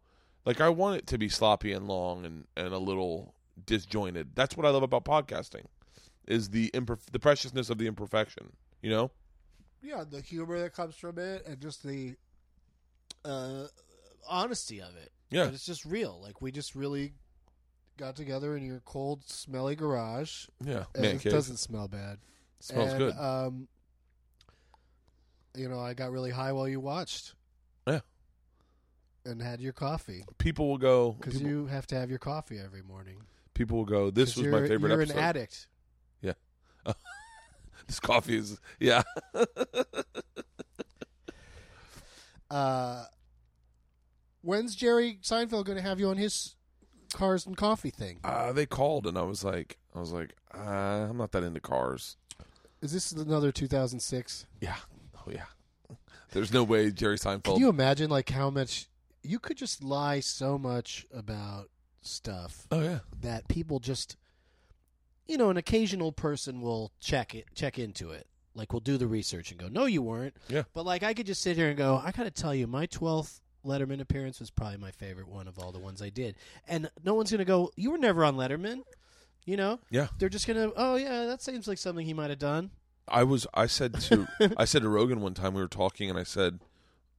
Like 0.46 0.60
I 0.60 0.70
want 0.70 0.98
it 0.98 1.08
to 1.08 1.18
be 1.18 1.30
sloppy 1.30 1.72
and 1.72 1.88
long 1.88 2.26
and 2.26 2.46
and 2.58 2.74
a 2.74 2.78
little 2.80 3.36
disjointed. 3.66 4.30
That's 4.36 4.58
what 4.58 4.66
I 4.66 4.70
love 4.70 4.84
about 4.84 5.06
podcasting, 5.06 5.66
is 6.28 6.50
the 6.50 6.72
imperf- 6.74 7.12
the 7.12 7.20
preciousness 7.20 7.70
of 7.70 7.78
the 7.78 7.88
imperfection. 7.88 8.54
You 8.82 8.90
know, 8.90 9.12
Yeah, 9.84 10.04
the 10.10 10.20
humor 10.22 10.60
that 10.60 10.74
comes 10.74 10.96
from 10.96 11.20
it, 11.20 11.46
and 11.46 11.60
just 11.62 11.84
the 11.84 12.16
uh, 13.24 13.66
honesty 14.28 14.82
of 14.82 14.96
it. 14.98 15.12
Yeah. 15.30 15.46
But 15.46 15.54
it's 15.54 15.66
just 15.66 15.86
real. 15.86 16.20
Like 16.22 16.42
we 16.42 16.52
just 16.52 16.76
really 16.76 17.14
got 17.98 18.16
together 18.16 18.58
in 18.58 18.66
your 18.66 18.82
cold, 18.84 19.24
smelly 19.30 19.76
garage. 19.76 20.46
yeah, 20.64 20.86
man 20.98 21.16
it 21.18 21.22
cave 21.22 21.32
doesn't 21.32 21.58
smell 21.58 21.88
bad. 21.88 22.18
Smells 22.64 22.90
And, 22.92 22.98
good. 23.00 23.16
Um, 23.18 23.68
you 25.56 25.68
know, 25.70 25.80
I 25.80 25.94
got 25.94 26.12
really 26.12 26.32
high 26.32 26.52
while 26.54 26.68
you 26.68 26.80
watched. 26.80 27.34
Yeah. 27.88 28.00
And 29.26 29.42
had 29.42 29.60
your 29.62 29.74
coffee 29.74 30.24
people 30.38 30.68
will 30.70 30.78
go. 30.78 31.12
because 31.14 31.42
you 31.42 31.68
have 31.68 31.86
to 31.88 31.96
have 31.96 32.10
your 32.10 32.20
coffee 32.20 32.58
every 32.58 32.82
morning. 32.82 33.18
people 33.54 33.78
will 33.78 33.86
go. 33.86 34.10
This 34.12 34.36
was 34.36 34.48
my 34.48 34.68
favorite 34.68 34.90
You're 34.92 35.02
episode. 35.02 35.18
an 35.18 35.24
addict. 35.24 35.68
Yeah. 36.22 36.34
this 37.88 38.00
coffee 38.00 38.38
is 38.38 38.60
yeah. 38.80 39.04
Uh, 42.50 43.06
when's 44.42 44.76
Jerry 44.76 45.20
Seinfeld 45.22 45.64
going 45.66 45.78
to 45.78 45.82
have 45.82 46.00
you 46.02 46.10
on 46.10 46.18
his 46.18 46.56
cars 47.14 47.46
and 47.46 47.56
coffee 47.56 47.90
thing? 47.92 48.20
Uh, 48.26 48.52
they 48.52 48.66
called 48.66 49.08
and 49.08 49.18
I 49.18 49.22
was 49.22 49.44
like, 49.44 49.78
I 49.96 50.00
was 50.00 50.12
like, 50.12 50.34
uh, 50.54 50.60
I'm 51.10 51.16
not 51.18 51.32
that 51.32 51.44
into 51.44 51.62
cars. 51.62 52.18
Is 52.82 52.92
this 52.94 53.12
another 53.12 53.52
2006? 53.52 54.46
Yeah. 54.60 54.76
Oh 55.16 55.32
yeah. 55.32 55.46
There's 56.32 56.54
no 56.54 56.64
way 56.64 56.92
Jerry 56.92 57.18
Seinfeld. 57.18 57.44
Can 57.44 57.56
you 57.58 57.70
imagine 57.70 58.10
like 58.10 58.30
how 58.30 58.50
much 58.50 58.88
you 59.24 59.38
could 59.38 59.58
just 59.58 59.84
lie 59.84 60.20
so 60.20 60.58
much 60.58 61.06
about 61.14 61.70
stuff 62.04 62.66
oh 62.72 62.82
yeah. 62.82 63.00
that 63.22 63.48
people 63.48 63.78
just 63.78 64.18
you 65.28 65.38
know 65.38 65.52
an 65.52 65.58
occasional 65.58 66.12
person 66.12 66.60
will 66.60 66.92
check 67.00 67.36
it 67.36 67.46
check 67.54 67.78
into 67.78 68.10
it 68.10 68.26
like 68.56 68.74
we'll 68.74 68.80
do 68.80 68.98
the 68.98 69.06
research 69.06 69.52
and 69.52 69.60
go 69.60 69.68
no 69.68 69.86
you 69.86 70.02
weren't 70.02 70.36
Yeah. 70.50 70.64
but 70.74 70.84
like 70.84 71.04
i 71.04 71.14
could 71.14 71.28
just 71.28 71.44
sit 71.44 71.58
here 71.58 71.68
and 71.70 71.78
go 71.78 72.02
i 72.04 72.10
gotta 72.10 72.32
tell 72.32 72.56
you 72.56 72.66
my 72.66 72.88
12th 72.88 73.40
letterman 73.64 74.02
appearance 74.02 74.40
was 74.40 74.50
probably 74.50 74.78
my 74.78 74.90
favorite 74.90 75.28
one 75.28 75.48
of 75.48 75.60
all 75.60 75.72
the 75.72 75.78
ones 75.78 76.02
i 76.02 76.10
did 76.10 76.36
and 76.68 76.90
no 77.04 77.14
one's 77.14 77.30
gonna 77.30 77.46
go 77.46 77.70
you 77.76 77.92
were 77.92 78.00
never 78.00 78.26
on 78.26 78.36
letterman 78.36 78.82
you 79.46 79.58
know 79.58 79.80
Yeah. 79.90 80.08
they're 80.20 80.30
just 80.30 80.48
gonna 80.48 80.72
oh 80.76 80.96
yeah 80.96 81.26
that 81.26 81.42
seems 81.42 81.68
like 81.68 81.78
something 81.78 82.06
he 82.06 82.14
might 82.14 82.30
have 82.30 82.40
done 82.40 82.72
I 83.08 83.24
was. 83.24 83.46
I 83.54 83.66
said 83.66 83.96
to. 84.02 84.28
I 84.58 84.64
said 84.64 84.84
to 84.84 84.90
Rogan 84.90 85.20
one 85.22 85.34
time 85.34 85.54
we 85.56 85.62
were 85.62 85.68
talking, 85.68 86.10
and 86.10 86.18
I 86.20 86.24
said, 86.24 86.60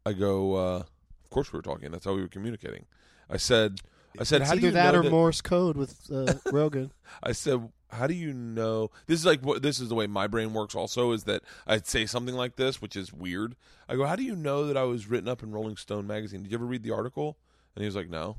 I 0.06 0.12
go. 0.14 0.54
uh 0.54 0.78
Of 1.24 1.30
course 1.30 1.52
we 1.52 1.58
were 1.58 1.62
talking. 1.62 1.90
That's 1.90 2.04
how 2.06 2.14
we 2.14 2.22
were 2.22 2.28
communicating. 2.28 2.86
I 3.28 3.36
said. 3.36 3.80
I 4.18 4.22
said, 4.24 4.40
it's 4.42 4.48
how 4.50 4.56
do 4.56 4.62
you 4.62 4.70
that 4.70 4.92
know 4.94 5.00
or 5.00 5.02
that- 5.02 5.10
morse 5.10 5.40
code 5.42 5.76
with 5.76 6.08
uh, 6.10 6.34
rogan 6.52 6.92
I 7.22 7.32
said, 7.32 7.68
"How 7.90 8.06
do 8.06 8.14
you 8.14 8.32
know?" 8.32 8.90
This 9.06 9.18
is 9.20 9.26
like 9.26 9.42
what 9.44 9.60
this 9.62 9.80
is 9.80 9.88
the 9.90 9.94
way 9.94 10.06
my 10.06 10.28
brain 10.28 10.54
works. 10.54 10.74
Also, 10.74 11.10
is 11.12 11.24
that 11.24 11.42
I'd 11.66 11.86
say 11.86 12.06
something 12.06 12.36
like 12.36 12.56
this, 12.56 12.80
which 12.80 12.96
is 12.96 13.12
weird. 13.12 13.56
I 13.88 13.96
go, 13.96 14.06
"How 14.06 14.16
do 14.16 14.22
you 14.22 14.36
know 14.36 14.66
that 14.68 14.76
I 14.76 14.84
was 14.84 15.08
written 15.08 15.28
up 15.28 15.42
in 15.42 15.50
Rolling 15.50 15.76
Stone 15.76 16.06
magazine? 16.06 16.42
Did 16.44 16.52
you 16.52 16.58
ever 16.58 16.64
read 16.66 16.84
the 16.84 16.92
article?" 16.94 17.36
And 17.74 17.82
he 17.82 17.86
was 17.86 17.96
like, 17.96 18.08
"No." 18.08 18.36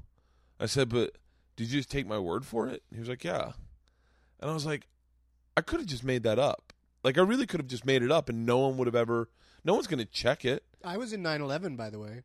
I 0.59 0.65
said, 0.65 0.89
"But 0.89 1.17
did 1.57 1.69
you 1.69 1.77
just 1.79 1.91
take 1.91 2.07
my 2.07 2.17
word 2.19 2.45
for 2.45 2.67
it?" 2.67 2.83
He 2.91 2.99
was 2.99 3.09
like, 3.09 3.23
"Yeah." 3.25 3.51
And 4.43 4.51
I 4.51 4.53
was 4.53 4.65
like, 4.65 4.87
"I 5.57 5.61
could 5.61 5.79
have 5.79 5.87
just 5.87 6.03
made 6.03 6.23
that 6.23 6.37
up. 6.37 6.73
Like, 7.03 7.17
I 7.17 7.21
really 7.21 7.45
could 7.45 7.59
have 7.61 7.67
just 7.67 7.85
made 7.85 8.03
it 8.03 8.11
up, 8.11 8.27
and 8.29 8.45
no 8.45 8.57
one 8.59 8.77
would 8.77 8.87
have 8.87 8.95
ever. 8.95 9.29
No 9.63 9.73
one's 9.73 9.87
going 9.87 9.99
to 9.99 10.05
check 10.05 10.43
it." 10.45 10.63
i 10.85 10.97
was 10.97 11.13
in 11.13 11.23
9-11 11.23 11.77
by 11.77 11.89
the 11.89 11.97
way 11.97 12.23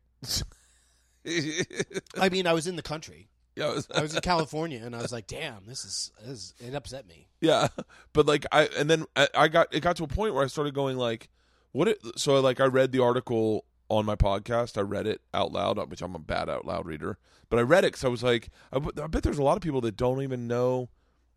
i 2.19 2.27
mean 2.27 2.45
i 2.45 2.51
was 2.51 2.67
in 2.67 2.75
the 2.75 2.81
country 2.81 3.29
it 3.55 3.63
was- 3.75 3.87
I 3.93 4.01
was 4.01 4.15
in 4.15 4.21
California, 4.21 4.81
and 4.81 4.95
I 4.95 5.01
was 5.01 5.11
like, 5.11 5.27
"Damn, 5.27 5.65
this 5.65 5.83
is, 5.83 6.11
this 6.21 6.29
is 6.29 6.53
it 6.59 6.73
upset 6.73 7.05
me." 7.07 7.27
Yeah, 7.41 7.67
but 8.13 8.25
like 8.25 8.45
I 8.53 8.69
and 8.77 8.89
then 8.89 9.05
I, 9.17 9.27
I 9.35 9.47
got 9.49 9.73
it 9.75 9.81
got 9.81 9.97
to 9.97 10.05
a 10.05 10.07
point 10.07 10.33
where 10.33 10.43
I 10.45 10.47
started 10.47 10.73
going 10.73 10.95
like, 10.97 11.27
what? 11.73 11.89
It, 11.89 11.97
so 12.15 12.39
like 12.39 12.61
I 12.61 12.65
read 12.65 12.93
the 12.93 13.01
article 13.03 13.65
on 13.89 14.05
my 14.05 14.15
podcast. 14.15 14.77
I 14.77 14.81
read 14.81 15.07
it 15.07 15.19
out 15.33 15.51
loud, 15.51 15.77
which 15.89 16.01
I'm 16.01 16.15
a 16.15 16.19
bad 16.19 16.47
out 16.49 16.63
loud 16.65 16.85
reader, 16.85 17.17
but 17.49 17.59
I 17.59 17.63
read 17.63 17.83
it 17.83 17.87
because 17.87 18.05
I 18.05 18.07
was 18.07 18.23
like, 18.23 18.47
I, 18.71 18.77
I 18.77 19.07
bet 19.07 19.23
there's 19.23 19.39
a 19.39 19.43
lot 19.43 19.57
of 19.57 19.61
people 19.61 19.81
that 19.81 19.97
don't 19.97 20.21
even 20.21 20.47
know, 20.47 20.87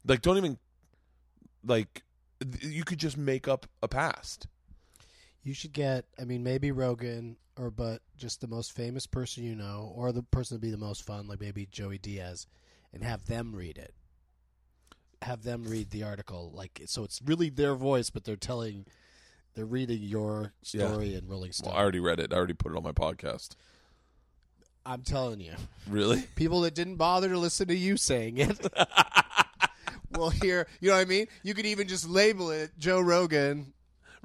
like 0.07 0.23
don't 0.23 0.37
even 0.37 0.59
like 1.65 2.03
th- 2.41 2.65
you 2.65 2.85
could 2.85 2.99
just 2.99 3.17
make 3.17 3.49
up 3.49 3.67
a 3.83 3.89
past. 3.89 4.47
You 5.45 5.55
should 5.55 5.73
get, 5.73 6.05
I 6.21 6.25
mean, 6.25 6.43
maybe 6.45 6.71
Rogan, 6.71 7.37
or 7.59 7.71
but 7.71 8.01
just 8.17 8.41
the 8.41 8.47
most 8.47 8.73
famous 8.73 9.07
person 9.07 9.43
you 9.45 9.55
know, 9.57 9.93
or 9.97 10.13
the 10.13 10.23
person 10.23 10.57
to 10.57 10.61
be 10.61 10.71
the 10.71 10.77
most 10.77 11.05
fun, 11.05 11.27
like 11.27 11.41
maybe 11.41 11.67
Joey 11.71 11.99
Diaz, 11.99 12.47
and 12.93 13.03
have 13.03 13.27
them 13.27 13.55
read 13.55 13.77
it. 13.79 13.93
Have 15.23 15.43
them 15.45 15.65
read 15.65 15.91
the 15.91 16.03
article, 16.05 16.51
like 16.55 16.81
so. 16.87 17.05
It's 17.05 17.21
really 17.25 17.49
their 17.49 17.75
voice, 17.75 18.11
but 18.11 18.25
they're 18.25 18.37
telling, 18.37 18.87
they're 19.55 19.65
reading 19.65 20.03
your 20.03 20.53
Yeah. 20.73 20.89
story 20.89 21.15
in 21.15 21.27
Rolling 21.29 21.53
Stone. 21.53 21.71
Well, 21.71 21.79
I 21.79 21.83
already 21.83 22.01
read 22.01 22.19
it. 22.21 22.33
I 22.33 22.37
already 22.37 22.55
put 22.55 22.73
it 22.73 22.77
on 22.77 22.83
my 22.85 22.93
podcast. 22.93 23.51
I'm 24.85 25.03
telling 25.03 25.41
you, 25.41 25.55
Really? 25.89 26.23
people 26.35 26.63
that 26.63 26.75
didn't 26.75 26.97
bother 26.97 27.29
to 27.29 27.39
listen 27.39 27.69
to 27.69 27.77
you 27.77 27.97
saying 27.97 28.39
it 28.39 28.59
will 30.17 30.31
hear. 30.31 30.67
You 30.81 30.91
know 30.91 30.97
what 30.97 31.03
I 31.03 31.05
mean? 31.07 31.27
You 31.43 31.55
could 31.55 31.67
even 31.67 31.89
just 31.89 32.09
label 32.09 32.51
it 32.51 32.71
Joe 32.79 33.01
Rogan. 33.01 33.73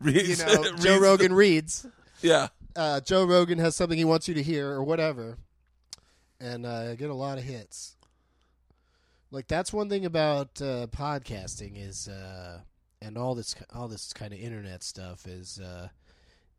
You 0.04 0.12
know, 0.12 0.14
reads 0.22 0.44
Joe 0.84 0.96
the- 0.96 1.00
Rogan 1.02 1.34
reads. 1.34 1.86
Yeah. 2.22 2.48
uh, 2.76 3.00
Joe 3.02 3.26
Rogan 3.26 3.58
has 3.60 3.76
something 3.76 3.98
he 3.98 4.06
wants 4.06 4.28
you 4.28 4.34
to 4.36 4.44
hear 4.44 4.70
or 4.72 4.84
whatever, 4.84 5.38
and 6.40 6.66
uh, 6.66 6.96
get 6.96 7.10
a 7.10 7.14
lot 7.16 7.38
of 7.38 7.44
hits. 7.44 7.96
Like 9.32 9.48
that's 9.48 9.74
one 9.74 9.90
thing 9.90 10.06
about 10.06 10.62
uh, 10.62 10.88
podcasting 10.88 11.74
is, 11.76 12.08
uh, 12.08 12.60
and 13.02 13.18
all 13.18 13.36
this 13.36 13.56
all 13.74 13.88
this 13.88 14.14
kind 14.14 14.32
of 14.34 14.40
internet 14.40 14.84
stuff 14.84 15.28
is, 15.28 15.60
uh, 15.60 15.90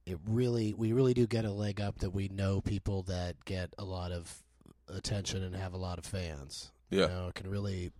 it 0.05 0.19
really 0.29 0.75
we 0.75 0.93
really 0.93 1.15
do 1.15 1.27
get 1.27 1.45
a 1.45 1.51
leg 1.51 1.81
up 1.81 1.99
that 2.01 2.11
we 2.11 2.29
know 2.29 2.61
people 2.61 3.03
that 3.05 3.43
get 3.45 3.73
a 3.79 3.85
lot 3.85 4.13
of 4.13 4.43
attention 4.89 5.43
and 5.43 5.55
have 5.57 5.73
a 5.73 5.79
lot 5.79 5.99
of 5.99 6.05
fans. 6.05 6.71
Yeah. 6.91 7.03
You 7.03 7.09
know, 7.09 7.29
it 7.29 7.35
can 7.35 7.51
really, 7.51 7.91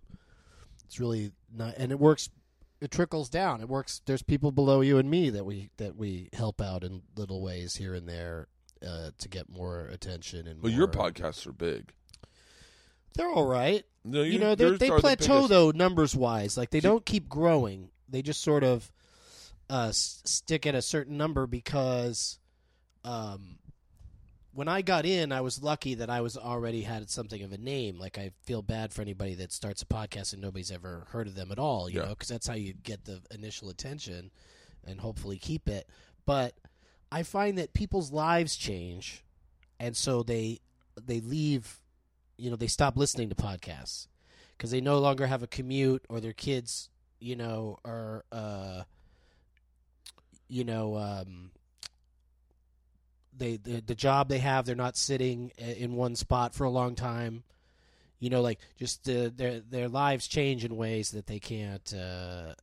it's 0.89 0.99
really 0.99 1.31
not, 1.55 1.75
and 1.77 1.91
it 1.91 1.99
works. 1.99 2.29
It 2.81 2.89
trickles 2.89 3.29
down. 3.29 3.61
It 3.61 3.69
works. 3.69 4.01
There's 4.07 4.23
people 4.23 4.51
below 4.51 4.81
you 4.81 4.97
and 4.97 5.07
me 5.09 5.29
that 5.29 5.45
we 5.45 5.69
that 5.77 5.95
we 5.95 6.29
help 6.33 6.59
out 6.61 6.83
in 6.83 7.03
little 7.15 7.41
ways 7.43 7.75
here 7.75 7.93
and 7.93 8.09
there 8.09 8.47
uh, 8.85 9.11
to 9.19 9.29
get 9.29 9.49
more 9.49 9.81
attention. 9.91 10.47
And 10.47 10.63
Well, 10.63 10.71
your 10.71 10.87
podcasts 10.87 11.45
are 11.45 11.51
big. 11.51 11.93
they're 13.15 13.29
all 13.29 13.45
right. 13.45 13.83
No, 14.03 14.23
You 14.23 14.39
know, 14.39 14.55
they 14.55 14.71
they 14.77 14.89
the 14.89 14.97
plateau 14.99 15.33
biggest. 15.41 15.49
though 15.49 15.71
numbers 15.71 16.15
wise. 16.15 16.57
Like 16.57 16.69
they 16.71 16.79
See- 16.79 16.87
don't 16.87 17.05
keep 17.05 17.29
growing. 17.29 17.89
They 18.07 18.21
just 18.23 18.41
sort 18.41 18.63
of 18.63 18.91
uh, 19.69 19.91
stick 19.93 20.65
at 20.65 20.73
a 20.73 20.81
certain 20.81 21.17
number 21.17 21.45
because 21.45 22.39
um, 23.03 23.59
when 24.51 24.67
I 24.67 24.81
got 24.81 25.05
in, 25.05 25.31
I 25.31 25.41
was 25.41 25.61
lucky 25.61 25.93
that 25.95 26.09
I 26.09 26.21
was 26.21 26.35
already 26.37 26.81
had 26.81 27.09
something 27.09 27.43
of 27.43 27.51
a 27.51 27.57
name. 27.57 27.99
Like 27.99 28.17
I 28.17 28.31
feel 28.43 28.61
bad 28.61 28.91
for 28.93 29.01
anybody 29.01 29.35
that 29.35 29.51
starts 29.51 29.81
a 29.81 29.85
podcast 29.85 30.33
and 30.33 30.41
nobody's 30.41 30.71
ever 30.71 31.05
heard 31.11 31.27
of 31.27 31.35
them 31.35 31.51
at 31.51 31.59
all. 31.59 31.89
You 31.89 31.99
Yeah. 31.99 32.05
know, 32.05 32.09
because 32.09 32.29
that's 32.29 32.47
how 32.47 32.55
you 32.55 32.73
get 32.73 33.05
the 33.05 33.21
initial 33.31 33.69
attention 33.69 34.31
and 34.85 34.99
hopefully 35.01 35.37
keep 35.37 35.67
it. 35.69 35.87
But 36.25 36.55
I 37.11 37.23
find 37.23 37.57
that 37.57 37.73
people's 37.73 38.11
lives 38.11 38.55
change, 38.55 39.23
and 39.79 39.95
so 39.95 40.23
they 40.23 40.59
they 41.01 41.19
leave. 41.21 41.79
You 42.37 42.49
know, 42.49 42.55
they 42.55 42.67
stop 42.67 42.95
listening 42.95 43.29
to 43.29 43.35
podcasts 43.35 44.07
because 44.57 44.71
they 44.71 44.79
no 44.81 44.99
longer 44.99 45.27
have 45.27 45.43
a 45.43 45.47
commute 45.47 46.05
or 46.07 46.21
their 46.21 46.33
kids, 46.33 46.89
you 47.19 47.35
know, 47.35 47.77
are 47.83 48.23
uh, 48.31 48.83
you 50.47 50.63
know, 50.63 50.95
um, 50.97 51.51
they 53.39 53.57
the, 53.57 53.81
the 53.81 53.95
job 53.95 54.29
they 54.29 54.39
have, 54.39 54.65
they're 54.65 54.75
not 54.75 54.97
sitting 54.97 55.51
in 55.57 55.95
one 55.95 56.15
spot 56.15 56.53
for 56.53 56.63
a 56.65 56.69
long 56.69 56.95
time. 56.95 57.43
You 58.19 58.29
know, 58.29 58.41
like 58.41 58.59
just 58.77 59.05
the, 59.05 59.31
their 59.35 59.61
their 59.61 59.87
lives 59.87 60.27
change 60.27 60.65
in 60.65 60.75
ways 60.75 61.11
that 61.11 61.25
they 61.25 61.39
can't, 61.39 61.93
uh, 61.93 62.53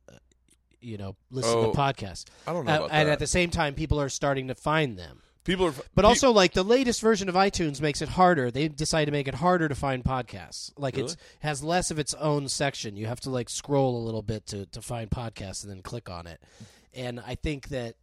you 0.79 0.97
know, 0.97 1.15
listen 1.31 1.53
Oh, 1.57 1.71
to 1.71 1.77
podcasts. 1.77 2.25
I 2.45 2.53
don't 2.53 2.65
know 2.65 2.83
Uh, 2.85 2.89
and 2.91 3.09
that. 3.09 3.13
at 3.13 3.19
the 3.19 3.27
same 3.27 3.49
time, 3.49 3.73
people 3.73 3.99
are 3.99 4.09
starting 4.09 4.47
to 4.49 4.55
find 4.55 4.97
them. 4.97 5.21
People 5.43 5.65
are, 5.67 5.73
But 5.95 6.01
pe- 6.03 6.07
also, 6.09 6.31
like 6.31 6.53
the 6.53 6.61
latest 6.63 7.01
version 7.01 7.29
of 7.29 7.35
iTunes 7.35 7.79
makes 7.81 8.01
it 8.01 8.09
harder. 8.09 8.51
They 8.51 8.67
decided 8.67 9.05
to 9.07 9.11
make 9.13 9.27
it 9.29 9.35
harder 9.35 9.67
to 9.69 9.75
find 9.75 10.03
podcasts. 10.03 10.71
Like 10.77 10.95
Really? 10.97 11.05
it's 11.05 11.17
has 11.39 11.63
less 11.63 11.89
of 11.89 11.97
its 11.97 12.13
own 12.15 12.49
section. 12.49 12.95
You 12.97 13.07
have 13.07 13.21
to 13.21 13.29
like 13.29 13.49
scroll 13.49 13.97
a 13.97 14.03
little 14.05 14.21
bit 14.21 14.45
to 14.47 14.65
to 14.67 14.81
find 14.81 15.09
podcasts 15.09 15.63
and 15.63 15.71
then 15.71 15.81
click 15.81 16.09
on 16.09 16.27
it. 16.27 16.39
And 16.93 17.19
I 17.19 17.35
think 17.35 17.69
that 17.69 17.95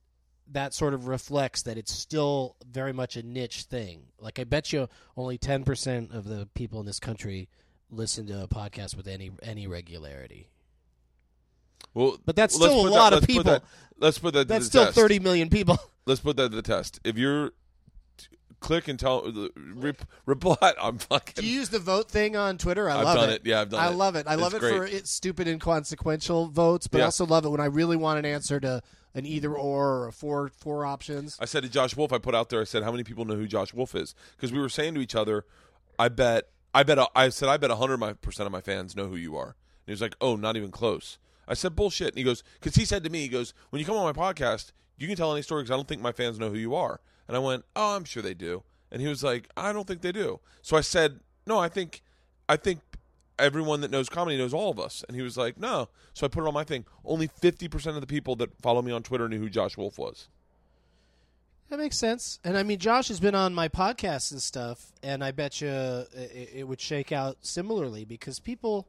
that 0.52 0.74
sort 0.74 0.94
of 0.94 1.06
reflects 1.08 1.62
that 1.62 1.78
it's 1.78 1.92
still 1.92 2.56
very 2.70 2.92
much 2.92 3.16
a 3.16 3.22
niche 3.22 3.62
thing. 3.62 4.02
Like 4.20 4.38
I 4.38 4.44
bet 4.44 4.72
you 4.72 4.88
only 5.16 5.38
ten 5.38 5.64
percent 5.64 6.12
of 6.12 6.24
the 6.24 6.48
people 6.54 6.80
in 6.80 6.86
this 6.86 7.00
country 7.00 7.48
listen 7.90 8.26
to 8.26 8.42
a 8.42 8.48
podcast 8.48 8.96
with 8.96 9.06
any 9.08 9.30
any 9.42 9.66
regularity. 9.66 10.48
Well, 11.92 12.18
But 12.24 12.34
that's 12.36 12.54
still 12.54 12.80
a 12.80 12.82
put 12.84 12.92
lot 12.92 13.12
of 13.12 13.20
let's 13.20 13.26
put 13.26 13.28
people. 13.28 13.42
that- 13.44 13.64
let's 13.98 14.18
put 14.18 14.34
that. 14.34 14.42
to 14.42 14.48
That's 14.48 14.66
still 14.66 14.84
test. 14.86 14.96
thirty 14.96 15.18
million 15.18 15.48
people. 15.50 15.78
Let's 16.06 16.20
put 16.20 16.36
that 16.36 16.50
to 16.50 16.56
the 16.56 16.60
test. 16.60 17.00
If 17.02 17.16
you're 17.16 17.52
click 18.60 18.88
and 18.88 18.98
tell 18.98 19.26
uh, 19.26 19.48
rep, 19.74 20.02
reply, 20.26 20.56
I'm 20.82 20.98
fucking. 20.98 21.40
Do 21.42 21.46
you 21.46 21.54
use 21.60 21.70
the 21.70 21.78
vote 21.78 22.10
thing 22.10 22.36
on 22.36 22.58
Twitter? 22.58 22.90
I 22.90 22.98
I've 22.98 23.04
love 23.04 23.16
done 23.16 23.30
it. 23.30 23.34
it. 23.36 23.46
Yeah, 23.46 23.62
I've 23.62 23.70
done 23.70 23.80
I 23.80 23.88
it. 23.88 23.94
love 23.94 24.14
it. 24.16 24.26
I 24.26 24.34
It's 24.34 24.42
love 24.42 24.52
it 24.54 24.60
great. 24.60 24.76
for 24.76 24.84
its 24.84 25.10
stupid 25.10 25.48
inconsequential 25.48 26.48
votes, 26.48 26.88
but 26.88 27.00
I 27.00 27.04
also 27.04 27.24
love 27.24 27.46
it 27.46 27.48
when 27.48 27.60
I 27.60 27.66
really 27.66 27.96
want 27.96 28.18
an 28.18 28.26
answer 28.26 28.60
to 28.60 28.82
an 29.14 29.26
either 29.26 29.54
or 29.54 29.84
or 29.84 30.08
a 30.08 30.12
four 30.12 30.48
four 30.48 30.84
options. 30.84 31.36
I 31.40 31.44
said 31.44 31.62
to 31.62 31.68
Josh 31.68 31.96
Wolf, 31.96 32.12
I 32.12 32.18
put 32.18 32.34
out 32.34 32.50
there, 32.50 32.60
I 32.60 32.64
said, 32.64 32.82
how 32.82 32.90
many 32.90 33.04
people 33.04 33.24
know 33.24 33.34
who 33.34 33.46
Josh 33.46 33.72
Wolf 33.72 33.94
is? 33.94 34.14
Because 34.36 34.52
we 34.52 34.58
were 34.58 34.68
saying 34.68 34.94
to 34.94 35.00
each 35.00 35.14
other, 35.14 35.44
I 35.98 36.08
bet, 36.08 36.48
I 36.72 36.82
bet, 36.82 36.98
I 37.14 37.28
said, 37.28 37.48
I 37.48 37.56
bet 37.56 37.70
100 37.70 38.20
percent 38.20 38.46
of 38.46 38.52
my 38.52 38.60
fans 38.60 38.96
know 38.96 39.06
who 39.06 39.16
you 39.16 39.36
are. 39.36 39.56
And 39.86 39.86
he 39.86 39.92
was 39.92 40.00
like, 40.00 40.16
oh, 40.20 40.36
not 40.36 40.56
even 40.56 40.70
close. 40.70 41.18
I 41.46 41.54
said, 41.54 41.76
bullshit. 41.76 42.08
And 42.08 42.18
he 42.18 42.24
goes, 42.24 42.42
because 42.54 42.74
he 42.74 42.84
said 42.84 43.04
to 43.04 43.10
me, 43.10 43.20
he 43.20 43.28
goes, 43.28 43.52
when 43.70 43.80
you 43.80 43.86
come 43.86 43.96
on 43.96 44.04
my 44.04 44.12
podcast, 44.12 44.72
you 44.96 45.06
can 45.06 45.16
tell 45.16 45.32
any 45.32 45.42
story 45.42 45.62
because 45.62 45.72
I 45.72 45.76
don't 45.76 45.88
think 45.88 46.00
my 46.00 46.12
fans 46.12 46.38
know 46.38 46.50
who 46.50 46.56
you 46.56 46.74
are. 46.74 47.00
And 47.28 47.36
I 47.36 47.40
went, 47.40 47.64
oh, 47.76 47.96
I'm 47.96 48.04
sure 48.04 48.22
they 48.22 48.34
do. 48.34 48.62
And 48.90 49.02
he 49.02 49.08
was 49.08 49.22
like, 49.22 49.48
I 49.56 49.72
don't 49.72 49.86
think 49.86 50.00
they 50.00 50.12
do. 50.12 50.40
So 50.62 50.76
I 50.76 50.80
said, 50.80 51.20
no, 51.46 51.58
I 51.58 51.68
think, 51.68 52.02
I 52.48 52.56
think 52.56 52.80
everyone 53.38 53.80
that 53.80 53.90
knows 53.90 54.08
comedy 54.08 54.36
knows 54.36 54.54
all 54.54 54.70
of 54.70 54.78
us. 54.78 55.04
And 55.08 55.16
he 55.16 55.22
was 55.22 55.36
like, 55.36 55.58
no. 55.58 55.88
So 56.12 56.26
I 56.26 56.28
put 56.28 56.44
it 56.44 56.46
on 56.48 56.54
my 56.54 56.64
thing. 56.64 56.84
Only 57.04 57.28
50% 57.28 57.86
of 57.94 58.00
the 58.00 58.06
people 58.06 58.36
that 58.36 58.50
follow 58.60 58.82
me 58.82 58.92
on 58.92 59.02
Twitter 59.02 59.28
knew 59.28 59.38
who 59.38 59.48
Josh 59.50 59.76
Wolf 59.76 59.98
was. 59.98 60.28
That 61.70 61.78
makes 61.78 61.96
sense. 61.96 62.38
And 62.44 62.56
I 62.56 62.62
mean, 62.62 62.78
Josh 62.78 63.08
has 63.08 63.20
been 63.20 63.34
on 63.34 63.54
my 63.54 63.68
podcast 63.68 64.32
and 64.32 64.40
stuff, 64.40 64.92
and 65.02 65.24
I 65.24 65.30
bet 65.32 65.60
you 65.60 65.68
uh, 65.68 66.04
it, 66.12 66.50
it 66.56 66.68
would 66.68 66.80
shake 66.80 67.10
out 67.10 67.38
similarly 67.40 68.04
because 68.04 68.38
people, 68.38 68.86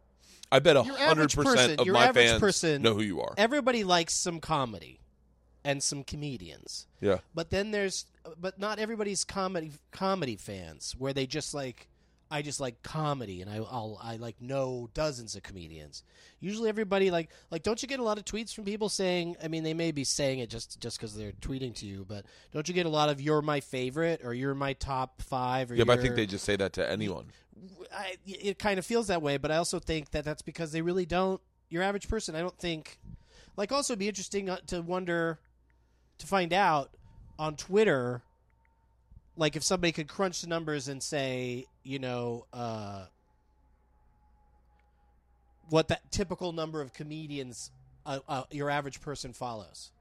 I 0.51 0.59
bet 0.59 0.75
a 0.75 0.83
hundred 0.83 1.31
percent 1.33 1.79
of 1.79 1.85
your 1.85 1.93
my 1.93 2.07
average 2.07 2.27
fans 2.27 2.39
person- 2.39 2.81
know 2.81 2.93
who 2.93 3.01
you 3.01 3.21
are. 3.21 3.33
everybody 3.37 3.83
likes 3.83 4.13
some 4.13 4.39
comedy 4.39 4.99
and 5.63 5.81
some 5.81 6.03
comedians. 6.03 6.85
Yeah, 7.01 7.19
But 7.33 7.49
then 7.49 7.71
there's, 7.71 8.05
but 8.39 8.59
not 8.59 8.77
everybody's 8.77 9.23
comedy 9.23 9.71
comedy 9.91 10.35
fans 10.35 10.95
where 10.97 11.13
they 11.13 11.25
just 11.25 11.53
like, 11.55 11.87
I 12.31 12.41
just 12.41 12.59
like 12.59 12.81
comedy 12.81 13.41
and 13.41 13.49
I, 13.49 13.57
I'll 13.57 13.99
I 14.01 14.15
like 14.17 14.41
know 14.41 14.89
dozens 14.93 15.35
of 15.35 15.43
comedians. 15.43 16.03
Usually 16.39 16.69
everybody 16.69 17.11
like 17.11 17.29
like 17.51 17.63
don't 17.63 17.81
you 17.81 17.87
get 17.87 17.99
a 17.99 18.03
lot 18.03 18.17
of 18.17 18.25
tweets 18.25 18.53
from 18.53 18.65
people 18.65 18.89
saying? 18.89 19.37
I 19.43 19.47
mean, 19.47 19.63
they 19.63 19.73
may 19.73 19.91
be 19.91 20.03
saying 20.03 20.39
it 20.39 20.49
just 20.49 20.79
just 20.79 20.97
because 20.97 21.15
they're 21.15 21.33
tweeting 21.33 21.75
to 21.75 21.85
you, 21.85 22.05
but 22.07 22.25
don't 22.51 22.67
you 22.67 22.73
get 22.73 22.85
a 22.85 22.89
lot 22.89 23.09
of 23.09 23.21
"you're 23.21 23.41
my 23.41 23.59
favorite" 23.59 24.21
or 24.23 24.33
"you're 24.33 24.55
my 24.55 24.73
top 24.73 25.21
five 25.21 25.71
or 25.71 25.75
yeah, 25.75 25.83
but 25.83 25.99
I 25.99 26.01
think 26.01 26.15
they 26.15 26.25
just 26.25 26.45
say 26.45 26.55
that 26.55 26.73
to 26.73 26.89
anyone. 26.89 27.25
I, 27.93 28.17
it 28.25 28.59
kind 28.59 28.79
of 28.79 28.85
feels 28.85 29.07
that 29.07 29.21
way, 29.21 29.37
but 29.37 29.51
I 29.51 29.57
also 29.57 29.79
think 29.79 30.11
that 30.11 30.25
that's 30.25 30.41
because 30.41 30.71
they 30.71 30.81
really 30.81 31.05
don't. 31.05 31.39
Your 31.69 31.83
average 31.83 32.07
person, 32.07 32.35
I 32.35 32.41
don't 32.41 32.57
think. 32.57 32.99
Like, 33.57 33.71
also, 33.71 33.93
it'd 33.93 33.99
be 33.99 34.09
interesting 34.09 34.49
uh, 34.49 34.57
to 34.67 34.81
wonder, 34.81 35.39
to 36.17 36.27
find 36.27 36.51
out 36.51 36.91
on 37.39 37.55
Twitter, 37.55 38.21
like 39.37 39.55
if 39.55 39.63
somebody 39.63 39.91
could 39.91 40.07
crunch 40.07 40.41
the 40.41 40.47
numbers 40.47 40.87
and 40.87 41.01
say, 41.01 41.65
you 41.85 41.99
know, 41.99 42.45
uh, 42.51 43.05
what 45.69 45.87
that 45.87 46.11
typical 46.11 46.51
number 46.51 46.81
of 46.81 46.93
comedians 46.93 47.71
uh, 48.05 48.19
uh, 48.27 48.43
your 48.51 48.69
average 48.69 49.01
person 49.01 49.33
follows. 49.33 49.91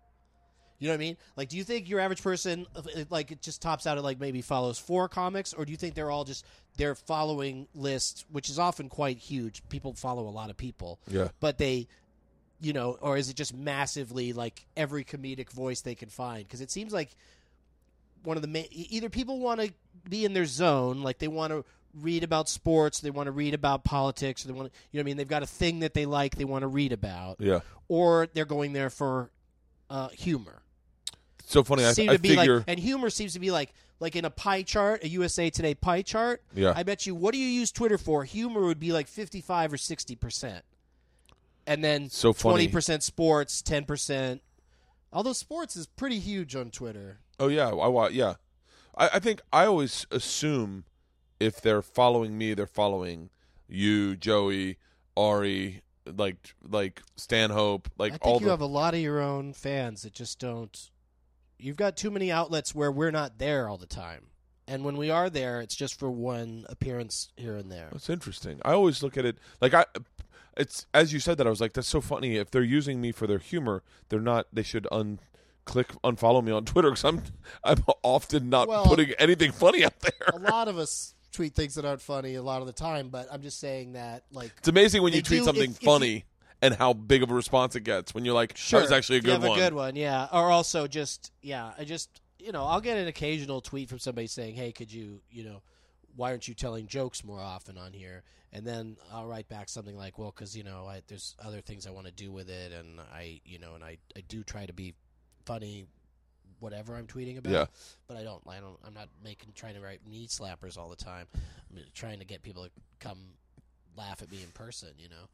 You 0.79 0.89
know 0.89 0.95
what 0.95 0.99
I 0.99 1.05
mean? 1.05 1.17
Like, 1.37 1.49
do 1.49 1.57
you 1.57 1.65
think 1.65 1.89
your 1.89 2.01
average 2.01 2.23
person, 2.23 2.67
like, 3.09 3.31
it 3.31 3.41
just 3.41 3.63
tops 3.63 3.87
out 3.87 3.97
at 3.97 4.05
like 4.05 4.19
maybe 4.19 4.43
follows 4.43 4.79
four 4.79 5.09
comics, 5.09 5.55
or 5.55 5.65
do 5.65 5.71
you 5.71 5.79
think 5.79 5.95
they're 5.95 6.11
all 6.11 6.25
just 6.25 6.45
their 6.77 6.95
following 6.95 7.69
list, 7.75 8.27
which 8.33 8.51
is 8.51 8.59
often 8.59 8.89
quite 8.89 9.17
huge? 9.19 9.63
People 9.69 9.95
follow 9.95 10.27
a 10.27 10.31
lot 10.31 10.51
of 10.51 10.57
people, 10.57 10.99
Yeah, 11.09 11.29
but 11.41 11.59
they, 11.59 11.87
you 12.61 12.73
know, 12.73 12.99
or 13.01 13.17
is 13.17 13.31
it 13.31 13.37
just 13.37 13.55
massively 13.55 14.33
like 14.33 14.67
every 14.77 15.05
comedic 15.05 15.51
voice 15.51 15.81
they 15.81 15.95
can 15.95 16.09
find? 16.09 16.45
Because 16.47 16.61
it 16.61 16.71
seems 16.71 16.93
like 16.93 17.11
one 18.25 18.37
of 18.37 18.43
the 18.43 18.49
main, 18.49 18.67
either 18.71 19.09
people 19.09 19.39
want 19.39 19.61
to 19.61 19.73
be 20.09 20.25
in 20.25 20.33
their 20.33 20.47
zone, 20.47 21.03
like 21.03 21.19
they 21.19 21.29
want 21.29 21.53
to 21.53 21.65
read 22.01 22.25
about 22.25 22.49
sports, 22.49 23.01
they 23.01 23.11
want 23.11 23.27
to 23.27 23.33
read 23.33 23.55
about 23.55 23.85
politics, 23.85 24.45
or 24.45 24.49
they 24.49 24.55
want 24.55 24.73
to, 24.73 24.79
you 24.91 24.99
know, 24.99 25.03
what 25.03 25.05
I 25.05 25.07
mean, 25.07 25.17
they've 25.17 25.29
got 25.29 25.43
a 25.43 25.47
thing 25.47 25.81
that 25.81 25.95
they 25.95 26.07
like, 26.07 26.35
they 26.37 26.45
want 26.45 26.63
to 26.63 26.69
read 26.69 26.93
about, 26.93 27.37
yeah. 27.39 27.61
or 27.89 28.29
they're 28.35 28.45
going 28.45 28.73
there 28.73 28.91
for 28.91 29.31
uh, 29.91 30.09
humor 30.09 30.63
So 31.47 31.63
funny. 31.63 31.85
I, 31.85 31.93
seem 31.93 32.11
I 32.11 32.15
to 32.15 32.19
be 32.19 32.35
figure. 32.37 32.57
like, 32.59 32.65
and 32.69 32.81
humor 32.81 33.11
seems 33.11 33.35
to 33.35 33.39
be 33.41 33.51
like 33.51 33.73
like 34.01 34.17
in 34.17 34.25
a 34.25 34.31
pie 34.31 34.63
chart, 34.63 35.05
a 35.05 35.09
USA 35.09 35.51
Today 35.51 35.75
pie 35.75 36.03
chart. 36.03 36.43
Yeah. 36.55 36.73
I 36.75 36.83
bet 36.83 37.07
you. 37.07 37.15
What 37.15 37.33
do 37.33 37.39
you 37.39 37.47
use 37.47 37.71
Twitter 37.71 37.97
for? 37.97 38.25
Humor 38.25 38.63
would 38.63 38.81
be 38.81 38.93
like 38.93 39.07
fifty 39.07 39.41
five 39.41 39.73
or 39.73 39.77
sixty 39.77 40.17
percent, 40.17 40.65
and 41.67 41.83
then 41.85 42.11
So 42.11 42.33
twenty 42.33 42.67
percent 42.67 43.03
sports, 43.05 43.63
ten 43.63 43.85
percent. 43.85 44.43
Although 45.13 45.33
sports 45.33 45.77
is 45.77 45.87
pretty 45.87 46.19
huge 46.19 46.57
on 46.57 46.71
Twitter. 46.71 47.19
oh 47.39 47.47
yeah, 47.49 47.69
I 47.69 47.87
wa- 47.87 48.09
yeah. 48.09 48.35
I, 48.97 49.11
I 49.15 49.19
think 49.19 49.41
I 49.53 49.67
always 49.67 50.07
assume 50.11 50.85
if 51.41 51.61
they're 51.61 51.83
following 51.83 52.39
me, 52.39 52.55
they're 52.55 52.67
following 52.67 53.31
you, 53.69 54.17
Joey, 54.17 54.79
Ari, 55.17 55.83
like 56.07 56.55
like 56.69 57.03
Stanhope, 57.17 57.89
like 57.99 58.13
I 58.13 58.17
think 58.17 58.27
all 58.27 58.41
you 58.41 58.47
the. 58.47 58.51
have 58.51 58.61
a 58.61 58.67
lot 58.67 58.95
of 58.95 59.01
your 59.01 59.21
own 59.21 59.53
fans 59.53 60.03
that 60.03 60.13
just 60.13 60.39
don't. 60.39 60.91
You've 61.59 61.77
got 61.77 61.97
too 61.97 62.11
many 62.11 62.31
outlets 62.31 62.75
where 62.75 62.93
we're 62.93 63.11
not 63.11 63.39
there 63.39 63.69
all 63.69 63.79
the 63.79 63.87
time, 63.87 64.27
and 64.67 64.85
when 64.85 64.97
we 64.97 65.11
are 65.11 65.31
there, 65.31 65.61
it's 65.61 65.77
just 65.77 65.99
for 65.99 66.11
one 66.11 66.67
appearance 66.69 67.31
here 67.37 67.57
and 67.57 67.71
there. 67.71 67.89
That's 67.93 68.11
interesting. 68.11 68.61
I 68.65 68.73
always 68.73 69.03
look 69.03 69.17
at 69.17 69.25
it 69.25 69.39
like 69.61 69.75
I. 69.75 69.87
It's 70.57 70.87
as 70.95 71.13
you 71.13 71.19
said 71.19 71.39
that 71.39 71.47
I 71.47 71.51
was 71.51 71.61
like, 71.61 71.73
that's 71.73 71.89
so 71.89 72.01
funny. 72.01 72.37
If 72.37 72.51
they're 72.51 72.63
using 72.63 73.01
me 73.01 73.13
for 73.13 73.27
their 73.27 73.39
humor, 73.39 73.83
they're 74.09 74.21
not. 74.21 74.47
They 74.53 74.63
should 74.63 74.87
un 74.93 75.19
click 75.65 75.89
unfollow 76.03 76.43
me 76.45 76.53
on 76.53 76.65
Twitter 76.65 76.91
because 76.91 77.05
I'm 77.05 77.23
I'm 77.65 77.83
often 78.03 78.49
not 78.51 78.69
Well- 78.69 78.85
putting 78.85 79.13
anything 79.19 79.53
funny 79.53 79.85
out 79.85 79.99
there. 80.01 80.13
a 80.33 80.39
lot 80.39 80.69
of 80.69 80.79
us 80.79 81.15
tweet 81.33 81.55
things 81.55 81.75
that 81.75 81.85
aren't 81.85 82.01
funny 82.03 82.35
a 82.37 82.43
lot 82.43 82.61
of 82.61 82.67
the 82.67 82.73
time, 82.73 83.09
but 83.09 83.27
I'm 83.33 83.43
just 83.43 83.59
saying 83.59 83.95
that 83.95 84.25
like 84.33 84.53
It's 84.59 84.69
amazing 84.69 85.03
when 85.03 85.13
you 85.13 85.23
tweet 85.23 85.41
do- 85.41 85.45
something 85.47 85.71
if- 85.73 85.79
if 85.79 85.83
funny 85.85 86.25
and 86.63 86.75
how 86.75 86.93
big 86.93 87.23
of 87.23 87.31
a 87.31 87.35
response 87.35 87.75
it 87.77 87.81
gets 87.81 88.15
when 88.15 88.25
you're 88.25 88.35
like, 88.35 88.57
Sure, 88.57 88.81
was 88.81 88.93
actually 88.93 89.17
a 89.17 89.19
You 89.19 89.23
good 89.23 89.33
have 89.33 89.43
one. 89.45 89.59
a 89.59 89.63
good 89.63 89.75
one, 89.75 89.97
yeah. 89.97 90.29
Or 90.33 90.51
also 90.51 90.87
just 90.87 91.33
yeah, 91.43 91.73
I 91.79 91.85
just 91.85 92.21
you 92.39 92.53
know 92.53 92.65
I'll 92.65 92.81
get 92.81 92.99
an 92.99 93.09
occasional 93.09 93.61
tweet 93.61 93.89
from 93.89 93.99
somebody 93.99 94.27
saying, 94.27 94.55
"Hey, 94.55 94.71
could 94.73 94.93
you 94.93 95.23
you 95.31 95.45
know 95.45 95.63
why 96.17 96.31
aren't 96.31 96.47
you 96.47 96.55
telling 96.55 96.87
jokes 96.87 97.25
more 97.25 97.41
often 97.41 97.77
on 97.79 97.93
here?" 97.93 98.23
And 98.53 98.65
then 98.65 98.97
I'll 99.13 99.27
write 99.27 99.49
back 99.49 99.69
something 99.69 99.97
like, 99.97 100.17
"Well, 100.19 100.31
because 100.31 100.57
you 100.57 100.63
know 100.63 100.87
I, 100.87 101.03
there's 101.09 101.35
other 101.45 101.61
things 101.61 101.87
I 101.87 101.91
want 101.91 102.07
to 102.07 102.13
do 102.13 102.31
with 102.31 102.49
it, 102.49 102.71
and 102.73 103.01
I 103.01 103.41
you 103.45 103.59
know 103.59 103.75
and 103.75 103.83
I 103.83 103.99
I 104.17 104.21
do 104.29 104.45
try 104.45 104.65
to 104.67 104.73
be 104.73 104.95
funny." 105.45 105.87
Whatever 106.61 106.95
I'm 106.97 107.07
tweeting 107.07 107.37
about, 107.37 107.53
Yeah. 107.53 107.67
but 108.07 108.17
I 108.17 108.23
don't. 108.23 108.41
I 108.49 108.59
don't. 108.59 108.79
I'm 108.87 108.95
not 108.95 109.09
making 109.23 109.51
trying 109.55 109.75
to 109.75 109.81
write 109.81 110.01
knee 110.09 110.27
slappers 110.29 110.79
all 110.79 110.89
the 110.89 110.97
time. 110.97 111.27
I'm 111.35 111.83
trying 111.95 112.21
to 112.21 112.25
get 112.25 112.43
people 112.43 112.65
to 112.65 112.71
come 113.01 113.19
laugh 113.97 114.23
at 114.23 114.31
me 114.31 114.43
in 114.43 114.49
person, 114.51 114.91
you 114.97 115.09
know. 115.11 115.29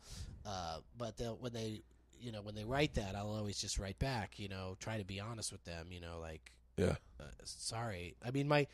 Uh, 0.45 0.79
but 0.99 1.17
they'll, 1.19 1.37
when 1.37 1.53
they, 1.53 1.83
you 2.19 2.33
know, 2.33 2.43
when 2.43 2.55
they 2.57 2.65
write 2.65 2.95
that, 2.95 3.15
I'll 3.15 3.31
always 3.33 3.61
just 3.61 3.79
write 3.79 3.99
back, 4.01 4.41
you 4.41 4.49
know, 4.49 4.77
try 4.81 4.99
to 4.99 5.05
be 5.05 5.21
honest 5.21 5.53
with 5.53 5.63
them, 5.65 5.89
you 5.93 6.01
know, 6.01 6.19
like, 6.21 6.51
Yeah. 6.77 6.97
uh, 7.21 7.25
sorry. 7.45 8.17
I 8.25 8.31
mean, 8.33 8.49
my 8.49 8.67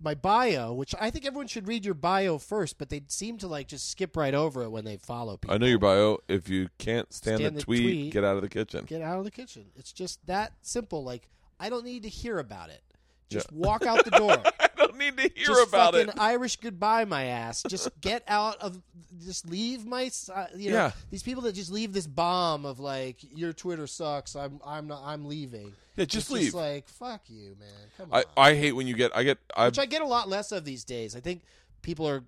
my 0.00 0.14
bio, 0.14 0.72
which 0.72 0.94
I 1.00 1.10
think 1.10 1.26
everyone 1.26 1.46
should 1.48 1.66
read 1.68 1.84
your 1.84 1.94
bio 1.94 2.38
first, 2.38 2.78
but 2.78 2.88
they 2.88 3.02
seem 3.08 3.38
to 3.38 3.46
like 3.48 3.68
just 3.68 3.90
skip 3.90 4.16
right 4.16 4.34
over 4.34 4.62
it 4.62 4.70
when 4.70 4.84
they 4.84 4.96
follow 4.96 5.36
people. 5.36 5.54
I 5.54 5.58
know 5.58 5.66
your 5.66 5.78
bio. 5.78 6.18
If 6.28 6.48
you 6.48 6.68
can't 6.78 7.12
stand, 7.12 7.38
Stand 7.38 7.56
the, 7.56 7.60
the 7.60 7.64
tweet, 7.64 7.82
tweet. 7.82 8.12
get 8.12 8.24
out 8.24 8.36
of 8.36 8.42
the 8.42 8.48
kitchen. 8.48 8.84
Get 8.86 9.02
out 9.02 9.18
of 9.18 9.24
the 9.24 9.30
kitchen. 9.30 9.66
It's 9.76 9.92
just 9.92 10.24
that 10.26 10.52
simple. 10.62 11.02
Like, 11.04 11.28
I 11.58 11.68
don't 11.68 11.84
need 11.84 12.04
to 12.04 12.08
hear 12.08 12.38
about 12.38 12.70
it. 12.70 12.82
Just 13.28 13.52
walk 13.52 13.84
out 13.84 14.04
the 14.04 14.10
door. 14.78 14.87
Need 15.16 15.34
to 15.34 15.38
hear 15.38 15.46
just 15.46 15.68
about 15.68 15.94
fucking 15.94 16.08
it. 16.10 16.14
Irish 16.18 16.56
goodbye, 16.56 17.04
my 17.04 17.24
ass. 17.24 17.62
Just 17.68 17.88
get 18.00 18.22
out 18.28 18.56
of. 18.60 18.80
Just 19.24 19.48
leave 19.48 19.84
my. 19.86 20.10
uh, 20.34 20.46
You 20.56 20.70
know, 20.70 20.76
Yeah. 20.76 20.90
these 21.10 21.22
people 21.22 21.42
that 21.44 21.54
just 21.54 21.70
leave 21.72 21.92
this 21.92 22.06
bomb 22.06 22.64
of 22.66 22.78
like 22.78 23.16
your 23.36 23.52
Twitter 23.52 23.86
sucks. 23.86 24.36
I'm 24.36 24.60
I'm 24.64 24.86
not. 24.86 25.02
I'm 25.04 25.26
leaving. 25.26 25.72
Yeah, 25.96 26.04
just 26.04 26.26
it's 26.26 26.30
leave. 26.30 26.42
just 26.44 26.54
like 26.56 26.88
fuck 26.88 27.22
you, 27.28 27.56
man. 27.58 27.68
Come 27.96 28.12
on. 28.12 28.24
I, 28.36 28.50
I 28.50 28.54
hate 28.54 28.72
when 28.72 28.86
you 28.86 28.94
get. 28.94 29.10
I 29.16 29.22
get. 29.24 29.38
I 29.56 29.66
Which 29.66 29.78
I 29.78 29.86
get 29.86 30.02
a 30.02 30.06
lot 30.06 30.28
less 30.28 30.52
of 30.52 30.64
these 30.64 30.84
days. 30.84 31.16
I 31.16 31.20
think 31.20 31.42
people 31.82 32.08
are, 32.08 32.22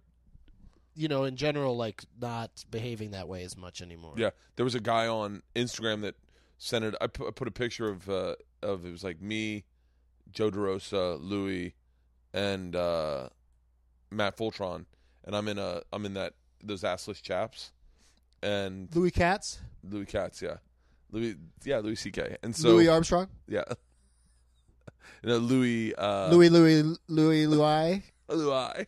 you 0.97 1.07
know, 1.09 1.25
in 1.25 1.37
general, 1.37 1.77
like 1.77 2.03
not 2.21 2.51
behaving 2.71 3.13
that 3.13 3.29
way 3.29 3.45
as 3.45 3.57
much 3.57 3.81
anymore. 3.83 4.15
Yeah, 4.17 4.31
there 4.57 4.65
was 4.65 4.75
a 4.75 4.81
guy 4.81 5.07
on 5.07 5.43
Instagram 5.55 6.01
that 6.03 6.17
sent 6.59 6.85
it. 6.85 6.95
I 7.01 7.07
put, 7.07 7.29
I 7.29 7.31
put 7.31 7.47
a 7.47 7.53
picture 7.53 7.89
of 7.89 8.09
uh, 8.11 8.35
of 8.63 8.85
it 8.85 8.91
was 8.91 9.05
like 9.05 9.21
me, 9.23 9.65
Joe 10.33 10.51
DeRosa, 10.51 11.19
Louis, 11.21 11.75
and 12.33 12.75
uh, 12.77 13.29
Matt 14.11 14.37
Fulchiron, 14.37 14.87
and 15.25 15.37
I'm 15.37 15.49
in 15.49 15.59
a 15.59 15.83
I'm 15.93 16.07
in 16.07 16.15
that 16.15 16.35
those 16.63 16.83
assless 16.83 17.23
chaps, 17.23 17.73
and 18.43 18.95
Louis 18.95 19.11
Katz. 19.11 19.61
Louis 19.83 20.07
Katz, 20.07 20.43
yeah, 20.43 20.57
Louis, 21.11 21.37
yeah, 21.65 21.79
Louis 21.79 21.97
C.K. 21.97 22.37
And 22.43 22.55
so 22.55 22.69
Louis 22.69 22.89
Armstrong. 22.89 23.29
yeah, 23.49 23.65
you 25.23 25.35
Louis, 25.35 25.95
uh, 25.95 26.29
Louis, 26.31 26.49
Louis, 26.49 26.83
Louis, 27.09 27.47
Louis. 27.47 28.03
Louis, 28.29 28.87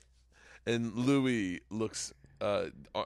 and 0.67 0.95
Louis 0.95 1.61
looks. 1.71 2.13
Uh, 2.41 2.67
uh, 2.95 3.05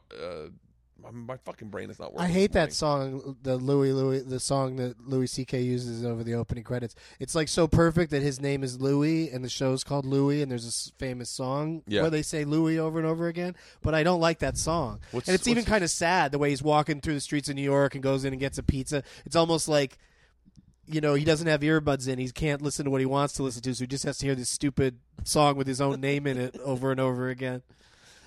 my, 1.12 1.36
fucking 1.38 1.68
brain 1.68 1.90
is 1.90 1.98
not 1.98 2.12
working. 2.12 2.28
I 2.28 2.32
hate 2.32 2.52
that 2.52 2.72
song, 2.72 3.36
the 3.42 3.56
Louie 3.56 3.92
Louie, 3.92 4.20
the 4.20 4.40
song 4.40 4.76
that 4.76 5.06
Louis 5.08 5.26
C.K. 5.26 5.62
uses 5.62 6.04
over 6.04 6.22
the 6.24 6.34
opening 6.34 6.64
credits. 6.64 6.94
It's 7.20 7.34
like 7.34 7.48
so 7.48 7.66
perfect 7.66 8.10
that 8.10 8.22
his 8.22 8.40
name 8.40 8.62
is 8.62 8.80
Louis 8.80 9.30
and 9.30 9.44
the 9.44 9.48
show's 9.48 9.84
called 9.84 10.04
Louie, 10.04 10.42
and 10.42 10.50
there's 10.50 10.64
this 10.64 10.92
famous 10.98 11.30
song 11.30 11.82
Yeah. 11.86 12.02
where 12.02 12.10
they 12.10 12.22
say 12.22 12.44
Louis 12.44 12.78
over 12.78 12.98
and 12.98 13.06
over 13.06 13.28
again. 13.28 13.54
But 13.82 13.94
I 13.94 14.02
don't 14.02 14.20
like 14.20 14.38
that 14.40 14.56
song, 14.58 15.00
What's- 15.12 15.28
and 15.28 15.34
it's 15.34 15.48
even 15.48 15.64
kind 15.64 15.82
of 15.84 15.90
sad 15.90 16.32
the 16.32 16.38
way 16.38 16.50
he's 16.50 16.62
walking 16.62 17.00
through 17.00 17.14
the 17.14 17.20
streets 17.20 17.48
of 17.48 17.56
New 17.56 17.62
York 17.62 17.94
and 17.94 18.02
goes 18.02 18.24
in 18.24 18.32
and 18.32 18.40
gets 18.40 18.58
a 18.58 18.62
pizza. 18.62 19.02
It's 19.24 19.36
almost 19.36 19.68
like. 19.68 19.98
You 20.88 21.00
know, 21.00 21.14
he 21.14 21.24
doesn't 21.24 21.48
have 21.48 21.62
earbuds 21.62 22.06
in. 22.06 22.20
He 22.20 22.30
can't 22.30 22.62
listen 22.62 22.84
to 22.84 22.92
what 22.92 23.00
he 23.00 23.06
wants 23.06 23.34
to 23.34 23.42
listen 23.42 23.60
to, 23.62 23.74
so 23.74 23.82
he 23.82 23.88
just 23.88 24.04
has 24.04 24.18
to 24.18 24.26
hear 24.26 24.36
this 24.36 24.48
stupid 24.48 25.00
song 25.24 25.56
with 25.56 25.66
his 25.66 25.80
own 25.80 26.00
name 26.00 26.28
in 26.28 26.38
it 26.38 26.56
over 26.60 26.92
and 26.92 27.00
over 27.00 27.28
again. 27.28 27.62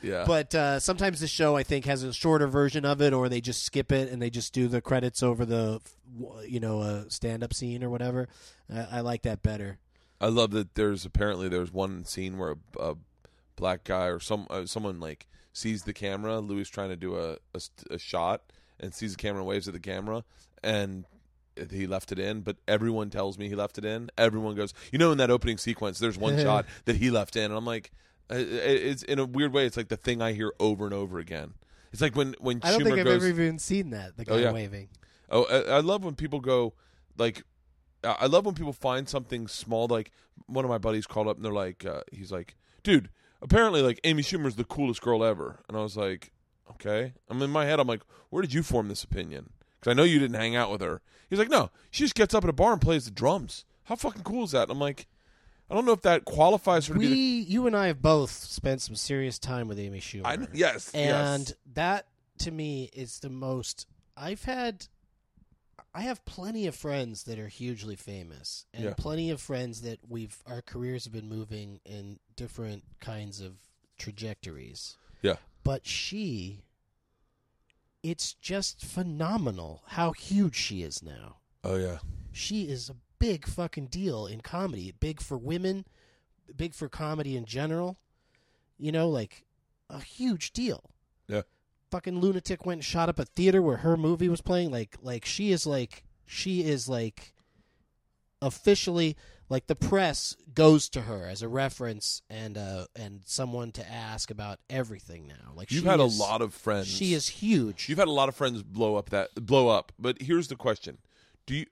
Yeah, 0.02 0.24
But 0.26 0.56
uh, 0.56 0.80
sometimes 0.80 1.20
the 1.20 1.28
show, 1.28 1.58
I 1.58 1.64
think, 1.64 1.86
has 1.86 2.04
a 2.04 2.14
shorter 2.14 2.48
version 2.48 2.86
of 2.86 3.02
it, 3.02 3.14
or 3.14 3.28
they 3.30 3.42
just 3.42 3.64
skip 3.64 3.92
it 3.92 4.10
and 4.12 4.22
they 4.22 4.30
just 4.30 4.54
do 4.54 4.68
the 4.68 4.82
credits 4.82 5.22
over 5.22 5.46
the, 5.46 5.82
you 6.48 6.60
know, 6.60 6.80
uh, 6.82 7.04
stand-up 7.10 7.54
scene 7.54 7.84
or 7.84 7.90
whatever. 7.90 8.30
I, 8.74 8.88
I 8.92 9.00
like 9.02 9.24
that 9.24 9.42
better. 9.44 9.78
I 10.22 10.28
love 10.28 10.52
that. 10.52 10.76
There's 10.76 11.06
apparently 11.06 11.50
there's 11.50 11.72
one 11.72 12.06
scene 12.06 12.38
where 12.38 12.52
a, 12.52 12.92
a 12.92 12.96
black 13.56 13.84
guy 13.84 14.06
or 14.08 14.20
some 14.20 14.48
uh, 14.50 14.66
someone 14.66 15.00
like 15.00 15.28
sees 15.54 15.84
the 15.84 15.94
camera. 15.94 16.40
Louis 16.40 16.70
trying 16.70 16.90
to 16.90 16.96
do 16.96 17.18
a, 17.18 17.38
a 17.54 17.62
a 17.92 17.98
shot 17.98 18.42
and 18.80 18.94
sees 18.94 19.14
the 19.16 19.18
camera, 19.18 19.40
and 19.42 19.48
waves 19.48 19.68
at 19.68 19.74
the 19.74 19.80
camera, 19.80 20.24
and 20.64 21.06
he 21.72 21.88
left 21.88 22.12
it 22.12 22.20
in. 22.20 22.42
But 22.42 22.58
everyone 22.68 23.10
tells 23.10 23.38
me 23.38 23.48
he 23.50 23.56
left 23.56 23.78
it 23.78 23.86
in. 23.86 24.10
Everyone 24.18 24.56
goes, 24.56 24.74
you 24.92 25.00
know, 25.00 25.12
in 25.12 25.18
that 25.20 25.32
opening 25.32 25.58
sequence, 25.58 26.00
there's 26.00 26.18
one 26.18 26.38
shot 26.42 26.66
that 26.86 26.98
he 26.98 27.10
left 27.10 27.36
in, 27.36 27.46
and 27.46 27.54
I'm 27.54 27.66
like, 27.66 27.92
it's 28.30 29.04
in 29.04 29.20
a 29.20 29.26
weird 29.26 29.54
way. 29.54 29.66
It's 29.66 29.78
like 29.78 29.88
the 29.90 29.98
thing 29.98 30.22
I 30.22 30.34
hear 30.34 30.54
over 30.60 30.86
and 30.86 30.94
over 30.94 31.20
again. 31.20 31.54
It's 31.92 32.02
like 32.02 32.16
when 32.16 32.36
when 32.40 32.60
I 32.64 32.72
don't 32.72 32.82
Schumer 32.82 32.84
think 32.86 33.00
I've 33.00 33.06
goes, 33.06 33.16
ever 33.16 33.28
even 33.28 33.60
seen 33.60 33.90
that. 33.92 34.18
The 34.18 34.26
guy 34.26 34.34
Oh, 34.36 34.38
yeah. 34.38 34.52
waving. 34.52 34.90
Oh, 35.30 35.46
I, 35.46 35.78
I 35.78 35.80
love 35.80 36.04
when 36.04 36.16
people 36.16 36.40
go 36.40 36.74
like. 37.18 37.44
I 38.04 38.16
I 38.22 38.26
love 38.28 38.46
when 38.46 38.56
people 38.56 38.74
find 38.74 39.10
something 39.10 39.48
small. 39.48 39.88
Like 39.88 40.12
one 40.46 40.64
of 40.66 40.70
my 40.70 40.78
buddies 40.78 41.06
called 41.08 41.28
up 41.28 41.36
and 41.36 41.44
they're 41.46 41.52
like, 41.52 41.86
uh, 41.86 42.02
he's 42.12 42.32
like, 42.32 42.56
dude, 42.84 43.10
apparently 43.42 43.82
like 43.82 44.00
Amy 44.04 44.24
Schumer's 44.24 44.56
the 44.56 44.64
coolest 44.64 45.02
girl 45.02 45.24
ever. 45.24 45.60
And 45.68 45.76
I 45.78 45.82
was 45.82 45.98
like, 45.98 46.32
okay. 46.72 47.14
I'm 47.30 47.42
in 47.42 47.50
my 47.50 47.66
head. 47.66 47.80
I'm 47.80 47.88
like, 47.88 48.04
where 48.30 48.42
did 48.42 48.54
you 48.54 48.64
form 48.64 48.88
this 48.88 49.04
opinion? 49.04 49.50
Because 49.80 49.92
I 49.92 49.94
know 49.96 50.04
you 50.04 50.20
didn't 50.20 50.40
hang 50.40 50.56
out 50.56 50.72
with 50.72 50.82
her. 50.82 51.02
He's 51.30 51.40
like, 51.40 51.50
no, 51.50 51.72
she 51.92 52.04
just 52.04 52.16
gets 52.16 52.34
up 52.34 52.44
at 52.44 52.50
a 52.50 52.54
bar 52.54 52.72
and 52.74 52.82
plays 52.82 53.06
the 53.06 53.12
drums. 53.12 53.66
How 53.86 53.96
fucking 53.96 54.24
cool 54.24 54.44
is 54.46 54.52
that? 54.52 54.64
And 54.64 54.72
I'm 54.72 54.80
like, 54.80 55.08
I 55.70 55.76
don't 55.76 55.86
know 55.86 55.92
if 55.94 56.02
that 56.02 56.26
qualifies 56.26 56.88
her 56.88 56.94
to 56.96 57.00
We, 57.00 57.08
be. 57.08 57.14
The, 57.44 57.52
you 57.52 57.68
and 57.68 57.76
I 57.76 57.88
have 57.88 58.02
both 58.02 58.32
spent 58.32 58.82
some 58.82 58.96
serious 58.96 59.38
time 59.38 59.68
with 59.68 59.78
Amy 59.80 60.00
Schumer. 60.00 60.26
I, 60.26 60.48
yes, 60.54 60.92
and 60.94 61.42
yes. 61.48 61.54
that 61.74 62.06
to 62.40 62.52
me 62.52 62.90
is 62.94 63.20
the 63.20 63.30
most 63.30 63.86
i've 64.16 64.46
had 64.46 64.86
i 65.94 66.00
have 66.00 66.24
plenty 66.24 66.66
of 66.68 66.74
friends 66.74 67.24
that 67.24 67.38
are 67.38 67.50
hugely 67.50 67.98
famous 67.98 68.66
and 68.74 68.86
Yeah. 68.86 68.94
plenty 68.96 69.30
of 69.30 69.42
friends 69.42 69.82
that 69.82 70.00
we've 70.08 70.42
our 70.48 70.62
careers 70.62 71.04
have 71.04 71.12
been 71.12 71.28
moving 71.28 71.82
in 71.86 72.18
different 72.38 72.84
kinds 73.02 73.42
of 73.42 73.56
trajectories 73.98 74.96
Yeah. 75.22 75.36
but 75.66 75.86
she 75.86 76.64
it's 78.04 78.34
just 78.34 78.86
phenomenal 78.86 79.84
how 79.88 80.14
huge 80.14 80.56
she 80.56 80.82
is 80.82 81.04
now 81.04 81.38
Oh 81.64 81.76
yeah. 81.76 81.98
she 82.32 82.64
is 82.70 82.90
a 82.90 82.96
big 83.20 83.46
fucking 83.48 83.88
deal 83.88 84.26
in 84.26 84.42
comedy. 84.42 84.94
Big 85.00 85.22
for 85.22 85.38
women, 85.38 85.86
big 86.56 86.74
for 86.74 86.90
comedy 86.90 87.36
in 87.36 87.46
general. 87.46 87.98
You 88.78 88.92
know, 88.92 89.10
like 89.10 89.46
a 89.90 90.00
huge 90.00 90.52
deal. 90.54 90.90
Yeah. 91.28 91.42
Fucking 91.92 92.20
lunatic 92.20 92.66
went 92.66 92.78
and 92.80 92.86
shot 92.86 93.10
up 93.10 93.20
a 93.20 93.26
theater 93.26 93.62
where 93.62 93.78
her 93.78 93.98
movie 93.98 94.30
was 94.30 94.42
playing. 94.42 94.72
Like, 94.72 94.98
like 95.02 95.26
she 95.26 95.52
is 95.52 95.66
like 95.68 96.04
she 96.26 96.64
is 96.64 96.88
like 96.88 97.34
officially 98.42 99.18
like 99.50 99.68
the 99.68 99.76
press 99.76 100.36
goes 100.54 100.88
to 100.90 101.02
her 101.02 101.26
as 101.28 101.42
a 101.42 101.48
reference 101.48 102.22
and 102.30 102.58
uh 102.58 102.86
and 102.96 103.22
someone 103.26 103.72
to 103.74 103.92
ask 103.92 104.30
about 104.32 104.60
everything 104.70 105.28
now. 105.28 105.52
Like 105.56 105.72
You've 105.72 105.84
had 105.84 106.00
is- 106.00 106.18
a 106.18 106.22
lot 106.22 106.42
of 106.42 106.54
friends. 106.54 106.88
She 106.88 107.14
is 107.14 107.28
huge. 107.28 107.90
You've 107.90 108.00
had 108.00 108.08
a 108.08 108.12
lot 108.12 108.30
of 108.30 108.36
friends 108.36 108.64
blow 108.64 108.96
up 108.96 109.10
that 109.10 109.30
blow 109.36 109.68
up, 109.70 109.92
but 110.00 110.22
here's 110.22 110.48
the 110.48 110.56
question: 110.56 111.00
Do 111.46 111.56
you? 111.56 111.66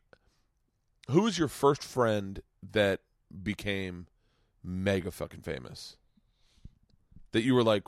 Who 1.12 1.22
was 1.22 1.38
your 1.38 1.48
first 1.48 1.84
friend 1.84 2.42
that 2.72 3.00
became 3.44 4.08
mega 4.64 5.12
fucking 5.12 5.42
famous? 5.42 5.96
That 7.32 7.44
you 7.44 7.56
were 7.56 7.64
like, 7.64 7.84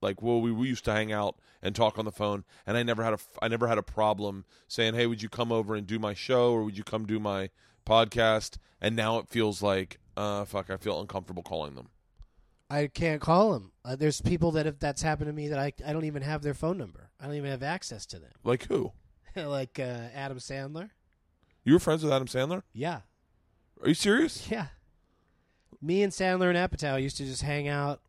like, 0.00 0.20
well, 0.22 0.40
we, 0.40 0.52
we 0.52 0.68
used 0.68 0.84
to 0.86 0.92
hang 0.92 1.12
out 1.12 1.38
and 1.62 1.74
talk 1.74 1.98
on 1.98 2.04
the 2.04 2.12
phone, 2.12 2.44
and 2.66 2.76
I 2.76 2.82
never 2.82 3.02
had 3.02 3.14
a 3.14 3.18
I 3.40 3.48
never 3.48 3.66
had 3.66 3.78
a 3.78 3.82
problem 3.82 4.44
saying, 4.68 4.94
hey, 4.94 5.06
would 5.06 5.22
you 5.22 5.28
come 5.28 5.52
over 5.52 5.74
and 5.74 5.86
do 5.86 5.98
my 5.98 6.14
show, 6.14 6.52
or 6.52 6.64
would 6.64 6.76
you 6.76 6.84
come 6.84 7.06
do 7.06 7.18
my 7.18 7.50
podcast? 7.86 8.58
And 8.80 8.94
now 8.94 9.18
it 9.18 9.28
feels 9.28 9.62
like, 9.62 9.98
uh, 10.16 10.44
fuck, 10.44 10.70
I 10.70 10.76
feel 10.76 11.00
uncomfortable 11.00 11.42
calling 11.42 11.74
them. 11.74 11.88
I 12.68 12.88
can't 12.88 13.20
call 13.20 13.52
them. 13.52 13.72
Uh, 13.84 13.96
there's 13.96 14.20
people 14.20 14.50
that 14.52 14.66
have 14.66 14.80
that's 14.80 15.02
happened 15.02 15.28
to 15.28 15.32
me 15.32 15.48
that 15.48 15.58
I 15.58 15.72
I 15.86 15.92
don't 15.92 16.04
even 16.04 16.22
have 16.22 16.42
their 16.42 16.54
phone 16.54 16.78
number. 16.78 17.10
I 17.20 17.26
don't 17.26 17.36
even 17.36 17.50
have 17.50 17.62
access 17.62 18.06
to 18.06 18.18
them. 18.18 18.32
Like 18.42 18.66
who? 18.66 18.92
like 19.36 19.78
uh, 19.78 20.08
Adam 20.14 20.38
Sandler. 20.38 20.90
You 21.66 21.72
were 21.74 21.78
friends 21.80 22.02
with 22.04 22.12
Adam 22.12 22.28
Sandler? 22.28 22.62
Yeah, 22.72 23.00
Are 23.82 23.88
you 23.88 23.94
serious? 23.94 24.48
yeah. 24.50 24.68
Me 25.82 26.02
and 26.02 26.12
Sandler 26.12 26.48
and 26.48 26.56
Apatow 26.56 27.02
used 27.02 27.16
to 27.18 27.24
just 27.24 27.42
hang 27.42 27.66
out, 27.68 28.00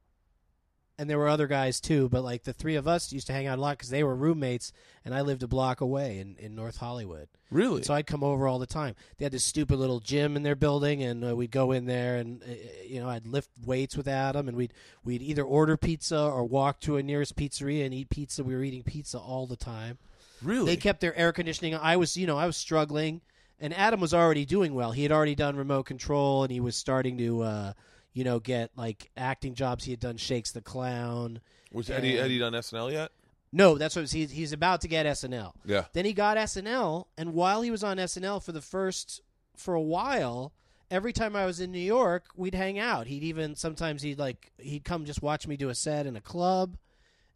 and 0.98 1.10
there 1.10 1.18
were 1.18 1.28
other 1.28 1.48
guys 1.48 1.82
too. 1.82 2.08
But 2.08 2.24
like 2.24 2.44
the 2.44 2.54
three 2.54 2.76
of 2.76 2.88
us 2.88 3.12
used 3.12 3.28
to 3.28 3.34
hang 3.34 3.48
out 3.48 3.58
a 3.58 3.62
lot 3.62 3.78
because 3.78 3.90
they 3.90 4.04
were 4.04 4.16
roommates, 4.16 4.72
and 5.04 5.14
I 5.14 5.22
lived 5.22 5.42
a 5.44 5.48
block 5.48 5.82
away 5.82 6.20
in 6.20 6.36
in 6.38 6.56
North 6.56 6.78
Hollywood. 6.78 7.28
Really? 7.50 7.82
So 7.84 7.94
I'd 7.94 8.06
come 8.08 8.24
over 8.24 8.48
all 8.48 8.60
the 8.60 8.66
time. 8.68 8.94
They 9.18 9.26
had 9.26 9.32
this 9.32 9.44
stupid 9.44 9.80
little 9.80 10.00
gym 10.00 10.36
in 10.36 10.44
their 10.44 10.56
building, 10.56 11.02
and 11.04 11.26
uh, 11.28 11.36
we'd 11.36 11.52
go 11.52 11.72
in 11.72 11.86
there, 11.86 12.18
and 12.18 12.42
uh, 12.44 12.48
you 12.88 13.00
know, 13.02 13.10
I'd 13.10 13.26
lift 13.28 13.50
weights 13.66 13.98
with 13.98 14.08
Adam, 14.08 14.48
and 14.48 14.56
we'd 14.56 14.74
we'd 15.04 15.22
either 15.24 15.44
order 15.44 15.78
pizza 15.78 16.20
or 16.20 16.46
walk 16.46 16.80
to 16.82 16.98
a 16.98 17.04
nearest 17.04 17.36
pizzeria 17.36 17.86
and 17.86 17.94
eat 17.94 18.10
pizza. 18.12 18.44
We 18.44 18.56
were 18.56 18.64
eating 18.64 18.84
pizza 18.84 19.18
all 19.20 19.46
the 19.48 19.58
time. 19.58 19.98
really? 20.44 20.66
They 20.68 20.78
kept 20.78 21.02
their 21.02 21.16
air 21.18 21.32
conditioning. 21.34 21.76
I 21.76 21.98
was, 21.98 22.16
you 22.16 22.28
know, 22.28 22.38
I 22.38 22.46
was 22.46 22.56
struggling, 22.56 23.22
and 23.60 23.74
Adam 23.74 24.00
was 24.00 24.14
already 24.14 24.46
doing 24.46 24.74
well. 24.74 24.92
He 24.92 25.04
had 25.04 25.12
already 25.12 25.36
done 25.36 25.56
remote 25.56 25.84
control, 25.84 26.44
and 26.44 26.52
he 26.52 26.60
was 26.60 26.76
starting 26.76 27.18
to, 27.18 27.42
uh, 27.42 27.74
you 28.14 28.24
know, 28.24 28.40
get 28.40 28.72
like 28.76 29.10
acting 29.18 29.54
jobs. 29.56 29.84
He 29.84 29.92
had 29.92 30.00
done 30.00 30.18
Shakes 30.18 30.52
the 30.52 30.62
Clown. 30.62 31.40
was 31.72 31.90
Eddie 31.90 32.18
and- 32.18 32.26
Eddie 32.26 32.40
done 32.40 32.54
SNL 32.54 32.92
yet? 32.92 33.12
No, 33.54 33.78
that's 33.78 33.96
what 33.96 34.02
it 34.02 34.04
was, 34.04 34.12
he, 34.12 34.26
he's 34.26 34.52
about 34.54 34.82
to 34.82 34.88
get 34.90 35.06
SNL. 35.06 35.54
Yeah. 35.66 35.86
Then 35.94 36.04
he 36.06 36.12
got 36.14 36.36
SNL, 36.38 37.06
and 37.18 37.34
while 37.34 37.62
he 37.62 37.72
was 37.72 37.84
on 37.84 37.98
SNL 37.98 38.44
for 38.44 38.52
the 38.52 38.62
first 38.62 39.22
for 39.56 39.74
a 39.74 39.82
while, 39.82 40.52
every 40.92 41.14
time 41.14 41.36
I 41.36 41.46
was 41.46 41.60
in 41.62 41.72
New 41.72 41.80
York, 41.80 42.26
we'd 42.36 42.54
hang 42.54 42.78
out. 42.78 43.08
He'd 43.08 43.24
even 43.24 43.56
sometimes 43.56 44.02
he'd 44.02 44.20
like 44.20 44.52
he'd 44.58 44.84
come 44.84 45.06
just 45.06 45.22
watch 45.22 45.48
me 45.48 45.56
do 45.56 45.70
a 45.70 45.76
set 45.76 46.06
in 46.06 46.16
a 46.18 46.22
club, 46.22 46.78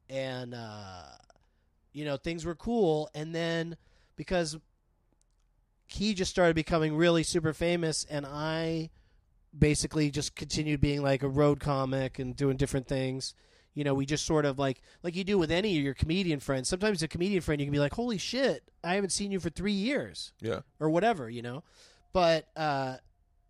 and 0.10 0.54
uh, 0.54 1.04
you 1.94 2.04
know 2.06 2.18
things 2.18 2.46
were 2.46 2.56
cool. 2.56 3.10
And 3.16 3.34
then 3.34 3.78
because 4.18 4.58
he 5.94 6.14
just 6.14 6.32
started 6.32 6.56
becoming 6.56 6.96
really 6.96 7.24
super 7.24 7.54
famous, 7.54 8.06
and 8.10 8.26
I 8.26 8.90
basically 9.58 10.12
just 10.12 10.36
continued 10.36 10.82
being 10.82 11.02
like 11.02 11.24
a 11.24 11.30
road 11.30 11.60
comic 11.60 12.20
and 12.20 12.36
doing 12.36 12.58
different 12.58 12.88
things 12.88 13.34
you 13.74 13.84
know, 13.84 13.94
we 13.94 14.06
just 14.06 14.26
sort 14.26 14.46
of 14.46 14.60
like 14.60 14.82
like 15.04 15.16
you 15.16 15.24
do 15.24 15.38
with 15.38 15.52
any 15.52 15.78
of 15.78 15.84
your 15.84 15.94
comedian 15.94 16.40
friends. 16.40 16.68
Sometimes 16.68 17.02
a 17.04 17.08
comedian 17.08 17.42
friend 17.42 17.62
you 17.62 17.68
can 17.68 17.72
be 17.72 17.80
like, 17.80 17.94
"Holy 17.94 18.18
shit, 18.18 18.64
I 18.84 18.96
haven't 18.96 19.12
seen 19.12 19.32
you 19.32 19.40
for 19.40 19.50
3 19.50 19.72
years." 19.72 20.34
Yeah. 20.42 20.62
Or 20.80 20.90
whatever, 20.90 21.30
you 21.30 21.42
know. 21.42 21.64
But 22.14 22.48
uh 22.56 22.98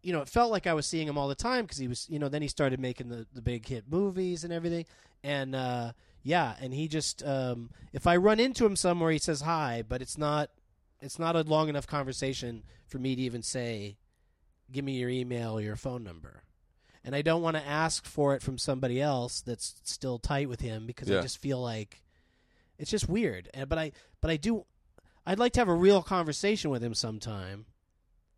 you 0.03 0.13
know, 0.13 0.21
it 0.21 0.29
felt 0.29 0.51
like 0.51 0.65
I 0.65 0.73
was 0.73 0.87
seeing 0.87 1.07
him 1.07 1.15
all 1.17 1.27
the 1.27 1.35
time 1.35 1.65
because 1.65 1.77
he 1.77 1.87
was, 1.87 2.09
you 2.09 2.17
know, 2.17 2.27
then 2.27 2.41
he 2.41 2.47
started 2.47 2.79
making 2.79 3.09
the 3.09 3.25
the 3.33 3.41
big 3.41 3.65
hit 3.67 3.85
movies 3.89 4.43
and 4.43 4.53
everything. 4.53 4.85
And 5.23 5.55
uh 5.55 5.93
yeah, 6.23 6.55
and 6.61 6.73
he 6.73 6.87
just 6.87 7.23
um 7.25 7.71
if 7.91 8.05
I 8.05 8.15
run 8.17 8.39
into 8.39 8.65
him 8.65 8.75
somewhere 8.75 9.11
he 9.11 9.17
says 9.17 9.41
hi, 9.41 9.83
but 9.87 10.01
it's 10.03 10.17
not 10.19 10.51
it's 11.01 11.19
not 11.19 11.35
a 11.35 11.41
long 11.41 11.69
enough 11.69 11.87
conversation 11.87 12.63
for 12.87 12.99
me 12.99 13.15
to 13.15 13.21
even 13.21 13.41
say 13.41 13.97
give 14.71 14.85
me 14.85 14.93
your 14.93 15.09
email 15.09 15.57
or 15.57 15.61
your 15.61 15.75
phone 15.75 16.03
number 16.03 16.43
and 17.03 17.15
I 17.15 17.21
don't 17.21 17.41
want 17.41 17.57
to 17.57 17.67
ask 17.67 18.05
for 18.05 18.35
it 18.35 18.41
from 18.41 18.57
somebody 18.57 19.01
else 19.01 19.41
that's 19.41 19.75
still 19.83 20.19
tight 20.19 20.47
with 20.47 20.61
him 20.61 20.85
because 20.85 21.09
Yeah. 21.09 21.19
I 21.19 21.21
just 21.21 21.39
feel 21.39 21.61
like 21.61 22.01
it's 22.77 22.91
just 22.91 23.09
weird. 23.09 23.49
And 23.53 23.67
but 23.67 23.77
I 23.79 23.91
but 24.21 24.31
I 24.31 24.37
do 24.37 24.65
I'd 25.25 25.39
like 25.39 25.53
to 25.53 25.59
have 25.59 25.67
a 25.67 25.73
real 25.73 26.01
conversation 26.01 26.71
with 26.71 26.83
him 26.83 26.93
sometime 26.93 27.65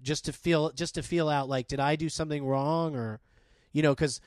just 0.01 0.25
to 0.25 0.33
feel 0.33 0.71
just 0.71 0.95
to 0.95 1.03
feel 1.03 1.29
out 1.29 1.49
like 1.49 1.67
did 1.67 1.79
I 1.79 1.95
do 1.95 2.09
something 2.09 2.45
wrong 2.45 2.95
or 2.95 3.19
you 3.71 3.81
know 3.81 3.95
cuz 3.95 4.19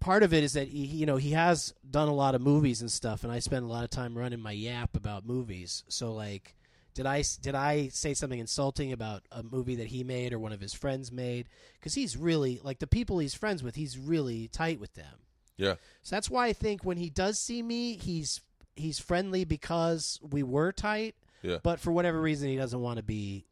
part 0.00 0.22
of 0.22 0.32
it 0.34 0.44
is 0.44 0.52
that 0.54 0.68
he 0.68 0.86
you 0.86 1.06
know 1.06 1.16
he 1.16 1.30
has 1.32 1.74
done 1.88 2.08
a 2.08 2.14
lot 2.14 2.34
of 2.34 2.40
movies 2.40 2.80
and 2.80 2.90
stuff 2.90 3.24
and 3.24 3.32
I 3.32 3.38
spend 3.40 3.64
a 3.64 3.68
lot 3.68 3.84
of 3.84 3.90
time 3.90 4.16
running 4.16 4.40
my 4.40 4.52
yap 4.52 4.96
about 4.96 5.26
movies. 5.26 5.84
So 5.88 6.12
like 6.12 6.54
Did 6.96 7.04
I 7.04 7.22
did 7.42 7.54
I 7.54 7.88
say 7.88 8.14
something 8.14 8.38
insulting 8.38 8.90
about 8.90 9.22
a 9.30 9.42
movie 9.42 9.76
that 9.76 9.88
he 9.88 10.02
made 10.02 10.32
or 10.32 10.38
one 10.38 10.52
of 10.52 10.62
his 10.62 10.72
friends 10.72 11.12
made? 11.12 11.46
Because 11.78 11.92
he's 11.92 12.16
really 12.16 12.58
like 12.64 12.78
the 12.78 12.86
people 12.86 13.18
he's 13.18 13.34
friends 13.34 13.62
with. 13.62 13.74
He's 13.74 13.98
really 13.98 14.48
tight 14.48 14.80
with 14.80 14.94
them. 14.94 15.18
Yeah. 15.58 15.74
So 16.02 16.16
that's 16.16 16.30
why 16.30 16.46
I 16.46 16.54
think 16.54 16.86
when 16.86 16.96
he 16.96 17.10
does 17.10 17.38
see 17.38 17.62
me, 17.62 17.98
he's 17.98 18.40
he's 18.76 18.98
friendly 18.98 19.44
because 19.44 20.18
we 20.22 20.42
were 20.42 20.72
tight. 20.72 21.16
Yeah. 21.42 21.58
But 21.62 21.80
for 21.80 21.92
whatever 21.92 22.18
reason, 22.18 22.48
he 22.48 22.56
doesn't 22.56 22.80
want 22.80 22.96
to 22.96 23.02
be. 23.02 23.44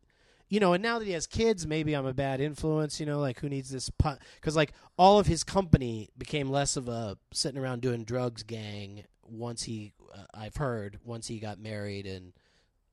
You 0.48 0.58
know, 0.58 0.72
and 0.72 0.82
now 0.82 0.98
that 0.98 1.04
he 1.04 1.12
has 1.12 1.26
kids, 1.26 1.66
maybe 1.66 1.92
I'm 1.92 2.06
a 2.06 2.14
bad 2.14 2.40
influence. 2.40 2.98
You 2.98 3.04
know, 3.04 3.20
like 3.20 3.40
who 3.40 3.50
needs 3.50 3.68
this? 3.68 3.90
Because 3.90 4.56
like 4.56 4.72
all 4.96 5.18
of 5.18 5.26
his 5.26 5.44
company 5.44 6.08
became 6.16 6.48
less 6.48 6.78
of 6.78 6.88
a 6.88 7.18
sitting 7.30 7.60
around 7.60 7.82
doing 7.82 8.04
drugs 8.04 8.42
gang 8.42 9.04
once 9.22 9.64
he, 9.64 9.92
uh, 10.14 10.22
I've 10.32 10.56
heard, 10.56 10.98
once 11.04 11.26
he 11.26 11.38
got 11.38 11.58
married 11.58 12.06
and 12.06 12.32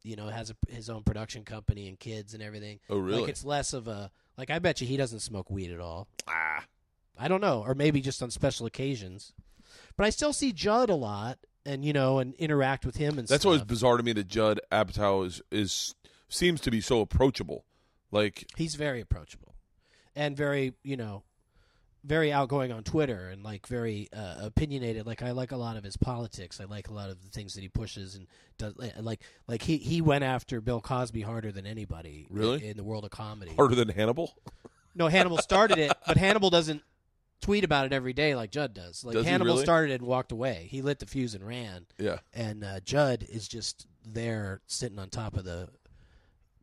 you 0.04 0.16
know 0.16 0.28
has 0.28 0.50
a, 0.52 0.56
his 0.74 0.90
own 0.90 1.04
production 1.04 1.44
company 1.44 1.88
and 1.88 2.00
kids 2.00 2.34
and 2.34 2.42
everything. 2.44 2.80
Oh, 2.90 2.98
really? 2.98 3.22
Like 3.22 3.30
it's 3.30 3.44
less 3.46 3.74
of 3.74 3.88
a 3.88 4.12
like. 4.38 4.50
I 4.50 4.60
bet 4.60 4.82
you 4.82 4.88
he 4.88 4.98
doesn't 4.98 5.20
smoke 5.20 5.50
weed 5.50 5.72
at 5.72 5.80
all. 5.80 6.08
ah. 6.28 6.66
I 7.20 7.28
don't 7.28 7.42
know, 7.42 7.62
or 7.68 7.76
maybe 7.76 8.02
just 8.02 8.24
on 8.24 8.32
special 8.32 8.66
occasions. 8.66 9.34
But 9.96 10.06
I 10.06 10.10
still 10.10 10.34
see 10.34 10.54
Judd 10.54 10.90
a 10.90 10.96
lot, 10.96 11.38
and 11.66 11.86
you 11.86 11.94
know, 11.94 12.18
and 12.20 12.34
interact 12.36 12.86
with 12.86 12.96
him 12.96 13.20
and 13.20 13.28
That's 13.28 13.42
stuff. 13.44 13.46
always 13.46 13.64
bizarre 13.64 13.98
to 13.98 14.04
me 14.04 14.14
that 14.14 14.28
Judd 14.28 14.60
Apatow 14.72 15.26
is 15.26 15.42
is 15.52 15.94
seems 16.30 16.62
to 16.62 16.72
be 16.72 16.82
so 16.82 17.02
approachable. 17.02 17.66
Like 18.12 18.46
He's 18.58 18.76
very 18.76 19.02
approachable, 19.02 19.54
and 20.16 20.36
very 20.36 20.74
you 20.84 20.98
know, 20.98 21.24
very 22.04 22.32
outgoing 22.32 22.72
on 22.72 22.84
Twitter, 22.84 23.30
and 23.30 23.44
like 23.44 23.68
very 23.68 24.10
uh, 24.16 24.36
opinionated. 24.42 25.06
Like 25.06 25.22
I 25.22 25.32
like 25.32 25.52
a 25.52 25.58
lot 25.58 25.78
of 25.78 25.84
his 25.84 25.98
politics. 25.98 26.60
I 26.60 26.66
like 26.66 26.88
a 26.88 26.94
lot 26.94 27.10
of 27.10 27.22
the 27.22 27.30
things 27.30 27.54
that 27.54 27.62
he 27.62 27.70
pushes 27.70 28.16
and 28.16 28.28
does. 28.58 28.74
Like 29.00 29.22
like 29.48 29.62
he 29.62 29.78
he 29.78 30.02
went 30.02 30.24
after 30.24 30.62
Bill 30.62 30.82
Cosby 30.82 31.22
harder 31.22 31.52
than 31.52 31.66
anybody. 31.66 32.28
Really? 32.30 32.64
in, 32.64 32.72
in 32.72 32.78
the 32.78 32.84
world 32.84 33.06
of 33.06 33.12
comedy. 33.12 33.54
harder 33.56 33.76
than 33.76 33.90
Hannibal. 33.90 34.34
No, 34.94 35.08
Hannibal 35.08 35.38
started 35.38 35.78
it, 35.78 35.94
but 36.06 36.18
Hannibal 36.18 36.50
doesn't 36.50 36.84
tweet 37.42 37.64
about 37.64 37.86
it 37.86 37.94
every 37.94 38.14
day 38.14 38.36
like 38.36 38.52
Judd 38.52 38.74
does. 38.74 39.04
Like 39.04 39.14
Does 39.14 39.26
Hannibal 39.26 39.54
really? 39.54 39.64
started 39.64 39.92
it 39.92 40.02
and 40.02 40.08
walked 40.08 40.32
away. 40.32 40.68
He 40.70 40.82
lit 40.82 41.00
the 41.00 41.06
fuse 41.06 41.34
and 41.34 41.46
ran. 41.46 41.86
Yeah. 41.98 42.18
and 42.34 42.64
uh, 42.64 42.80
Judd 42.82 43.26
is 43.28 43.48
just 43.48 43.88
there 44.06 44.62
sitting 44.68 45.00
on 45.00 45.10
top 45.10 45.38
of 45.38 45.46
the 45.46 45.70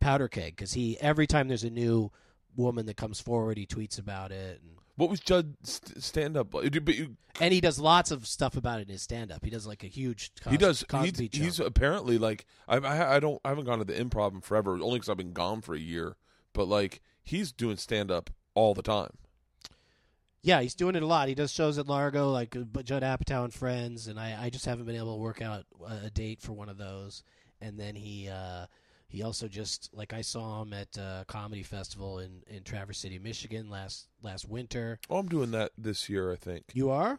powder 0.01 0.29
keg 0.29 0.57
because 0.57 0.73
he 0.73 0.99
every 1.01 1.27
time 1.27 1.49
there's 1.49 1.65
a 1.65 1.71
new 1.71 2.11
woman 2.57 2.87
that 2.87 2.97
comes 2.97 3.21
forward, 3.21 3.57
he 3.57 3.67
tweets 3.67 3.99
about 3.99 4.31
it, 4.33 4.61
and, 4.63 4.73
What 4.99 5.09
was 5.09 5.21
Judd 5.21 5.55
stand 5.63 6.37
up? 6.37 6.53
And 6.55 7.55
he 7.55 7.61
does 7.61 7.79
lots 7.79 8.11
of 8.11 8.27
stuff 8.27 8.57
about 8.57 8.81
it 8.81 8.89
in 8.89 8.89
his 8.89 9.01
stand 9.03 9.31
up. 9.31 9.45
He 9.45 9.51
does 9.51 9.65
like 9.67 9.85
a 9.85 9.87
huge 9.87 10.33
Cos- 10.41 10.51
he 10.51 10.57
does. 10.57 10.85
Cosby 10.89 11.31
He's, 11.33 11.43
he's 11.43 11.61
apparently 11.61 12.19
like 12.19 12.45
I, 12.67 12.79
I 12.79 13.17
I 13.17 13.21
don't 13.21 13.41
I 13.45 13.51
haven't 13.51 13.65
gone 13.65 13.79
to 13.79 13.85
the 13.85 13.95
improv 13.95 14.35
in 14.35 14.41
forever. 14.41 14.73
Only 14.73 14.99
because 14.99 15.09
I've 15.09 15.17
been 15.17 15.33
gone 15.33 15.61
for 15.61 15.75
a 15.75 15.79
year. 15.79 16.17
But 16.53 16.67
like 16.67 17.01
he's 17.23 17.53
doing 17.53 17.77
stand 17.77 18.11
up 18.11 18.29
all 18.55 18.75
the 18.75 18.83
time. 18.83 19.13
yeah, 20.43 20.61
he's 20.63 20.75
doing 20.75 20.97
it 20.97 21.03
a 21.03 21.07
lot. 21.07 21.29
He 21.29 21.35
does 21.35 21.53
shows 21.53 21.79
at 21.79 21.87
Largo, 21.87 22.31
like 22.31 22.57
uh, 22.57 22.83
Judd 22.83 23.03
Apatow 23.05 23.45
and 23.45 23.55
friends, 23.55 24.09
and 24.09 24.19
I, 24.19 24.37
I 24.47 24.51
just 24.51 24.67
haven't 24.67 24.87
been 24.87 24.97
able 24.97 25.15
to 25.15 25.21
work 25.23 25.41
out 25.41 25.65
a, 25.81 26.07
a 26.07 26.11
date 26.11 26.41
for 26.41 26.53
one 26.53 26.69
of 26.69 26.77
those. 26.77 27.23
And 27.61 27.79
then 27.79 27.95
he 27.95 28.29
uh, 28.29 28.67
he 29.09 29.23
also 29.23 29.49
just 29.49 29.91
like 29.93 30.13
I 30.13 30.21
saw 30.21 30.63
him 30.63 30.73
at 30.73 30.97
a 30.97 31.25
comedy 31.27 31.63
festival 31.63 32.19
in, 32.19 32.43
in 32.47 32.63
Traverse 32.63 32.99
City, 32.99 33.19
Michigan 33.19 33.71
last 33.71 34.07
last 34.23 34.49
winter. 34.49 35.01
Oh, 35.09 35.17
I'm 35.17 35.29
doing 35.29 35.51
that 35.53 35.73
this 35.79 36.09
year. 36.09 36.31
I 36.33 36.37
think. 36.37 36.65
You 36.75 36.91
are? 36.91 37.19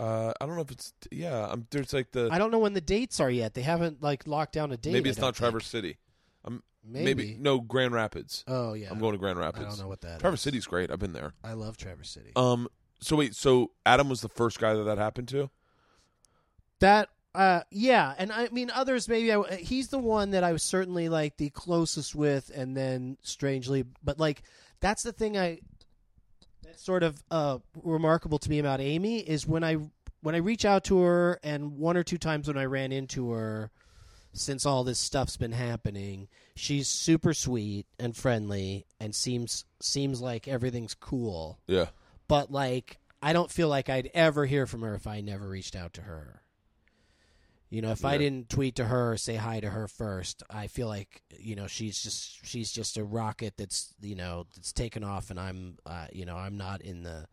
Uh, 0.00 0.32
I 0.40 0.46
don't 0.46 0.56
know 0.56 0.62
if 0.62 0.70
it's 0.70 0.92
yeah. 1.10 1.48
I'm 1.50 1.66
there's 1.70 1.92
like 1.92 2.12
the 2.12 2.28
I 2.30 2.38
don't 2.38 2.50
know 2.50 2.58
when 2.58 2.74
the 2.74 2.80
dates 2.80 3.20
are 3.20 3.30
yet. 3.30 3.54
They 3.54 3.62
haven't 3.62 4.02
like 4.02 4.26
locked 4.26 4.52
down 4.52 4.72
a 4.72 4.76
date. 4.76 4.92
maybe 4.92 5.08
I 5.08 5.10
it's 5.10 5.18
don't 5.18 5.26
not 5.28 5.36
think. 5.36 5.50
Traverse 5.50 5.66
City. 5.66 5.98
I'm 6.44 6.62
Maybe. 6.84 7.36
no 7.38 7.60
Grand 7.60 7.92
Rapids. 7.92 8.44
Oh 8.48 8.72
yeah. 8.72 8.88
I'm 8.90 8.98
going 8.98 9.12
to 9.12 9.18
Grand 9.18 9.38
Rapids. 9.38 9.64
I 9.66 9.68
don't 9.68 9.78
know 9.80 9.88
what 9.88 10.00
that. 10.02 10.20
Traverse 10.20 10.40
is. 10.40 10.42
City's 10.42 10.66
great. 10.66 10.90
I've 10.90 10.98
been 10.98 11.12
there. 11.12 11.34
I 11.44 11.52
love 11.52 11.76
Traverse 11.76 12.10
City. 12.10 12.32
Um. 12.36 12.68
So 13.00 13.16
wait. 13.16 13.34
So 13.34 13.72
Adam 13.86 14.08
was 14.08 14.20
the 14.22 14.28
first 14.28 14.58
guy 14.58 14.74
that 14.74 14.84
that 14.84 14.98
happened 14.98 15.28
to. 15.28 15.50
That 16.80 17.08
uh 17.38 17.62
yeah, 17.70 18.14
and 18.18 18.32
I 18.32 18.48
mean 18.50 18.70
others 18.74 19.08
maybe 19.08 19.32
I, 19.32 19.54
he's 19.54 19.88
the 19.88 19.98
one 19.98 20.32
that 20.32 20.42
I 20.42 20.50
was 20.50 20.64
certainly 20.64 21.08
like 21.08 21.36
the 21.36 21.50
closest 21.50 22.14
with 22.14 22.50
and 22.52 22.76
then 22.76 23.16
strangely 23.22 23.84
but 24.02 24.18
like 24.18 24.42
that's 24.80 25.04
the 25.04 25.12
thing 25.12 25.38
I 25.38 25.60
that's 26.64 26.84
sort 26.84 27.04
of 27.04 27.22
uh 27.30 27.58
remarkable 27.82 28.40
to 28.40 28.50
me 28.50 28.58
about 28.58 28.80
Amy 28.80 29.20
is 29.20 29.46
when 29.46 29.62
I 29.62 29.76
when 30.20 30.34
I 30.34 30.38
reach 30.38 30.64
out 30.64 30.82
to 30.84 30.98
her 31.00 31.38
and 31.44 31.78
one 31.78 31.96
or 31.96 32.02
two 32.02 32.18
times 32.18 32.48
when 32.48 32.58
I 32.58 32.64
ran 32.64 32.90
into 32.90 33.30
her 33.30 33.70
since 34.32 34.66
all 34.66 34.82
this 34.82 34.98
stuff's 34.98 35.36
been 35.36 35.52
happening, 35.52 36.26
she's 36.56 36.88
super 36.88 37.32
sweet 37.34 37.86
and 38.00 38.16
friendly 38.16 38.84
and 38.98 39.14
seems 39.14 39.64
seems 39.80 40.20
like 40.20 40.48
everything's 40.48 40.94
cool. 40.94 41.60
Yeah. 41.68 41.86
But 42.26 42.50
like 42.50 42.98
I 43.22 43.32
don't 43.32 43.50
feel 43.50 43.68
like 43.68 43.88
I'd 43.88 44.10
ever 44.12 44.44
hear 44.44 44.66
from 44.66 44.82
her 44.82 44.96
if 44.96 45.06
I 45.06 45.20
never 45.20 45.48
reached 45.48 45.76
out 45.76 45.92
to 45.94 46.02
her. 46.02 46.42
You 47.70 47.82
know, 47.82 47.90
if 47.90 48.02
I 48.04 48.16
didn't 48.16 48.48
tweet 48.48 48.76
to 48.76 48.86
her 48.86 49.12
or 49.12 49.16
say 49.18 49.34
hi 49.36 49.60
to 49.60 49.68
her 49.68 49.86
first, 49.88 50.42
I 50.48 50.68
feel 50.68 50.88
like 50.88 51.20
you 51.38 51.54
know 51.54 51.66
she's 51.66 52.02
just 52.02 52.46
she's 52.46 52.72
just 52.72 52.96
a 52.96 53.04
rocket 53.04 53.58
that's 53.58 53.92
you 54.00 54.14
know 54.14 54.46
that's 54.54 54.72
taken 54.72 55.04
off, 55.04 55.30
and 55.30 55.38
I'm 55.38 55.76
uh, 55.84 56.06
you 56.10 56.24
know 56.24 56.36
I'm 56.36 56.56
not 56.56 56.80
in 56.80 57.02
the 57.02 57.26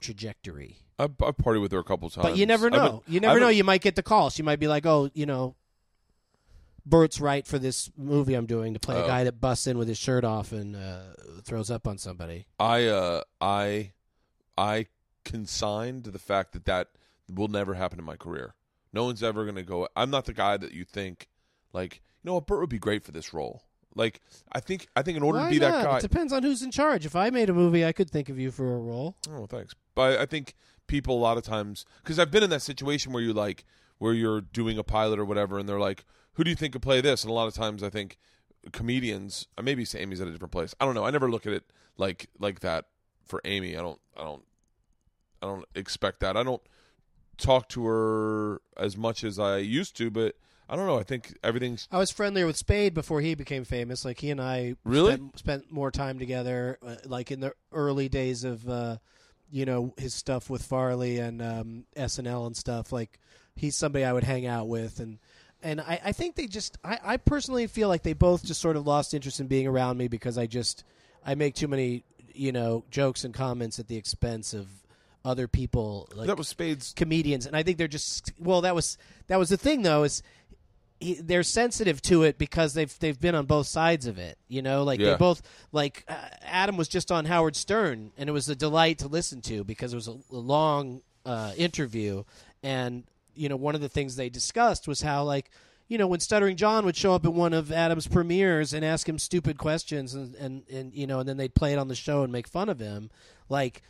trajectory. 0.00 0.78
I 0.98 1.04
I 1.04 1.06
partied 1.32 1.60
with 1.60 1.72
her 1.72 1.78
a 1.80 1.84
couple 1.84 2.08
times. 2.08 2.26
But 2.26 2.36
you 2.38 2.46
never 2.46 2.66
I've 2.66 2.72
been- 2.72 2.80
know. 2.82 3.02
you 3.06 3.20
never 3.20 3.34
I've 3.34 3.40
know. 3.40 3.48
You 3.48 3.64
might 3.64 3.82
get 3.82 3.94
the 3.94 4.02
call. 4.02 4.30
She 4.30 4.42
might 4.42 4.58
be 4.58 4.68
like, 4.68 4.86
"Oh, 4.86 5.10
you 5.12 5.26
know, 5.26 5.54
Bert's 6.86 7.20
right 7.20 7.46
for 7.46 7.58
this 7.58 7.90
movie 7.96 8.34
I'm 8.34 8.46
doing 8.46 8.72
to 8.74 8.80
play 8.80 8.96
a 8.98 9.04
Oh. 9.04 9.06
guy 9.06 9.24
that 9.24 9.40
busts 9.40 9.66
in 9.66 9.76
with 9.78 9.86
his 9.88 9.98
shirt 9.98 10.24
off 10.24 10.52
and 10.52 10.74
uh, 10.74 11.00
throws 11.42 11.70
up 11.70 11.86
on 11.86 11.98
somebody." 11.98 12.46
I 12.58 12.86
uh 12.86 13.22
I 13.40 13.92
I 14.56 14.86
consigned 15.26 16.04
to 16.04 16.10
the 16.10 16.18
fact 16.18 16.52
that 16.52 16.64
that 16.64 16.88
will 17.28 17.48
never 17.48 17.74
happen 17.74 17.98
in 17.98 18.04
my 18.04 18.16
career. 18.16 18.54
No 18.92 19.04
one's 19.04 19.22
ever 19.22 19.44
going 19.44 19.56
to 19.56 19.62
go. 19.62 19.88
I'm 19.96 20.10
not 20.10 20.26
the 20.26 20.32
guy 20.32 20.56
that 20.56 20.72
you 20.72 20.84
think 20.84 21.28
like 21.72 22.02
you 22.22 22.28
know 22.28 22.34
what 22.34 22.46
Burt 22.46 22.60
would 22.60 22.68
be 22.68 22.78
great 22.78 23.04
for 23.04 23.12
this 23.12 23.32
role. 23.32 23.62
Like 23.94 24.20
I 24.52 24.60
think 24.60 24.88
I 24.96 25.02
think 25.02 25.16
in 25.16 25.22
order 25.22 25.38
Why 25.38 25.44
to 25.46 25.50
be 25.50 25.58
not? 25.58 25.72
that 25.72 25.84
guy. 25.84 25.98
It 25.98 26.02
depends 26.02 26.32
on 26.32 26.42
who's 26.42 26.62
in 26.62 26.70
charge. 26.70 27.04
If 27.04 27.16
I 27.16 27.30
made 27.30 27.50
a 27.50 27.54
movie, 27.54 27.84
I 27.84 27.92
could 27.92 28.10
think 28.10 28.28
of 28.28 28.38
you 28.38 28.50
for 28.50 28.74
a 28.74 28.78
role. 28.78 29.16
Oh, 29.30 29.46
thanks. 29.46 29.74
But 29.94 30.18
I 30.18 30.26
think 30.26 30.54
people 30.86 31.16
a 31.16 31.20
lot 31.20 31.36
of 31.36 31.42
times 31.42 31.84
because 32.02 32.18
I've 32.18 32.30
been 32.30 32.42
in 32.42 32.50
that 32.50 32.62
situation 32.62 33.12
where 33.12 33.22
you 33.22 33.32
like 33.32 33.64
where 33.98 34.14
you're 34.14 34.40
doing 34.40 34.78
a 34.78 34.82
pilot 34.82 35.18
or 35.18 35.24
whatever, 35.24 35.58
and 35.58 35.68
they're 35.68 35.78
like, 35.78 36.04
"Who 36.34 36.44
do 36.44 36.50
you 36.50 36.56
think 36.56 36.72
could 36.72 36.82
play 36.82 37.00
this?" 37.00 37.22
And 37.22 37.30
a 37.30 37.34
lot 37.34 37.48
of 37.48 37.54
times 37.54 37.82
I 37.82 37.90
think 37.90 38.18
comedians, 38.72 39.46
uh, 39.58 39.62
maybe 39.62 39.86
Amy's 39.94 40.20
at 40.20 40.28
a 40.28 40.32
different 40.32 40.52
place. 40.52 40.74
I 40.80 40.84
don't 40.84 40.94
know. 40.94 41.04
I 41.04 41.10
never 41.10 41.30
look 41.30 41.46
at 41.46 41.52
it 41.52 41.64
like 41.96 42.28
like 42.38 42.60
that 42.60 42.86
for 43.26 43.40
Amy. 43.44 43.76
I 43.76 43.80
don't. 43.80 44.00
I 44.16 44.24
don't. 44.24 44.44
I 45.42 45.46
don't 45.46 45.64
expect 45.74 46.20
that. 46.20 46.36
I 46.36 46.44
don't 46.44 46.62
talk 47.38 47.68
to 47.70 47.84
her 47.86 48.60
as 48.76 48.96
much 48.96 49.24
as 49.24 49.38
I 49.38 49.58
used 49.58 49.96
to, 49.96 50.10
but 50.10 50.34
I 50.68 50.76
don't 50.76 50.86
know. 50.86 50.98
I 50.98 51.02
think 51.02 51.36
everything's 51.42 51.88
I 51.90 51.98
was 51.98 52.10
friendlier 52.10 52.46
with 52.46 52.56
Spade 52.56 52.94
before 52.94 53.20
he 53.20 53.34
became 53.34 53.64
famous. 53.64 54.04
Like 54.04 54.20
he 54.20 54.30
and 54.30 54.40
I 54.40 54.74
Really? 54.84 55.12
spent, 55.14 55.38
spent 55.38 55.72
more 55.72 55.90
time 55.90 56.18
together. 56.18 56.78
Uh, 56.86 56.96
like 57.04 57.30
in 57.30 57.40
the 57.40 57.52
early 57.72 58.08
days 58.08 58.44
of, 58.44 58.66
uh, 58.68 58.96
you 59.50 59.66
know, 59.66 59.92
his 59.98 60.14
stuff 60.14 60.48
with 60.48 60.62
Farley 60.62 61.18
and 61.18 61.42
um, 61.42 61.84
SNL 61.96 62.46
and 62.46 62.56
stuff. 62.56 62.90
Like 62.92 63.18
he's 63.54 63.76
somebody 63.76 64.04
I 64.04 64.12
would 64.12 64.24
hang 64.24 64.46
out 64.46 64.66
with, 64.68 64.98
and 65.00 65.18
and 65.62 65.80
I, 65.80 66.00
I 66.06 66.12
think 66.12 66.36
they 66.36 66.46
just. 66.46 66.78
I, 66.82 66.98
I 67.04 67.16
personally 67.18 67.66
feel 67.66 67.88
like 67.88 68.02
they 68.02 68.14
both 68.14 68.44
just 68.44 68.60
sort 68.62 68.76
of 68.76 68.86
lost 68.86 69.12
interest 69.12 69.40
in 69.40 69.48
being 69.48 69.66
around 69.66 69.98
me 69.98 70.08
because 70.08 70.38
I 70.38 70.46
just 70.46 70.84
I 71.24 71.34
make 71.34 71.54
too 71.54 71.68
many 71.68 72.04
you 72.34 72.50
know 72.50 72.82
jokes 72.90 73.24
and 73.24 73.34
comments 73.34 73.78
at 73.78 73.88
the 73.88 73.96
expense 73.96 74.54
of 74.54 74.68
other 75.24 75.46
people. 75.48 76.08
Like, 76.14 76.26
that 76.26 76.36
was 76.36 76.48
Spade's. 76.48 76.92
comedians 76.96 77.46
and 77.46 77.56
i 77.56 77.62
think 77.62 77.78
they're 77.78 77.88
just 77.88 78.32
well 78.38 78.62
that 78.62 78.74
was 78.74 78.98
that 79.28 79.38
was 79.38 79.48
the 79.50 79.56
thing 79.56 79.82
though 79.82 80.02
is 80.02 80.22
he, 81.00 81.14
they're 81.14 81.42
sensitive 81.42 82.00
to 82.02 82.22
it 82.24 82.38
because 82.38 82.74
they've 82.74 82.96
they've 83.00 83.20
been 83.20 83.34
on 83.34 83.46
both 83.46 83.66
sides 83.66 84.06
of 84.06 84.18
it 84.18 84.38
you 84.48 84.62
know 84.62 84.82
like 84.84 84.98
Yeah. 85.00 85.10
they 85.12 85.16
both 85.16 85.42
like 85.72 86.04
uh, 86.08 86.14
adam 86.44 86.76
was 86.76 86.88
just 86.88 87.10
on 87.12 87.24
howard 87.24 87.56
stern 87.56 88.10
and 88.16 88.28
it 88.28 88.32
was 88.32 88.48
a 88.48 88.56
delight 88.56 88.98
to 88.98 89.08
listen 89.08 89.40
to 89.42 89.64
because 89.64 89.92
it 89.92 89.96
was 89.96 90.08
a, 90.08 90.12
a 90.30 90.36
long 90.36 91.02
uh, 91.24 91.52
interview 91.56 92.24
and 92.62 93.04
you 93.34 93.48
know 93.48 93.56
one 93.56 93.74
of 93.74 93.80
the 93.80 93.88
things 93.88 94.16
they 94.16 94.28
discussed 94.28 94.86
was 94.88 95.02
how 95.02 95.22
like 95.24 95.50
you 95.88 95.98
know 95.98 96.06
when 96.08 96.20
stuttering 96.20 96.56
john 96.56 96.84
would 96.84 96.96
show 96.96 97.14
up 97.14 97.24
at 97.24 97.32
one 97.32 97.52
of 97.52 97.70
adam's 97.72 98.06
premieres 98.08 98.72
and 98.72 98.84
ask 98.84 99.08
him 99.08 99.18
stupid 99.18 99.56
questions 99.58 100.14
and 100.14 100.34
and, 100.36 100.62
and 100.68 100.92
you 100.94 101.06
know 101.06 101.20
and 101.20 101.28
then 101.28 101.36
they'd 101.36 101.54
play 101.54 101.72
it 101.72 101.78
on 101.78 101.88
the 101.88 101.94
show 101.94 102.22
and 102.24 102.32
make 102.32 102.46
fun 102.48 102.68
of 102.68 102.78
him 102.80 103.08
like 103.48 103.82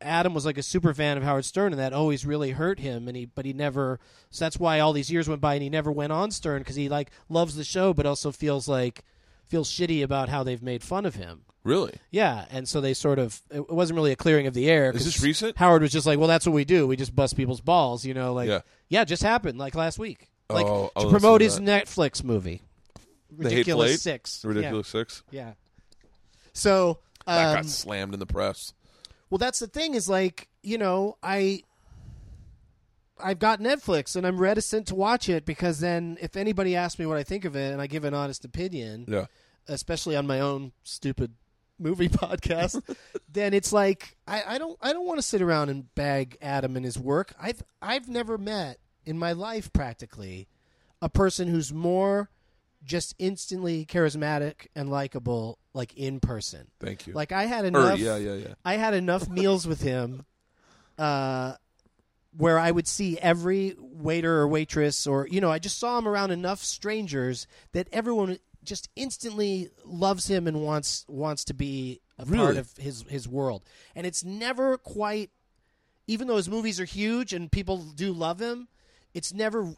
Adam 0.00 0.34
was 0.34 0.44
like 0.44 0.58
a 0.58 0.62
super 0.62 0.92
fan 0.92 1.16
of 1.16 1.22
Howard 1.22 1.44
Stern, 1.44 1.72
and 1.72 1.80
that 1.80 1.92
always 1.92 2.26
really 2.26 2.50
hurt 2.50 2.78
him. 2.78 3.08
And 3.08 3.16
he, 3.16 3.24
but 3.26 3.44
he 3.44 3.52
never. 3.52 4.00
So 4.30 4.44
that's 4.44 4.58
why 4.58 4.80
all 4.80 4.92
these 4.92 5.10
years 5.10 5.28
went 5.28 5.40
by, 5.40 5.54
and 5.54 5.62
he 5.62 5.70
never 5.70 5.90
went 5.90 6.12
on 6.12 6.30
Stern 6.30 6.60
because 6.60 6.76
he 6.76 6.88
like 6.88 7.10
loves 7.28 7.56
the 7.56 7.64
show, 7.64 7.94
but 7.94 8.06
also 8.06 8.32
feels 8.32 8.68
like 8.68 9.02
feels 9.46 9.70
shitty 9.70 10.02
about 10.02 10.28
how 10.28 10.42
they've 10.42 10.62
made 10.62 10.82
fun 10.82 11.06
of 11.06 11.14
him. 11.14 11.42
Really? 11.62 11.94
Yeah, 12.10 12.44
and 12.50 12.68
so 12.68 12.80
they 12.82 12.92
sort 12.92 13.18
of. 13.18 13.40
It 13.50 13.70
wasn't 13.70 13.96
really 13.96 14.12
a 14.12 14.16
clearing 14.16 14.46
of 14.46 14.52
the 14.52 14.68
air. 14.68 14.90
Is 14.90 15.04
this 15.06 15.22
recent? 15.22 15.56
Howard 15.56 15.80
was 15.80 15.92
just 15.92 16.06
like, 16.06 16.18
"Well, 16.18 16.28
that's 16.28 16.46
what 16.46 16.52
we 16.52 16.64
do. 16.66 16.86
We 16.86 16.96
just 16.96 17.16
bust 17.16 17.36
people's 17.36 17.62
balls." 17.62 18.04
You 18.04 18.12
know, 18.12 18.34
like 18.34 18.48
Yeah. 18.48 18.60
yeah, 18.88 19.02
it 19.02 19.08
just 19.08 19.22
happened 19.22 19.58
like 19.58 19.74
last 19.74 19.98
week, 19.98 20.28
like 20.50 20.66
Oh, 20.66 20.90
to 20.98 21.08
promote 21.08 21.40
to 21.40 21.44
his 21.44 21.60
Netflix 21.60 22.22
movie. 22.22 22.60
Ridiculous 23.36 24.02
six. 24.02 24.44
Ridiculous 24.44 24.88
Six. 24.88 25.22
Yeah. 25.30 25.40
yeah. 25.48 25.52
So 26.52 26.98
That 27.26 27.48
um, 27.48 27.54
got 27.56 27.66
slammed 27.66 28.14
in 28.14 28.20
the 28.20 28.26
press. 28.26 28.74
Well, 29.30 29.38
that's 29.38 29.58
the 29.58 29.66
thing 29.66 29.94
is 29.94 30.08
like 30.08 30.48
you 30.62 30.78
know 30.78 31.16
I. 31.22 31.62
I've 33.22 33.38
got 33.38 33.60
Netflix 33.60 34.16
and 34.16 34.26
I'm 34.26 34.38
reticent 34.38 34.88
to 34.88 34.96
watch 34.96 35.28
it 35.28 35.44
because 35.46 35.78
then 35.78 36.18
if 36.20 36.36
anybody 36.36 36.74
asks 36.74 36.98
me 36.98 37.06
what 37.06 37.16
I 37.16 37.22
think 37.22 37.44
of 37.44 37.54
it 37.54 37.72
and 37.72 37.80
I 37.80 37.86
give 37.86 38.04
an 38.04 38.12
honest 38.12 38.44
opinion, 38.44 39.04
Yeah. 39.06 39.26
especially 39.68 40.16
on 40.16 40.26
my 40.26 40.40
own 40.40 40.72
stupid 40.82 41.32
movie 41.78 42.08
podcast, 42.10 42.82
then 43.30 43.54
it's 43.54 43.72
like 43.72 44.16
I, 44.26 44.42
I 44.54 44.58
don't 44.58 44.76
I 44.82 44.92
don't 44.92 45.06
want 45.06 45.18
to 45.18 45.22
sit 45.22 45.40
around 45.42 45.68
and 45.68 45.94
bag 45.94 46.36
Adam 46.42 46.74
and 46.76 46.84
his 46.84 46.98
work. 46.98 47.32
I've 47.40 47.62
I've 47.80 48.08
never 48.08 48.36
met 48.36 48.78
in 49.06 49.16
my 49.16 49.30
life 49.32 49.72
practically 49.72 50.48
a 51.00 51.08
person 51.08 51.46
who's 51.46 51.72
more 51.72 52.30
just 52.84 53.14
instantly 53.18 53.86
charismatic 53.86 54.66
and 54.74 54.90
likable 54.90 55.58
like 55.72 55.94
in 55.94 56.20
person. 56.20 56.68
Thank 56.80 57.06
you. 57.06 57.14
Like 57.14 57.32
I 57.32 57.44
had 57.44 57.64
Or, 57.64 57.68
enough 57.68 57.98
yeah, 57.98 58.16
yeah, 58.16 58.34
yeah. 58.34 58.54
I 58.64 58.76
had 58.76 58.94
enough 58.94 59.28
meals 59.28 59.66
with 59.66 59.80
him 59.80 60.24
uh, 60.98 61.54
where 62.36 62.58
I 62.58 62.70
would 62.70 62.86
see 62.86 63.18
every 63.18 63.74
waiter 63.78 64.38
or 64.38 64.48
waitress, 64.48 65.06
or, 65.06 65.26
you 65.28 65.40
know, 65.40 65.50
I 65.50 65.58
just 65.58 65.78
saw 65.78 65.98
him 65.98 66.06
around 66.06 66.30
enough 66.30 66.62
strangers 66.62 67.46
that 67.72 67.88
everyone 67.92 68.38
just 68.62 68.88
instantly 68.96 69.70
loves 69.84 70.26
him 70.28 70.46
and 70.46 70.62
wants 70.62 71.04
wants 71.08 71.44
to 71.44 71.54
be 71.54 72.00
a 72.18 72.24
part 72.26 72.56
of 72.56 72.76
his, 72.76 73.04
his 73.08 73.28
world. 73.28 73.62
And 73.94 74.06
it's 74.06 74.24
never 74.24 74.78
quite, 74.78 75.30
even 76.06 76.28
though 76.28 76.36
his 76.36 76.48
movies 76.48 76.80
are 76.80 76.84
huge 76.84 77.32
and 77.32 77.50
people 77.50 77.78
do 77.78 78.12
love 78.12 78.40
him, 78.40 78.68
it's 79.12 79.32
never 79.32 79.74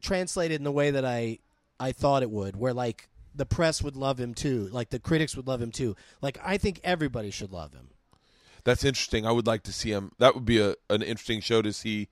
translated 0.00 0.60
in 0.60 0.64
the 0.64 0.72
way 0.72 0.90
that 0.90 1.04
I, 1.04 1.38
I 1.80 1.92
thought 1.92 2.22
it 2.22 2.30
would, 2.30 2.56
where 2.56 2.74
like 2.74 3.08
the 3.34 3.46
press 3.46 3.82
would 3.82 3.96
love 3.96 4.18
him 4.18 4.34
too, 4.34 4.68
like 4.72 4.90
the 4.90 4.98
critics 4.98 5.36
would 5.36 5.46
love 5.46 5.62
him 5.62 5.70
too. 5.70 5.96
Like 6.20 6.38
I 6.44 6.58
think 6.58 6.80
everybody 6.82 7.30
should 7.30 7.52
love 7.52 7.72
him. 7.72 7.90
That's 8.64 8.84
interesting. 8.84 9.24
I 9.26 9.32
would 9.32 9.46
like 9.46 9.62
to 9.64 9.72
see 9.72 9.90
him. 9.90 10.12
That 10.18 10.34
would 10.34 10.44
be 10.44 10.60
a 10.60 10.74
an 10.90 11.02
interesting 11.02 11.40
show 11.40 11.62
to 11.62 11.72
see 11.72 12.08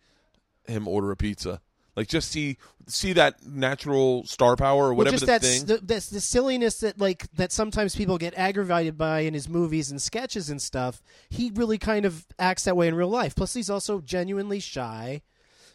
him 0.67 0.87
order 0.89 1.11
a 1.11 1.17
pizza. 1.17 1.61
Like 1.97 2.09
just 2.09 2.31
see 2.31 2.59
see 2.87 3.15
that 3.15 3.45
natural 3.45 4.25
star 4.25 4.55
power 4.55 4.85
or 4.85 4.89
Well, 4.89 4.99
whatever 4.99 5.15
just 5.17 5.23
the 5.23 5.33
that 5.33 5.43
thing. 5.43 5.65
the, 5.65 5.79
that's 5.79 6.11
the 6.11 6.21
silliness 6.21 6.81
that 6.81 7.01
like 7.01 7.31
that 7.33 7.53
sometimes 7.53 7.97
people 7.97 8.19
get 8.19 8.35
aggravated 8.37 8.99
by 8.99 9.21
in 9.21 9.33
his 9.33 9.49
movies 9.49 9.91
and 9.91 10.01
sketches 10.01 10.51
and 10.51 10.61
stuff. 10.61 11.03
He 11.31 11.51
really 11.55 11.79
kind 11.79 12.05
of 12.05 12.27
acts 12.39 12.65
that 12.65 12.77
way 12.77 12.87
in 12.87 12.95
real 12.95 13.09
life. 13.09 13.35
Plus, 13.35 13.55
he's 13.55 13.71
also 13.71 14.01
genuinely 14.01 14.61
shy. 14.61 15.23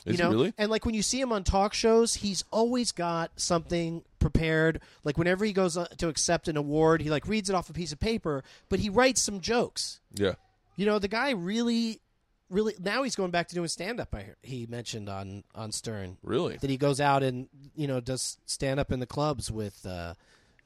Is 0.06 0.18
you 0.18 0.24
know, 0.24 0.32
really? 0.32 0.54
and 0.58 0.72
like 0.72 0.86
when 0.86 0.96
you 0.96 1.02
see 1.04 1.22
him 1.22 1.32
on 1.32 1.44
talk 1.44 1.74
shows, 1.74 2.16
he's 2.16 2.44
always 2.52 2.92
got 2.92 3.32
something 3.40 4.04
prepared. 4.20 4.82
Like 5.04 5.18
whenever 5.18 5.46
he 5.46 5.54
goes 5.54 5.78
uh, 5.78 5.86
to 5.98 6.08
accept 6.08 6.48
an 6.48 6.58
award, 6.58 7.02
he 7.02 7.10
like 7.10 7.28
reads 7.28 7.50
it 7.50 7.56
off 7.56 7.70
a 7.70 7.74
piece 7.74 7.92
of 7.92 8.00
paper, 8.00 8.44
but 8.70 8.80
he 8.80 8.90
writes 8.90 9.22
some 9.22 9.42
jokes. 9.42 10.00
Yeah. 10.16 10.34
You 10.76 10.86
know, 10.88 10.98
the 10.98 11.08
guy 11.08 11.32
really, 11.32 12.02
really. 12.50 12.74
Now 12.80 13.04
he's 13.04 13.16
going 13.16 13.30
back 13.30 13.48
to 13.50 13.56
doing 13.56 13.68
stand 13.68 14.00
up. 14.00 14.16
I 14.16 14.30
he 14.42 14.66
mentioned 14.66 15.08
on 15.08 15.44
on 15.54 15.72
Stern 15.72 16.18
Really? 16.24 16.58
that 16.58 16.70
he 16.70 16.78
goes 16.78 17.00
out 17.00 17.22
and 17.22 17.48
you 17.76 17.88
know 17.88 18.00
does 18.00 18.38
stand 18.48 18.80
up 18.80 18.92
in 18.92 19.00
the 19.00 19.06
clubs 19.06 19.52
with 19.52 19.86
uh 19.86 20.16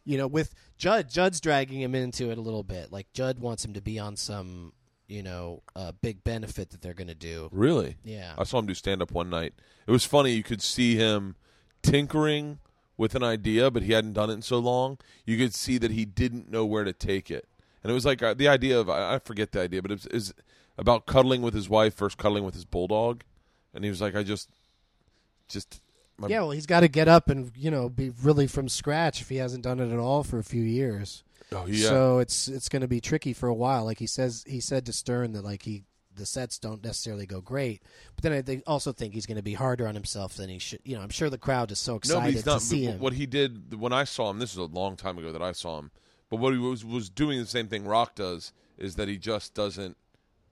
you 0.05 0.17
know 0.17 0.27
with 0.27 0.53
Judd 0.77 1.09
Judd's 1.09 1.41
dragging 1.41 1.81
him 1.81 1.93
into 1.93 2.29
it 2.29 2.37
a 2.37 2.41
little 2.41 2.63
bit 2.63 2.91
like 2.91 3.11
Judd 3.11 3.39
wants 3.39 3.65
him 3.65 3.73
to 3.73 3.81
be 3.81 3.99
on 3.99 4.15
some 4.15 4.71
you 5.07 5.21
know 5.23 5.61
uh, 5.75 5.91
big 6.01 6.23
benefit 6.23 6.69
that 6.71 6.81
they're 6.81 6.93
going 6.93 7.07
to 7.07 7.13
do 7.15 7.49
Really? 7.51 7.97
yeah 8.03 8.33
I 8.37 8.43
saw 8.43 8.59
him 8.59 8.65
do 8.65 8.73
stand 8.73 9.01
up 9.01 9.11
one 9.11 9.29
night. 9.29 9.53
It 9.87 9.91
was 9.91 10.03
funny. 10.05 10.31
You 10.31 10.43
could 10.43 10.61
see 10.61 10.95
him 10.95 11.35
tinkering 11.83 12.59
with 12.97 13.13
an 13.13 13.23
idea, 13.23 13.69
but 13.69 13.83
he 13.83 13.91
hadn't 13.93 14.13
done 14.13 14.29
it 14.29 14.33
in 14.33 14.41
so 14.41 14.57
long. 14.57 14.97
You 15.25 15.37
could 15.37 15.53
see 15.53 15.77
that 15.77 15.91
he 15.91 16.05
didn't 16.05 16.49
know 16.49 16.65
where 16.65 16.83
to 16.83 16.93
take 16.93 17.29
it. 17.29 17.47
And 17.83 17.91
it 17.91 17.93
was 17.93 18.05
like 18.05 18.23
uh, 18.23 18.33
the 18.33 18.47
idea 18.47 18.79
of, 18.79 18.89
I, 18.89 19.15
I 19.15 19.19
forget 19.19 19.51
the 19.51 19.61
idea, 19.61 19.81
but 19.81 19.91
it 19.91 19.95
was, 19.95 20.05
it 20.07 20.13
was 20.13 20.33
about 20.77 21.05
cuddling 21.05 21.41
with 21.41 21.53
his 21.53 21.69
wife 21.69 21.95
versus 21.95 22.15
cuddling 22.15 22.43
with 22.43 22.55
his 22.55 22.65
bulldog. 22.65 23.23
And 23.73 23.83
he 23.83 23.89
was 23.89 24.01
like, 24.01 24.15
I 24.15 24.23
just, 24.23 24.49
just, 25.47 25.81
my, 26.17 26.29
yeah 26.29 26.39
well 26.39 26.51
he's 26.51 26.65
got 26.65 26.79
to 26.79 26.87
get 26.87 27.09
up 27.09 27.29
and 27.29 27.51
you 27.57 27.69
know 27.69 27.89
be 27.89 28.09
really 28.23 28.47
from 28.47 28.69
scratch 28.69 29.19
if 29.21 29.27
he 29.27 29.35
hasn't 29.35 29.63
done 29.65 29.81
it 29.81 29.91
at 29.91 29.99
all 29.99 30.23
for 30.23 30.39
a 30.39 30.43
few 30.45 30.63
years 30.63 31.25
oh, 31.51 31.65
yeah. 31.67 31.87
so 31.89 32.19
it's 32.19 32.47
it's 32.47 32.69
going 32.69 32.81
to 32.81 32.87
be 32.87 32.99
tricky 32.99 33.33
for 33.33 33.47
a 33.47 33.53
while 33.53 33.85
like 33.85 33.99
he 33.99 34.07
says 34.07 34.43
he 34.47 34.59
said 34.59 34.85
to 34.85 34.93
Stern 34.93 35.33
that 35.33 35.43
like 35.43 35.63
he 35.63 35.83
the 36.15 36.25
sets 36.25 36.57
don't 36.57 36.83
necessarily 36.83 37.25
go 37.25 37.41
great 37.41 37.83
but 38.15 38.23
then 38.23 38.31
I 38.31 38.41
think, 38.41 38.63
also 38.65 38.93
think 38.93 39.13
he's 39.13 39.25
going 39.25 39.35
to 39.35 39.43
be 39.43 39.53
harder 39.53 39.85
on 39.85 39.95
himself 39.95 40.35
than 40.35 40.49
he 40.49 40.59
should 40.59 40.79
you 40.83 40.95
know 40.95 41.01
I'm 41.01 41.09
sure 41.09 41.29
the 41.29 41.37
crowd 41.37 41.71
is 41.71 41.79
so 41.79 41.95
excited 41.95 42.33
he's 42.33 42.45
not. 42.45 42.59
to 42.59 42.65
see 42.65 42.85
him 42.85 42.99
What 42.99 43.13
he 43.13 43.25
did 43.25 43.79
when 43.79 43.91
I 43.91 44.05
saw 44.05 44.29
him, 44.29 44.39
this 44.39 44.51
is 44.51 44.57
a 44.57 44.63
long 44.63 44.95
time 44.95 45.17
ago 45.17 45.31
that 45.31 45.41
I 45.41 45.51
saw 45.51 45.79
him, 45.79 45.91
but 46.29 46.37
what 46.37 46.53
he 46.53 46.59
was 46.59 46.85
was 46.85 47.09
doing 47.09 47.39
the 47.39 47.45
same 47.45 47.67
thing 47.67 47.85
Rock 47.85 48.15
does 48.15 48.53
is 48.77 48.95
that 48.95 49.07
he 49.07 49.17
just 49.17 49.53
doesn't. 49.53 49.97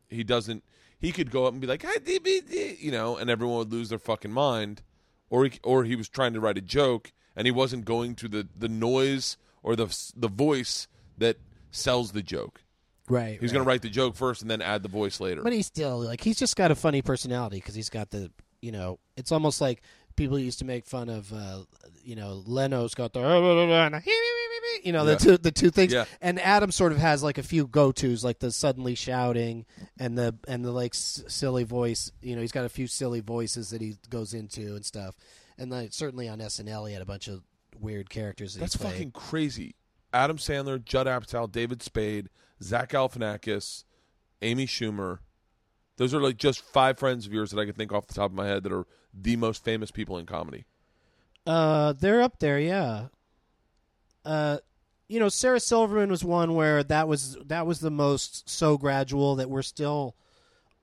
He 0.09 0.23
doesn't. 0.23 0.63
He 0.99 1.11
could 1.11 1.31
go 1.31 1.45
up 1.45 1.53
and 1.53 1.61
be 1.61 1.67
like, 1.67 1.83
you 1.83 2.91
know, 2.91 3.17
and 3.17 3.29
everyone 3.29 3.57
would 3.57 3.71
lose 3.71 3.89
their 3.89 3.99
fucking 3.99 4.31
mind, 4.31 4.81
or 5.29 5.45
he, 5.45 5.59
or 5.63 5.83
he 5.83 5.95
was 5.95 6.07
trying 6.07 6.33
to 6.33 6.39
write 6.39 6.57
a 6.57 6.61
joke 6.61 7.11
and 7.35 7.47
he 7.47 7.51
wasn't 7.51 7.85
going 7.85 8.15
to 8.15 8.27
the 8.27 8.47
the 8.57 8.69
noise 8.69 9.37
or 9.63 9.75
the 9.75 9.87
the 10.15 10.27
voice 10.27 10.87
that 11.17 11.37
sells 11.71 12.11
the 12.11 12.21
joke. 12.21 12.61
right 13.09 13.39
He's 13.41 13.51
going 13.51 13.63
to 13.63 13.67
write 13.67 13.81
the 13.81 13.89
joke 13.89 14.15
first 14.15 14.41
and 14.43 14.51
then 14.51 14.61
add 14.61 14.83
the 14.83 14.89
voice 14.89 15.19
later. 15.19 15.41
But 15.41 15.53
he's 15.53 15.65
still 15.67 15.99
like 15.99 16.21
he's 16.21 16.37
just 16.37 16.55
got 16.55 16.69
a 16.71 16.75
funny 16.75 17.01
personality 17.01 17.57
because 17.57 17.75
he's 17.75 17.89
got 17.89 18.11
the 18.11 18.31
you 18.61 18.71
know 18.71 18.99
it's 19.17 19.31
almost 19.31 19.59
like 19.61 19.81
people 20.15 20.37
used 20.37 20.59
to 20.59 20.65
make 20.65 20.85
fun 20.85 21.09
of 21.09 21.31
uh, 21.33 21.63
you 22.03 22.15
know 22.15 22.43
Leno's 22.45 22.93
got 22.93 23.13
the 23.13 23.19
you 24.83 24.91
know 24.91 25.05
the 25.05 25.11
Yeah. 25.13 25.17
two 25.17 25.37
the 25.37 25.51
two 25.51 25.69
things 25.69 25.93
Yeah. 25.93 26.05
and 26.21 26.39
Adam 26.39 26.71
sort 26.71 26.91
of 26.91 26.97
has 26.97 27.23
like 27.23 27.37
a 27.37 27.43
few 27.43 27.67
go 27.67 27.91
tos 27.91 28.23
like 28.23 28.39
the 28.39 28.51
suddenly 28.51 28.95
shouting 28.95 29.65
and 29.97 30.17
the 30.17 30.35
and 30.47 30.63
the 30.63 30.71
like 30.71 30.93
s- 30.93 31.23
silly 31.27 31.63
voice 31.63 32.11
you 32.21 32.35
know 32.35 32.41
he's 32.41 32.51
got 32.51 32.65
a 32.65 32.69
few 32.69 32.87
silly 32.87 33.19
voices 33.21 33.69
that 33.69 33.81
he 33.81 33.95
goes 34.09 34.33
into 34.33 34.75
and 34.75 34.85
stuff 34.85 35.15
and 35.57 35.71
then 35.71 35.91
certainly 35.91 36.27
on 36.27 36.39
SNL 36.39 36.87
he 36.87 36.93
had 36.93 37.01
a 37.01 37.05
bunch 37.05 37.27
of 37.27 37.43
weird 37.83 38.09
characters 38.09 38.53
that 38.53 38.61
That's 38.61 38.75
he 38.75 38.83
fucking 38.83 39.11
crazy. 39.11 39.75
Adam 40.13 40.37
Sandler, 40.37 40.83
Judd 40.83 41.07
Apatow, 41.07 41.51
David 41.51 41.81
Spade, 41.81 42.29
Zach 42.61 42.89
Galifianakis, 42.89 43.83
Amy 44.41 44.65
Schumer. 44.65 45.19
Those 45.97 46.13
are 46.13 46.21
like 46.21 46.37
just 46.37 46.61
five 46.61 46.97
friends 46.97 47.25
of 47.25 47.33
yours 47.33 47.51
that 47.51 47.59
I 47.59 47.65
can 47.65 47.73
think 47.73 47.91
off 47.91 48.07
the 48.07 48.13
top 48.13 48.31
of 48.31 48.35
my 48.35 48.47
head 48.47 48.63
that 48.63 48.71
are 48.71 48.85
the 49.13 49.35
most 49.35 49.63
famous 49.63 49.91
people 49.91 50.17
in 50.17 50.25
comedy. 50.25 50.65
Uh, 51.45 51.93
they're 51.93 52.21
up 52.21 52.39
there, 52.39 52.59
yeah. 52.59 53.07
Uh, 54.25 54.57
you 55.07 55.19
know, 55.19 55.29
Sarah 55.29 55.59
Silverman 55.59 56.09
was 56.09 56.23
one 56.23 56.55
where 56.55 56.83
that 56.83 57.07
was 57.07 57.37
that 57.45 57.67
was 57.67 57.79
the 57.79 57.91
most 57.91 58.49
so 58.49 58.77
gradual 58.77 59.35
that 59.35 59.49
we're 59.49 59.61
still 59.61 60.15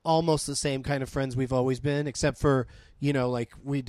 almost 0.05 0.47
the 0.47 0.57
same 0.57 0.83
kind 0.83 1.03
of 1.03 1.09
friends 1.09 1.37
we've 1.37 1.53
always 1.53 1.81
been, 1.81 2.07
except 2.07 2.39
for 2.39 2.67
you 2.99 3.13
know, 3.13 3.31
like 3.31 3.53
we 3.65 3.85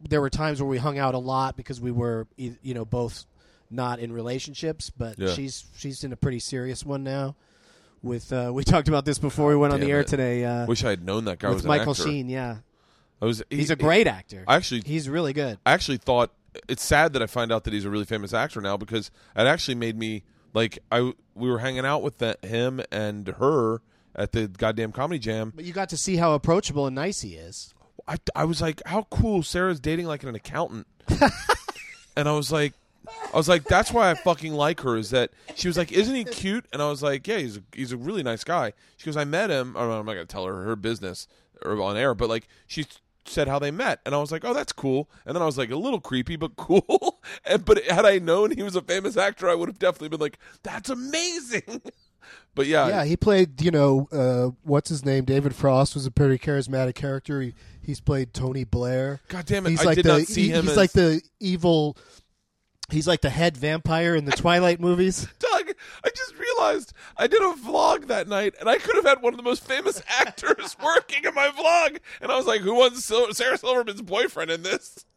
there 0.00 0.20
were 0.20 0.30
times 0.30 0.60
where 0.60 0.68
we 0.68 0.78
hung 0.78 0.98
out 0.98 1.14
a 1.14 1.18
lot 1.18 1.56
because 1.56 1.80
we 1.80 1.90
were 1.90 2.26
you 2.36 2.56
know 2.74 2.84
both 2.84 3.24
not 3.70 3.98
in 3.98 4.12
relationships, 4.12 4.90
but 4.90 5.18
Yeah. 5.18 5.28
she's 5.32 5.64
she's 5.76 6.04
in 6.04 6.12
a 6.12 6.16
pretty 6.16 6.38
serious 6.38 6.84
one 6.84 7.02
now. 7.04 7.34
With 8.02 8.32
uh, 8.32 8.50
we 8.54 8.62
talked 8.72 8.88
about 8.88 9.04
this 9.04 9.18
before 9.18 9.48
we 9.48 9.56
went 9.56 9.72
on 9.72 9.80
the 9.80 9.90
air 9.90 10.00
it. 10.00 10.06
today. 10.06 10.44
Uh, 10.44 10.66
Wish 10.66 10.84
I 10.84 10.90
had 10.90 11.04
known 11.04 11.24
that 11.24 11.38
guy 11.38 11.48
was 11.48 11.56
with 11.56 11.64
an 11.64 11.68
Michael. 11.68 11.94
Sheen, 11.94 12.28
yeah, 12.28 12.58
I 13.20 13.24
was. 13.24 13.42
he- 13.50 13.56
he's 13.56 13.70
a 13.70 13.76
great 13.76 14.06
actor. 14.06 14.44
I 14.46 14.56
actually, 14.56 14.82
he's 14.84 15.08
really 15.08 15.32
good. 15.32 15.58
I 15.66 15.72
actually 15.72 15.96
thought 15.98 16.30
it's 16.68 16.84
sad 16.84 17.12
that 17.14 17.22
I 17.22 17.26
find 17.26 17.50
out 17.50 17.64
that 17.64 17.72
he's 17.72 17.84
a 17.84 17.90
really 17.90 18.04
famous 18.04 18.32
actor 18.32 18.60
now 18.60 18.76
because 18.76 19.10
it 19.34 19.46
actually 19.46 19.74
made 19.74 19.98
me 19.98 20.22
like 20.54 20.78
I 20.92 21.12
we 21.34 21.50
were 21.50 21.58
hanging 21.58 21.84
out 21.86 22.02
with 22.02 22.18
the, 22.18 22.38
him 22.42 22.80
and 22.92 23.26
her 23.38 23.80
at 24.14 24.32
the 24.32 24.46
goddamn 24.48 24.92
comedy 24.92 25.18
jam. 25.18 25.52
But 25.56 25.64
you 25.64 25.72
got 25.72 25.88
to 25.90 25.96
see 25.96 26.16
how 26.16 26.34
approachable 26.34 26.86
and 26.86 26.94
nice 26.94 27.22
he 27.22 27.34
is. 27.34 27.74
I, 28.08 28.16
I 28.34 28.44
was 28.44 28.60
like, 28.60 28.82
how 28.86 29.06
cool 29.10 29.42
Sarah's 29.42 29.80
dating 29.80 30.06
like 30.06 30.22
an 30.22 30.34
accountant. 30.34 30.86
and 32.16 32.28
I 32.28 32.32
was 32.32 32.52
like, 32.52 32.74
I 33.32 33.36
was 33.36 33.48
like, 33.48 33.64
that's 33.64 33.92
why 33.92 34.10
I 34.10 34.14
fucking 34.14 34.52
like 34.52 34.80
her. 34.80 34.96
Is 34.96 35.10
that 35.10 35.30
she 35.54 35.68
was 35.68 35.76
like, 35.76 35.92
isn't 35.92 36.14
he 36.14 36.24
cute? 36.24 36.66
And 36.72 36.82
I 36.82 36.88
was 36.88 37.02
like, 37.02 37.26
yeah, 37.26 37.38
he's 37.38 37.58
a, 37.58 37.62
he's 37.72 37.92
a 37.92 37.96
really 37.96 38.22
nice 38.22 38.44
guy. 38.44 38.72
She 38.96 39.06
goes, 39.06 39.16
I 39.16 39.24
met 39.24 39.50
him. 39.50 39.74
Oh, 39.76 39.90
I'm 39.90 40.06
not 40.06 40.14
gonna 40.14 40.26
tell 40.26 40.46
her 40.46 40.62
her 40.64 40.76
business 40.76 41.28
or 41.64 41.80
on 41.80 41.96
air, 41.96 42.14
but 42.14 42.28
like 42.28 42.48
she 42.66 42.84
said 43.24 43.48
how 43.48 43.58
they 43.58 43.70
met, 43.70 44.00
and 44.06 44.14
I 44.14 44.18
was 44.18 44.30
like, 44.32 44.44
oh, 44.44 44.54
that's 44.54 44.72
cool. 44.72 45.10
And 45.24 45.34
then 45.34 45.42
I 45.42 45.46
was 45.46 45.58
like, 45.58 45.70
a 45.70 45.76
little 45.76 46.00
creepy, 46.00 46.36
but 46.36 46.56
cool. 46.56 47.20
and 47.44 47.64
but 47.64 47.84
had 47.84 48.04
I 48.04 48.18
known 48.18 48.50
he 48.52 48.62
was 48.62 48.76
a 48.76 48.82
famous 48.82 49.16
actor, 49.16 49.48
I 49.48 49.54
would 49.54 49.68
have 49.68 49.78
definitely 49.78 50.08
been 50.08 50.20
like, 50.20 50.38
that's 50.62 50.90
amazing. 50.90 51.82
but 52.54 52.66
yeah, 52.66 52.88
Yeah, 52.88 53.04
he 53.04 53.16
played. 53.16 53.60
You 53.60 53.70
know, 53.70 54.08
uh, 54.12 54.50
what's 54.62 54.88
his 54.88 55.04
name? 55.04 55.24
David 55.24 55.54
Frost 55.54 55.94
was 55.94 56.06
a 56.06 56.10
pretty 56.10 56.38
charismatic 56.38 56.94
character. 56.94 57.40
He, 57.42 57.54
he's 57.82 58.00
played 58.00 58.32
Tony 58.34 58.64
Blair. 58.64 59.20
God 59.28 59.46
damn 59.46 59.66
it, 59.66 59.70
He's 59.70 59.82
I 59.82 59.84
like 59.84 59.96
did 59.96 60.04
the 60.06 60.18
not 60.18 60.26
see 60.26 60.42
he- 60.44 60.48
him. 60.50 60.62
he's 60.62 60.70
as, 60.72 60.76
like 60.76 60.92
the 60.92 61.20
evil. 61.40 61.96
He's 62.88 63.08
like 63.08 63.20
the 63.20 63.30
head 63.30 63.56
vampire 63.56 64.14
in 64.14 64.26
the 64.26 64.32
Twilight 64.32 64.78
movies. 64.80 65.26
Doug, 65.40 65.72
I 66.04 66.08
just 66.14 66.34
realized 66.38 66.92
I 67.16 67.26
did 67.26 67.42
a 67.42 67.52
vlog 67.54 68.06
that 68.06 68.28
night, 68.28 68.54
and 68.60 68.68
I 68.68 68.78
could 68.78 68.94
have 68.94 69.04
had 69.04 69.22
one 69.22 69.32
of 69.32 69.36
the 69.38 69.42
most 69.42 69.64
famous 69.66 70.00
actors 70.20 70.76
working 70.80 71.24
in 71.24 71.34
my 71.34 71.48
vlog. 71.48 71.98
And 72.20 72.30
I 72.30 72.36
was 72.36 72.46
like, 72.46 72.60
"Who 72.60 72.74
wants 72.76 73.04
Sil- 73.04 73.34
Sarah 73.34 73.58
Silverman's 73.58 74.02
boyfriend 74.02 74.50
in 74.52 74.62
this?" 74.62 75.04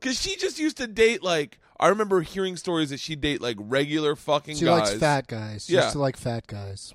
Because 0.00 0.20
she 0.20 0.36
just 0.36 0.58
used 0.60 0.76
to 0.76 0.86
date 0.86 1.22
like 1.24 1.58
I 1.80 1.88
remember 1.88 2.20
hearing 2.22 2.56
stories 2.56 2.90
that 2.90 2.98
she'd 3.00 3.20
date 3.20 3.40
like 3.40 3.56
regular 3.60 4.16
fucking 4.16 4.56
She 4.56 4.64
guys. 4.64 4.88
likes 4.90 5.00
fat 5.00 5.26
guys. 5.28 5.66
She 5.66 5.74
Yeah. 5.74 5.82
used 5.82 5.92
to 5.92 5.98
like 6.00 6.16
fat 6.16 6.46
guys. 6.46 6.92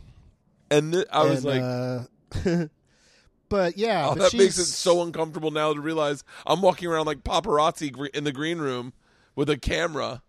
and 0.70 0.92
th- 0.94 1.08
I 1.12 1.24
was 1.24 1.46
like, 1.46 1.62
uh, 1.62 2.04
but 3.50 3.78
yeah, 3.78 4.08
oh, 4.10 4.16
but 4.16 4.32
that 4.32 4.38
makes 4.38 4.58
it 4.58 4.66
so 4.66 5.02
uncomfortable 5.04 5.52
now 5.52 5.74
to 5.74 5.80
realize 5.80 6.24
I'm 6.46 6.62
walking 6.62 6.88
around 6.90 7.06
like 7.06 7.24
paparazzi 7.24 7.96
in 8.10 8.24
the 8.24 8.32
green 8.32 8.58
room 8.60 8.94
with 9.36 9.50
a 9.50 9.58
camera. 9.58 10.22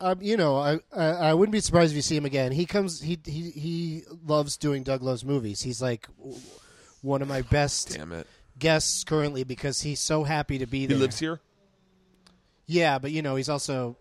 um, 0.00 0.18
you 0.20 0.36
know, 0.36 0.56
I, 0.56 0.80
I 0.94 1.04
I 1.04 1.34
wouldn't 1.34 1.52
be 1.52 1.60
surprised 1.60 1.92
if 1.92 1.96
you 1.96 2.02
see 2.02 2.16
him 2.16 2.24
again. 2.24 2.52
He 2.52 2.66
comes. 2.66 3.00
He 3.00 3.18
he 3.24 3.50
he 3.50 4.02
loves 4.26 4.56
doing 4.56 4.82
Doug 4.82 5.02
Loves 5.02 5.24
movies. 5.24 5.62
He's 5.62 5.80
like 5.80 6.08
one 7.02 7.22
of 7.22 7.28
my 7.28 7.42
best 7.42 7.96
Damn 7.96 8.12
it. 8.12 8.26
guests 8.58 9.04
currently 9.04 9.44
because 9.44 9.80
he's 9.82 10.00
so 10.00 10.24
happy 10.24 10.58
to 10.58 10.66
be 10.66 10.86
there. 10.86 10.96
He 10.96 11.00
lives 11.02 11.18
here? 11.18 11.40
Yeah, 12.72 13.00
but 13.00 13.10
you 13.10 13.20
know, 13.20 13.34
he's 13.34 13.48
also 13.48 13.96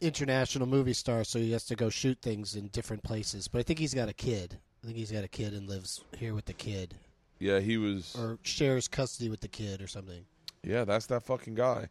international 0.00 0.66
movie 0.66 0.92
star, 0.92 1.24
so 1.24 1.38
he 1.38 1.52
has 1.52 1.64
to 1.66 1.74
go 1.76 1.90
shoot 1.90 2.18
things 2.22 2.54
in 2.54 2.68
different 2.68 3.02
places. 3.02 3.48
But 3.48 3.58
I 3.58 3.62
think 3.62 3.78
he's 3.78 3.94
got 3.94 4.08
a 4.08 4.12
kid. 4.12 4.58
I 4.82 4.86
think 4.86 4.96
he's 4.96 5.10
got 5.12 5.24
a 5.24 5.28
kid 5.28 5.52
and 5.52 5.68
lives 5.68 6.02
here 6.16 6.34
with 6.34 6.46
the 6.46 6.52
kid, 6.54 6.94
Yeah, 7.38 7.58
he 7.60 7.76
was. 7.76 8.14
or 8.18 8.38
shares 8.42 8.88
custody 8.88 9.28
with 9.28 9.40
the 9.40 9.48
kid, 9.48 9.82
or 9.82 9.88
something. 9.88 10.24
Yeah, 10.62 10.84
that's 10.84 11.06
that 11.06 11.22
fucking 11.24 11.54
guy. 11.54 11.88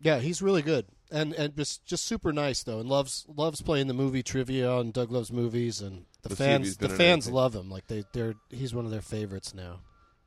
Yeah, 0.00 0.18
he's 0.18 0.42
really 0.42 0.62
good, 0.62 0.86
and 1.10 1.32
and 1.34 1.54
just 1.56 1.84
just 1.86 2.04
super 2.04 2.32
nice 2.32 2.62
though, 2.62 2.80
and 2.80 2.88
loves 2.88 3.26
loves 3.28 3.60
playing 3.62 3.86
the 3.86 3.94
movie 3.94 4.22
trivia 4.22 4.70
on 4.70 4.90
Doug 4.90 5.12
Loves 5.12 5.30
Movies, 5.30 5.80
and 5.80 6.06
the 6.22 6.30
Let's 6.30 6.38
see 6.38 6.44
if 6.44 6.50
fans 6.50 6.76
the 6.76 6.82
been 6.86 6.90
in 6.92 6.96
fans 6.96 7.26
anything. 7.26 7.34
love 7.34 7.54
him. 7.54 7.70
Like 7.70 7.86
they 7.86 8.04
they're 8.12 8.34
he's 8.50 8.74
one 8.74 8.84
of 8.86 8.90
their 8.90 9.00
favorites 9.02 9.54
now. 9.54 9.80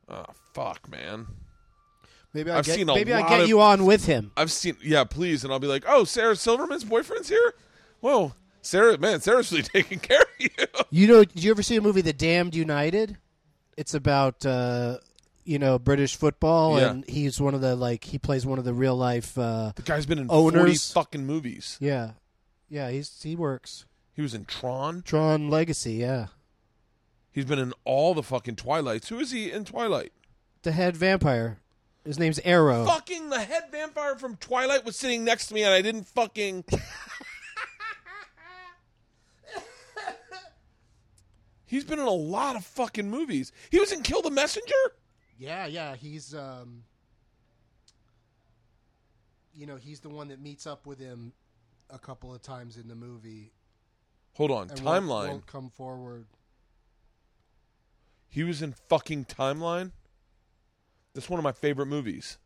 Oh, 0.08 0.26
fuck, 0.54 0.88
man. 0.90 1.28
Maybe 2.34 2.50
I 2.52 2.58
I've 2.60 2.66
get 2.66 2.76
seen 2.76 2.90
a 2.90 2.96
maybe 2.96 3.14
I 3.14 3.20
lot 3.20 3.30
get 3.30 3.42
of- 3.42 3.48
you 3.50 3.62
on 3.62 3.86
with 3.86 4.06
him. 4.06 4.32
I've 4.36 4.52
seen, 4.52 4.76
yeah, 4.84 5.04
please. 5.04 5.44
And 5.44 5.54
I'll 5.54 5.60
be 5.60 5.68
like, 5.68 5.84
oh, 5.88 6.04
Sarah 6.04 6.36
Silverman's 6.36 6.84
boyfriend's 6.84 7.30
here? 7.30 7.54
Whoa. 8.00 8.34
Sarah, 8.62 8.98
man, 8.98 9.20
Sarah's 9.22 9.52
really 9.52 9.64
taking 9.74 10.00
care 10.00 10.22
of 10.22 10.28
you. 10.40 10.50
You 10.90 11.08
know, 11.08 11.24
did 11.26 11.44
you 11.44 11.52
ever 11.52 11.62
see 11.62 11.76
a 11.76 11.82
movie, 11.82 12.02
The 12.02 12.14
Damned 12.14 12.56
United? 12.56 13.18
It's 13.78 13.94
about 13.94 14.46
uh, 14.46 14.98
you 15.44 15.60
know 15.60 15.78
British 15.80 16.16
football, 16.16 16.80
Yeah. 16.80 16.92
and 16.92 17.10
he's 17.10 17.42
one 17.42 17.54
of 17.56 17.62
the 17.62 17.76
like 17.76 18.04
he 18.06 18.18
plays 18.20 18.46
one 18.46 18.60
of 18.60 18.66
the 18.66 18.74
real 18.74 18.96
life. 18.96 19.38
Uh, 19.38 19.74
The 19.76 19.82
guy's 19.82 20.06
been 20.06 20.20
in 20.20 20.28
40 20.28 20.58
Owners. 20.60 20.92
fucking 20.94 21.26
movies. 21.26 21.78
yeah, 21.82 22.12
yeah, 22.70 22.90
he's 22.92 23.22
he 23.22 23.36
works. 23.36 23.86
He 24.16 24.22
was 24.22 24.34
in 24.36 24.46
Tron. 24.46 25.02
Tron 25.02 25.50
Legacy, 25.50 25.94
yeah, 25.94 26.28
He's 27.32 27.46
been 27.46 27.58
in 27.60 27.74
all 27.84 28.14
the 28.14 28.22
fucking 28.24 28.56
Twilights. 28.58 29.10
Who 29.10 29.20
is 29.20 29.32
he 29.32 29.52
in 29.52 29.66
Twilight? 29.66 30.12
the 30.62 30.72
head 30.72 30.96
vampire. 30.96 31.58
His 32.06 32.20
name's 32.20 32.40
Aro. 32.40 32.86
Fucking 32.86 33.30
the 33.30 33.40
head 33.40 33.64
vampire 33.72 34.16
from 34.16 34.36
Twilight 34.38 34.84
was 34.86 34.96
sitting 34.98 35.24
next 35.24 35.48
to 35.48 35.54
me 35.54 35.64
and 35.64 35.74
I 35.74 35.82
didn't 35.82 36.06
fucking. 36.08 36.66
He's 41.66 41.84
been 41.84 41.98
in 42.00 42.06
a 42.06 42.12
lot 42.12 42.56
of 42.56 42.64
fucking 42.66 43.10
movies. 43.10 43.52
He 43.72 43.80
was 43.80 43.92
in 43.92 44.04
Kill 44.04 44.22
the 44.22 44.30
Messenger? 44.30 44.74
Yeah, 45.40 45.66
yeah, 45.66 45.96
he's 45.96 46.36
um, 46.36 46.84
you 49.56 49.66
know, 49.66 49.76
he's 49.78 50.00
the 50.00 50.10
one 50.10 50.28
that 50.28 50.40
meets 50.40 50.68
up 50.68 50.86
with 50.86 51.00
him 51.00 51.34
a 51.90 51.98
couple 51.98 52.34
of 52.34 52.42
times 52.44 52.78
in 52.78 52.88
the 52.88 52.96
movie. 52.96 53.52
Hold 54.36 54.52
on. 54.52 54.70
and 54.70 54.80
won't- 54.82 55.06
Timeline. 55.06 55.28
won't 55.30 55.48
come 55.48 55.70
forward. 55.70 56.28
He 58.30 58.44
was 58.44 58.62
in 58.62 58.74
fucking 58.90 59.26
Timeline? 59.26 59.92
That's 61.14 61.30
one 61.30 61.40
of 61.40 61.44
my 61.44 61.52
favorite 61.52 61.86
movies. 61.88 62.38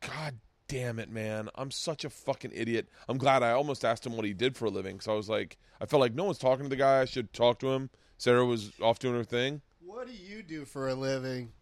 God 0.00 0.38
damn 0.68 0.98
it, 0.98 1.10
man. 1.10 1.48
I'm 1.54 1.70
such 1.70 2.04
a 2.04 2.10
fucking 2.10 2.52
idiot. 2.54 2.88
I'm 3.08 3.18
glad 3.18 3.42
I 3.42 3.52
almost 3.52 3.84
asked 3.84 4.06
him 4.06 4.16
what 4.16 4.24
he 4.24 4.32
did 4.32 4.56
for 4.56 4.66
a 4.66 4.70
living 4.70 4.96
because 4.96 5.08
I 5.08 5.12
was 5.14 5.28
like, 5.28 5.58
I 5.80 5.86
felt 5.86 6.00
like 6.00 6.14
no 6.14 6.24
one's 6.24 6.38
talking 6.38 6.64
to 6.64 6.68
the 6.70 6.76
guy. 6.76 7.00
I 7.00 7.04
should 7.04 7.32
talk 7.32 7.58
to 7.60 7.72
him. 7.72 7.90
Sarah 8.18 8.44
was 8.44 8.72
off 8.80 8.98
doing 8.98 9.14
her 9.14 9.24
thing. 9.24 9.62
What 9.80 10.06
do 10.06 10.12
you 10.12 10.42
do 10.42 10.64
for 10.64 10.88
a 10.88 10.94
living? 10.94 11.52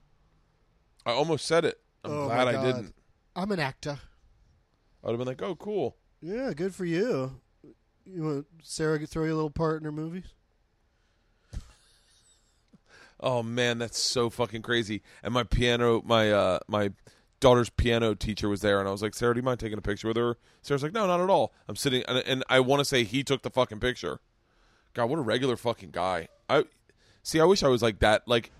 I 1.05 1.13
almost 1.13 1.47
said 1.47 1.65
it. 1.65 1.81
I'm 2.05 2.13
Oh, 2.13 2.27
glad 2.27 2.49
I 2.49 2.65
didn't. 2.65 2.95
I'm 3.35 3.51
an 3.53 3.61
actor. 3.61 3.99
I 5.03 5.07
would 5.07 5.13
have 5.13 5.19
been 5.19 5.29
like, 5.29 5.43
oh, 5.43 5.57
cool. 5.57 5.97
Yeah, 6.21 6.53
good 6.55 6.75
for 6.75 6.85
you. 6.85 7.41
You 8.05 8.23
want 8.23 8.47
Sarah 8.63 8.99
to 8.99 9.07
throw 9.07 9.25
you 9.25 9.33
a 9.33 9.37
little 9.37 9.51
part 9.51 9.81
in 9.81 9.85
her 9.85 9.93
movies? 9.93 10.35
Oh 13.23 13.43
man, 13.43 13.79
that's 13.79 13.99
so 13.99 14.31
fucking 14.31 14.63
crazy. 14.63 15.03
And 15.23 15.35
my 15.35 15.45
piano, 15.45 16.03
my 16.05 16.33
uh, 16.33 16.59
my 16.69 16.93
daughter's 17.41 17.71
piano 17.71 18.15
teacher 18.15 18.49
was 18.49 18.61
there, 18.61 18.79
and 18.79 18.89
I 18.89 18.93
was 18.93 19.03
like, 19.03 19.15
Sarah, 19.15 19.35
do 19.35 19.39
you 19.39 19.45
mind 19.45 19.61
taking 19.61 19.79
a 19.79 19.83
picture 19.83 20.09
with 20.09 20.17
her? 20.17 20.37
Sarah's 20.63 20.83
like, 20.83 20.93
No, 20.93 21.07
not 21.07 21.21
at 21.21 21.31
all. 21.31 21.53
I'm 21.69 21.77
sitting, 21.77 22.03
and, 22.09 22.19
and 22.19 22.45
I 22.49 22.61
want 22.61 22.81
to 22.81 22.85
say 22.85 23.05
he 23.05 23.23
took 23.23 23.43
the 23.43 23.51
fucking 23.51 23.81
picture. 23.81 24.21
God, 24.95 25.07
what 25.07 25.19
a 25.19 25.23
regular 25.23 25.57
fucking 25.57 25.91
guy. 25.91 26.29
I 26.49 26.65
see. 27.23 27.41
I 27.41 27.45
wish 27.45 27.63
I 27.63 27.69
was 27.69 27.83
like 27.83 28.01
that. 28.01 28.27
Like, 28.27 28.51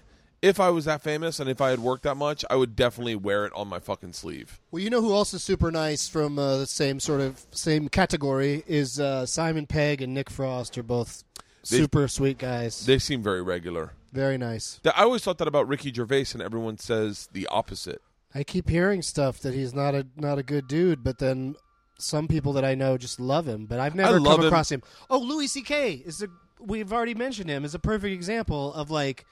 if 0.43 0.61
I 0.61 0.71
was 0.71 0.85
that 0.87 1.03
famous 1.03 1.41
and 1.41 1.51
if 1.51 1.61
I 1.61 1.71
had 1.71 1.81
worked 1.81 2.05
that 2.05 2.17
much, 2.17 2.45
I 2.49 2.57
would 2.57 2.77
definitely 2.77 3.17
wear 3.17 3.45
it 3.47 3.53
on 3.55 3.69
my 3.69 3.79
fucking 3.79 4.13
sleeve. 4.13 4.61
Well, 4.71 4.83
you 4.83 4.91
know 4.91 5.03
who 5.03 5.13
else 5.13 5.35
is 5.35 5.43
super 5.43 5.71
nice 5.71 6.09
from 6.09 6.39
uh, 6.39 6.59
the 6.59 6.67
same 6.67 7.01
sort 7.01 7.21
of 7.21 7.45
same 7.51 7.89
category 7.89 8.63
is 8.67 8.99
uh, 9.01 9.27
Simon 9.27 9.67
Pegg 9.67 10.01
and 10.01 10.15
Nick 10.15 10.31
Frost 10.31 10.79
are 10.79 10.83
both 10.83 11.25
They- 11.69 11.79
super 11.79 12.09
sweet 12.09 12.39
guys. 12.39 12.85
They 12.87 12.99
seem 12.99 13.23
very 13.23 13.43
regular. 13.43 13.93
Very 14.13 14.39
nice. 14.39 14.81
I 14.85 15.03
always 15.03 15.23
thought 15.23 15.39
that 15.39 15.47
about 15.49 15.69
Ricky 15.69 15.93
Gervais, 15.93 16.27
and 16.33 16.43
everyone 16.43 16.79
says 16.79 17.29
the 17.33 17.47
opposite. 17.47 18.03
I 18.35 18.43
keep 18.45 18.69
hearing 18.69 19.03
stuff 19.03 19.39
that 19.41 19.55
he's 19.55 19.73
not 19.75 19.95
a 19.95 20.07
not 20.17 20.39
a 20.39 20.43
good 20.43 20.67
dude, 20.69 21.05
but 21.05 21.19
then 21.19 21.55
some 21.99 22.27
people 22.29 22.53
that 22.55 22.65
I 22.65 22.75
know 22.75 22.97
just 22.99 23.21
love 23.21 23.47
him. 23.47 23.67
But 23.67 23.79
I've 23.81 23.95
never 23.95 24.19
come 24.21 24.41
him. 24.41 24.47
across 24.47 24.71
him. 24.73 24.83
Oh, 25.09 25.19
Louis 25.19 25.47
C.K. 25.49 26.03
is 26.07 26.23
a 26.23 26.29
we've 26.59 26.93
already 26.93 27.15
mentioned 27.15 27.49
him 27.51 27.65
is 27.65 27.75
a 27.75 27.79
perfect 27.79 28.13
example 28.13 28.73
of 28.75 28.91
like 28.91 29.25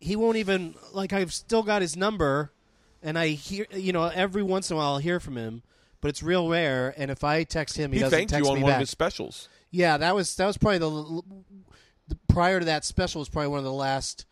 he 0.00 0.16
won't 0.16 0.36
even 0.36 0.74
like 0.92 1.12
I've 1.12 1.32
still 1.32 1.62
got 1.62 1.82
his 1.82 1.96
number, 1.96 2.52
and 3.02 3.18
I 3.18 3.28
hear 3.28 3.66
you 3.72 3.92
know 3.92 4.04
every 4.04 4.42
once 4.42 4.70
in 4.70 4.76
a 4.76 4.78
while 4.78 4.92
I'll 4.94 4.98
hear 4.98 5.20
from 5.20 5.36
him, 5.36 5.62
but 6.00 6.08
it's 6.08 6.22
real 6.22 6.48
rare. 6.48 6.94
And 6.96 7.10
if 7.10 7.22
I 7.24 7.44
text 7.44 7.76
him, 7.76 7.92
he, 7.92 7.98
He, 7.98 8.02
doesn't 8.02 8.16
thanked 8.18 8.30
text 8.32 8.44
you 8.46 8.50
on 8.50 8.56
me 8.58 8.62
one 8.62 8.70
back. 8.70 8.76
of 8.76 8.80
his 8.80 8.90
specials. 8.90 9.48
Yeah, 9.70 9.96
that 9.98 10.14
was 10.14 10.34
that 10.36 10.46
was 10.46 10.56
probably 10.56 10.78
the, 10.78 11.22
the 12.08 12.18
prior 12.28 12.60
to 12.60 12.66
that 12.66 12.84
special 12.84 13.20
was 13.20 13.28
probably 13.28 13.48
one 13.48 13.58
of 13.58 13.64
the 13.64 13.72
last 13.72 14.26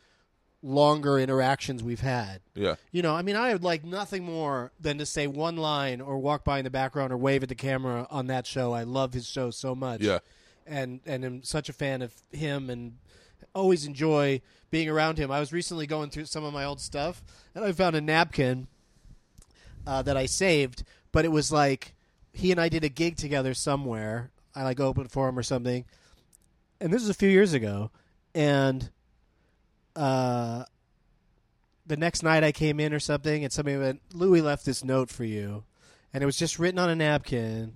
longer 0.65 1.19
interactions 1.19 1.83
we've 1.83 2.01
had. 2.01 2.41
Yeah. 2.55 2.77
You 2.91 3.03
know, 3.03 3.15
I 3.15 3.23
mean, 3.23 3.37
I 3.37 3.53
would 3.53 3.63
like 3.63 3.85
nothing 3.85 4.25
more 4.25 4.73
than 4.81 4.97
to 4.99 5.07
say 5.07 5.27
one 5.27 5.57
line 5.57 6.01
or 6.01 6.19
walk 6.19 6.43
by 6.45 6.59
in 6.59 6.65
the 6.65 6.71
background 6.71 7.13
or 7.13 7.19
wave 7.19 7.43
at 7.43 7.51
the 7.51 7.55
camera 7.55 8.07
on 8.11 8.29
that 8.29 8.47
show. 8.47 8.73
I 8.73 8.85
love 8.85 9.13
his 9.13 9.29
show 9.29 9.51
so 9.51 9.75
much. 9.75 10.01
Yeah. 10.01 10.21
And 10.67 11.01
and 11.05 11.25
am 11.25 11.43
such 11.43 11.69
a 11.69 11.75
fan 11.75 12.01
of 12.01 12.15
him 12.33 12.71
and 12.71 12.97
always 13.55 13.85
enjoy 13.85 14.41
being 14.71 14.89
around 14.89 15.19
him. 15.19 15.31
I 15.31 15.39
was 15.39 15.53
recently 15.53 15.87
going 15.87 16.09
through 16.09 16.25
some 16.25 16.43
of 16.43 16.55
my 16.55 16.65
old 16.65 16.81
stuff 16.81 17.23
and 17.55 17.63
I 17.63 17.73
found 17.73 17.95
a 17.95 18.01
napkin 18.01 18.67
uh, 19.87 20.01
that 20.03 20.17
I 20.17 20.25
saved, 20.25 20.85
but 21.13 21.27
it 21.27 21.31
was 21.31 21.53
like 21.53 21.95
he 22.33 22.51
and 22.51 22.61
I 22.61 22.71
did 22.71 22.83
a 22.83 22.89
gig 22.89 23.17
together 23.17 23.53
somewhere. 23.53 24.31
I 24.55 24.63
like 24.63 24.81
opened 24.81 25.11
for 25.11 25.29
him 25.29 25.39
or 25.39 25.43
something. 25.43 25.85
And 26.81 26.93
this 26.93 27.03
was 27.03 27.11
a 27.11 27.15
few 27.15 27.29
years 27.29 27.53
ago. 27.53 27.91
And 28.35 28.91
uh 29.97 30.65
the 31.87 31.97
next 31.97 32.23
night 32.23 32.43
I 32.43 32.53
came 32.53 32.81
in 32.81 32.95
or 32.95 33.01
something 33.01 33.45
and 33.45 33.53
somebody 33.53 33.77
went, 33.77 34.01
Louis 34.13 34.41
left 34.41 34.65
this 34.65 34.83
note 34.83 35.11
for 35.11 35.25
you. 35.25 35.65
And 36.13 36.23
it 36.23 36.27
was 36.27 36.37
just 36.37 36.59
written 36.59 36.79
on 36.79 36.89
a 36.89 36.97
napkin 36.97 37.75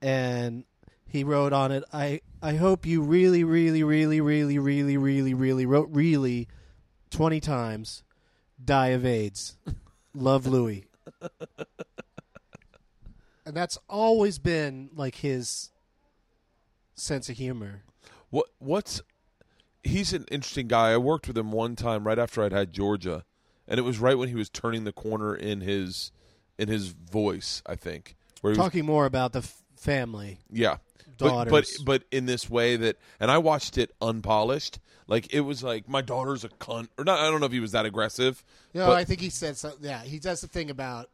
and 0.00 0.64
he 1.06 1.24
wrote 1.24 1.52
on 1.52 1.72
it, 1.72 1.84
I, 1.92 2.20
I 2.42 2.54
hope 2.56 2.84
you 2.84 3.00
really, 3.00 3.44
really, 3.44 3.82
really, 3.82 4.20
really, 4.20 4.58
really, 4.58 4.96
really, 4.96 5.32
really 5.32 5.64
wrote 5.64 5.88
really 5.92 6.48
twenty 7.10 7.40
times 7.40 8.02
die 8.62 8.88
of 8.88 9.06
AIDS. 9.06 9.56
Love 10.14 10.46
Louis. 10.46 10.86
and 13.46 13.54
that's 13.54 13.78
always 13.88 14.38
been 14.38 14.90
like 14.94 15.14
his 15.16 15.70
sense 16.94 17.28
of 17.28 17.36
humor. 17.36 17.82
What 18.30 18.46
what's 18.58 19.00
he's 19.82 20.12
an 20.12 20.24
interesting 20.30 20.68
guy. 20.68 20.92
I 20.92 20.96
worked 20.96 21.28
with 21.28 21.38
him 21.38 21.52
one 21.52 21.76
time 21.76 22.06
right 22.06 22.18
after 22.18 22.42
I'd 22.42 22.52
had 22.52 22.72
Georgia, 22.72 23.24
and 23.68 23.78
it 23.78 23.82
was 23.82 23.98
right 23.98 24.18
when 24.18 24.28
he 24.28 24.34
was 24.34 24.48
turning 24.48 24.84
the 24.84 24.92
corner 24.92 25.34
in 25.34 25.60
his 25.60 26.10
in 26.58 26.68
his 26.68 26.88
voice. 26.88 27.62
I 27.66 27.76
think 27.76 28.16
where 28.40 28.52
he 28.52 28.58
was, 28.58 28.64
Talking 28.64 28.84
more 28.84 29.06
about 29.06 29.32
the 29.32 29.40
f- 29.40 29.62
family. 29.76 30.38
yeah, 30.50 30.78
but, 31.18 31.48
but 31.48 31.70
but 31.84 32.04
in 32.10 32.26
this 32.26 32.48
way 32.50 32.76
that, 32.76 32.96
and 33.20 33.30
I 33.30 33.38
watched 33.38 33.78
it 33.78 33.92
unpolished. 34.00 34.78
Like 35.06 35.32
it 35.34 35.40
was 35.40 35.62
like 35.62 35.86
my 35.88 36.00
daughter's 36.00 36.44
a 36.44 36.48
cunt, 36.48 36.88
or 36.96 37.04
not. 37.04 37.20
I 37.20 37.30
don't 37.30 37.40
know 37.40 37.46
if 37.46 37.52
he 37.52 37.60
was 37.60 37.72
that 37.72 37.84
aggressive. 37.84 38.42
No, 38.72 38.86
but, 38.86 38.96
I 38.96 39.04
think 39.04 39.20
he 39.20 39.28
said 39.28 39.56
so. 39.58 39.72
Yeah, 39.80 40.02
he 40.02 40.18
does 40.18 40.40
the 40.40 40.48
thing 40.48 40.70
about, 40.70 41.10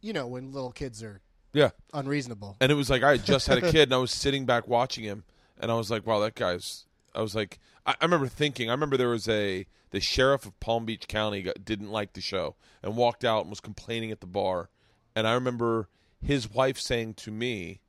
you 0.00 0.14
know, 0.14 0.26
when 0.26 0.52
little 0.52 0.72
kids 0.72 1.02
are 1.02 1.20
yeah, 1.52 1.70
unreasonable. 1.92 2.56
and 2.60 2.72
it 2.72 2.74
was 2.74 2.90
like 2.90 3.02
I 3.02 3.12
had 3.12 3.24
just 3.24 3.46
had 3.46 3.58
a 3.58 3.70
kid, 3.72 3.84
and 3.84 3.94
I 3.94 3.98
was 3.98 4.10
sitting 4.10 4.46
back 4.46 4.66
watching 4.68 5.04
him, 5.04 5.24
and 5.58 5.70
I 5.70 5.74
was 5.74 5.90
like, 5.90 6.06
wow, 6.06 6.20
that 6.20 6.34
guy's 6.34 6.86
I 7.14 7.20
was 7.20 7.34
like, 7.34 7.58
I, 7.86 7.92
I 8.00 8.04
remember 8.04 8.26
thinking, 8.28 8.68
I 8.68 8.72
remember 8.72 8.96
there 8.96 9.08
was 9.08 9.28
a 9.28 9.66
the 9.90 10.00
sheriff 10.00 10.46
of 10.46 10.58
Palm 10.60 10.86
Beach 10.86 11.06
County 11.06 11.42
got, 11.42 11.64
didn't 11.64 11.90
like 11.90 12.14
the 12.14 12.20
show 12.22 12.56
and 12.82 12.96
walked 12.96 13.24
out 13.24 13.42
and 13.42 13.50
was 13.50 13.60
complaining 13.60 14.10
at 14.10 14.20
the 14.20 14.26
bar, 14.26 14.70
and 15.14 15.26
I 15.26 15.32
remember 15.34 15.88
his 16.20 16.50
wife 16.50 16.78
saying 16.78 17.14
to 17.14 17.30
me, 17.30 17.80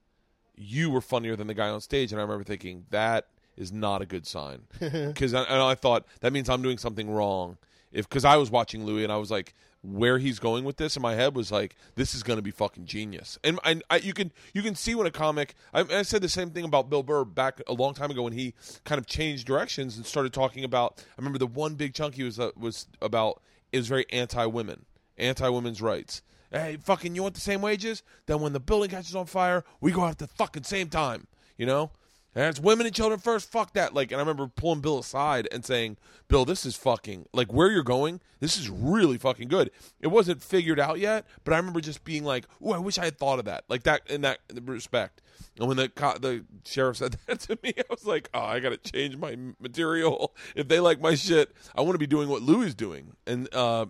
"You 0.56 0.90
were 0.90 1.02
funnier 1.02 1.36
than 1.36 1.48
the 1.48 1.54
guy 1.54 1.70
on 1.70 1.82
stage," 1.82 2.12
and 2.12 2.20
I 2.20 2.24
remember 2.24 2.44
thinking 2.44 2.86
that 2.90 3.28
is 3.56 3.72
not 3.72 4.02
a 4.02 4.06
good 4.06 4.26
sign 4.26 4.64
because 4.80 5.34
I, 5.34 5.70
I 5.70 5.76
thought 5.76 6.06
that 6.22 6.34
means 6.34 6.50
I'm 6.50 6.62
doing 6.62 6.78
something 6.78 7.10
wrong. 7.10 7.58
If 7.92 8.10
because 8.10 8.26
I 8.26 8.38
was 8.38 8.50
watching 8.50 8.86
Louis 8.86 9.04
and 9.04 9.14
I 9.14 9.18
was 9.18 9.30
like, 9.30 9.54
where 9.84 10.18
he's 10.18 10.40
going 10.40 10.64
with 10.64 10.78
this 10.78 10.96
in 10.96 11.02
my 11.02 11.14
head 11.14 11.36
was 11.36 11.52
like, 11.52 11.76
this 11.96 12.16
is 12.16 12.24
going 12.24 12.38
to 12.38 12.42
be 12.42 12.52
fucking 12.52 12.86
genius. 12.86 13.38
And 13.44 13.60
I, 13.64 13.82
I, 13.90 13.98
you 13.98 14.14
can 14.14 14.32
you 14.54 14.62
can 14.62 14.76
see 14.76 14.96
when 14.96 15.06
a 15.06 15.12
comic. 15.12 15.56
I, 15.74 15.82
I 15.82 16.02
said 16.04 16.22
the 16.22 16.30
same 16.30 16.52
thing 16.52 16.64
about 16.64 16.90
Bill 16.90 17.04
Burr 17.04 17.26
back 17.26 17.62
a 17.68 17.74
long 17.74 17.94
time 17.94 18.10
ago 18.10 18.24
when 18.24 18.34
he 18.34 18.54
kind 18.86 18.98
of 18.98 19.06
changed 19.06 19.46
directions 19.46 19.98
and 19.98 20.06
started 20.06 20.34
talking 20.34 20.64
about. 20.64 21.04
I 21.10 21.22
remember 21.22 21.38
the 21.38 21.48
one 21.48 21.76
big 21.76 21.94
chunk 21.94 22.16
he 22.16 22.24
was 22.24 22.40
uh, 22.40 22.52
was 22.58 22.88
about. 23.02 23.42
Was 23.74 23.88
very 23.88 24.06
anti 24.12 24.46
women, 24.46 24.86
anti 25.18 25.50
women's 25.50 25.82
rights. 25.82 26.22
Hey, 26.52 26.78
fucking, 26.80 27.16
you 27.16 27.24
want 27.24 27.34
the 27.34 27.42
same 27.42 27.60
wages? 27.60 28.04
Then 28.28 28.40
when 28.40 28.54
the 28.54 28.60
building 28.60 28.92
catches 28.92 29.16
on 29.16 29.26
fire, 29.26 29.64
we 29.82 29.92
go 29.92 30.04
out 30.04 30.12
at 30.12 30.18
the 30.20 30.28
fucking 30.28 30.64
same 30.64 30.90
time. 30.90 31.28
You 31.58 31.66
know. 31.66 31.92
And 32.36 32.46
it's 32.46 32.60
women 32.60 32.86
and 32.86 32.96
children 32.96 33.20
first. 33.20 33.52
Fuck 33.52 33.74
that. 33.74 33.94
Like, 33.94 34.12
and 34.12 34.20
I 34.20 34.24
remember 34.24 34.48
pulling 34.48 34.82
Bill 34.82 35.00
aside 35.00 35.48
and 35.52 35.64
saying, 35.64 35.98
"Bill, 36.28 36.46
this 36.46 36.66
is 36.66 36.76
fucking 36.76 37.28
like 37.32 37.54
where 37.54 37.70
you're 37.70 37.84
going. 37.84 38.22
This 38.40 38.58
is 38.58 38.70
really 38.70 39.18
fucking 39.18 39.50
good." 39.50 39.70
It 40.00 40.08
wasn't 40.08 40.42
figured 40.42 40.80
out 40.80 41.00
yet, 41.00 41.26
but 41.44 41.54
I 41.54 41.58
remember 41.58 41.80
just 41.80 42.04
being 42.04 42.24
like, 42.24 42.46
"Oh, 42.62 42.72
I 42.72 42.80
wish 42.80 42.98
I 42.98 43.06
had 43.06 43.20
thought 43.20 43.40
of 43.40 43.46
that." 43.46 43.66
Like 43.70 43.84
that 43.84 44.10
in 44.10 44.22
that 44.22 44.40
respect. 44.64 45.22
And 45.60 45.68
when 45.68 45.78
the 45.78 45.90
co- 45.90 46.18
the 46.18 46.46
sheriff 46.66 46.98
said 46.98 47.18
that 47.28 47.40
to 47.42 47.60
me, 47.62 47.74
I 47.78 47.84
was 47.90 48.06
like, 48.06 48.30
"Oh, 48.34 48.42
I 48.42 48.60
got 48.60 48.70
to 48.70 48.92
change 48.92 49.16
my 49.16 49.38
material. 49.60 50.36
If 50.56 50.68
they 50.68 50.80
like 50.80 51.00
my 51.00 51.16
shit, 51.16 51.52
I 51.76 51.82
want 51.82 51.94
to 51.94 52.00
be 52.00 52.08
doing 52.08 52.30
what 52.30 52.42
Louis 52.42 52.68
is 52.68 52.76
doing." 52.76 53.14
And 53.28 53.54
uh, 53.54 53.86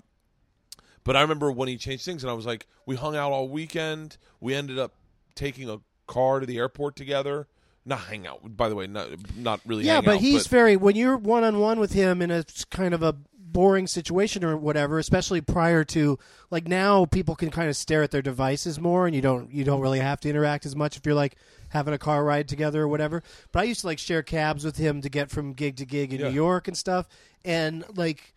but 1.04 1.16
I 1.16 1.22
remember 1.22 1.52
when 1.52 1.68
he 1.68 1.78
changed 1.78 2.06
things, 2.06 2.24
and 2.24 2.32
I 2.32 2.34
was 2.34 2.46
like, 2.46 2.68
we 2.86 2.96
hung 2.96 3.16
out 3.16 3.32
all 3.32 3.50
weekend. 3.50 4.18
We 4.40 4.54
ended 4.54 4.80
up 4.80 4.94
taking 5.36 5.70
a 5.70 5.80
car 6.08 6.40
to 6.40 6.46
the 6.46 6.58
airport 6.58 6.96
together. 6.96 7.48
Not 7.86 8.00
hang 8.02 8.26
out, 8.26 8.40
by 8.56 8.70
the 8.70 8.76
way. 8.76 8.88
Not 8.88 9.10
not 9.36 9.60
really. 9.66 9.84
Yeah, 9.84 10.02
but 10.02 10.16
out, 10.16 10.22
he's 10.22 10.48
very 10.48 10.78
when 10.78 10.96
you're 10.96 11.18
one 11.18 11.44
on 11.44 11.60
one 11.60 11.80
with 11.80 11.94
him 11.94 12.22
in 12.22 12.32
a 12.32 12.46
kind 12.70 12.94
of 12.94 13.04
a 13.04 13.14
boring 13.38 13.86
situation 13.88 14.44
or 14.44 14.58
whatever, 14.58 14.98
especially 14.98 15.40
prior 15.42 15.84
to 15.84 16.18
like 16.50 16.68
now 16.68 17.06
people 17.06 17.36
can 17.36 17.52
kind 17.52 17.70
of 17.70 17.76
stare 17.76 18.02
at 18.02 18.10
their 18.10 18.22
devices 18.22 18.80
more 18.80 19.06
and 19.06 19.16
you 19.16 19.22
don't 19.22 19.52
you 19.52 19.64
don't 19.64 19.82
really 19.82 20.00
have 20.00 20.20
to 20.22 20.30
interact 20.30 20.66
as 20.66 20.76
much 20.76 20.98
if 20.98 21.06
you're 21.06 21.14
like 21.14 21.36
having 21.70 21.94
a 21.94 21.98
car 21.98 22.24
ride 22.24 22.48
together 22.48 22.82
or 22.84 22.88
whatever. 22.88 23.22
But 23.52 23.60
I 23.60 23.64
used 23.64 23.82
to 23.82 23.88
like 23.88 24.00
share 24.00 24.24
cabs 24.24 24.64
with 24.64 24.78
him 24.78 25.02
to 25.02 25.10
get 25.10 25.30
from 25.30 25.54
gig 25.54 25.76
to 25.78 25.86
gig 25.86 26.14
in 26.14 26.20
Yeah. 26.22 26.30
New 26.30 26.36
York 26.36 26.68
and 26.68 26.78
stuff 26.78 27.08
and 27.46 27.84
like 27.96 28.34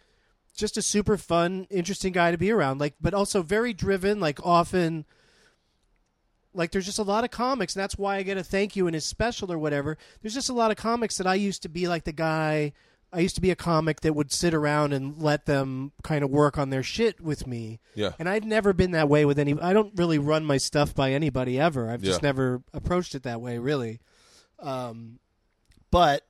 just 0.56 0.76
a 0.76 0.82
super 0.82 1.16
fun, 1.16 1.66
interesting 1.70 2.12
guy 2.12 2.30
to 2.30 2.38
be 2.38 2.50
around. 2.50 2.80
Like 2.80 2.94
but 3.00 3.14
also 3.14 3.42
very 3.42 3.72
driven, 3.72 4.20
like 4.20 4.44
often 4.44 5.06
like 6.56 6.70
there's 6.72 6.86
just 6.86 6.98
a 6.98 7.02
lot 7.04 7.22
of 7.24 7.30
comics 7.30 7.74
and 7.76 7.82
that's 7.82 7.96
why 7.98 8.16
i 8.16 8.22
get 8.22 8.36
a 8.36 8.42
thank 8.42 8.74
you 8.74 8.86
in 8.86 8.94
his 8.94 9.04
special 9.04 9.52
or 9.52 9.58
whatever 9.58 9.96
there's 10.22 10.34
just 10.34 10.48
a 10.48 10.52
lot 10.54 10.70
of 10.70 10.76
comics 10.76 11.18
that 11.18 11.26
i 11.26 11.34
used 11.34 11.62
to 11.62 11.68
be 11.68 11.86
like 11.86 12.04
the 12.04 12.12
guy 12.12 12.72
i 13.12 13.20
used 13.20 13.34
to 13.36 13.40
be 13.40 13.50
a 13.50 13.56
comic 13.56 14.00
that 14.00 14.14
would 14.14 14.32
sit 14.32 14.52
around 14.54 14.92
and 14.92 15.20
let 15.22 15.46
them 15.46 15.92
kind 16.02 16.24
of 16.24 16.30
work 16.30 16.58
on 16.58 16.70
their 16.70 16.82
shit 16.82 17.20
with 17.20 17.46
me 17.46 17.78
Yeah. 17.94 18.12
and 18.18 18.28
i've 18.28 18.44
never 18.44 18.72
been 18.72 18.90
that 18.92 19.08
way 19.08 19.24
with 19.24 19.38
any 19.38 19.54
i 19.60 19.72
don't 19.72 19.92
really 19.96 20.18
run 20.18 20.44
my 20.44 20.56
stuff 20.56 20.94
by 20.94 21.12
anybody 21.12 21.60
ever 21.60 21.90
i've 21.90 22.02
just 22.02 22.22
Yeah. 22.22 22.28
never 22.28 22.62
approached 22.72 23.14
it 23.14 23.22
that 23.24 23.40
way 23.40 23.58
really 23.58 24.00
um, 24.58 25.18
but 25.90 26.22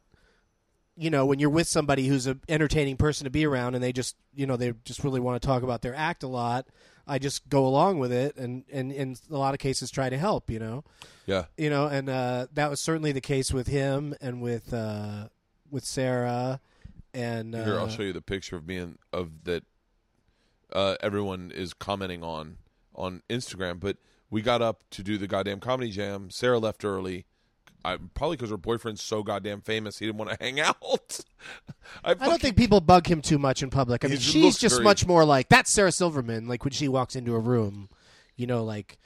you 0.96 1.10
know 1.10 1.26
when 1.26 1.38
you're 1.38 1.50
with 1.50 1.68
somebody 1.68 2.06
who's 2.08 2.26
an 2.26 2.40
entertaining 2.48 2.96
person 2.96 3.24
to 3.24 3.30
be 3.30 3.46
around 3.46 3.74
and 3.74 3.84
they 3.84 3.92
just 3.92 4.16
you 4.34 4.46
know 4.46 4.56
they 4.56 4.72
just 4.84 5.04
really 5.04 5.20
want 5.20 5.40
to 5.40 5.46
talk 5.46 5.62
about 5.62 5.82
their 5.82 5.94
act 5.94 6.22
a 6.22 6.26
lot 6.28 6.66
i 7.06 7.18
just 7.18 7.48
go 7.48 7.66
along 7.66 7.98
with 7.98 8.12
it 8.12 8.36
and 8.36 8.64
and 8.72 8.90
in 8.92 9.16
a 9.30 9.36
lot 9.36 9.54
of 9.54 9.60
cases 9.60 9.90
try 9.90 10.08
to 10.10 10.18
help 10.18 10.50
you 10.50 10.58
know 10.58 10.84
Yeah. 11.26 11.44
you 11.56 11.70
know 11.70 11.86
and 11.86 12.08
uh 12.08 12.46
that 12.54 12.70
was 12.70 12.80
certainly 12.80 13.12
the 13.12 13.20
case 13.20 13.52
with 13.52 13.66
him 13.66 14.14
and 14.20 14.40
with 14.40 14.72
uh 14.74 15.28
with 15.70 15.84
sarah 15.84 16.60
and 17.14 17.54
uh, 17.54 17.64
Here, 17.64 17.78
I'll 17.78 17.88
show 17.88 18.02
you 18.02 18.12
the 18.12 18.20
picture 18.20 18.56
of 18.56 18.66
me 18.66 18.76
and 18.76 18.98
of 19.10 19.44
that. 19.44 19.64
Uh, 20.70 20.96
everyone 21.00 21.50
is 21.54 21.72
commenting 21.72 22.22
on 22.22 22.58
on 22.94 23.22
Instagram, 23.30 23.80
but 23.80 23.96
we 24.28 24.42
got 24.42 24.60
up 24.60 24.82
to 24.90 25.02
do 25.02 25.16
the 25.16 25.26
goddamn 25.26 25.60
comedy 25.60 25.90
jam. 25.90 26.28
Sarah 26.28 26.58
left 26.58 26.84
early. 26.84 27.24
I, 27.84 27.96
probably 28.14 28.36
because 28.36 28.50
her 28.50 28.56
boyfriend's 28.56 29.02
so 29.02 29.22
goddamn 29.22 29.60
famous, 29.60 29.98
he 29.98 30.06
didn't 30.06 30.18
want 30.18 30.30
to 30.30 30.36
hang 30.40 30.58
out. 30.60 31.20
I, 32.04 32.10
I 32.10 32.14
don't 32.14 32.40
think 32.40 32.56
people 32.56 32.80
bug 32.80 33.06
him 33.06 33.22
too 33.22 33.38
much 33.38 33.62
in 33.62 33.70
public. 33.70 34.04
I 34.04 34.08
mean, 34.08 34.18
she's 34.18 34.58
just 34.58 34.76
very- 34.76 34.84
much 34.84 35.06
more 35.06 35.24
like 35.24 35.48
that's 35.48 35.70
Sarah 35.72 35.92
Silverman. 35.92 36.48
Like 36.48 36.64
when 36.64 36.72
she 36.72 36.88
walks 36.88 37.14
into 37.16 37.34
a 37.34 37.38
room, 37.40 37.88
you 38.36 38.46
know, 38.46 38.64
like 38.64 38.98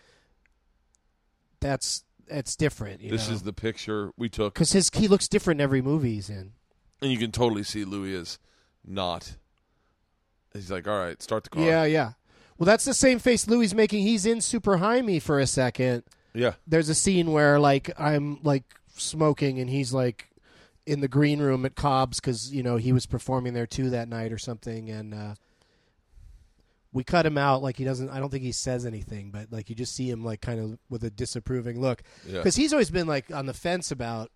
that's 1.61 2.05
that's 2.29 2.57
different. 2.57 3.01
You 3.03 3.11
This 3.11 3.29
know? 3.29 3.35
is 3.35 3.43
the 3.43 3.53
picture 3.53 4.13
we 4.17 4.29
took, 4.29 4.55
because 4.55 4.73
his 4.73 4.91
he 4.95 5.09
looks 5.09 5.29
different 5.29 5.61
in 5.61 5.65
every 5.65 5.83
movie 5.83 6.15
he's 6.15 6.31
in. 6.31 6.53
and 7.03 7.11
you 7.11 7.19
can 7.19 7.33
totally 7.33 7.63
see 7.65 7.85
Louis 7.85 8.13
is 8.15 8.39
not. 8.85 9.37
He's 10.53 10.71
like, 10.71 10.89
all 10.89 10.99
right, 10.99 11.21
start 11.23 11.45
the 11.45 11.51
car. 11.51 11.63
Yeah, 11.65 11.85
yeah. 11.85 12.13
Well, 12.59 12.67
that's 12.67 12.85
the 12.85 12.95
same 12.95 13.19
face 13.19 13.47
Louis 13.47 13.73
making. 13.75 14.03
He's 14.03 14.27
in 14.27 14.41
Super 14.41 14.79
High 14.79 15.01
Me 15.01 15.19
for 15.19 15.39
a 15.39 15.47
second. 15.47 16.03
Yeah. 16.35 16.55
There's 16.67 16.89
a 16.89 16.95
scene 16.95 17.33
where 17.33 17.59
like 17.59 17.91
I'm 17.99 18.39
like 18.43 18.65
smoking 18.97 19.59
and 19.59 19.69
he's 19.71 19.93
like 19.93 20.29
in 20.87 21.01
the 21.01 21.09
green 21.09 21.41
room 21.41 21.65
at 21.67 21.75
Cobb's 21.75 22.21
because 22.21 22.53
you 22.53 22.63
know 22.63 22.77
he 22.77 22.93
was 22.93 23.07
performing 23.07 23.55
there 23.55 23.67
too 23.67 23.91
that 23.91 24.09
night 24.09 24.33
or 24.33 24.39
something, 24.39 24.89
and 24.91 25.15
uh, 25.15 25.35
we 26.93 27.05
cut 27.05 27.27
him 27.27 27.39
out. 27.39 27.63
Like 27.63 27.77
he 27.77 27.85
doesn't. 27.85 28.09
I 28.11 28.19
don't 28.19 28.31
think 28.31 28.43
he 28.45 28.53
says 28.53 28.85
anything, 28.87 29.31
but 29.31 29.49
like 29.53 29.69
you 29.71 29.77
just 29.77 29.95
see 29.95 30.11
him 30.11 30.25
like 30.25 30.41
kind 30.41 30.59
of 30.61 30.79
with 30.89 31.05
a 31.05 31.11
disapproving 31.11 31.81
look 31.81 32.03
Yeah. 32.27 32.39
because 32.39 32.57
he's 32.57 32.73
always 32.73 32.91
been 32.91 33.07
like 33.07 33.33
on 33.33 33.47
the 33.47 33.55
fence 33.55 33.91
about 33.91 34.31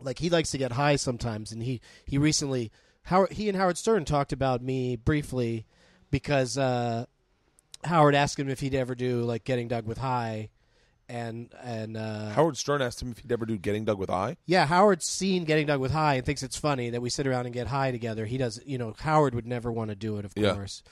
like 0.00 0.18
he 0.18 0.30
likes 0.30 0.50
to 0.52 0.58
get 0.58 0.72
high 0.72 0.96
sometimes 0.96 1.52
and 1.52 1.62
he 1.62 1.80
he 2.04 2.18
recently 2.18 2.70
Howard 3.04 3.32
he 3.32 3.48
and 3.48 3.56
Howard 3.56 3.78
Stern 3.78 4.04
talked 4.04 4.32
about 4.32 4.62
me 4.62 4.94
briefly 4.96 5.64
because 6.10 6.58
uh 6.58 7.06
Howard 7.84 8.14
asked 8.14 8.38
him 8.38 8.48
if 8.48 8.60
he'd 8.60 8.74
ever 8.74 8.94
do 8.94 9.22
like 9.22 9.44
getting 9.44 9.68
Doug 9.68 9.86
with 9.86 9.98
high 9.98 10.50
and 11.08 11.52
and 11.62 11.96
uh 11.96 12.30
Howard 12.30 12.56
Stern 12.56 12.82
asked 12.82 13.00
him 13.00 13.10
if 13.12 13.18
he'd 13.18 13.30
ever 13.32 13.46
do 13.46 13.56
Getting 13.56 13.84
Doug 13.84 13.98
with 13.98 14.10
I. 14.10 14.36
yeah 14.46 14.66
Howard's 14.66 15.06
seen 15.06 15.44
getting 15.44 15.66
Doug 15.66 15.80
with 15.80 15.92
high 15.92 16.14
and 16.14 16.26
thinks 16.26 16.42
it's 16.42 16.56
funny 16.56 16.90
that 16.90 17.00
we 17.00 17.10
sit 17.10 17.26
around 17.26 17.46
and 17.46 17.54
get 17.54 17.66
high 17.68 17.90
together 17.92 18.26
he 18.26 18.38
does 18.38 18.60
you 18.66 18.78
know 18.78 18.94
Howard 18.98 19.34
would 19.34 19.46
never 19.46 19.70
want 19.70 19.90
to 19.90 19.96
do 19.96 20.18
it 20.18 20.24
of 20.24 20.32
Yeah. 20.36 20.54
course 20.54 20.82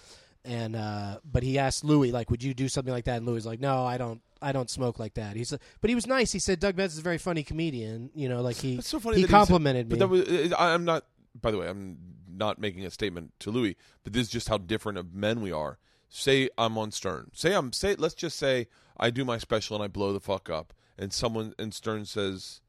and 0.45 0.77
uh 0.77 1.19
but 1.24 1.43
he 1.43 1.59
asked 1.59 1.85
Louis 1.85 2.12
like 2.12 2.31
would 2.31 2.43
you 2.43 2.55
do 2.55 2.69
something 2.69 2.93
like 2.93 3.07
that 3.07 3.16
and 3.19 3.27
Louis 3.27 3.45
like 3.45 3.61
no 3.61 3.85
I 3.85 3.97
don't 3.99 4.20
I 4.43 4.53
don't 4.53 4.69
smoke 4.69 4.99
like 4.99 5.15
that. 5.15 5.36
He's, 5.36 5.55
but 5.81 5.89
he 5.89 5.95
was 5.95 6.07
nice. 6.07 6.31
He 6.31 6.39
said 6.39 6.61
Doug 6.61 6.77
Benson's 6.77 6.99
a 6.99 7.03
very 7.03 7.16
funny 7.16 7.43
comedian. 7.45 8.11
You 8.15 8.28
know, 8.28 8.43
like 8.43 8.57
he 8.57 8.74
It's 8.74 8.89
so 8.89 9.01
funny 9.01 9.16
he 9.16 9.23
that 9.23 9.28
he 9.28 9.32
said- 9.32 9.39
complimented 9.39 9.86
me. 9.89 9.97
But 9.97 9.99
that 10.01 10.09
was, 10.09 10.53
I- 10.53 10.74
I'm 10.74 10.85
not. 10.85 11.07
By 11.41 11.51
the 11.51 11.57
way, 11.57 11.66
I'm 11.66 11.97
not 12.31 12.59
making 12.59 12.85
a 12.85 12.91
statement 12.91 13.32
to 13.39 13.51
Louis, 13.51 13.74
but 14.03 14.12
this 14.12 14.20
is 14.27 14.28
just 14.28 14.51
how 14.51 14.59
different 14.59 14.99
of 14.99 15.15
men 15.15 15.41
we 15.41 15.51
are. 15.51 15.78
Say 16.16 16.49
I'm 16.57 16.78
on 16.78 16.93
Stern. 16.93 17.32
Say 17.35 17.55
I'm. 17.55 17.73
Say 17.73 17.97
let's 17.97 18.15
just 18.15 18.39
say 18.39 18.69
I 18.97 19.11
do 19.11 19.24
my 19.24 19.36
special 19.36 19.74
and 19.74 19.85
I 19.85 19.89
blow 19.89 20.12
the 20.12 20.20
fuck 20.20 20.49
up, 20.49 20.73
and 20.97 21.12
someone 21.12 21.55
and 21.59 21.74
Stern 21.74 22.05
says, 22.05 22.61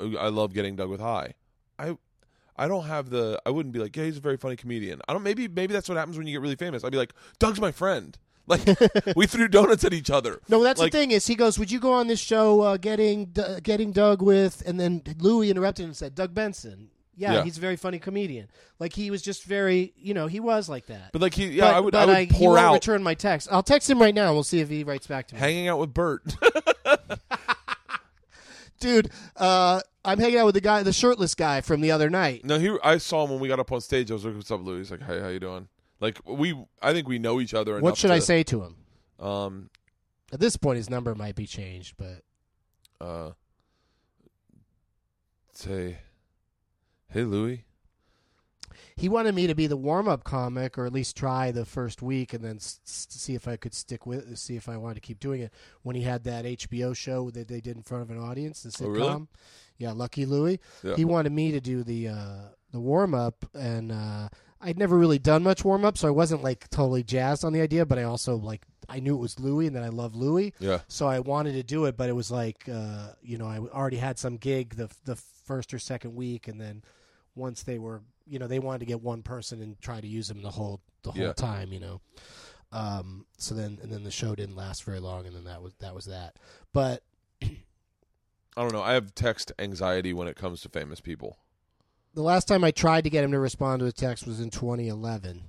"Oh, 0.00 0.16
"I 0.16 0.28
love 0.28 0.52
getting 0.52 0.74
Doug 0.74 0.90
with 0.90 1.00
high." 1.00 1.34
I. 1.78 1.96
I 2.56 2.66
don't 2.66 2.86
have 2.86 3.08
the. 3.10 3.40
I 3.46 3.50
wouldn't 3.50 3.72
be 3.72 3.78
like, 3.78 3.96
yeah, 3.96 4.04
he's 4.04 4.16
a 4.18 4.20
very 4.20 4.36
funny 4.36 4.56
comedian. 4.56 5.00
I 5.08 5.12
don't. 5.12 5.22
Maybe, 5.22 5.46
maybe 5.46 5.72
that's 5.72 5.88
what 5.88 5.96
happens 5.96 6.18
when 6.18 6.26
you 6.26 6.34
get 6.34 6.42
really 6.42 6.56
famous. 6.56 6.82
I'd 6.82 6.90
be 6.90 6.98
like, 6.98 7.14
Doug's 7.38 7.60
my 7.60 7.70
friend. 7.72 8.18
Like, 8.46 8.66
we 9.16 9.28
threw 9.28 9.46
donuts 9.46 9.84
at 9.84 9.92
each 9.92 10.10
other. 10.10 10.40
No, 10.48 10.60
that's 10.64 10.80
Like- 10.80 10.90
the 10.90 10.98
thing 10.98 11.12
is 11.12 11.28
he 11.28 11.36
goes, 11.36 11.56
"Would 11.60 11.70
you 11.70 11.78
go 11.78 11.92
on 11.92 12.08
this 12.08 12.18
show 12.18 12.60
uh, 12.62 12.76
getting 12.78 13.26
D- 13.26 13.60
getting 13.62 13.92
Doug 13.92 14.20
with?" 14.20 14.64
And 14.66 14.80
then 14.80 15.02
Louis 15.18 15.50
interrupted 15.50 15.84
and 15.84 15.96
said, 15.96 16.16
"Doug 16.16 16.34
Benson." 16.34 16.90
Yeah, 17.20 17.34
Yeah. 17.34 17.44
he's 17.44 17.58
a 17.58 17.60
very 17.60 17.76
funny 17.76 17.98
comedian. 17.98 18.48
Like 18.78 18.94
he 18.94 19.10
was 19.10 19.20
just 19.20 19.44
very, 19.44 19.92
you 19.96 20.14
know, 20.14 20.26
he 20.26 20.40
was 20.40 20.70
like 20.70 20.86
that. 20.86 21.10
But 21.12 21.20
like 21.20 21.34
he, 21.34 21.48
yeah, 21.48 21.66
I 21.66 21.78
would, 21.78 21.94
I 21.94 22.06
would 22.06 22.16
he 22.16 22.26
pour 22.38 22.54
won't 22.54 22.60
out 22.60 22.72
return 22.72 23.02
my 23.02 23.12
text. 23.12 23.46
I'll 23.52 23.62
text 23.62 23.90
him 23.90 24.00
right 24.00 24.14
now. 24.14 24.32
We'll 24.32 24.42
see 24.42 24.60
if 24.60 24.70
he 24.70 24.84
writes 24.84 25.06
back 25.06 25.26
to 25.28 25.34
me. 25.34 25.38
hanging 25.40 25.68
out 25.68 25.78
with 25.78 25.92
Bert. 25.92 26.22
Dude, 28.80 29.10
uh, 29.36 29.82
I'm 30.02 30.18
hanging 30.18 30.38
out 30.38 30.46
with 30.46 30.54
the 30.54 30.62
guy, 30.62 30.82
the 30.82 30.94
shirtless 30.94 31.34
guy 31.34 31.60
from 31.60 31.82
the 31.82 31.90
other 31.90 32.08
night. 32.08 32.42
No, 32.46 32.58
he. 32.58 32.74
I 32.82 32.96
saw 32.96 33.24
him 33.24 33.32
when 33.32 33.40
we 33.40 33.48
got 33.48 33.60
up 33.60 33.70
on 33.70 33.82
stage. 33.82 34.10
I 34.10 34.14
was 34.14 34.24
like, 34.24 34.34
"What's 34.34 34.50
up, 34.50 34.62
Louis?" 34.62 34.78
He's 34.78 34.90
like, 34.90 35.02
"Hey, 35.02 35.20
how 35.20 35.28
you 35.28 35.40
doing?" 35.40 35.68
Like 36.00 36.18
we, 36.26 36.58
I 36.80 36.94
think 36.94 37.06
we 37.06 37.18
know 37.18 37.38
each 37.42 37.52
other. 37.52 37.74
What 37.74 37.80
enough 37.88 37.98
should 37.98 38.10
I 38.10 38.20
to- 38.20 38.24
say 38.24 38.42
to 38.44 38.62
him? 38.62 38.76
Um, 39.18 39.68
At 40.32 40.40
this 40.40 40.56
point, 40.56 40.78
his 40.78 40.88
number 40.88 41.14
might 41.14 41.34
be 41.34 41.46
changed, 41.46 41.96
but 41.98 42.22
uh, 43.06 43.32
say, 45.52 45.98
"Hey, 47.10 47.24
Louis." 47.24 47.64
he 48.96 49.08
wanted 49.08 49.34
me 49.34 49.46
to 49.46 49.54
be 49.54 49.66
the 49.66 49.76
warm 49.78 50.08
up 50.08 50.24
comic, 50.24 50.76
or 50.76 50.84
at 50.84 50.92
least 50.92 51.16
try 51.16 51.50
the 51.50 51.64
first 51.64 52.02
week, 52.02 52.34
and 52.34 52.44
then 52.44 52.56
s- 52.56 52.80
see 52.84 53.34
if 53.34 53.48
I 53.48 53.56
could 53.56 53.72
stick 53.72 54.04
with, 54.04 54.36
see 54.38 54.56
if 54.56 54.68
I 54.68 54.76
wanted 54.76 54.94
to 54.96 55.00
keep 55.00 55.18
doing 55.18 55.40
it. 55.40 55.52
When 55.82 55.96
he 55.96 56.02
had 56.02 56.24
that 56.24 56.44
HBO 56.44 56.94
show 56.94 57.30
that 57.30 57.48
they 57.48 57.60
did 57.60 57.76
in 57.76 57.82
front 57.82 58.02
of 58.02 58.10
an 58.10 58.18
audience, 58.18 58.62
the 58.62 58.68
sitcom, 58.68 58.84
Oh, 58.86 58.90
really? 58.90 59.26
yeah, 59.78 59.92
Lucky 59.92 60.26
Louie. 60.26 60.60
Yeah. 60.82 60.96
He 60.96 61.04
wanted 61.06 61.32
me 61.32 61.50
to 61.52 61.60
do 61.60 61.82
the 61.82 62.08
uh, 62.08 62.36
the 62.72 62.80
warm 62.80 63.14
up, 63.14 63.46
and 63.54 63.90
uh, 63.90 64.28
I'd 64.60 64.78
never 64.78 64.98
really 64.98 65.18
done 65.18 65.42
much 65.42 65.64
warm 65.64 65.84
up, 65.84 65.96
so 65.96 66.06
I 66.06 66.10
wasn't 66.12 66.42
like 66.42 66.68
totally 66.68 67.02
jazzed 67.02 67.44
on 67.44 67.52
the 67.54 67.62
idea. 67.62 67.86
But 67.86 67.98
I 67.98 68.02
also 68.02 68.36
like 68.36 68.62
I 68.88 69.00
knew 69.00 69.14
it 69.14 69.20
was 69.20 69.40
Louis, 69.40 69.66
and 69.66 69.76
that 69.76 69.82
I 69.82 69.88
love 69.88 70.14
Louis. 70.14 70.52
Yeah. 70.58 70.80
So 70.88 71.06
I 71.08 71.20
wanted 71.20 71.52
to 71.52 71.62
do 71.62 71.86
it, 71.86 71.96
but 71.96 72.10
it 72.10 72.14
was 72.14 72.30
like, 72.30 72.68
uh, 72.70 73.12
you 73.22 73.38
know, 73.38 73.46
I 73.46 73.58
already 73.58 73.96
had 73.96 74.18
some 74.18 74.36
gig 74.36 74.76
the 74.76 74.90
the 75.06 75.16
first 75.16 75.72
or 75.72 75.78
second 75.78 76.14
week, 76.14 76.46
and 76.48 76.60
then 76.60 76.82
once 77.40 77.62
they 77.64 77.78
were, 77.78 78.02
you 78.26 78.38
know, 78.38 78.46
they 78.46 78.58
wanted 78.60 78.78
to 78.80 78.84
get 78.86 79.00
one 79.02 79.22
person 79.22 79.60
and 79.62 79.80
try 79.80 80.00
to 80.00 80.06
use 80.06 80.28
them 80.28 80.42
the 80.42 80.50
whole 80.50 80.80
the 81.02 81.10
whole 81.12 81.22
Yeah. 81.22 81.32
time, 81.32 81.72
you 81.72 81.80
know. 81.80 82.00
Um, 82.72 83.26
so 83.38 83.54
then 83.54 83.78
and 83.82 83.90
then 83.90 84.04
the 84.04 84.10
show 84.12 84.34
didn't 84.36 84.54
last 84.54 84.84
very 84.84 85.00
long, 85.00 85.26
and 85.26 85.34
then 85.34 85.44
that 85.44 85.60
was 85.62 85.72
that 85.80 85.94
was 85.94 86.04
that. 86.04 86.36
But 86.72 87.02
I 87.42 87.48
don't 88.56 88.72
know. 88.72 88.82
I 88.82 88.92
have 88.92 89.14
text 89.14 89.50
anxiety 89.58 90.12
when 90.12 90.28
it 90.28 90.36
comes 90.36 90.60
to 90.62 90.68
famous 90.68 91.00
people. 91.00 91.38
the 92.14 92.22
last 92.22 92.46
time 92.48 92.62
I 92.64 92.70
tried 92.70 93.04
to 93.04 93.10
get 93.10 93.24
him 93.24 93.32
to 93.32 93.38
respond 93.38 93.80
to 93.80 93.86
a 93.86 93.92
text 93.92 94.26
was 94.26 94.40
in 94.40 94.50
2011. 94.50 95.42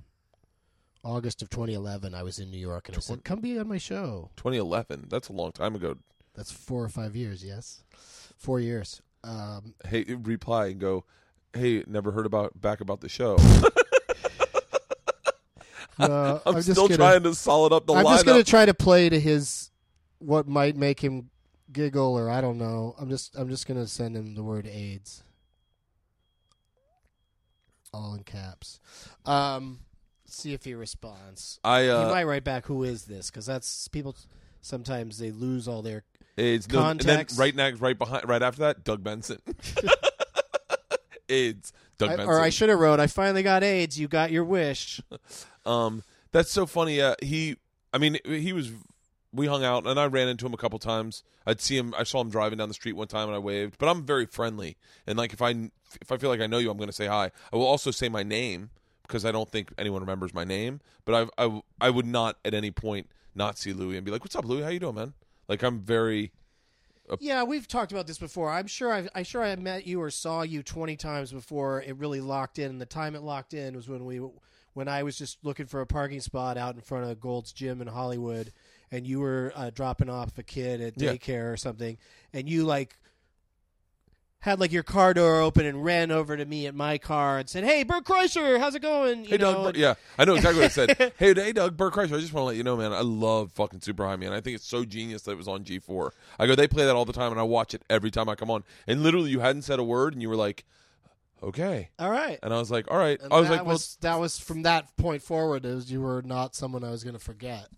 August 1.04 1.42
of 1.42 1.50
2011, 1.50 2.14
I 2.14 2.22
was 2.22 2.38
in 2.38 2.48
New 2.50 2.58
York, 2.60 2.86
and 2.88 2.96
I 2.96 3.00
said, 3.00 3.24
"Come 3.24 3.40
be 3.40 3.58
on 3.58 3.66
my 3.68 3.78
show." 3.78 4.30
2011. 4.36 5.06
That's 5.08 5.28
a 5.28 5.32
long 5.32 5.50
time 5.50 5.74
ago. 5.74 5.96
That's 6.34 6.52
four 6.52 6.84
or 6.84 6.88
five 6.88 7.14
years, 7.16 7.44
yes, 7.44 7.82
four 8.38 8.60
years. 8.60 9.02
Um, 9.24 9.74
Hey, 9.84 10.04
reply 10.14 10.66
and 10.68 10.80
go. 10.80 11.04
Hey, 11.54 11.84
never 11.86 12.10
heard 12.12 12.26
about 12.26 12.58
back 12.60 12.80
about 12.80 13.00
the 13.00 13.08
show. 13.08 13.36
I'm, 15.98 16.40
just 16.54 16.70
still 16.70 16.88
gonna- 16.88 16.96
trying 16.96 17.22
to 17.24 17.34
solid 17.34 17.72
up 17.72 17.86
the 17.86 17.94
I'm 17.94 18.04
lineup. 18.04 18.12
just 18.14 18.26
gonna 18.26 18.44
try 18.44 18.64
to 18.66 18.74
play 18.74 19.08
to 19.08 19.20
his 19.20 19.70
what 20.18 20.48
might 20.48 20.76
make 20.76 21.00
him 21.00 21.30
giggle, 21.70 22.16
or 22.18 22.30
I 22.30 22.40
don't 22.40 22.58
know. 22.58 22.94
I'm 22.98 23.08
just 23.08 23.36
I'm 23.36 23.48
just 23.48 23.66
gonna 23.66 23.86
send 23.86 24.16
him 24.16 24.34
the 24.34 24.42
word 24.42 24.66
AIDS, 24.66 25.22
all 27.92 28.14
in 28.14 28.22
caps. 28.24 28.80
Um, 29.26 29.80
see 30.26 30.54
if 30.54 30.64
he 30.64 30.74
responds. 30.74 31.60
I 31.62 31.82
he 31.82 31.90
uh, 31.90 32.08
might 32.08 32.24
write 32.24 32.44
back, 32.44 32.66
"Who 32.66 32.82
is 32.84 33.04
this?" 33.04 33.30
Because 33.30 33.46
that's 33.46 33.88
people. 33.88 34.16
Sometimes 34.60 35.18
they 35.18 35.30
lose 35.30 35.68
all 35.68 35.82
their. 35.82 36.04
AIDS. 36.38 36.70
No, 36.72 36.88
and 36.88 36.98
then 36.98 37.26
right 37.36 37.54
next, 37.54 37.80
right 37.80 37.98
behind, 37.98 38.26
right 38.26 38.42
after 38.42 38.60
that, 38.62 38.84
Doug 38.84 39.04
Benson. 39.04 39.38
AIDS. 41.32 41.72
Doug 41.98 42.10
I, 42.10 42.16
Benson. 42.16 42.34
or 42.34 42.40
I 42.40 42.50
should 42.50 42.68
have 42.68 42.78
wrote, 42.78 43.00
"I 43.00 43.06
finally 43.06 43.42
got 43.42 43.62
AIDS. 43.62 43.98
You 43.98 44.08
got 44.08 44.30
your 44.30 44.44
wish." 44.44 45.00
Um, 45.64 46.02
that's 46.32 46.50
so 46.50 46.66
funny. 46.66 47.00
Uh, 47.00 47.14
he, 47.22 47.54
I 47.92 47.98
mean, 47.98 48.18
he 48.24 48.52
was. 48.52 48.72
We 49.32 49.46
hung 49.46 49.62
out, 49.64 49.86
and 49.86 49.98
I 50.00 50.06
ran 50.06 50.26
into 50.26 50.44
him 50.44 50.52
a 50.52 50.56
couple 50.56 50.80
times. 50.80 51.22
I'd 51.46 51.60
see 51.60 51.76
him. 51.76 51.94
I 51.96 52.02
saw 52.02 52.20
him 52.20 52.30
driving 52.30 52.58
down 52.58 52.66
the 52.66 52.74
street 52.74 52.94
one 52.94 53.06
time, 53.06 53.28
and 53.28 53.36
I 53.36 53.38
waved. 53.38 53.78
But 53.78 53.88
I'm 53.88 54.04
very 54.04 54.26
friendly, 54.26 54.76
and 55.06 55.16
like 55.16 55.32
if 55.32 55.40
I 55.40 55.70
if 56.00 56.10
I 56.10 56.16
feel 56.16 56.30
like 56.30 56.40
I 56.40 56.48
know 56.48 56.58
you, 56.58 56.68
I'm 56.68 56.76
going 56.76 56.88
to 56.88 56.92
say 56.92 57.06
hi. 57.06 57.30
I 57.52 57.56
will 57.56 57.66
also 57.66 57.92
say 57.92 58.08
my 58.08 58.24
name 58.24 58.70
because 59.02 59.24
I 59.24 59.32
don't 59.32 59.48
think 59.48 59.72
anyone 59.78 60.00
remembers 60.00 60.32
my 60.34 60.44
name. 60.44 60.80
But 61.04 61.30
I, 61.38 61.44
I, 61.44 61.60
I 61.80 61.90
would 61.90 62.06
not 62.06 62.38
at 62.44 62.54
any 62.54 62.70
point 62.70 63.10
not 63.34 63.58
see 63.58 63.72
Louis 63.72 63.96
and 63.96 64.04
be 64.04 64.10
like, 64.10 64.22
"What's 64.22 64.36
up, 64.36 64.44
Louis? 64.44 64.62
How 64.62 64.68
you 64.70 64.80
doing, 64.80 64.94
man?" 64.94 65.14
Like 65.48 65.62
I'm 65.62 65.80
very. 65.80 66.32
Yeah, 67.20 67.42
we've 67.42 67.68
talked 67.68 67.92
about 67.92 68.06
this 68.06 68.18
before. 68.18 68.50
I'm 68.50 68.66
sure 68.66 68.92
I've, 68.92 69.08
I'm 69.14 69.24
sure 69.24 69.42
I 69.42 69.54
met 69.56 69.86
you 69.86 70.00
or 70.00 70.10
saw 70.10 70.42
you 70.42 70.62
20 70.62 70.96
times 70.96 71.32
before 71.32 71.82
it 71.82 71.96
really 71.96 72.20
locked 72.20 72.58
in. 72.58 72.70
And 72.70 72.80
the 72.80 72.86
time 72.86 73.14
it 73.14 73.22
locked 73.22 73.54
in 73.54 73.74
was 73.76 73.88
when 73.88 74.04
we 74.04 74.20
when 74.74 74.88
I 74.88 75.02
was 75.02 75.18
just 75.18 75.44
looking 75.44 75.66
for 75.66 75.82
a 75.82 75.86
parking 75.86 76.20
spot 76.20 76.56
out 76.56 76.74
in 76.74 76.80
front 76.80 77.04
of 77.10 77.20
Gold's 77.20 77.52
Gym 77.52 77.82
in 77.82 77.88
Hollywood, 77.88 78.52
and 78.90 79.06
you 79.06 79.20
were 79.20 79.52
uh, 79.54 79.68
dropping 79.68 80.08
off 80.08 80.38
a 80.38 80.42
kid 80.42 80.80
at 80.80 80.94
Yeah. 80.96 81.12
daycare 81.12 81.52
or 81.52 81.58
something, 81.58 81.98
and 82.32 82.48
you 82.48 82.64
like 82.64 82.96
had 84.42 84.60
like 84.60 84.70
your 84.70 84.82
car 84.84 85.14
door 85.14 85.40
open 85.40 85.66
and 85.66 85.84
ran 85.84 86.10
over 86.12 86.36
to 86.36 86.44
me 86.44 86.66
at 86.66 86.74
my 86.74 86.98
car 86.98 87.38
and 87.38 87.48
said, 87.48 87.64
"Hey, 87.64 87.82
Bert 87.82 88.04
Kreischer, 88.04 88.58
how's 88.60 88.74
it 88.74 88.82
going?" 88.82 89.24
You 89.24 89.30
Hey, 89.30 89.36
Doug. 89.38 89.54
know, 89.56 89.66
and- 89.68 89.76
yeah, 89.76 89.94
I 90.18 90.24
know 90.24 90.34
exactly 90.34 90.60
what 90.60 90.66
I 90.66 90.68
said. 90.68 91.12
hey, 91.18 91.32
hey, 91.34 91.52
Doug. 91.52 91.76
Bert 91.76 91.94
Kreischer. 91.94 92.16
I 92.16 92.20
just 92.20 92.32
want 92.32 92.42
to 92.42 92.46
let 92.48 92.56
you 92.56 92.62
know, 92.64 92.76
man. 92.76 92.92
I 92.92 93.00
love 93.00 93.50
fucking 93.52 93.80
Super 93.80 94.04
High, 94.04 94.16
man. 94.16 94.32
I 94.32 94.40
think 94.40 94.54
it's 94.56 94.66
so 94.66 94.84
genius 94.84 95.22
that 95.22 95.32
it 95.32 95.38
was 95.38 95.48
on 95.48 95.64
G4. 95.64 96.10
I 96.38 96.46
go, 96.46 96.54
they 96.54 96.68
play 96.68 96.84
that 96.84 96.94
all 96.94 97.04
the 97.04 97.12
time, 97.12 97.30
and 97.32 97.40
I 97.40 97.44
watch 97.44 97.72
it 97.74 97.82
every 97.88 98.10
time 98.10 98.28
I 98.28 98.34
come 98.34 98.50
on. 98.50 98.62
And 98.86 99.02
literally, 99.02 99.30
you 99.30 99.40
hadn't 99.40 99.62
said 99.62 99.78
a 99.78 99.84
word, 99.84 100.12
and 100.12 100.20
you 100.22 100.28
were 100.28 100.36
like, 100.36 100.64
okay. 101.42 101.90
All 101.98 102.10
right. 102.10 102.38
And 102.42 102.52
I 102.52 102.58
was 102.58 102.70
like, 102.70 102.90
all 102.90 102.98
right. 102.98 103.20
And 103.20 103.32
I 103.32 103.40
was 103.40 103.48
like, 103.50 103.64
well, 103.64 103.78
that 104.00 104.18
was 104.18 104.38
from 104.38 104.62
that 104.62 104.96
point 104.96 105.22
forward. 105.22 105.64
As 105.64 105.90
you 105.90 106.00
were 106.00 106.22
not 106.22 106.54
someone 106.54 106.84
I 106.84 106.90
was 106.90 107.04
going 107.04 107.14
to 107.16 107.22
forget. 107.24 107.68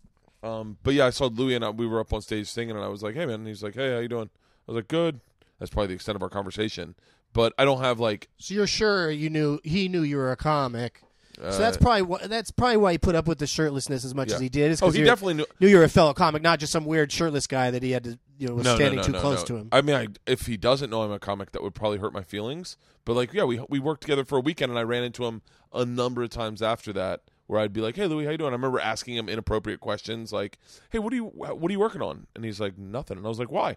um, 0.42 0.78
but 0.82 0.94
yeah, 0.94 1.06
I 1.06 1.10
saw 1.10 1.26
Louis, 1.26 1.54
and 1.56 1.64
I, 1.64 1.70
we 1.70 1.86
were 1.86 2.00
up 2.00 2.12
on 2.12 2.22
stage 2.22 2.48
singing, 2.48 2.74
and 2.76 2.84
I 2.84 2.88
was 2.88 3.02
like, 3.02 3.14
hey, 3.14 3.26
man. 3.26 3.36
And 3.36 3.46
he's 3.48 3.62
like, 3.62 3.74
hey, 3.74 3.92
how 3.92 3.98
you 3.98 4.08
doing? 4.08 4.30
I 4.66 4.72
was 4.72 4.76
like, 4.76 4.88
good. 4.88 5.20
That's 5.58 5.70
probably 5.70 5.88
the 5.88 5.94
extent 5.94 6.16
of 6.16 6.22
our 6.22 6.28
conversation. 6.28 6.94
But 7.32 7.52
I 7.58 7.64
don't 7.64 7.80
have 7.80 7.98
like, 8.00 8.28
So 8.38 8.54
you're 8.54 8.66
sure 8.66 9.10
you 9.10 9.30
knew 9.30 9.58
he 9.64 9.88
knew 9.88 10.02
you 10.02 10.16
were 10.16 10.30
a 10.32 10.36
comic. 10.36 11.00
uh, 11.42 11.50
so 11.50 11.58
that's 11.58 11.76
probably 11.76 12.02
why, 12.02 12.26
that's 12.26 12.50
probably 12.52 12.76
why 12.76 12.92
he 12.92 12.98
put 12.98 13.14
up 13.16 13.26
with 13.26 13.38
the 13.38 13.46
shirtlessness 13.46 14.04
as 14.04 14.14
much 14.14 14.28
Yeah. 14.28 14.36
as 14.36 14.40
he 14.40 14.48
did. 14.48 14.78
Oh, 14.82 14.90
he 14.90 15.02
definitely 15.02 15.34
knew. 15.34 15.46
knew 15.60 15.66
you 15.68 15.78
were 15.78 15.84
a 15.84 15.88
fellow 15.88 16.12
comic, 16.14 16.42
not 16.42 16.60
just 16.60 16.72
some 16.72 16.84
weird 16.84 17.10
shirtless 17.10 17.46
guy 17.48 17.70
that 17.72 17.82
he 17.82 17.90
had 17.90 18.04
to 18.04 18.18
you 18.38 18.48
know 18.48 18.54
was 18.54 18.66
standing 18.68 19.02
too 19.02 19.12
close 19.14 19.42
to 19.44 19.56
him. 19.56 19.68
I 19.72 19.80
mean, 19.82 19.96
I, 19.96 20.08
if 20.26 20.46
he 20.46 20.56
doesn't 20.56 20.90
know 20.90 21.02
I'm 21.02 21.10
a 21.12 21.18
comic, 21.18 21.50
that 21.52 21.62
would 21.62 21.74
probably 21.74 21.98
hurt 21.98 22.12
my 22.12 22.22
feelings. 22.22 22.76
But 23.04 23.14
like, 23.14 23.32
yeah, 23.32 23.44
we 23.44 23.60
we 23.68 23.78
worked 23.80 24.00
together 24.02 24.24
for 24.24 24.38
a 24.38 24.40
weekend, 24.40 24.70
and 24.70 24.78
I 24.78 24.82
ran 24.82 25.02
into 25.02 25.24
him 25.24 25.42
a 25.72 25.84
number 25.84 26.22
of 26.22 26.30
times 26.30 26.62
after 26.62 26.92
that, 26.94 27.22
where 27.48 27.58
I'd 27.60 27.72
be 27.72 27.80
like, 27.80 27.96
"Hey, 27.96 28.06
Louis, 28.06 28.24
how 28.26 28.30
you 28.30 28.38
doing?" 28.38 28.50
I 28.50 28.56
remember 28.56 28.78
asking 28.80 29.16
him 29.16 29.28
inappropriate 29.28 29.80
questions, 29.80 30.32
like, 30.32 30.58
"Hey, 30.90 31.00
what 31.00 31.12
are 31.12 31.16
you 31.16 31.24
what 31.26 31.68
are 31.68 31.72
you 31.72 31.80
working 31.80 32.00
on?" 32.02 32.26
And 32.36 32.44
he's 32.44 32.60
like, 32.60 32.78
"Nothing." 32.78 33.16
And 33.16 33.26
I 33.26 33.28
was 33.28 33.38
like, 33.40 33.50
"Why?" 33.50 33.76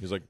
He's 0.00 0.10
like, 0.10 0.22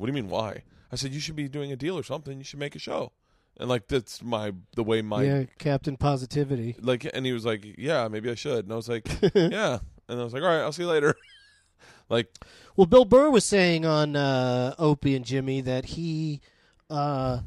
"What 0.00 0.06
do 0.06 0.12
you 0.12 0.22
mean 0.22 0.30
why?" 0.30 0.62
I 0.90 0.96
said, 0.96 1.12
"You 1.12 1.20
should 1.20 1.36
be 1.36 1.46
doing 1.46 1.70
a 1.70 1.76
deal 1.76 1.96
or 1.98 2.02
something. 2.02 2.38
You 2.38 2.44
should 2.44 2.58
make 2.58 2.74
a 2.74 2.78
show." 2.78 3.12
And 3.58 3.68
like, 3.68 3.86
that's 3.88 4.22
my 4.22 4.52
the 4.74 4.82
way 4.82 5.02
my 5.02 5.22
yeah, 5.22 5.44
Captain 5.58 5.98
Positivity. 5.98 6.76
like, 6.80 7.06
and 7.12 7.26
he 7.26 7.32
was 7.32 7.44
like, 7.44 7.66
"Yeah, 7.76 8.08
maybe 8.08 8.30
I 8.30 8.34
should." 8.34 8.64
And 8.64 8.72
I 8.72 8.76
was 8.76 8.88
like, 8.88 9.06
"Yeah," 9.34 9.80
and 10.08 10.18
I 10.18 10.24
was 10.24 10.32
like, 10.32 10.42
"All 10.42 10.48
right, 10.48 10.62
I'll 10.62 10.72
see 10.72 10.84
you 10.84 10.88
later." 10.88 11.14
like, 12.08 12.34
Well, 12.76 12.86
Bill 12.86 13.04
Burr 13.04 13.28
was 13.28 13.44
saying 13.44 13.84
on 13.84 14.16
uh, 14.16 14.74
Opie 14.78 15.14
and 15.14 15.24
Jimmy 15.24 15.60
that 15.60 15.84
he 15.84 16.40
uh, 16.88 17.40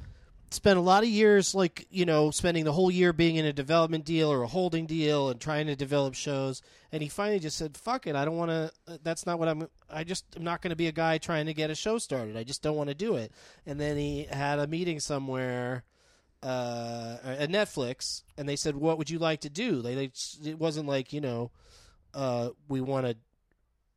spent 0.54 0.78
a 0.78 0.82
lot 0.82 1.04
of 1.04 1.10
years, 1.10 1.54
like 1.54 1.88
you 1.90 2.06
know, 2.06 2.32
spending 2.32 2.66
the 2.66 2.72
whole 2.72 2.92
year 2.92 3.14
being 3.14 3.36
in 3.36 3.46
a 3.46 3.54
development 3.54 4.06
deal 4.06 4.32
or 4.32 4.44
a 4.44 4.48
holding 4.48 4.86
deal 4.86 5.30
and 5.30 5.40
trying 5.40 5.68
to 5.68 5.76
develop 5.76 6.14
shows. 6.14 6.62
And 6.92 7.02
he 7.02 7.10
finally 7.10 7.40
just 7.40 7.58
said, 7.58 7.76
"Fuck 7.76 8.08
it, 8.08 8.16
I 8.16 8.26
don't 8.26 8.38
want 8.38 8.52
to. 8.52 9.00
That's 9.04 9.26
not 9.26 9.40
what 9.40 9.48
I'm. 9.48 9.68
I 9.90 10.04
just 10.04 10.26
am 10.36 10.44
not 10.44 10.62
going 10.62 10.70
to 10.70 10.76
be 10.76 10.88
a 10.88 10.92
guy 10.92 11.18
trying 11.18 11.48
to 11.48 11.54
get 11.54 11.70
a 11.70 11.76
show 11.76 11.98
started. 11.98 12.38
I 12.38 12.44
just 12.44 12.62
don't 12.62 12.78
want 12.78 12.90
to 12.90 12.96
do 12.96 13.16
it." 13.16 13.32
And 13.66 13.80
then 13.80 13.98
he 13.98 14.28
had 14.30 14.60
a 14.60 14.68
meeting 14.68 15.00
somewhere. 15.00 15.84
Uh, 16.42 17.20
at 17.24 17.50
Netflix, 17.50 18.24
and 18.38 18.50
they 18.50 18.58
said, 18.58 18.76
"What 18.76 18.98
would 18.98 19.10
you 19.10 19.18
like 19.18 19.40
to 19.42 19.50
do?" 19.50 19.82
They, 19.82 19.96
they 19.96 20.12
it 20.44 20.60
wasn't 20.60 20.90
like 20.90 21.14
you 21.14 21.22
know, 21.22 21.52
uh, 22.14 22.50
we 22.68 22.82
want 22.82 23.06
to 23.06 23.16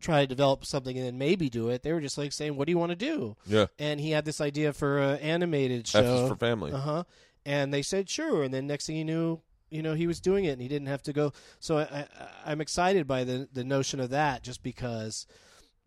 try 0.01 0.21
to 0.21 0.27
develop 0.27 0.65
something 0.65 0.97
and 0.97 1.07
then 1.07 1.19
maybe 1.19 1.49
do 1.49 1.69
it. 1.71 1.83
They 1.83 1.93
were 1.93 2.01
just 2.01 2.19
like 2.19 2.33
saying, 2.33 2.57
"What 2.57 2.67
do 2.67 2.73
you 2.73 2.79
want 2.79 2.91
to 2.91 2.97
do?" 2.97 3.37
yeah, 3.47 3.67
And 3.79 3.99
he 4.01 4.11
had 4.11 4.25
this 4.25 4.41
idea 4.41 4.73
for 4.73 4.99
an 4.99 5.19
animated 5.21 5.81
F 5.81 5.87
is 5.87 5.91
show. 6.11 6.29
for 6.29 6.37
family. 6.37 6.73
Uh 6.73 6.79
huh. 6.79 7.05
And 7.45 7.73
they 7.73 7.83
said 7.83 8.09
sure. 8.11 8.43
And 8.43 8.53
then 8.53 8.67
next 8.67 8.87
thing 8.87 8.97
you 8.97 9.05
knew, 9.05 9.41
you 9.71 9.83
know, 9.83 9.95
he 9.95 10.07
was 10.07 10.21
doing 10.21 10.45
it 10.45 10.51
and 10.51 10.61
he 10.63 10.69
didn't 10.69 10.89
have 10.89 11.03
to 11.05 11.13
go. 11.13 11.33
So 11.61 11.79
I, 11.79 11.83
I, 11.83 12.07
I'm 12.45 12.61
excited 12.61 13.07
by 13.07 13.25
the 13.25 13.49
the 13.53 13.65
notion 13.65 14.01
of 14.01 14.11
that, 14.11 14.43
just 14.43 14.63
because 14.63 15.27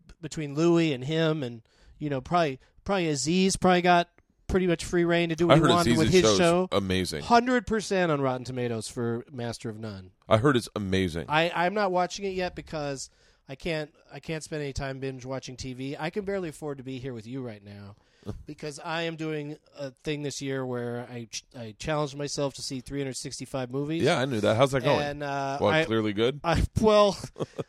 b- 0.06 0.14
between 0.20 0.54
Louis 0.54 0.92
and 0.92 1.04
him, 1.04 1.42
and 1.42 1.62
you 1.98 2.08
know, 2.10 2.20
probably 2.20 2.58
probably 2.84 3.08
Aziz 3.08 3.56
probably 3.56 3.82
got 3.82 4.08
pretty 4.48 4.66
much 4.66 4.84
free 4.84 5.04
reign 5.04 5.28
to 5.28 5.36
do 5.36 5.46
what 5.46 5.52
I 5.52 5.56
he 5.56 5.60
heard 5.60 5.70
wanted 5.70 5.90
Aziz's 5.92 5.98
with 5.98 6.12
his 6.12 6.22
show's 6.22 6.36
show. 6.38 6.68
amazing. 6.72 7.22
Hundred 7.22 7.66
percent 7.66 8.10
on 8.10 8.20
Rotten 8.20 8.44
Tomatoes 8.44 8.88
for 8.88 9.24
Master 9.30 9.68
of 9.70 9.78
None. 9.78 10.10
I 10.28 10.38
heard 10.38 10.56
it's 10.56 10.68
amazing. 10.74 11.26
I 11.28 11.52
I'm 11.54 11.74
not 11.74 11.92
watching 11.92 12.24
it 12.24 12.34
yet 12.34 12.56
because 12.56 13.10
I 13.50 13.56
can't 13.56 13.92
I 14.12 14.20
can't 14.20 14.44
spend 14.44 14.62
any 14.62 14.72
time 14.72 15.00
binge 15.00 15.24
watching 15.24 15.56
TV. 15.56 15.96
I 15.98 16.10
can 16.10 16.24
barely 16.24 16.50
afford 16.50 16.78
to 16.78 16.84
be 16.84 17.00
here 17.00 17.12
with 17.12 17.26
you 17.26 17.42
right 17.42 17.62
now 17.64 17.96
because 18.46 18.78
I 18.78 19.02
am 19.02 19.16
doing 19.16 19.56
a 19.76 19.90
thing 20.04 20.22
this 20.22 20.40
year 20.40 20.64
where 20.64 21.04
I 21.12 21.26
ch- 21.28 21.42
I 21.58 21.74
challenged 21.76 22.16
myself 22.16 22.54
to 22.54 22.62
see 22.62 22.78
365 22.78 23.72
movies. 23.72 24.04
yeah, 24.04 24.20
I 24.20 24.24
knew 24.24 24.40
that. 24.40 24.56
How's 24.56 24.70
that 24.70 24.84
going? 24.84 25.02
and 25.02 25.24
uh, 25.24 25.58
well, 25.60 25.70
I, 25.70 25.84
clearly 25.84 26.12
good. 26.12 26.38
I 26.44 26.62
well, 26.80 27.18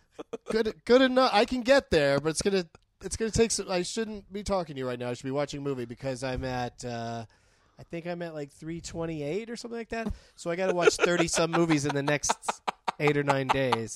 good 0.52 0.72
good 0.86 1.02
enough. 1.02 1.32
I 1.34 1.45
can 1.45 1.62
get 1.62 1.90
there, 1.90 2.20
but 2.20 2.30
it's 2.30 2.44
gonna 2.44 2.68
it's 3.03 3.18
gonna 3.18 3.32
take. 3.32 3.49
Some, 3.49 3.72
I 3.72 3.82
shouldn't 3.82 4.32
be 4.32 4.44
talking 4.44 4.76
to 4.76 4.80
you 4.80 4.88
right 4.88 4.99
now. 4.99 5.10
I 5.10 5.14
should 5.16 5.26
be 5.26 5.32
watching 5.32 5.62
a 5.62 5.64
movie 5.64 5.86
because 5.86 6.24
I'm 6.24 6.44
at. 6.44 6.86
Uh, 6.86 7.26
I 7.80 7.84
think 7.90 8.06
I'm 8.06 8.22
at 8.22 8.36
like 8.36 8.52
328 8.52 9.49
or 9.49 9.56
something 9.56 9.80
like 9.80 9.90
that. 9.90 10.14
So 10.36 10.52
I 10.52 10.56
got 10.56 10.68
to 10.68 10.76
watch 10.76 10.98
30 10.98 11.28
some 11.28 11.49
movies 11.49 11.88
in 11.88 11.95
the 11.95 12.03
next 12.03 12.62
eight 12.99 13.18
or 13.18 13.24
nine 13.24 13.48
days. 13.48 13.95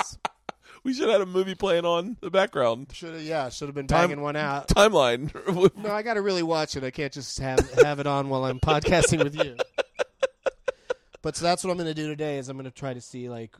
We 0.86 0.94
should 0.94 1.10
have 1.10 1.20
had 1.20 1.22
a 1.22 1.26
movie 1.26 1.56
playing 1.56 1.84
on 1.84 2.16
the 2.22 2.30
background 2.30 2.88
Should 2.94 3.16
have, 3.16 3.24
yeah, 3.24 3.50
should 3.50 3.68
have 3.68 3.76
been 3.76 3.88
Time- 3.88 4.10
banging 4.10 4.24
one 4.24 4.36
out. 4.36 4.68
timeline. 4.70 5.32
No, 5.84 5.92
I 5.92 6.02
got 6.04 6.14
to 6.14 6.22
really 6.22 6.44
watch 6.44 6.78
it. 6.78 6.84
I 6.84 6.92
can't 6.92 7.12
just 7.12 7.40
have 7.40 7.60
have 7.82 8.00
it 8.00 8.06
on 8.08 8.30
while 8.30 8.46
I'm 8.46 8.60
podcasting 8.60 9.24
with 9.24 9.36
you. 9.36 9.58
But 11.22 11.36
so 11.36 11.44
that's 11.44 11.64
what 11.64 11.72
I'm 11.72 11.78
going 11.78 11.88
to 11.88 11.94
do 11.96 12.08
today. 12.08 12.38
Is 12.38 12.50
I'm 12.50 12.56
going 12.56 12.66
to 12.66 12.72
try 12.72 12.94
to 12.94 13.02
see 13.02 13.30
like 13.30 13.56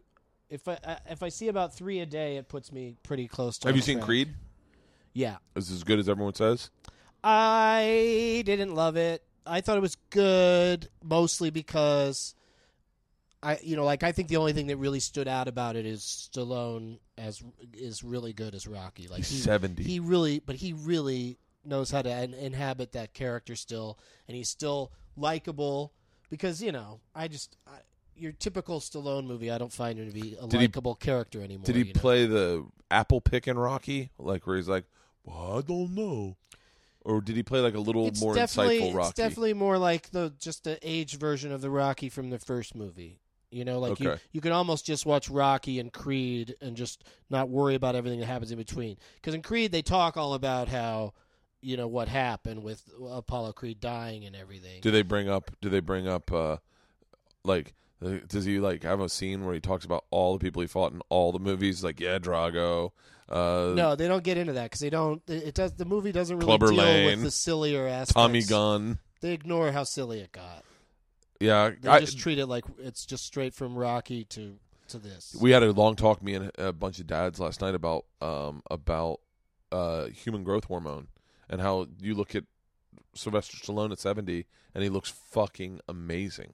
if 0.50 0.68
I 0.68 0.78
I- 0.86 1.00
if 1.10 1.24
I 1.24 1.30
see 1.30 1.48
about 1.48 1.74
three 1.76 2.00
a 2.00 2.06
day, 2.06 2.38
it 2.38 2.48
puts 2.48 2.72
me 2.72 2.96
pretty 3.04 3.28
close 3.28 3.58
to. 3.60 3.68
Have 3.68 3.76
you 3.76 3.82
on 3.82 3.86
seen 3.86 3.98
track. 3.98 4.06
Creed? 4.06 4.34
Yeah, 5.14 5.38
Is 5.56 5.72
it 5.72 5.76
as 5.76 5.84
good 5.84 5.98
as 5.98 6.08
everyone 6.10 6.36
says? 6.36 6.70
I 7.24 8.44
didn't 8.46 8.76
love 8.76 8.98
it. 8.98 9.24
I 9.48 9.62
thought 9.62 9.78
it 9.78 9.82
was 9.82 9.96
good, 10.12 10.90
mostly 11.04 11.50
because 11.50 12.36
I, 13.46 13.60
you 13.62 13.76
know, 13.76 13.86
like 13.86 14.02
I 14.02 14.12
think 14.12 14.28
the 14.28 14.38
only 14.38 14.54
thing 14.54 14.68
that 14.68 14.78
really 14.78 15.00
stood 15.00 15.28
out 15.28 15.48
about 15.48 15.76
it 15.76 15.86
is 15.86 16.30
Stallone 16.34 16.98
as 17.16 17.44
is 17.74 18.04
really 18.04 18.34
good 18.34 18.56
as 18.56 18.66
Rocky. 18.66 19.08
Like 19.08 19.24
he, 19.24 19.36
70. 19.36 19.84
he 19.84 20.00
really, 20.00 20.40
but 20.40 20.56
he 20.56 20.74
really 20.74 21.38
knows 21.64 21.92
how 21.92 22.02
to 22.02 22.10
in- 22.10 22.34
inhabit 22.34 22.94
that 22.94 23.14
character 23.14 23.56
still, 23.56 24.00
and 24.28 24.36
he's 24.36 24.50
still 24.50 24.92
likable 25.16 25.94
because 26.30 26.62
you 26.62 26.72
know 26.72 27.00
I 27.14 27.28
just. 27.28 27.56
I, 27.68 27.78
your 28.18 28.32
typical 28.32 28.80
Stallone 28.80 29.26
movie, 29.26 29.52
I 29.52 29.58
don't 29.58 29.74
find 29.74 30.00
him 30.00 30.08
to 30.08 30.14
be 30.14 30.38
a 30.40 30.48
Did 30.48 30.62
he- 30.62 30.68
likable 30.68 30.96
character 30.96 31.42
anymore. 31.42 31.66
Did 31.66 31.76
he 31.76 31.82
you 31.82 31.94
know? 31.94 32.00
play 32.00 32.26
the 32.26 32.66
apple 32.90 33.20
picking 33.20 33.56
Rocky, 33.56 34.10
like 34.18 34.48
where 34.48 34.56
he's 34.56 34.70
like, 34.70 34.86
well, 35.26 35.58
I 35.58 35.62
don't 35.62 35.94
know, 35.94 36.38
or 37.02 37.20
did 37.20 37.36
he 37.36 37.44
play 37.44 37.60
like 37.60 37.76
a 37.76 37.80
little 37.80 38.08
it's 38.08 38.22
more 38.22 38.34
insightful 38.34 38.96
Rocky? 38.96 39.10
It's 39.10 39.18
definitely 39.18 39.54
more 39.54 39.78
like 39.78 40.12
the 40.12 40.34
just 40.40 40.64
the 40.64 40.80
age 40.82 41.18
version 41.18 41.52
of 41.52 41.60
the 41.60 41.70
Rocky 41.70 42.08
from 42.08 42.30
the 42.30 42.40
first 42.40 42.74
movie. 42.74 43.20
You 43.56 43.64
know, 43.64 43.80
like 43.80 44.02
you, 44.02 44.10
Okay. 44.10 44.22
you 44.34 44.42
can 44.42 44.52
almost 44.52 44.86
just 44.86 45.06
watch 45.06 45.30
Rocky 45.30 45.80
and 45.80 45.94
Creed 45.94 46.56
and 46.60 46.76
just 46.76 47.06
not 47.30 47.48
worry 47.48 47.76
about 47.76 47.96
everything 47.96 48.20
that 48.20 48.26
happens 48.26 48.52
in 48.52 48.58
between. 48.58 48.98
Because 49.16 49.34
in 49.34 49.42
Creed, 49.42 49.72
they 49.72 49.82
talk 49.82 50.18
all 50.18 50.34
about 50.34 50.68
how, 50.68 51.14
you 51.62 51.78
know, 51.78 51.88
what 51.88 52.10
happened 52.10 52.64
with 52.64 52.84
Apollo 53.10 53.54
Creed 53.54 53.80
dying 53.80 54.26
and 54.26 54.36
everything. 54.36 54.82
Do 54.82 54.92
they 54.92 55.04
bring 55.04 55.30
up? 55.30 55.52
Do 55.62 55.70
they 55.70 55.80
bring 55.80 56.06
up? 56.06 56.34
uh 56.34 56.58
Like, 57.46 57.74
uh, 58.06 58.16
does 58.28 58.44
he 58.44 58.60
like 58.60 58.84
have 58.84 59.00
a 59.00 59.08
scene 59.08 59.46
where 59.46 59.54
he 59.54 59.62
talks 59.62 59.86
about 59.86 60.04
all 60.12 60.34
the 60.38 60.40
people 60.44 60.62
he 60.62 60.68
fought 60.68 60.92
in 60.92 61.00
all 61.08 61.32
the 61.32 61.40
movies? 61.40 61.82
Like, 61.82 62.02
yeah, 62.02 62.20
Drago. 62.20 62.92
Uh, 63.30 63.72
no, 63.74 63.96
they 63.96 64.10
don't 64.10 64.26
get 64.26 64.38
into 64.38 64.52
that 64.52 64.64
because 64.66 64.82
they 64.82 64.90
don't. 64.90 65.22
It 65.30 65.56
does. 65.56 65.72
The 65.76 65.86
movie 65.86 66.12
doesn't 66.12 66.36
really 66.40 66.46
Clubber 66.46 66.68
deal 66.72 66.76
Lane, 66.84 67.06
with 67.06 67.24
the 67.24 67.32
sillier 67.32 67.88
aspects. 67.88 68.14
Tommy 68.16 68.44
Gunn. 68.44 69.00
They 69.22 69.32
ignore 69.32 69.72
how 69.72 69.86
silly 69.86 70.20
it 70.20 70.34
got. 70.34 70.66
Yeah, 71.40 71.72
They 71.82 71.90
I, 71.90 72.00
just 72.00 72.18
treat 72.20 72.38
it 72.40 72.46
like 72.48 72.64
it's 72.80 73.06
just 73.06 73.26
straight 73.26 73.54
from 73.54 73.76
Rocky 73.78 74.24
to 74.26 74.58
to 74.90 75.00
this. 75.00 75.36
we 75.42 75.52
had 75.52 75.64
a 75.64 75.72
long 75.72 75.96
talk, 75.96 76.22
me 76.22 76.36
and 76.36 76.52
a 76.58 76.72
bunch 76.72 77.00
of 77.00 77.08
dads 77.08 77.40
last 77.40 77.62
night 77.62 77.76
about 77.76 78.06
um 78.22 78.62
about 78.72 79.20
uh 79.72 80.06
human 80.08 80.44
growth 80.44 80.66
hormone 80.66 81.08
and 81.50 81.60
how 81.62 81.88
you 82.00 82.14
look 82.14 82.36
at 82.36 82.44
Sylvester 83.16 83.58
Stallone 83.58 83.92
at 83.92 84.00
seventy 84.00 84.46
and 84.74 84.84
he 84.84 84.90
looks 84.90 85.10
fucking 85.10 85.80
amazing. 85.88 86.54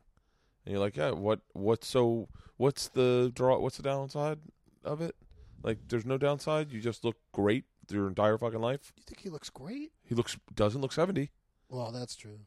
And 0.66 0.74
you're 0.74 0.80
like, 0.82 0.96
yeah, 0.98 1.12
what 1.12 1.42
what's 1.54 1.88
so 1.88 2.28
what's 2.58 2.88
the 2.88 3.32
draw 3.36 3.60
what's 3.60 3.78
the 3.78 3.84
downside 3.84 4.40
of 4.84 5.02
it? 5.02 5.16
Like 5.64 5.80
there's 5.90 6.06
no 6.06 6.18
downside, 6.18 6.72
you 6.72 6.80
just 6.80 7.04
look 7.04 7.18
great 7.32 7.66
your 7.90 8.08
entire 8.08 8.38
fucking 8.38 8.62
life. 8.62 8.94
You 8.96 9.04
think 9.06 9.20
he 9.20 9.30
looks 9.30 9.50
great? 9.50 9.92
He 10.04 10.16
looks 10.16 10.38
doesn't 10.56 10.82
look 10.82 10.94
seventy. 10.94 11.32
Well, 11.70 11.92
that's 11.92 12.16
true. 12.16 12.40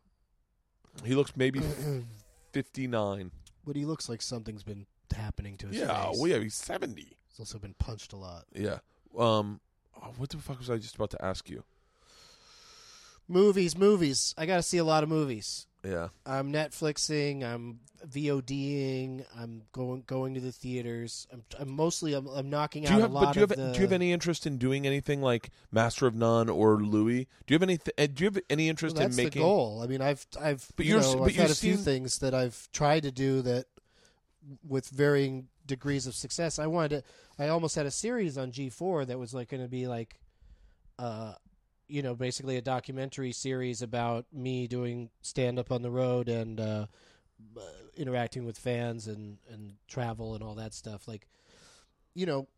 He 1.04 1.14
looks 1.14 1.32
maybe 1.36 1.60
fifty 2.54 2.86
nine. 2.86 3.30
But 3.66 3.76
he 3.76 3.84
looks 3.84 4.08
like 4.08 4.22
something's 4.22 4.62
been 4.62 4.86
happening 5.14 5.56
to 5.58 5.66
his 5.68 5.76
Yeah, 5.76 6.06
face. 6.06 6.18
well 6.18 6.30
yeah, 6.30 6.38
he's 6.38 6.54
seventy. 6.54 7.16
He's 7.28 7.38
also 7.40 7.58
been 7.58 7.74
punched 7.74 8.12
a 8.12 8.16
lot. 8.16 8.44
Yeah. 8.54 8.78
Um 9.18 9.60
oh, 10.02 10.12
what 10.16 10.30
the 10.30 10.38
fuck 10.38 10.58
was 10.58 10.70
I 10.70 10.78
just 10.78 10.94
about 10.96 11.10
to 11.10 11.24
ask 11.24 11.48
you? 11.50 11.62
Movies, 13.28 13.76
movies. 13.76 14.34
I 14.36 14.44
got 14.46 14.56
to 14.56 14.62
see 14.62 14.76
a 14.78 14.84
lot 14.84 15.02
of 15.02 15.08
movies. 15.08 15.66
Yeah. 15.84 16.08
I'm 16.24 16.52
Netflixing. 16.52 17.44
I'm 17.44 17.80
VODing. 18.06 19.24
I'm 19.38 19.62
going 19.72 20.02
going 20.06 20.34
to 20.34 20.40
the 20.40 20.52
theaters. 20.52 21.26
I'm, 21.32 21.42
I'm 21.58 21.70
mostly 21.70 22.14
I'm, 22.14 22.26
I'm 22.28 22.48
knocking 22.50 22.84
Do 22.84 22.94
out 22.94 23.00
have? 23.00 23.10
a 23.10 23.14
lot 23.14 23.34
do 23.34 23.40
you 23.40 23.42
have? 23.42 23.50
of 23.52 23.56
the. 23.58 23.72
Do 23.72 23.78
you 23.78 23.82
have 23.82 23.92
any 23.92 24.12
interest 24.12 24.46
in 24.46 24.58
doing 24.58 24.86
anything 24.86 25.20
like 25.22 25.50
Master 25.70 26.06
of 26.06 26.14
None 26.14 26.48
or 26.48 26.76
Louis? 26.82 27.26
Do 27.46 27.52
you 27.52 27.56
have 27.56 27.62
any? 27.62 27.78
Th- 27.78 28.14
do 28.14 28.24
you 28.24 28.30
have 28.30 28.42
any 28.50 28.68
interest 28.68 28.96
that's 28.96 29.16
in 29.16 29.24
making? 29.24 29.42
the 29.42 29.46
goal. 29.46 29.80
I 29.82 29.86
mean, 29.86 30.00
I've 30.00 30.26
I've 30.40 30.70
But 30.76 30.86
you 30.86 30.98
know, 30.98 31.16
but 31.16 31.24
I've 31.30 31.36
had 31.36 31.50
a 31.50 31.54
few 31.54 31.74
seen- 31.76 31.84
things 31.84 32.18
that 32.18 32.34
I've 32.34 32.68
tried 32.72 33.02
to 33.04 33.10
do 33.10 33.42
that 33.42 33.66
with 34.66 34.88
varying 34.88 35.48
degrees 35.66 36.06
of 36.06 36.14
success. 36.14 36.58
I 36.58 36.66
wanted 36.66 36.90
to. 36.90 37.02
I 37.44 37.48
almost 37.48 37.74
had 37.74 37.86
a 37.86 37.90
series 37.90 38.38
on 38.38 38.52
G4 38.52 39.06
that 39.06 39.18
was 39.18 39.34
like 39.34 39.48
going 39.48 39.62
to 39.62 39.68
be 39.68 39.86
like, 39.88 40.20
uh, 40.98 41.32
you 41.88 42.02
know, 42.02 42.14
basically 42.14 42.56
a 42.56 42.62
documentary 42.62 43.32
series 43.32 43.82
about 43.82 44.26
me 44.32 44.66
doing 44.66 45.10
stand 45.22 45.58
up 45.58 45.70
on 45.70 45.82
the 45.82 45.90
road 45.90 46.28
and 46.28 46.58
uh, 46.60 46.86
uh, 47.56 47.60
interacting 47.96 48.44
with 48.46 48.58
fans 48.58 49.06
and 49.06 49.38
and 49.50 49.74
travel 49.88 50.34
and 50.34 50.42
all 50.42 50.54
that 50.54 50.72
stuff. 50.74 51.06
Like, 51.06 51.28
you 52.14 52.26
know, 52.26 52.48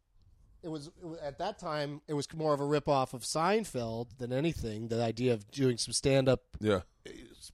it 0.62 0.68
was, 0.68 0.88
it 0.88 1.04
was 1.04 1.18
at 1.20 1.38
that 1.38 1.58
time 1.58 2.00
it 2.08 2.14
was 2.14 2.26
more 2.34 2.54
of 2.54 2.60
a 2.60 2.64
ripoff 2.64 3.12
of 3.14 3.22
Seinfeld 3.22 4.18
than 4.18 4.32
anything. 4.32 4.88
The 4.88 5.02
idea 5.02 5.32
of 5.32 5.50
doing 5.50 5.76
some 5.78 5.92
stand 5.92 6.28
up 6.28 6.42
Yeah. 6.60 6.80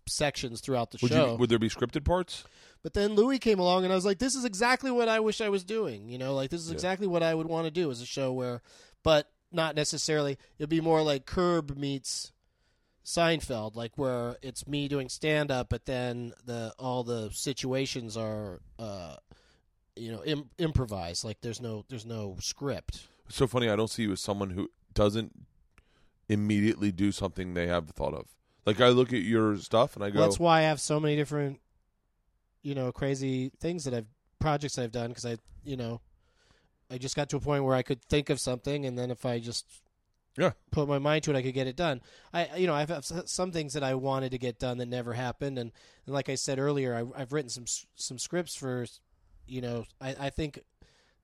sections 0.06 0.60
throughout 0.60 0.90
the 0.90 0.98
Would 1.02 1.10
show. 1.12 1.32
you? 1.32 1.36
Would 1.38 1.50
there 1.50 1.58
be 1.58 1.68
scripted 1.68 2.04
parts? 2.04 2.44
But 2.82 2.94
then 2.94 3.14
Louis 3.14 3.38
came 3.38 3.60
along, 3.60 3.84
and 3.84 3.92
I 3.92 3.96
was 3.96 4.04
like, 4.04 4.18
"This 4.18 4.34
is 4.34 4.44
exactly 4.44 4.90
what 4.90 5.08
I 5.08 5.20
wish 5.20 5.40
I 5.40 5.48
was 5.48 5.62
doing." 5.62 6.08
You 6.08 6.18
know, 6.18 6.34
like 6.34 6.50
this 6.50 6.60
is 6.60 6.68
Yeah. 6.68 6.74
exactly 6.74 7.06
what 7.06 7.22
I 7.22 7.32
would 7.34 7.46
want 7.46 7.66
to 7.66 7.70
do 7.70 7.90
as 7.90 8.00
a 8.00 8.06
show 8.06 8.32
where, 8.32 8.60
but 9.04 9.30
not 9.52 9.74
necessarily. 9.76 10.38
It'd 10.58 10.70
be 10.70 10.80
more 10.80 11.02
like 11.02 11.26
Curb 11.26 11.76
meets 11.76 12.32
Seinfeld, 13.04 13.74
like 13.74 13.96
where 13.96 14.36
it's 14.42 14.66
me 14.66 14.88
doing 14.88 15.08
stand 15.08 15.50
up, 15.50 15.68
but 15.68 15.86
then 15.86 16.32
the 16.44 16.72
all 16.78 17.02
the 17.04 17.30
situations 17.32 18.16
are, 18.16 18.60
uh, 18.78 19.16
you 19.96 20.12
know, 20.12 20.22
Im- 20.24 20.50
improvised. 20.58 21.24
Like 21.24 21.40
there's 21.40 21.60
no 21.60 21.84
there's 21.88 22.06
no 22.06 22.36
script. 22.40 23.08
It's 23.26 23.36
so 23.36 23.46
funny. 23.46 23.68
I 23.68 23.76
don't 23.76 23.90
see 23.90 24.02
you 24.02 24.12
as 24.12 24.20
someone 24.20 24.50
who 24.50 24.70
doesn't 24.94 25.32
immediately 26.28 26.92
do 26.92 27.12
something 27.12 27.54
they 27.54 27.66
have 27.66 27.90
thought 27.90 28.14
of. 28.14 28.26
Like 28.64 28.80
I 28.80 28.88
look 28.88 29.12
at 29.12 29.22
your 29.22 29.56
stuff 29.56 29.96
and 29.96 30.04
I 30.04 30.10
go, 30.10 30.20
that's 30.20 30.38
why 30.38 30.60
I 30.60 30.62
have 30.62 30.80
so 30.80 31.00
many 31.00 31.16
different, 31.16 31.60
you 32.62 32.74
know, 32.74 32.92
crazy 32.92 33.50
things 33.58 33.84
that 33.84 33.94
I've 33.94 34.06
projects 34.38 34.78
I've 34.78 34.92
done 34.92 35.08
because 35.08 35.24
I, 35.24 35.36
you 35.64 35.76
know, 35.76 36.00
I 36.92 36.98
just 36.98 37.16
got 37.16 37.30
to 37.30 37.36
a 37.36 37.40
point 37.40 37.64
where 37.64 37.74
I 37.74 37.82
could 37.82 38.02
think 38.02 38.28
of 38.28 38.38
something, 38.38 38.84
and 38.84 38.98
then 38.98 39.10
if 39.10 39.24
I 39.24 39.38
just 39.38 39.66
Yeah. 40.36 40.52
put 40.70 40.88
my 40.88 40.98
mind 40.98 41.24
to 41.24 41.30
it, 41.30 41.36
I 41.36 41.42
could 41.42 41.54
get 41.54 41.66
it 41.66 41.76
done. 41.76 42.02
I, 42.32 42.56
you 42.56 42.66
know, 42.66 42.74
I've 42.74 42.90
have 42.90 43.04
some 43.04 43.50
things 43.50 43.72
that 43.72 43.82
I 43.82 43.94
wanted 43.94 44.30
to 44.32 44.38
get 44.38 44.58
done 44.58 44.78
that 44.78 44.88
never 44.88 45.14
happened, 45.14 45.58
and, 45.58 45.72
and 46.06 46.14
like 46.14 46.28
I 46.28 46.34
said 46.34 46.58
earlier, 46.58 46.94
I, 46.94 47.20
I've 47.20 47.32
written 47.32 47.48
some 47.50 47.64
some 47.96 48.18
scripts 48.18 48.54
for, 48.54 48.86
you 49.46 49.60
know, 49.62 49.86
I, 50.00 50.16
I 50.20 50.30
think, 50.30 50.58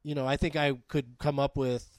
you 0.03 0.15
know, 0.15 0.27
I 0.27 0.37
think 0.37 0.57
I 0.57 0.73
could 0.89 1.19
come 1.19 1.39
up 1.39 1.57
with, 1.57 1.99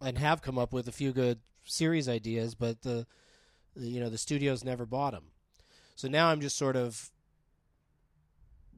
and 0.00 0.16
have 0.18 0.40
come 0.40 0.58
up 0.58 0.72
with 0.72 0.86
a 0.86 0.92
few 0.92 1.12
good 1.12 1.40
series 1.64 2.08
ideas, 2.08 2.54
but 2.54 2.82
the, 2.82 3.06
the 3.74 3.88
you 3.88 4.00
know, 4.00 4.10
the 4.10 4.18
studios 4.18 4.64
never 4.64 4.86
bought 4.86 5.12
them. 5.12 5.24
So 5.96 6.06
now 6.06 6.28
I'm 6.28 6.40
just 6.40 6.56
sort 6.56 6.76
of 6.76 7.10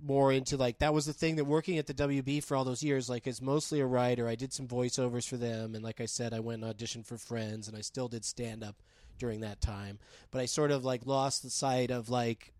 more 0.04 0.32
into 0.32 0.56
like 0.56 0.78
that 0.78 0.94
was 0.94 1.06
the 1.06 1.12
thing 1.12 1.36
that 1.36 1.44
working 1.44 1.78
at 1.78 1.86
the 1.86 1.94
WB 1.94 2.42
for 2.42 2.56
all 2.56 2.64
those 2.64 2.82
years 2.82 3.08
like 3.08 3.26
as 3.26 3.42
mostly 3.42 3.80
a 3.80 3.86
writer. 3.86 4.28
I 4.28 4.34
did 4.34 4.52
some 4.52 4.66
voiceovers 4.66 5.28
for 5.28 5.36
them 5.36 5.74
and 5.74 5.84
like 5.84 6.00
I 6.00 6.06
said 6.06 6.32
I 6.32 6.40
went 6.40 6.62
and 6.62 6.74
auditioned 6.74 7.06
for 7.06 7.18
Friends 7.18 7.68
and 7.68 7.76
I 7.76 7.80
still 7.80 8.08
did 8.08 8.24
stand 8.24 8.64
up 8.64 8.76
during 9.18 9.40
that 9.40 9.60
time. 9.60 9.98
But 10.30 10.40
I 10.40 10.46
sort 10.46 10.70
of 10.70 10.84
like 10.84 11.06
lost 11.06 11.42
the 11.42 11.50
sight 11.50 11.90
of 11.90 12.08
like 12.08 12.52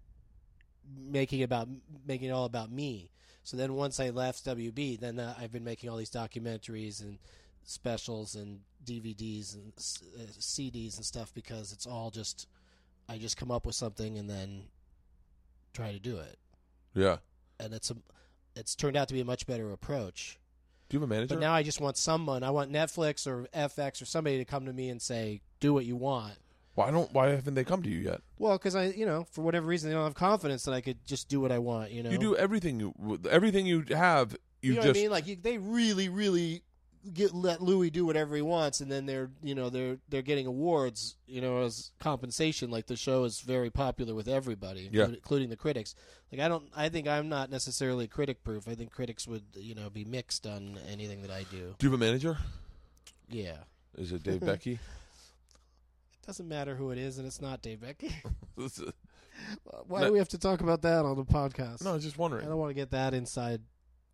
making 0.98 1.42
about 1.42 1.68
making 2.06 2.28
it 2.28 2.32
all 2.32 2.44
about 2.44 2.70
me. 2.70 3.10
So 3.42 3.56
then 3.56 3.74
once 3.74 4.00
I 4.00 4.10
left 4.10 4.44
WB 4.44 5.00
then 5.00 5.18
uh, 5.18 5.34
I've 5.40 5.52
been 5.52 5.64
making 5.64 5.88
all 5.88 5.96
these 5.96 6.10
documentaries 6.10 7.00
and 7.00 7.18
specials 7.64 8.34
and 8.34 8.60
DVDs 8.84 9.54
and 9.54 9.72
uh, 9.76 10.32
CDs 10.38 10.96
and 10.96 11.04
stuff 11.04 11.32
because 11.34 11.72
it's 11.72 11.86
all 11.86 12.10
just 12.10 12.46
I 13.08 13.18
just 13.18 13.36
come 13.36 13.50
up 13.50 13.66
with 13.66 13.74
something 13.74 14.18
and 14.18 14.28
then 14.28 14.64
try 15.72 15.92
to 15.92 15.98
do 15.98 16.18
it. 16.18 16.38
Yeah. 16.94 17.16
And 17.60 17.74
it's 17.74 17.90
a 17.90 17.96
it's 18.56 18.74
turned 18.74 18.96
out 18.96 19.08
to 19.08 19.14
be 19.14 19.20
a 19.20 19.24
much 19.24 19.46
better 19.46 19.72
approach. 19.72 20.38
Do 20.88 20.96
you 20.96 21.00
have 21.00 21.08
a 21.08 21.14
manager? 21.14 21.34
But 21.36 21.40
now 21.40 21.52
I 21.52 21.62
just 21.62 21.80
want 21.80 21.96
someone, 21.96 22.42
I 22.42 22.50
want 22.50 22.72
Netflix 22.72 23.26
or 23.26 23.46
FX 23.54 24.02
or 24.02 24.06
somebody 24.06 24.38
to 24.38 24.44
come 24.44 24.66
to 24.66 24.72
me 24.72 24.88
and 24.88 25.00
say, 25.00 25.40
"Do 25.60 25.72
what 25.72 25.84
you 25.84 25.96
want." 25.96 26.34
why 26.74 26.90
don't? 26.90 27.12
Why 27.12 27.28
haven't 27.30 27.54
they 27.54 27.64
come 27.64 27.82
to 27.82 27.90
you 27.90 27.98
yet? 27.98 28.22
Well, 28.38 28.56
because 28.56 28.74
I, 28.74 28.86
you 28.86 29.04
know, 29.04 29.26
for 29.32 29.42
whatever 29.42 29.66
reason, 29.66 29.90
they 29.90 29.94
don't 29.94 30.04
have 30.04 30.14
confidence 30.14 30.64
that 30.64 30.72
I 30.72 30.80
could 30.80 31.04
just 31.04 31.28
do 31.28 31.40
what 31.40 31.52
I 31.52 31.58
want. 31.58 31.90
You 31.90 32.02
know, 32.02 32.10
You 32.10 32.18
do 32.18 32.36
everything 32.36 32.80
you 32.80 33.20
everything 33.30 33.66
you 33.66 33.84
have. 33.90 34.32
You, 34.62 34.72
You, 34.72 34.74
know 34.76 34.82
just 34.82 34.88
what 34.88 34.96
I 34.96 35.02
mean? 35.02 35.10
Like 35.10 35.26
you, 35.26 35.36
they 35.36 35.58
really, 35.58 36.08
really 36.08 36.62
get 37.14 37.34
let 37.34 37.60
Louis 37.62 37.90
do 37.90 38.04
whatever 38.04 38.36
he 38.36 38.42
wants, 38.42 38.80
and 38.80 38.90
then 38.90 39.06
they're, 39.06 39.30
you 39.42 39.54
know, 39.54 39.70
they're 39.70 39.98
they're 40.08 40.22
getting 40.22 40.46
awards, 40.46 41.16
you 41.26 41.40
know, 41.40 41.62
as 41.62 41.90
compensation. 41.98 42.70
Like 42.70 42.86
the 42.86 42.96
show 42.96 43.24
is 43.24 43.40
very 43.40 43.70
popular 43.70 44.14
with 44.14 44.28
everybody, 44.28 44.88
Yeah. 44.92 45.06
including- 45.06 45.48
the 45.50 45.56
critics. 45.56 45.94
Like 46.32 46.40
I 46.40 46.48
don't, 46.48 46.68
I 46.76 46.88
think 46.88 47.08
I'm 47.08 47.28
not 47.28 47.50
necessarily 47.50 48.06
critic 48.06 48.44
proof. 48.44 48.68
I 48.68 48.74
think 48.74 48.90
critics 48.92 49.26
would, 49.26 49.44
you 49.56 49.74
know, 49.74 49.88
be 49.90 50.04
mixed 50.04 50.46
on 50.46 50.78
anything 50.88 51.22
that 51.22 51.30
I 51.30 51.44
do. 51.50 51.74
do 51.78 51.86
you 51.86 51.90
have 51.92 52.00
a 52.00 52.04
manager? 52.04 52.38
Yeah. 53.28 53.56
Is 53.96 54.12
it 54.12 54.22
Dave 54.24 54.40
Becky? 54.40 54.72
It 54.72 56.26
doesn't 56.26 56.48
matter 56.48 56.74
who 56.76 56.90
it 56.90 56.98
is, 56.98 57.18
and 57.18 57.26
it's 57.26 57.40
not 57.40 57.62
Dave 57.62 57.80
Becky. 57.80 58.14
Why 59.86 60.00
No. 60.00 60.06
do 60.08 60.12
we 60.12 60.18
have 60.18 60.28
to 60.28 60.38
talk 60.38 60.60
about 60.60 60.82
that 60.82 61.04
on 61.04 61.16
the 61.16 61.24
podcast? 61.24 61.82
No, 61.82 61.90
I 61.90 61.94
was 61.94 62.04
just 62.04 62.18
wondering. 62.18 62.44
I 62.44 62.48
don't 62.48 62.58
want 62.58 62.70
to 62.70 62.74
get 62.74 62.90
that 62.90 63.14
inside 63.14 63.62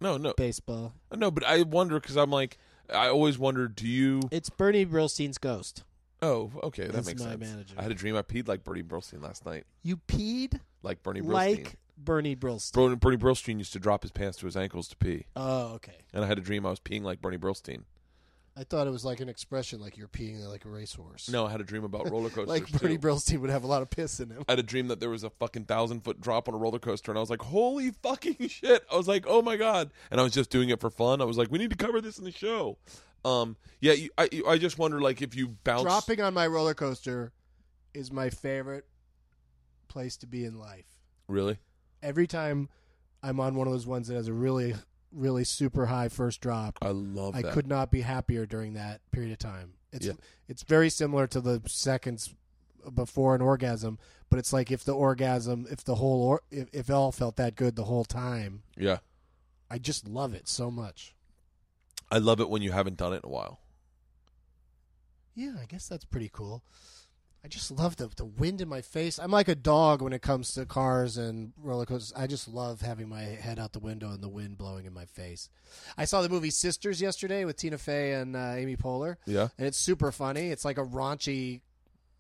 No, 0.01 0.17
no, 0.17 0.33
baseball. 0.37 0.95
no. 1.15 1.31
But 1.31 1.45
I 1.45 1.63
wonder 1.63 1.99
because 2.01 2.17
I'm 2.17 2.31
like, 2.31 2.59
I 2.93 3.09
always 3.09 3.39
wondered. 3.39 3.75
Do 3.77 3.87
you? 3.87 4.23
It's 4.31 4.51
Bernie 4.51 4.87
Brillstein's 4.87 5.39
ghost. 5.39 5.85
Oh, 6.23 6.51
okay, 6.63 6.85
that 6.85 6.93
That's 6.93 7.07
makes 7.07 7.23
my 7.23 7.31
sense. 7.31 7.41
manager. 7.41 7.75
I 7.79 7.83
had 7.83 7.91
a 7.93 7.95
dream 7.95 8.17
I 8.17 8.23
peed 8.23 8.49
like 8.49 8.65
Bernie 8.65 8.83
Brillstein 8.83 9.23
last 9.23 9.45
night, 9.45 9.65
You 9.83 9.99
peed 10.09 10.61
like 10.83 11.03
Bernie 11.03 11.21
Brillstein. 11.21 11.33
like 11.33 11.75
Bernie 11.99 12.35
Brillstein. 12.35 12.73
Bernie, 12.73 12.97
Bernie 12.97 13.17
Brillstein 13.19 13.59
used 13.59 13.73
to 13.75 13.79
drop 13.79 14.03
his 14.03 14.13
pants 14.13 14.39
to 14.39 14.47
his 14.47 14.57
ankles 14.57 14.89
to 14.89 14.97
pee, 14.97 15.27
oh, 15.37 15.75
okay. 15.75 15.99
and 16.15 16.25
I 16.25 16.27
had 16.27 16.39
a 16.39 16.41
dream 16.41 16.65
I 16.65 16.71
was 16.71 16.81
peeing 16.81 17.03
like 17.03 17.21
Bernie 17.21 17.37
Brillstein. 17.39 17.83
I 18.59 18.65
thought 18.65 18.87
it 18.87 18.91
was 18.91 19.05
like 19.05 19.21
an 19.21 19.29
expression, 19.29 19.81
like 19.81 19.99
you're 19.99 20.09
peeing 20.09 20.43
like 20.49 20.65
a 20.65 20.71
racehorse. 20.71 21.29
No, 21.29 21.47
I 21.47 21.51
had 21.51 21.61
a 21.61 21.65
dream 21.65 21.85
about 21.85 22.11
roller 22.11 22.31
coasters. 22.31 22.49
like 22.49 22.71
Bernie 22.81 22.97
too. 22.97 23.07
Brillstein 23.07 23.41
would 23.41 23.51
have 23.51 23.65
a 23.65 23.67
lot 23.67 23.83
of 23.83 23.91
piss 23.91 24.19
in 24.19 24.31
him. 24.31 24.45
I 24.49 24.53
had 24.53 24.59
a 24.59 24.63
dream 24.63 24.89
that 24.89 24.99
there 24.99 25.11
was 25.11 25.25
a 25.25 25.31
fucking 25.31 25.67
thousand 25.67 26.01
foot 26.05 26.21
drop 26.23 26.49
on 26.49 26.55
a 26.55 26.57
roller 26.59 26.79
coaster, 26.79 27.11
and 27.11 27.19
I 27.19 27.21
was 27.21 27.29
like, 27.29 27.43
"Holy 27.43 27.91
fucking 28.03 28.37
shit!" 28.49 28.85
I 28.91 28.97
was 28.97 29.07
like, 29.09 29.25
"Oh 29.29 29.43
my 29.43 29.57
god!" 29.57 29.91
And 30.11 30.19
I 30.19 30.23
was 30.25 30.33
just 30.33 30.49
doing 30.49 30.71
it 30.71 30.81
for 30.81 30.89
fun. 30.89 31.21
I 31.21 31.25
was 31.25 31.37
like, 31.37 31.51
"We 31.51 31.59
need 31.59 31.71
to 31.71 31.77
cover 31.77 32.01
this 32.01 32.17
in 32.19 32.25
the 32.25 32.33
show." 32.33 32.79
Um, 33.27 33.57
yeah, 33.81 33.93
you, 33.93 34.09
I, 34.17 34.29
you- 34.33 34.47
I 34.47 34.57
just 34.57 34.79
wonder, 34.79 35.01
like, 35.01 35.21
if 35.21 35.35
you 35.35 35.49
bounce, 35.65 35.83
Dropping 35.83 36.21
on 36.23 36.33
my 36.33 36.47
roller 36.47 36.75
coaster 36.75 37.33
is 37.93 38.11
my 38.13 38.31
favorite 38.31 38.87
place 39.89 40.17
to 40.19 40.27
be 40.27 40.45
in 40.45 40.59
life. 40.59 40.87
really, 41.29 41.59
Every 42.03 42.27
time 42.27 42.69
I'm 43.23 43.41
on 43.41 43.55
one 43.57 43.67
of 43.67 43.73
those 43.73 43.87
ones 43.87 44.09
that 44.09 44.15
has 44.15 44.29
a 44.29 44.33
really, 44.33 44.75
really 45.17 45.45
super 45.45 45.87
high 45.87 46.09
first 46.09 46.41
drop, 46.41 46.79
I 46.83 46.91
love 46.91 47.35
it. 47.35 47.39
I 47.39 47.43
that. 47.43 47.53
could 47.53 47.67
not 47.67 47.91
be 47.91 48.03
happier 48.03 48.47
during 48.47 48.75
that 48.75 49.01
period 49.11 49.33
of 49.33 49.39
time. 49.39 49.73
It's 49.93 50.07
Yeah. 50.07 50.13
it's 50.49 50.63
very 50.63 50.91
similar 50.91 51.27
to 51.29 51.41
the 51.41 51.63
seconds 51.67 52.35
before 52.95 53.35
an 53.35 53.41
orgasm, 53.41 53.99
but 54.31 54.39
it's 54.39 54.53
like 54.53 54.71
if 54.71 54.85
the 54.85 54.93
orgasm, 54.95 55.67
if 55.71 55.83
the 55.85 55.97
whole 55.97 56.23
or 56.23 56.43
if, 56.51 56.69
if 56.73 56.91
all 56.91 57.11
felt 57.13 57.37
that 57.37 57.57
good 57.57 57.75
the 57.77 57.85
whole 57.85 58.05
time, 58.05 58.63
Yeah, 58.77 58.99
I 59.71 59.79
just 59.79 60.07
love 60.07 60.35
it 60.35 60.49
so 60.49 60.71
much. 60.71 61.15
I 62.11 62.19
love 62.19 62.39
it 62.41 62.49
when 62.49 62.63
you 62.63 62.71
haven't 62.73 62.97
done 62.99 63.13
it 63.13 63.25
in 63.25 63.31
a 63.31 63.33
while. 63.33 63.59
Yeah, 65.35 65.57
I 65.61 65.67
guess 65.67 65.89
that's 65.89 66.05
pretty 66.05 66.31
cool. 66.33 66.63
I 67.47 67.49
just 67.49 67.71
love 67.71 67.95
the 67.95 68.09
the 68.09 68.25
wind 68.25 68.61
in 68.61 68.69
my 68.69 68.81
face. 68.81 69.21
I'm 69.21 69.31
like 69.31 69.47
a 69.47 69.55
dog 69.55 70.03
when 70.03 70.13
it 70.13 70.21
comes 70.21 70.53
to 70.55 70.67
cars 70.67 71.17
and 71.17 71.53
roller 71.63 71.87
coasters. 71.87 72.13
I 72.17 72.27
just 72.27 72.49
love 72.49 72.81
having 72.81 73.09
my 73.09 73.21
head 73.23 73.61
out 73.61 73.73
the 73.73 73.79
window 73.79 74.11
and 74.11 74.21
the 74.21 74.29
wind 74.29 74.59
blowing 74.59 74.85
in 74.85 74.93
my 74.93 75.05
face. 75.05 75.49
I 75.97 76.07
saw 76.07 76.23
the 76.23 76.29
movie 76.29 76.51
Sisters 76.51 77.01
yesterday 77.01 77.45
with 77.45 77.57
Tina 77.57 77.79
Fey 77.79 78.15
and 78.15 78.35
uh, 78.35 78.55
Amy 78.57 78.75
Poehler, 78.75 79.15
Yeah, 79.27 79.47
and 79.59 79.69
it's 79.69 79.79
super 79.79 80.11
funny. 80.11 80.49
It's 80.51 80.65
like 80.65 80.77
a 80.77 80.85
raunchy, 80.85 81.61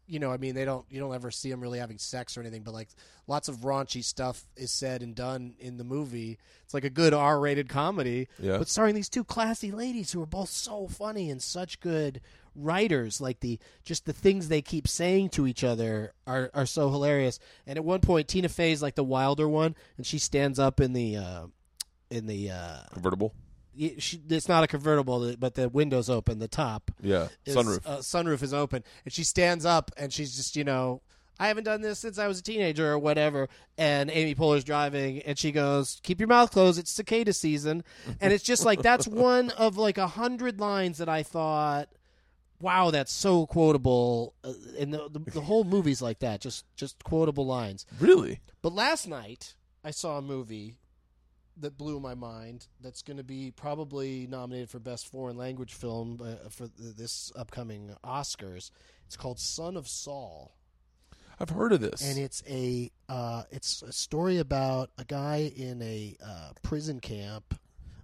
you 0.06 0.18
know. 0.18 0.30
I 0.32 0.36
mean, 0.36 0.54
they 0.54 0.64
don't 0.64 0.84
you 0.90 1.00
don't 1.00 1.14
ever 1.14 1.30
see 1.30 1.50
them 1.50 1.60
really 1.60 1.78
having 1.78 1.98
sex 1.98 2.36
or 2.36 2.40
anything, 2.40 2.62
but 2.62 2.74
like 2.74 2.88
lots 3.26 3.48
of 3.48 3.58
raunchy 3.58 4.02
stuff 4.04 4.44
is 4.56 4.70
said 4.70 5.02
and 5.02 5.14
done 5.14 5.54
in 5.58 5.76
the 5.76 5.84
movie. 5.84 6.38
It's 6.64 6.74
like 6.74 6.84
a 6.84 6.90
good 6.90 7.12
R-rated 7.14 7.68
comedy, 7.68 8.28
Yeah. 8.38 8.58
but 8.58 8.68
starring 8.68 8.94
these 8.94 9.08
two 9.08 9.24
classy 9.24 9.70
ladies 9.72 10.12
who 10.12 10.22
are 10.22 10.26
both 10.26 10.48
so 10.50 10.86
funny 10.88 11.30
and 11.30 11.40
such 11.42 11.80
good 11.80 12.20
writers. 12.54 13.20
Like 13.20 13.40
the 13.40 13.58
just 13.84 14.04
the 14.06 14.12
things 14.12 14.48
they 14.48 14.62
keep 14.62 14.88
saying 14.88 15.30
to 15.30 15.46
each 15.46 15.62
other 15.64 16.12
are 16.26 16.50
are 16.54 16.66
so 16.66 16.90
hilarious. 16.90 17.38
And 17.66 17.76
at 17.76 17.84
one 17.84 18.00
point, 18.00 18.28
Tina 18.28 18.48
Fey's 18.48 18.82
like 18.82 18.94
the 18.94 19.04
wilder 19.04 19.48
one, 19.48 19.74
and 19.96 20.06
she 20.06 20.18
stands 20.18 20.58
up 20.58 20.80
in 20.80 20.92
the 20.92 21.16
uh, 21.16 21.46
in 22.10 22.26
the. 22.26 22.50
Uh, 22.50 22.78
convertible. 22.92 23.34
It's 23.78 24.48
not 24.48 24.64
a 24.64 24.66
convertible, 24.66 25.34
but 25.38 25.54
the 25.54 25.68
window's 25.68 26.08
open. 26.10 26.38
The 26.38 26.48
top, 26.48 26.90
Yeah, 27.00 27.28
is, 27.44 27.54
sunroof. 27.56 27.80
Uh, 27.84 27.98
sunroof 27.98 28.42
is 28.42 28.54
open, 28.54 28.84
and 29.04 29.12
she 29.12 29.24
stands 29.24 29.64
up, 29.64 29.90
and 29.96 30.12
she's 30.12 30.36
just 30.36 30.56
you 30.56 30.64
know, 30.64 31.02
I 31.38 31.48
haven't 31.48 31.64
done 31.64 31.82
this 31.82 31.98
since 31.98 32.18
I 32.18 32.28
was 32.28 32.38
a 32.38 32.42
teenager 32.42 32.90
or 32.90 32.98
whatever. 32.98 33.48
And 33.76 34.10
Amy 34.10 34.34
Poehler's 34.34 34.64
driving, 34.64 35.20
and 35.22 35.38
she 35.38 35.52
goes, 35.52 36.00
"Keep 36.02 36.20
your 36.20 36.28
mouth 36.28 36.50
closed. 36.50 36.78
It's 36.78 36.90
cicada 36.90 37.32
season." 37.32 37.84
and 38.20 38.32
it's 38.32 38.44
just 38.44 38.64
like 38.64 38.82
that's 38.82 39.06
one 39.30 39.50
of 39.50 39.76
like 39.76 39.98
a 39.98 40.06
hundred 40.08 40.60
lines 40.60 40.98
that 40.98 41.08
I 41.08 41.22
thought. 41.22 41.88
Wow, 42.58 42.90
that's 42.90 43.12
so 43.12 43.44
quotable, 43.44 44.32
uh, 44.42 44.54
and 44.78 44.94
the, 44.94 45.10
the 45.10 45.18
the 45.30 45.40
whole 45.42 45.64
movie's 45.64 46.00
like 46.00 46.20
that, 46.20 46.40
just 46.40 46.64
just 46.74 47.04
quotable 47.04 47.44
lines. 47.44 47.84
really? 48.00 48.40
But 48.62 48.72
last 48.72 49.06
night 49.06 49.54
I 49.84 49.90
saw 49.90 50.16
a 50.16 50.22
movie 50.22 50.78
that 51.58 51.76
blew 51.78 52.00
my 52.00 52.14
mind. 52.14 52.66
That's 52.80 53.02
going 53.02 53.16
to 53.16 53.24
be 53.24 53.50
probably 53.50 54.26
nominated 54.26 54.70
for 54.70 54.78
best 54.78 55.08
foreign 55.08 55.36
language 55.36 55.74
film 55.74 56.20
uh, 56.22 56.48
for 56.48 56.68
th- 56.68 56.96
this 56.96 57.32
upcoming 57.36 57.94
Oscars. 58.04 58.70
It's 59.06 59.16
called 59.16 59.38
Son 59.38 59.76
of 59.76 59.86
Saul, 59.88 60.56
I've 61.38 61.50
heard 61.50 61.72
of 61.72 61.80
this. 61.80 62.02
and 62.02 62.18
it's 62.18 62.42
a 62.48 62.90
uh, 63.08 63.44
it's 63.50 63.82
a 63.82 63.92
story 63.92 64.38
about 64.38 64.90
a 64.98 65.04
guy 65.04 65.52
in 65.54 65.82
a 65.82 66.16
uh, 66.24 66.50
prison 66.62 66.98
camp, 67.00 67.58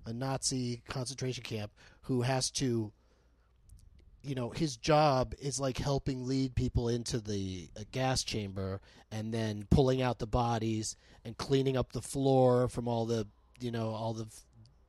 a 0.06 0.12
Nazi 0.12 0.82
concentration 0.88 1.42
camp, 1.42 1.72
who 2.02 2.22
has 2.22 2.50
to. 2.52 2.92
You 4.24 4.36
know, 4.36 4.50
his 4.50 4.76
job 4.76 5.34
is 5.40 5.58
like 5.58 5.78
helping 5.78 6.28
lead 6.28 6.54
people 6.54 6.88
into 6.88 7.18
the 7.18 7.68
uh, 7.76 7.80
gas 7.90 8.22
chamber 8.22 8.80
and 9.10 9.34
then 9.34 9.66
pulling 9.68 10.00
out 10.00 10.20
the 10.20 10.28
bodies 10.28 10.96
and 11.24 11.36
cleaning 11.36 11.76
up 11.76 11.92
the 11.92 12.02
floor 12.02 12.68
from 12.68 12.86
all 12.86 13.04
the, 13.04 13.26
you 13.62 13.70
know, 13.70 13.90
all 13.90 14.12
the 14.14 14.24
f- 14.24 14.44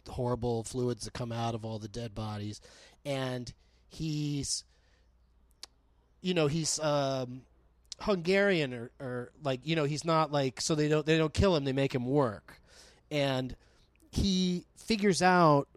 horrible 0.10 0.64
fluids 0.64 1.06
that 1.06 1.14
come 1.14 1.32
out 1.32 1.56
of 1.56 1.66
all 1.66 1.80
the 1.80 1.88
dead 1.88 2.14
bodies. 2.14 2.62
And 3.06 3.52
he's, 3.90 4.64
you 6.22 6.34
know, 6.34 6.48
he's 6.48 6.80
um, 6.80 7.41
Hungarian 8.00 8.74
or, 8.74 8.91
or 9.00 9.32
like, 9.44 9.62
you 9.64 9.76
know, 9.76 9.86
he's 9.86 10.06
not 10.06 10.32
like, 10.32 10.62
so 10.62 10.76
they 10.76 10.88
don't 10.88 11.06
they 11.06 11.18
don't 11.18 11.34
kill 11.34 11.56
him, 11.56 11.64
they 11.64 11.74
make 11.74 11.94
him 11.94 12.06
work, 12.06 12.60
and 13.12 13.56
he 14.12 14.66
figures 14.76 15.22
out 15.22 15.68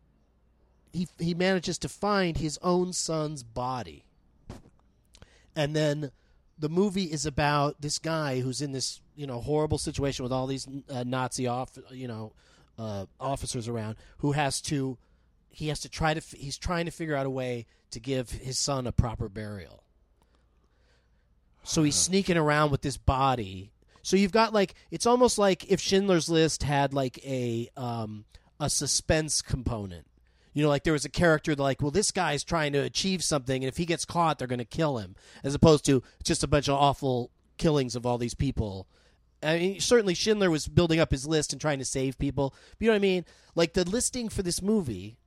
he 0.92 1.08
he 1.18 1.34
manages 1.34 1.78
to 1.78 1.88
find 1.88 2.38
his 2.38 2.58
own 2.62 2.92
son's 2.92 3.42
body. 3.42 4.04
And 5.54 5.74
then 5.74 6.10
the 6.58 6.68
movie 6.68 7.04
is 7.04 7.26
about 7.26 7.80
this 7.80 7.98
guy 7.98 8.40
who's 8.40 8.60
in 8.60 8.72
this, 8.72 9.00
you 9.14 9.26
know, 9.26 9.40
horrible 9.40 9.78
situation 9.78 10.22
with 10.22 10.32
all 10.32 10.46
these 10.46 10.66
uh, 10.90 11.04
Nazi 11.06 11.46
off, 11.46 11.78
you 11.90 12.08
know, 12.08 12.32
uh, 12.78 13.06
officers 13.18 13.68
around 13.68 13.96
who 14.18 14.32
has 14.32 14.60
to 14.62 14.98
he 15.48 15.68
has 15.68 15.80
to 15.80 15.88
try 15.88 16.12
to 16.12 16.18
f- 16.18 16.32
he's 16.32 16.58
trying 16.58 16.84
to 16.84 16.90
figure 16.90 17.16
out 17.16 17.26
a 17.26 17.30
way 17.30 17.66
to 17.90 18.00
give 18.00 18.30
his 18.30 18.58
son 18.58 18.86
a 18.86 18.92
proper 18.92 19.28
burial. 19.28 19.82
So 21.62 21.82
he's 21.82 21.96
sneaking 21.96 22.36
around 22.36 22.70
with 22.70 22.82
this 22.82 22.96
body. 22.96 23.72
So 24.02 24.16
you've 24.16 24.32
got 24.32 24.52
like 24.52 24.74
it's 24.90 25.06
almost 25.06 25.38
like 25.38 25.70
if 25.70 25.80
Schindler's 25.80 26.28
List 26.28 26.62
had 26.62 26.94
like 26.94 27.18
a 27.26 27.68
um, 27.76 28.24
a 28.60 28.70
suspense 28.70 29.42
component. 29.42 30.06
You 30.52 30.62
know, 30.62 30.68
like 30.68 30.84
there 30.84 30.92
was 30.92 31.04
a 31.04 31.10
character 31.10 31.54
that 31.54 31.62
like, 31.62 31.82
well, 31.82 31.90
this 31.90 32.10
guy's 32.10 32.42
trying 32.42 32.72
to 32.72 32.78
achieve 32.78 33.22
something, 33.22 33.62
and 33.62 33.68
if 33.68 33.76
he 33.76 33.84
gets 33.84 34.06
caught, 34.06 34.38
they're 34.38 34.48
going 34.48 34.58
to 34.58 34.64
kill 34.64 34.98
him, 34.98 35.14
as 35.44 35.54
opposed 35.54 35.84
to 35.84 36.02
just 36.22 36.42
a 36.42 36.48
bunch 36.48 36.68
of 36.68 36.76
awful 36.76 37.30
killings 37.58 37.94
of 37.94 38.06
all 38.06 38.16
these 38.16 38.34
people. 38.34 38.86
I 39.46 39.58
mean, 39.58 39.80
certainly 39.80 40.14
Schindler 40.14 40.50
was 40.50 40.66
building 40.66 40.98
up 40.98 41.10
his 41.10 41.26
list 41.26 41.52
and 41.52 41.60
trying 41.60 41.78
to 41.78 41.84
save 41.84 42.18
people. 42.18 42.54
But 42.78 42.84
you 42.84 42.86
know 42.88 42.94
what 42.94 42.96
I 42.96 43.00
mean? 43.00 43.24
Like 43.54 43.74
the 43.74 43.88
listing 43.88 44.28
for 44.28 44.42
this 44.42 44.60
movie, 44.60 45.18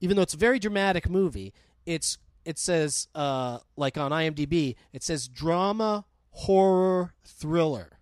even 0.00 0.16
though 0.16 0.22
it's 0.22 0.34
a 0.34 0.38
very 0.38 0.58
dramatic 0.58 1.08
movie, 1.08 1.52
it's 1.86 2.18
it 2.44 2.58
says 2.58 3.08
uh, 3.14 3.58
like 3.76 3.96
on 3.96 4.10
IMDb, 4.10 4.76
it 4.92 5.02
says 5.02 5.28
drama, 5.28 6.04
horror, 6.30 7.14
thriller. 7.24 7.98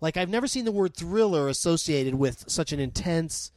Like 0.00 0.16
I've 0.16 0.28
never 0.28 0.46
seen 0.46 0.64
the 0.64 0.72
word 0.72 0.94
thriller 0.94 1.48
associated 1.48 2.14
with 2.14 2.44
such 2.46 2.72
an 2.72 2.80
intense 2.80 3.50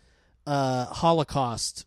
uh, 0.46 0.86
Holocaust 0.86 1.86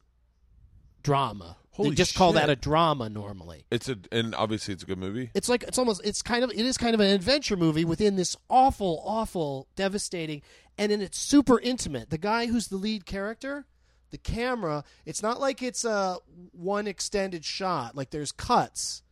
drama. 1.02 1.56
Holy 1.80 1.90
they 1.90 1.96
just 1.96 2.14
call 2.14 2.32
that 2.32 2.50
a 2.50 2.56
drama 2.56 3.08
normally. 3.08 3.64
it's 3.70 3.88
a 3.88 3.98
and 4.12 4.34
obviously 4.34 4.74
it's 4.74 4.82
a 4.82 4.86
good 4.86 4.98
movie. 4.98 5.30
It's 5.34 5.48
like 5.48 5.62
it's 5.62 5.78
almost 5.78 6.00
it's 6.04 6.22
kind 6.22 6.44
of 6.44 6.50
it 6.50 6.58
is 6.58 6.76
kind 6.76 6.94
of 6.94 7.00
an 7.00 7.08
adventure 7.08 7.56
movie 7.56 7.84
within 7.84 8.16
this 8.16 8.36
awful, 8.48 9.02
awful, 9.04 9.68
devastating, 9.76 10.42
and 10.78 10.92
then 10.92 11.00
it's 11.00 11.18
super 11.18 11.58
intimate. 11.60 12.10
The 12.10 12.18
guy 12.18 12.46
who's 12.46 12.68
the 12.68 12.76
lead 12.76 13.06
character, 13.06 13.66
the 14.10 14.18
camera, 14.18 14.84
it's 15.06 15.22
not 15.22 15.40
like 15.40 15.62
it's 15.62 15.84
a 15.84 16.18
one 16.52 16.86
extended 16.86 17.44
shot. 17.44 17.96
Like 17.96 18.10
there's 18.10 18.32
cuts, 18.32 19.02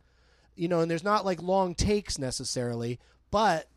you 0.55 0.67
know, 0.67 0.81
and 0.81 0.89
there's 0.89 1.03
not 1.03 1.25
like 1.25 1.41
long 1.41 1.75
takes 1.75 2.17
necessarily, 2.17 2.99
but 3.31 3.67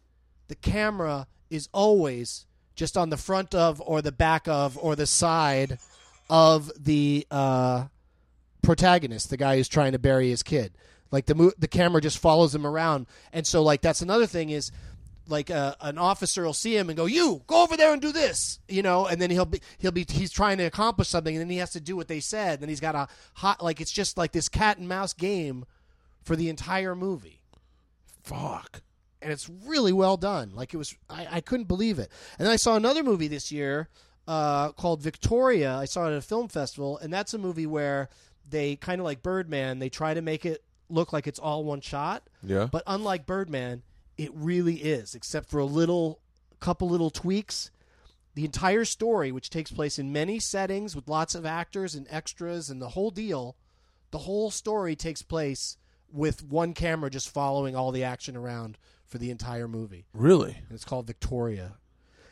the 0.48 0.54
camera 0.54 1.26
is 1.50 1.68
always 1.72 2.46
just 2.74 2.96
on 2.96 3.10
the 3.10 3.16
front 3.16 3.54
of 3.54 3.80
or 3.84 4.02
the 4.02 4.12
back 4.12 4.48
of 4.48 4.78
or 4.78 4.96
the 4.96 5.06
side 5.06 5.78
of 6.30 6.70
the 6.82 7.26
uh 7.30 7.84
protagonist, 8.62 9.30
the 9.30 9.36
guy 9.36 9.56
who's 9.56 9.68
trying 9.68 9.92
to 9.92 9.98
bury 9.98 10.30
his 10.30 10.42
kid. 10.42 10.72
Like 11.10 11.26
the 11.26 11.34
mo- 11.34 11.52
the 11.58 11.68
camera 11.68 12.00
just 12.00 12.18
follows 12.18 12.54
him 12.54 12.66
around, 12.66 13.06
and 13.32 13.46
so 13.46 13.62
like 13.62 13.82
that's 13.82 14.00
another 14.00 14.26
thing 14.26 14.48
is 14.50 14.72
like 15.28 15.50
uh, 15.50 15.74
an 15.80 15.98
officer 15.98 16.42
will 16.44 16.54
see 16.54 16.74
him 16.76 16.88
and 16.88 16.96
go, 16.96 17.04
"You 17.04 17.42
go 17.46 17.62
over 17.62 17.76
there 17.76 17.92
and 17.92 18.00
do 18.00 18.12
this," 18.12 18.60
you 18.66 18.82
know, 18.82 19.06
and 19.06 19.20
then 19.20 19.30
he'll 19.30 19.44
be 19.44 19.60
he'll 19.78 19.92
be 19.92 20.06
he's 20.08 20.32
trying 20.32 20.56
to 20.58 20.64
accomplish 20.64 21.08
something, 21.08 21.34
and 21.34 21.42
then 21.42 21.50
he 21.50 21.58
has 21.58 21.72
to 21.72 21.80
do 21.80 21.96
what 21.96 22.08
they 22.08 22.20
said. 22.20 22.54
And 22.54 22.62
then 22.62 22.68
he's 22.70 22.80
got 22.80 22.94
a 22.94 23.08
hot 23.34 23.62
like 23.62 23.80
it's 23.80 23.92
just 23.92 24.16
like 24.16 24.32
this 24.32 24.48
cat 24.48 24.78
and 24.78 24.88
mouse 24.88 25.12
game 25.12 25.66
for 26.22 26.34
the 26.34 26.48
entire 26.48 26.94
movie. 26.94 27.40
Fuck. 28.22 28.82
and 29.20 29.30
it's 29.32 29.48
really 29.66 29.92
well 29.92 30.16
done. 30.16 30.52
Like 30.54 30.72
it 30.74 30.76
was, 30.76 30.94
I, 31.10 31.26
I 31.30 31.40
couldn't 31.40 31.66
believe 31.68 31.98
it. 31.98 32.10
And 32.38 32.46
then 32.46 32.52
I 32.52 32.56
saw 32.56 32.76
another 32.76 33.02
movie 33.02 33.28
this 33.28 33.52
year 33.52 33.88
uh, 34.26 34.72
called 34.72 35.02
Victoria. 35.02 35.74
I 35.74 35.84
saw 35.84 36.06
it 36.06 36.12
at 36.12 36.18
a 36.18 36.22
film 36.22 36.48
festival, 36.48 36.98
and 36.98 37.12
that's 37.12 37.34
a 37.34 37.38
movie 37.38 37.66
where 37.66 38.08
they 38.48 38.76
kind 38.76 39.00
of 39.00 39.04
like 39.04 39.22
Birdman. 39.22 39.78
They 39.78 39.88
try 39.88 40.14
to 40.14 40.22
make 40.22 40.44
it 40.44 40.62
look 40.88 41.12
like 41.12 41.26
it's 41.26 41.38
all 41.38 41.64
one 41.64 41.80
shot, 41.80 42.28
Yeah. 42.42 42.68
but 42.70 42.82
unlike 42.86 43.24
Birdman, 43.26 43.82
it 44.18 44.30
really 44.34 44.76
is, 44.76 45.14
except 45.14 45.48
for 45.48 45.58
a 45.58 45.64
little, 45.64 46.20
couple 46.60 46.88
little 46.88 47.10
tweaks. 47.10 47.70
The 48.34 48.44
entire 48.44 48.84
story, 48.84 49.32
which 49.32 49.50
takes 49.50 49.70
place 49.70 49.98
in 49.98 50.12
many 50.12 50.38
settings 50.38 50.94
with 50.96 51.08
lots 51.08 51.34
of 51.34 51.44
actors 51.46 51.94
and 51.94 52.06
extras 52.10 52.68
and 52.70 52.80
the 52.80 52.90
whole 52.90 53.10
deal, 53.10 53.56
the 54.10 54.18
whole 54.18 54.50
story 54.50 54.94
takes 54.96 55.22
place 55.22 55.76
with 56.10 56.42
one 56.44 56.74
camera 56.74 57.08
just 57.10 57.30
following 57.30 57.74
all 57.74 57.90
the 57.92 58.04
action 58.04 58.36
around 58.36 58.76
for 59.06 59.18
the 59.18 59.30
entire 59.30 59.68
movie. 59.68 60.06
really? 60.14 60.56
And 60.68 60.72
it's 60.72 60.84
called 60.84 61.06
Victoria. 61.06 61.76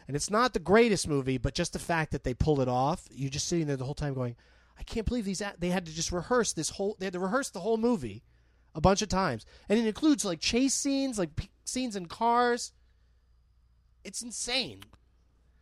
And 0.07 0.17
it's 0.17 0.31
not 0.31 0.55
the 0.55 0.59
greatest 0.59 1.07
movie, 1.07 1.39
but 1.39 1.55
just 1.55 1.73
the 1.73 1.79
fact 1.79 2.13
that 2.13 2.25
they 2.25 2.35
pull 2.35 2.61
it 2.61 2.69
off, 2.69 3.07
you're 3.11 3.31
just 3.31 3.47
sitting 3.49 3.67
there 3.69 3.77
the 3.77 3.85
whole 3.85 3.95
time 3.95 4.13
going, 4.15 4.37
I 4.81 4.83
can't 4.83 5.07
believe 5.07 5.27
these. 5.27 5.43
They 5.59 5.69
had 5.69 5.85
to 5.87 5.95
just 5.95 6.11
rehearse 6.11 6.53
this 6.55 6.71
whole. 6.71 6.97
They 6.99 7.07
had 7.07 7.13
to 7.13 7.21
rehearse 7.21 7.51
the 7.51 7.61
whole 7.61 7.77
movie 7.77 8.23
a 8.75 8.81
bunch 8.81 9.03
of 9.03 9.09
times, 9.11 9.45
and 9.69 9.79
it 9.79 9.87
includes 9.87 10.25
like 10.25 10.41
chase 10.41 10.73
scenes, 10.75 11.19
like 11.19 11.37
p- 11.37 11.51
scenes 11.65 11.95
in 11.97 12.07
cars. 12.07 12.73
It's 14.05 14.23
insane. 14.23 14.81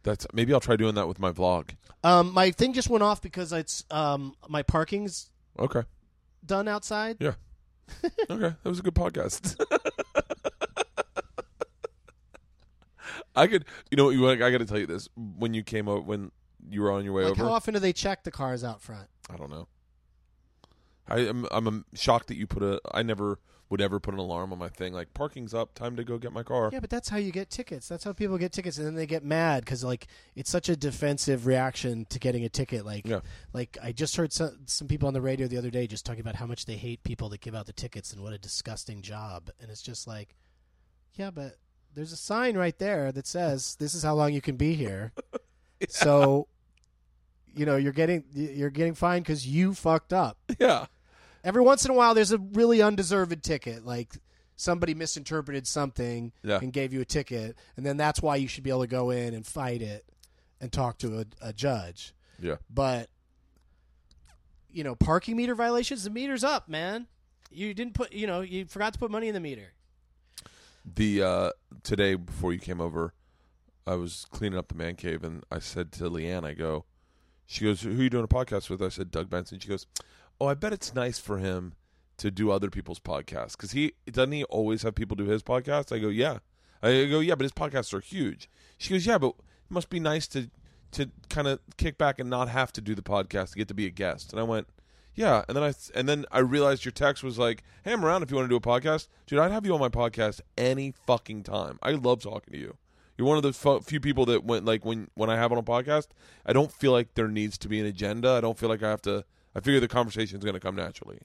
That's 0.05 0.25
maybe 0.33 0.55
I'll 0.55 0.61
try 0.61 0.77
doing 0.77 0.95
that 0.95 1.09
with 1.09 1.19
my 1.19 1.33
vlog. 1.33 1.71
Um, 2.05 2.33
my 2.33 2.53
thing 2.53 2.73
just 2.73 2.89
went 2.89 3.03
off 3.03 3.21
because 3.21 3.53
it's 3.53 3.85
um 3.91 4.35
my 4.49 4.63
parking's 4.63 5.31
Okay. 5.59 5.83
done 6.47 6.69
outside. 6.69 7.17
Yeah. 7.19 7.33
okay. 8.31 8.55
That 8.63 8.65
was 8.65 8.79
a 8.79 8.83
good 8.83 8.95
podcast. 8.95 9.57
I 13.35 13.47
could, 13.47 13.65
you 13.91 13.97
know, 13.97 14.11
you. 14.11 14.29
I 14.29 14.37
got 14.37 14.59
to 14.59 14.65
tell 14.67 14.79
you 14.79 14.87
this. 14.87 15.09
When 15.17 15.55
you 15.55 15.63
came 15.63 15.89
over, 15.89 16.01
when 16.01 16.31
you 16.71 16.83
were 16.83 16.91
on 16.91 17.05
your 17.05 17.13
way 17.13 17.25
Like 17.25 17.33
over, 17.33 17.45
how 17.45 17.53
often 17.53 17.75
do 17.75 17.81
they 17.81 17.93
check 17.93 18.25
the 18.25 18.31
cars 18.31 18.65
out 18.65 18.81
front? 18.81 19.09
I 19.31 19.37
don't 19.37 19.51
know. 19.51 19.69
I 21.07 21.21
am. 21.21 21.47
I'm 21.51 21.67
um, 21.67 21.85
shocked 21.95 22.29
that 22.29 22.37
you 22.37 22.47
put 22.47 22.63
a. 22.63 22.81
I 22.93 23.03
never 23.03 23.39
would 23.71 23.81
ever 23.81 24.01
put 24.01 24.15
an 24.15 24.21
alarm 24.21 24.53
on 24.53 24.59
my 24.59 24.69
thing. 24.69 24.93
Like 24.93 25.13
parking's 25.15 25.53
up. 25.55 25.75
Time 25.75 25.97
to 25.97 26.05
go 26.05 26.19
get 26.19 26.33
my 26.33 26.43
car. 26.43 26.71
Yeah, 26.73 26.81
but 26.81 26.91
that's 26.91 27.09
how 27.09 27.17
you 27.19 27.33
get 27.33 27.51
tickets. 27.51 27.89
That's 27.89 28.05
how 28.05 28.13
people 28.13 28.39
get 28.39 28.53
tickets, 28.53 28.79
and 28.79 28.87
then 28.87 28.95
they 28.95 29.07
get 29.07 29.25
mad 29.25 29.65
because 29.65 29.85
like 29.85 30.07
it's 30.37 30.51
such 30.51 30.69
a 30.69 30.77
defensive 30.77 31.47
reaction 31.47 32.07
to 32.11 32.19
getting 32.19 32.45
a 32.45 32.49
ticket. 32.49 32.85
Like, 32.85 33.07
Yeah. 33.07 33.21
like 33.53 33.77
I 33.83 33.93
just 33.93 34.17
heard 34.17 34.33
some 34.33 34.59
some 34.67 34.89
people 34.89 35.09
on 35.09 35.15
the 35.15 35.21
radio 35.21 35.47
the 35.47 35.59
other 35.59 35.71
day 35.71 35.87
just 35.87 36.05
talking 36.07 36.21
about 36.21 36.37
how 36.37 36.47
much 36.47 36.67
they 36.67 36.77
hate 36.77 37.03
people 37.05 37.29
that 37.31 37.41
give 37.41 37.55
out 37.55 37.67
the 37.67 37.73
tickets 37.73 38.13
and 38.13 38.23
what 38.23 38.33
a 38.33 38.39
disgusting 38.39 39.03
job. 39.03 39.51
And 39.61 39.71
it's 39.71 39.83
just 39.83 40.07
like, 40.07 40.35
yeah, 41.15 41.31
but 41.31 41.57
there's 41.95 42.13
a 42.13 42.17
sign 42.17 42.57
right 42.57 42.79
there 42.79 43.13
that 43.13 43.27
says 43.27 43.77
this 43.77 43.95
is 43.95 44.03
how 44.03 44.15
long 44.15 44.33
you 44.33 44.41
can 44.41 44.57
be 44.57 44.75
here. 44.75 45.13
So, 45.89 46.49
you 47.55 47.67
know, 47.67 47.77
you're 47.77 47.93
getting 47.93 48.25
you're 48.33 48.71
getting 48.71 48.95
fined 48.95 49.25
because 49.25 49.47
you 49.47 49.75
fucked 49.75 50.13
up. 50.13 50.37
Yeah. 50.59 50.87
Every 51.45 51.63
once 51.63 51.85
in 51.85 51.91
a 51.91 51.95
while, 51.95 52.15
there's 52.15 52.33
a 52.33 52.39
really 52.39 52.83
undeserved 52.83 53.43
ticket, 53.43 53.85
like 53.87 54.13
somebody 54.57 54.93
misinterpreted 54.95 55.67
something 55.67 56.33
Yeah. 56.43 56.59
and 56.61 56.73
gave 56.73 56.93
you 56.93 57.01
a 57.01 57.05
ticket, 57.05 57.57
and 57.77 57.87
then 57.87 57.97
that's 57.97 58.21
why 58.21 58.37
you 58.37 58.49
should 58.49 58.65
be 58.65 58.71
able 58.71 58.81
to 58.81 58.87
go 58.89 59.11
in 59.11 59.35
and 59.35 59.47
fight 59.47 59.83
it 59.83 60.05
and 60.61 60.73
talk 60.73 60.99
to 60.99 61.21
a, 61.21 61.25
a 61.41 61.53
judge. 61.53 62.13
Yeah. 62.41 62.57
But 62.69 63.09
you 64.71 64.85
know, 64.85 64.95
parking 64.95 65.37
meter 65.37 65.55
violations, 65.55 66.05
the 66.05 66.11
meter's 66.11 66.45
up, 66.45 66.69
man. 66.69 67.07
You 67.51 67.73
didn't 67.73 67.95
put, 67.95 68.13
you 68.13 68.27
know, 68.27 68.41
you 68.43 68.67
forgot 68.67 68.93
to 68.93 68.99
put 68.99 69.11
money 69.11 69.29
in 69.29 69.35
the 69.35 69.41
meter. 69.41 69.73
The 70.95 71.23
uh 71.23 71.51
today 71.83 72.15
before 72.15 72.53
you 72.53 72.59
came 72.59 72.81
over, 72.81 73.13
I 73.89 73.95
was 73.95 74.27
cleaning 74.31 74.59
up 74.59 74.69
the 74.69 74.75
man 74.75 74.97
cave 74.97 75.25
and 75.25 75.43
I 75.51 75.61
said 75.61 75.93
to 75.93 76.05
LeeAnn, 76.05 76.45
I 76.45 76.53
go, 76.53 76.85
she 77.47 77.65
goes, 77.65 77.81
"Who 77.81 77.99
are 77.99 78.03
you 78.03 78.11
doing 78.11 78.25
a 78.25 78.29
podcast 78.29 78.69
with?" 78.69 78.83
I 78.83 78.91
said, 78.91 79.11
"Doug 79.11 79.31
Benson." 79.31 79.59
She 79.59 79.69
goes, 79.69 79.87
"Oh, 80.39 80.47
I 80.47 80.53
bet 80.55 80.75
it's 80.75 80.95
nice 80.95 81.19
for 81.19 81.39
him 81.39 81.73
to 82.19 82.31
do 82.31 82.51
other 82.51 82.69
people's 82.69 83.01
podcasts 83.01 83.53
because 83.53 83.73
he 83.73 83.93
doesn't 84.05 84.33
he 84.33 84.45
always 84.45 84.83
have 84.83 84.95
people 84.95 85.17
do 85.17 85.25
his 85.25 85.43
podcast." 85.43 85.91
I 85.91 85.99
go, 85.99 86.09
"Yeah." 86.11 86.41
I 86.83 87.07
go, 87.07 87.21
"Yeah, 87.21 87.35
but 87.37 87.45
his 87.45 87.53
podcasts 87.53 87.95
are 87.95 88.01
huge." 88.01 88.51
She 88.77 88.93
goes, 88.93 89.07
"Yeah, 89.07 89.17
but 89.17 89.31
it 89.31 89.71
must 89.71 89.89
be 89.89 89.99
nice 89.99 90.29
to 90.29 90.51
to 90.91 91.11
kind 91.31 91.49
of 91.49 91.61
kick 91.79 91.97
back 91.97 92.19
and 92.19 92.29
not 92.29 92.51
have 92.51 92.73
to 92.75 92.83
do 92.83 92.95
the 92.95 93.03
podcast 93.03 93.53
to 93.53 93.57
get 93.57 93.69
to 93.69 93.75
be 93.75 93.87
a 93.87 93.91
guest." 93.91 94.33
And 94.33 94.39
I 94.39 94.43
went, 94.43 94.69
"Yeah." 95.15 95.47
And 95.49 95.57
then 95.57 95.65
I 95.65 95.73
and 95.95 96.07
then 96.07 96.27
I 96.31 96.41
realized 96.41 96.85
your 96.85 96.93
text 96.93 97.23
was 97.25 97.39
like, 97.39 97.63
"Hey, 97.85 97.95
I'm 97.95 98.05
around 98.05 98.23
if 98.23 98.31
you 98.31 98.37
want 98.37 98.51
to 98.51 98.53
do 98.53 98.57
a 98.57 98.61
podcast, 98.61 99.09
dude. 99.27 99.39
I'd 99.39 99.51
have 99.51 99.65
you 99.65 99.73
on 99.73 99.81
my 99.81 99.89
podcast 99.89 100.43
any 100.59 100.91
fucking 100.91 101.45
time. 101.45 101.79
I 101.83 101.93
love 101.93 102.21
talking 102.21 102.53
to 102.53 102.59
you." 102.59 102.77
You're 103.19 103.27
one 103.27 103.37
of 103.37 103.43
the 103.43 103.49
f- 103.49 103.85
few 103.85 103.99
people 104.01 104.25
that 104.27 104.45
went 104.45 104.65
like 104.65 104.85
when 104.85 105.11
when 105.15 105.29
I 105.29 105.35
have 105.37 105.51
on 105.53 105.59
a 105.59 105.63
podcast, 105.63 106.07
I 106.47 106.53
don't 106.53 106.71
feel 106.73 106.93
like 106.93 107.15
there 107.15 107.27
needs 107.29 107.59
to 107.59 107.69
be 107.69 107.81
an 107.81 107.87
agenda. 107.87 108.31
I 108.31 108.41
don't 108.41 108.57
feel 108.57 108.69
like 108.69 108.83
I 108.83 108.89
have 108.91 109.03
to. 109.03 109.25
I 109.57 109.61
figure 109.61 109.81
the 109.81 109.89
conversation 109.89 110.39
is 110.39 110.45
going 110.45 110.55
to 110.55 110.61
come 110.61 110.77
naturally. 110.77 111.19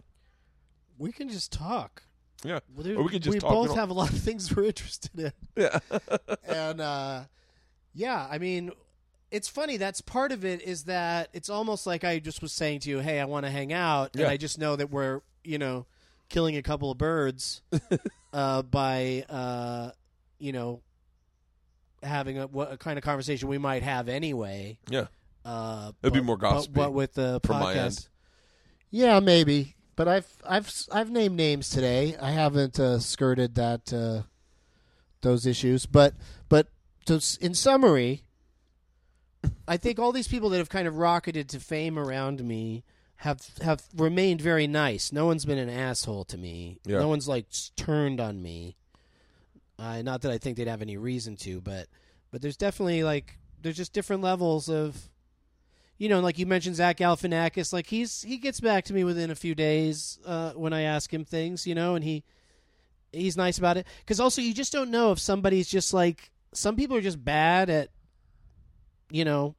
We 0.98 1.12
can 1.12 1.30
just 1.30 1.52
talk. 1.52 2.04
Yeah, 2.44 2.60
Well, 2.76 2.98
or 2.98 3.04
we 3.04 3.10
could 3.10 3.22
just 3.22 3.36
we 3.36 3.40
talk. 3.40 3.52
Both 3.52 3.76
have 3.76 3.90
a 3.90 3.94
lot 3.94 4.12
of 4.12 4.18
things 4.20 4.54
we're 4.54 4.66
interested 4.66 5.18
in. 5.18 5.32
Yeah, 5.56 5.80
and 6.44 6.82
uh, 6.82 7.24
yeah, 7.94 8.28
I 8.30 8.38
mean, 8.38 8.72
it's 9.32 9.48
funny. 9.48 9.78
That's 9.78 10.02
part 10.02 10.32
of 10.32 10.44
it. 10.44 10.62
Is 10.64 10.86
that 10.86 11.30
it's 11.32 11.50
almost 11.50 11.86
like 11.88 12.04
I 12.04 12.20
just 12.20 12.42
was 12.42 12.52
saying 12.52 12.80
to 12.82 12.90
you, 12.90 13.00
"Hey, 13.00 13.20
I 13.20 13.26
want 13.26 13.46
to 13.46 13.52
hang 13.52 13.72
out," 13.72 14.12
Yeah. 14.16 14.24
and 14.24 14.32
I 14.32 14.38
just 14.38 14.58
know 14.58 14.76
that 14.76 14.90
we're, 14.90 15.22
you 15.44 15.58
know, 15.58 15.86
killing 16.30 16.58
a 16.58 16.62
couple 16.64 16.90
of 16.92 16.98
birds 16.98 17.62
uh, 18.34 18.62
by, 18.64 19.26
uh, 19.30 19.92
you 20.40 20.52
know, 20.52 20.82
having 22.04 22.38
a, 22.40 22.48
what 22.48 22.72
a 22.72 22.78
kind 22.78 22.98
of 22.98 23.04
conversation 23.04 23.48
we 23.50 23.58
might 23.58 23.84
have 23.84 24.10
anyway. 24.10 24.78
yeah. 24.90 25.08
Uh, 25.46 25.92
It'd 26.02 26.14
be 26.14 26.20
but- 26.20 26.26
more 26.26 26.38
but, 26.38 26.50
gossipy 26.52 26.74
but 26.74 26.94
with 26.94 27.14
the 27.16 27.40
from 27.44 27.62
podcast. 27.62 27.86
end. 27.86 28.08
Yeah, 28.92 29.20
maybe. 29.20 29.76
But 29.96 30.08
I've 30.08 30.28
I've 30.48 30.72
I've 30.92 31.12
named 31.12 31.36
names 31.36 31.70
today. 31.70 32.16
I 32.20 32.32
haven't 32.32 32.80
uh, 32.80 33.00
skirted 33.00 33.56
that 33.56 33.92
uh, 33.94 34.24
those 35.22 35.46
issues. 35.46 35.86
But 35.86 36.14
but 36.50 36.68
to, 37.06 37.22
in 37.42 37.54
summary, 37.54 38.24
I 39.68 39.78
think 39.78 40.00
all 40.00 40.12
these 40.12 40.28
people 40.28 40.50
that 40.50 40.58
have 40.58 40.70
kind 40.70 40.88
of 40.88 40.98
rocketed 40.98 41.50
to 41.50 41.60
fame 41.60 42.00
around 42.00 42.44
me 42.44 42.84
have 43.18 43.42
have 43.62 43.84
remained 43.96 44.42
very 44.42 44.66
nice. 44.68 45.12
No 45.12 45.26
one's 45.26 45.46
been 45.46 45.58
an 45.60 45.70
asshole 45.70 46.26
to 46.26 46.38
me. 46.38 46.80
Yeah. 46.86 47.00
No 47.00 47.08
one's 47.08 47.28
like 47.28 47.48
turned 47.76 48.20
on 48.20 48.42
me. 48.42 48.78
Uh, 49.84 50.02
not 50.02 50.22
that 50.22 50.32
I 50.32 50.38
think 50.38 50.56
they'd 50.58 50.68
have 50.68 50.82
any 50.82 50.98
reason 50.98 51.36
to, 51.38 51.60
but 51.60 51.88
but 52.32 52.42
there's 52.42 52.58
definitely 52.58 53.04
like 53.04 53.38
there's 53.62 53.76
just 53.78 53.92
different 53.94 54.22
levels 54.22 54.70
of 54.70 55.10
you 55.98 56.10
know, 56.10 56.20
like 56.22 56.40
you 56.40 56.46
mentioned 56.46 56.76
Zach 56.76 56.98
Galifianakis, 56.98 57.72
like 57.74 57.88
he's 57.88 58.22
he 58.24 58.38
gets 58.38 58.60
back 58.60 58.86
to 58.86 58.94
me 58.94 59.04
within 59.04 59.30
a 59.30 59.36
few 59.36 59.56
days 59.56 60.20
uh, 60.26 60.52
when 60.52 60.74
I 60.74 60.82
ask 60.82 61.14
him 61.14 61.26
things, 61.26 61.68
you 61.68 61.76
know, 61.76 61.96
and 61.96 62.04
he 62.04 62.24
he's 63.12 63.38
nice 63.38 63.58
about 63.58 63.78
it. 63.78 63.86
Because 64.00 64.20
also, 64.20 64.42
you 64.42 64.54
just 64.54 64.72
don't 64.72 64.90
know 64.90 65.12
if 65.12 65.20
somebody's 65.20 65.68
just 65.68 65.94
like 65.94 66.32
some 66.54 66.76
people 66.76 66.96
are 66.98 67.02
just 67.02 67.24
bad 67.24 67.70
at, 67.70 67.90
you 69.12 69.26
know, 69.26 69.56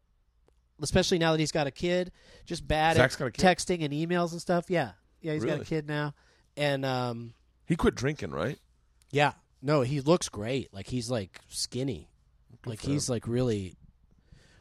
especially 0.82 1.18
now 1.18 1.32
that 1.32 1.40
he's 1.40 1.52
got 1.52 1.66
a 1.66 1.70
kid, 1.70 2.12
just 2.46 2.66
bad 2.66 2.96
Zach's 2.96 3.14
at 3.14 3.18
got 3.18 3.26
a 3.26 3.30
kid? 3.30 3.44
texting 3.44 3.84
and 3.84 3.92
emails 3.92 4.32
and 4.32 4.40
stuff. 4.40 4.68
Yeah, 4.68 4.92
yeah, 5.20 5.34
he's 5.34 5.44
got 5.44 5.60
a 5.60 5.64
kid 5.64 5.86
now, 5.86 6.14
and 6.56 6.84
um, 6.84 7.34
He 7.66 7.76
quit 7.76 7.94
drinking, 7.94 8.30
right? 8.30 8.58
yeah, 9.10 9.32
no, 9.64 9.80
he 9.80 10.00
looks 10.00 10.28
great. 10.28 10.72
Like 10.72 10.86
he's 10.88 11.10
like 11.10 11.40
skinny, 11.48 12.08
like 12.66 12.80
for 12.80 12.90
he's 12.90 13.08
like 13.08 13.26
really. 13.26 13.74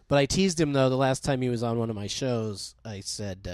But 0.07 0.17
I 0.17 0.25
teased 0.25 0.59
him 0.59 0.73
though 0.73 0.89
the 0.89 0.97
last 0.97 1.23
time 1.23 1.41
he 1.41 1.49
was 1.49 1.61
on 1.63 1.77
one 1.77 1.89
of 1.89 1.95
my 1.95 2.07
shows. 2.07 2.73
I 2.85 3.01
said 3.01 3.47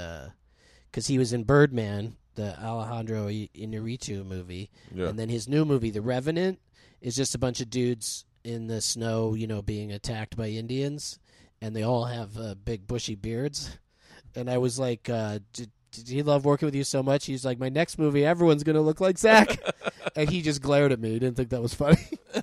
because 0.92 1.08
he 1.08 1.18
was 1.18 1.34
in 1.34 1.44
Birdman, 1.44 2.16
the 2.36 2.58
Alejandro 2.64 3.28
Inarritu 3.28 4.26
movie, 4.26 4.70
Yeah. 4.94 5.08
and 5.10 5.18
then 5.20 5.30
his 5.30 5.48
new 5.48 5.66
movie, 5.66 5.90
The 5.90 6.02
Revenant, 6.02 6.60
is 7.02 7.16
just 7.16 7.36
a 7.36 7.40
bunch 7.40 7.62
of 7.62 7.70
dudes 7.70 8.26
in 8.44 8.68
the 8.68 8.82
snow, 8.82 9.34
you 9.34 9.48
know, 9.48 9.62
being 9.62 9.92
attacked 9.92 10.38
by 10.38 10.48
Indians, 10.50 11.20
and 11.62 11.76
they 11.76 11.84
all 11.84 12.06
have 12.06 12.38
uh, 12.38 12.56
big 12.56 12.88
bushy 12.88 13.16
beards. 13.16 13.78
And 14.36 14.50
I 14.50 14.58
was 14.60 14.78
like, 14.80 15.10
uh, 15.10 15.40
he 16.08 16.24
love 16.24 16.46
working 16.46 16.66
with 16.68 16.76
you 16.76 16.84
so 16.84 17.02
much? 17.04 17.26
He's 17.26 17.46
like, 17.46 17.60
my 17.60 17.70
next 17.70 17.98
movie, 17.98 18.26
everyone's 18.26 18.64
gonna 18.64 18.82
look 18.82 19.02
like 19.02 19.18
Zach. 19.18 19.60
and 20.16 20.30
he 20.30 20.42
just 20.42 20.62
glared 20.62 20.92
at 20.92 21.00
me. 21.00 21.12
He 21.12 21.20
didn't 21.20 21.38
think 21.38 21.50
that 21.50 21.62
was 21.62 21.74
funny. 21.74 22.08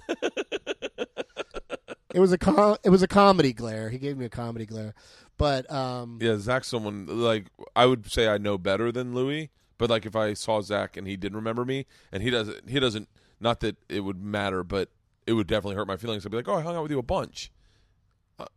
it 2.15 2.21
was 2.21 2.33
a 2.33 2.39
com- 2.39 2.77
it 2.85 2.91
was 2.91 3.03
a 3.03 3.09
comedy 3.09 3.53
glare. 3.53 3.91
He 3.91 3.99
gave 3.99 4.17
me 4.17 4.25
a 4.25 4.31
comedy 4.31 4.67
glare, 4.67 4.95
but 5.37 5.71
um, 5.73 6.19
Yeah, 6.21 6.37
Zach's 6.39 6.69
someone 6.69 7.07
like 7.07 7.47
I 7.75 7.87
would 7.87 8.11
say 8.11 8.29
I 8.29 8.39
know 8.39 8.59
better 8.59 8.91
than 8.91 9.15
Louis, 9.15 9.51
but 9.79 9.91
like 9.91 10.07
if 10.07 10.17
I 10.17 10.35
saw 10.35 10.61
Zach 10.61 10.97
and 10.97 11.07
he 11.07 11.17
didn't 11.17 11.37
remember 11.37 11.65
me, 11.65 11.87
and 12.13 12.23
he 12.23 12.31
doesn't, 12.31 12.69
he 12.69 12.81
doesn't. 12.81 13.09
Not 13.39 13.61
that 13.61 13.77
it 13.91 14.01
would 14.01 14.23
matter, 14.23 14.65
but 14.65 14.89
it 15.27 15.35
would 15.35 15.47
definitely 15.47 15.77
hurt 15.77 15.87
my 15.87 15.97
feelings. 15.99 16.25
I'd 16.25 16.31
be 16.31 16.39
like, 16.39 16.49
"Oh, 16.49 16.55
I 16.55 16.63
hung 16.63 16.75
out 16.77 16.83
with 16.83 16.91
you 16.91 16.99
a 16.99 17.03
bunch." 17.03 17.51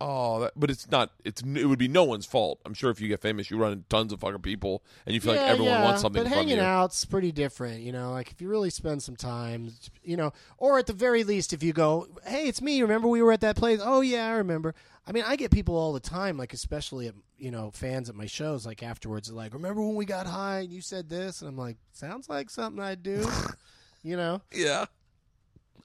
Oh, 0.02 0.42
that, 0.42 0.52
but 0.58 0.70
it's 0.70 0.92
not. 0.92 1.12
It's 1.24 1.42
it 1.42 1.66
would 1.66 1.80
be 1.80 1.88
no 1.88 2.04
one's 2.04 2.26
fault. 2.26 2.60
I'm 2.66 2.74
sure 2.74 2.92
if 2.92 3.00
you 3.00 3.08
get 3.08 3.22
famous, 3.22 3.50
you 3.50 3.58
run 3.58 3.72
into 3.72 3.86
tons 3.88 4.12
of 4.12 4.20
fucking 4.20 4.42
people, 4.42 4.84
and 5.06 5.16
you 5.16 5.22
feel 5.22 5.32
like 5.34 5.42
everyone 5.42 5.72
yeah, 5.74 5.84
wants 5.86 6.02
something 6.02 6.22
But 6.22 6.30
hanging 6.30 6.58
you. 6.58 6.64
out's 6.64 7.06
pretty 7.06 7.32
different, 7.32 7.82
you 7.82 7.94
know. 7.94 8.12
Like 8.12 8.30
if 8.32 8.42
you 8.42 8.50
really 8.50 8.72
spend 8.72 9.02
some 9.04 9.16
time, 9.16 9.72
you 10.04 10.18
know, 10.18 10.34
or 10.58 10.80
at 10.80 10.88
the 10.88 10.94
very 10.94 11.24
least, 11.24 11.54
if 11.54 11.64
you 11.64 11.72
go, 11.72 12.08
"Hey, 12.26 12.48
it's 12.50 12.62
me. 12.62 12.82
Remember 12.82 13.08
we 13.08 13.22
were 13.22 13.32
at 13.32 13.40
that 13.42 13.56
place? 13.56 13.80
Oh 13.82 14.02
yeah, 14.02 14.26
I 14.28 14.32
remember." 14.32 14.76
I 15.08 15.14
mean, 15.14 15.24
I 15.26 15.38
get 15.38 15.50
people 15.50 15.76
all 15.76 15.94
the 15.94 16.00
time, 16.02 16.38
like 16.38 16.54
especially 16.54 17.08
at 17.08 17.16
you 17.38 17.50
know 17.50 17.72
fans 17.72 18.10
at 18.10 18.16
my 18.16 18.26
shows, 18.26 18.66
like 18.66 18.84
afterwards, 18.84 19.32
like, 19.32 19.54
"Remember 19.54 19.82
when 19.82 19.96
we 19.96 20.04
got 20.06 20.28
high 20.28 20.60
and 20.60 20.74
you 20.74 20.82
said 20.82 21.08
this?" 21.10 21.40
And 21.42 21.48
I'm 21.50 21.58
like, 21.58 21.78
"Sounds 21.94 22.28
like 22.28 22.50
something 22.50 22.84
I'd 22.84 23.02
do," 23.02 23.26
you 24.04 24.18
know. 24.18 24.42
Yeah, 24.54 24.86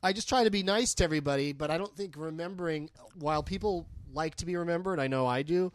I 0.04 0.12
just 0.12 0.28
try 0.28 0.44
to 0.44 0.50
be 0.50 0.62
nice 0.62 0.94
to 0.96 1.04
everybody, 1.04 1.52
but 1.54 1.70
I 1.70 1.78
don't 1.78 1.96
think 1.96 2.14
remembering 2.16 2.90
while 3.18 3.42
people 3.42 3.88
like 4.12 4.34
to 4.36 4.46
be 4.46 4.54
remembered, 4.54 5.00
I 5.00 5.08
know 5.08 5.26
I 5.26 5.42
do. 5.42 5.72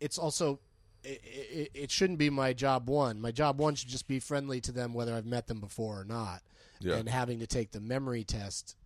It's 0.00 0.18
also 0.18 0.60
it, 1.04 1.20
it, 1.22 1.70
it 1.74 1.90
shouldn't 1.90 2.18
be 2.18 2.30
my 2.30 2.54
job 2.54 2.88
one. 2.88 3.20
My 3.20 3.30
job 3.30 3.58
one 3.58 3.74
should 3.74 3.90
just 3.90 4.08
be 4.08 4.18
friendly 4.18 4.62
to 4.62 4.72
them 4.72 4.94
whether 4.94 5.14
I've 5.14 5.26
met 5.26 5.46
them 5.46 5.60
before 5.60 6.00
or 6.00 6.04
not. 6.04 6.40
Yeah. 6.80 6.96
And 6.96 7.08
having 7.08 7.40
to 7.40 7.46
take 7.46 7.70
the 7.70 7.80
memory 7.80 8.24
test, 8.24 8.76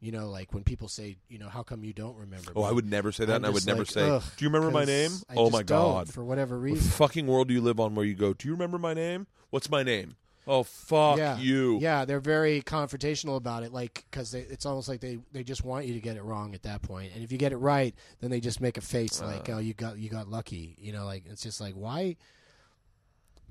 you 0.00 0.12
know, 0.12 0.28
like 0.28 0.52
when 0.52 0.64
people 0.64 0.88
say, 0.88 1.16
you 1.28 1.38
know, 1.38 1.48
how 1.48 1.62
come 1.62 1.82
you 1.82 1.94
don't 1.94 2.16
remember? 2.16 2.52
Oh, 2.54 2.62
me? 2.62 2.68
I 2.68 2.72
would 2.72 2.88
never 2.88 3.10
say 3.10 3.24
that, 3.24 3.32
I'm 3.32 3.36
and 3.36 3.46
I 3.46 3.50
would 3.50 3.66
never 3.66 3.80
like, 3.80 3.88
say, 3.88 4.06
"Do 4.06 4.44
you 4.44 4.48
remember 4.50 4.70
my 4.70 4.84
name?" 4.84 5.12
I 5.30 5.34
oh 5.36 5.50
my 5.50 5.62
god! 5.62 6.12
for 6.12 6.22
whatever 6.22 6.56
What 6.56 6.64
reason. 6.64 6.90
fucking 6.90 7.26
world 7.26 7.48
do 7.48 7.54
you 7.54 7.60
live 7.60 7.80
on 7.80 7.94
where 7.94 8.04
you 8.04 8.14
go? 8.14 8.34
Do 8.34 8.46
you 8.48 8.52
remember 8.52 8.78
my 8.78 8.94
name? 8.94 9.26
What's 9.50 9.70
my 9.70 9.82
name? 9.82 10.16
Oh 10.46 10.64
fuck 10.64 11.18
yeah. 11.18 11.38
you! 11.38 11.78
Yeah, 11.80 12.04
they're 12.04 12.18
very 12.18 12.62
confrontational 12.62 13.36
about 13.36 13.62
it, 13.62 13.72
like 13.72 14.04
because 14.10 14.34
it's 14.34 14.66
almost 14.66 14.88
like 14.88 15.00
they, 15.00 15.18
they 15.32 15.44
just 15.44 15.64
want 15.64 15.86
you 15.86 15.94
to 15.94 16.00
get 16.00 16.16
it 16.16 16.22
wrong 16.24 16.54
at 16.54 16.62
that 16.64 16.82
point. 16.82 17.12
And 17.14 17.22
if 17.22 17.30
you 17.30 17.38
get 17.38 17.52
it 17.52 17.58
right, 17.58 17.94
then 18.20 18.30
they 18.30 18.40
just 18.40 18.60
make 18.60 18.76
a 18.76 18.80
face 18.80 19.22
like, 19.22 19.48
Uh. 19.48 19.52
"Oh, 19.52 19.58
you 19.58 19.72
got 19.72 19.98
you 19.98 20.10
got 20.10 20.28
lucky," 20.28 20.74
you 20.80 20.92
know. 20.92 21.04
Like 21.04 21.24
it's 21.30 21.42
just 21.42 21.60
like 21.60 21.74
why. 21.74 22.16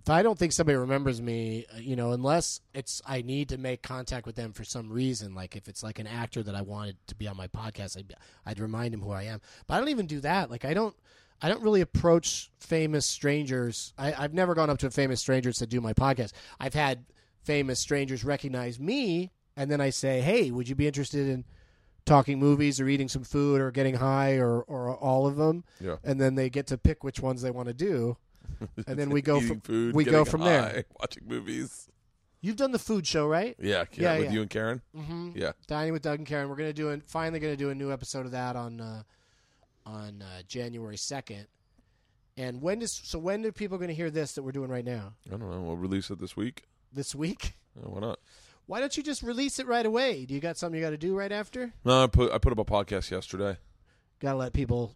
If 0.04 0.10
I 0.10 0.24
don't 0.24 0.38
think 0.38 0.52
somebody 0.52 0.78
remembers 0.78 1.22
me, 1.22 1.66
uh, 1.74 1.78
you 1.78 1.96
know, 1.96 2.12
unless 2.12 2.60
it's 2.74 3.04
I 3.06 3.22
need 3.22 3.50
to 3.50 3.58
make 3.60 3.84
contact 3.84 4.26
with 4.26 4.36
them 4.36 4.52
for 4.52 4.64
some 4.64 4.90
reason, 4.90 5.36
like 5.36 5.56
if 5.56 5.68
it's 5.68 5.84
like 5.84 6.00
an 6.00 6.08
actor 6.08 6.42
that 6.42 6.56
I 6.56 6.62
wanted 6.62 6.98
to 7.08 7.16
be 7.16 7.28
on 7.28 7.38
my 7.38 7.48
podcast, 7.48 7.98
I'd, 7.98 8.16
I'd 8.46 8.60
remind 8.60 8.96
him 8.96 9.02
who 9.02 9.12
I 9.12 9.24
am. 9.24 9.40
But 9.68 9.76
I 9.76 9.78
don't 9.78 9.90
even 9.90 10.08
do 10.08 10.20
that. 10.22 10.50
Like 10.50 10.66
I 10.66 10.74
don't, 10.74 10.96
I 11.42 11.50
don't 11.50 11.62
really 11.64 11.82
approach 11.82 12.52
famous 12.60 13.06
strangers. 13.06 13.94
I, 13.98 14.14
I've 14.14 14.34
never 14.34 14.54
gone 14.54 14.70
up 14.70 14.78
to 14.80 14.88
a 14.88 14.92
famous 14.92 15.20
stranger 15.20 15.52
to 15.52 15.68
do 15.68 15.82
my 15.82 15.94
podcast. 15.94 16.34
I've 16.60 16.74
had 16.74 17.06
famous 17.44 17.80
strangers 17.80 18.24
recognize 18.24 18.80
me, 18.80 19.32
and 19.58 19.70
then 19.72 19.82
I 19.82 19.90
say, 19.90 20.22
"Hey, 20.22 20.52
would 20.52 20.70
you 20.70 20.76
be 20.76 20.88
interested 20.88 21.28
in 21.28 21.44
talking 22.06 22.40
movies 22.40 22.80
or 22.80 22.88
eating 22.88 23.08
some 23.08 23.24
food 23.24 23.62
or 23.62 23.72
getting 23.72 23.96
high 23.96 24.36
or 24.38 24.62
or 24.62 24.96
all 24.96 25.26
of 25.28 25.36
them?" 25.38 25.64
Yeah. 25.80 25.98
And 26.04 26.20
then 26.22 26.36
they 26.36 26.50
get 26.50 26.68
to 26.68 26.78
pick 26.78 27.04
which 27.04 27.20
ones 27.20 27.42
they 27.42 27.52
want 27.52 27.68
to 27.68 27.74
do, 27.74 28.18
and 28.88 28.98
then 29.00 29.10
we 29.10 29.22
go 29.22 29.42
from 29.42 29.62
food, 29.62 29.96
we 29.96 30.04
go 30.04 30.24
from 30.26 30.42
high, 30.42 30.48
there. 30.48 30.84
Watching 31.00 31.24
movies. 31.28 31.88
You've 32.44 32.56
done 32.56 32.72
the 32.72 32.80
food 32.80 33.06
show, 33.06 33.28
right? 33.28 33.56
Yeah, 33.60 33.84
yeah, 33.94 34.14
Yeah, 34.14 34.18
with 34.18 34.26
yeah. 34.26 34.32
you 34.32 34.42
and 34.42 34.50
Karen. 34.50 34.82
Mm-hmm. 34.98 35.32
Yeah, 35.36 35.52
Dining 35.68 35.94
with 35.94 36.02
Doug 36.02 36.18
and 36.20 36.28
Karen. 36.28 36.50
We're 36.50 36.56
gonna 36.56 36.74
do 36.74 36.90
an, 36.90 37.02
finally 37.06 37.40
gonna 37.40 37.56
do 37.56 37.70
a 37.70 37.76
new 37.76 37.92
episode 37.92 38.26
of 38.26 38.32
that 38.32 38.56
on 38.56 38.82
uh, 38.82 39.04
on 39.86 40.22
uh, 40.22 40.42
January 40.48 40.98
second. 40.98 41.48
And 42.38 42.62
when 42.62 42.80
does 42.80 42.92
so 42.92 43.20
when 43.20 43.46
are 43.46 43.52
people 43.52 43.78
gonna 43.78 43.94
hear 43.94 44.10
this 44.10 44.34
that 44.34 44.44
we're 44.44 44.52
doing 44.54 44.70
right 44.70 44.86
now? 44.86 45.14
I 45.28 45.32
don't 45.38 45.50
know. 45.50 45.62
We'll 45.62 45.76
release 45.78 46.10
it 46.10 46.20
this 46.20 46.36
week. 46.38 46.64
This 46.94 47.14
week? 47.14 47.54
Oh, 47.78 47.90
why 47.90 48.00
not? 48.00 48.20
Why 48.68 48.80
don't 48.80 48.96
you 48.96 49.04
just 49.04 49.22
release 49.22 49.60
it 49.60 49.68
right 49.68 49.86
away? 49.86 50.26
Do 50.26 50.34
you 50.34 50.40
got 50.40 50.56
something 50.58 50.80
you 50.80 50.86
got 50.86 50.92
to 50.92 50.98
do 50.98 51.16
right 51.18 51.32
after? 51.32 51.74
No, 51.84 52.04
I 52.04 52.08
put 52.08 52.32
I 52.32 52.38
put 52.38 52.52
up 52.52 52.60
a 52.60 52.66
podcast 52.66 53.12
yesterday. 53.12 53.58
Got 54.20 54.34
to 54.34 54.38
let 54.38 54.54
people 54.54 54.96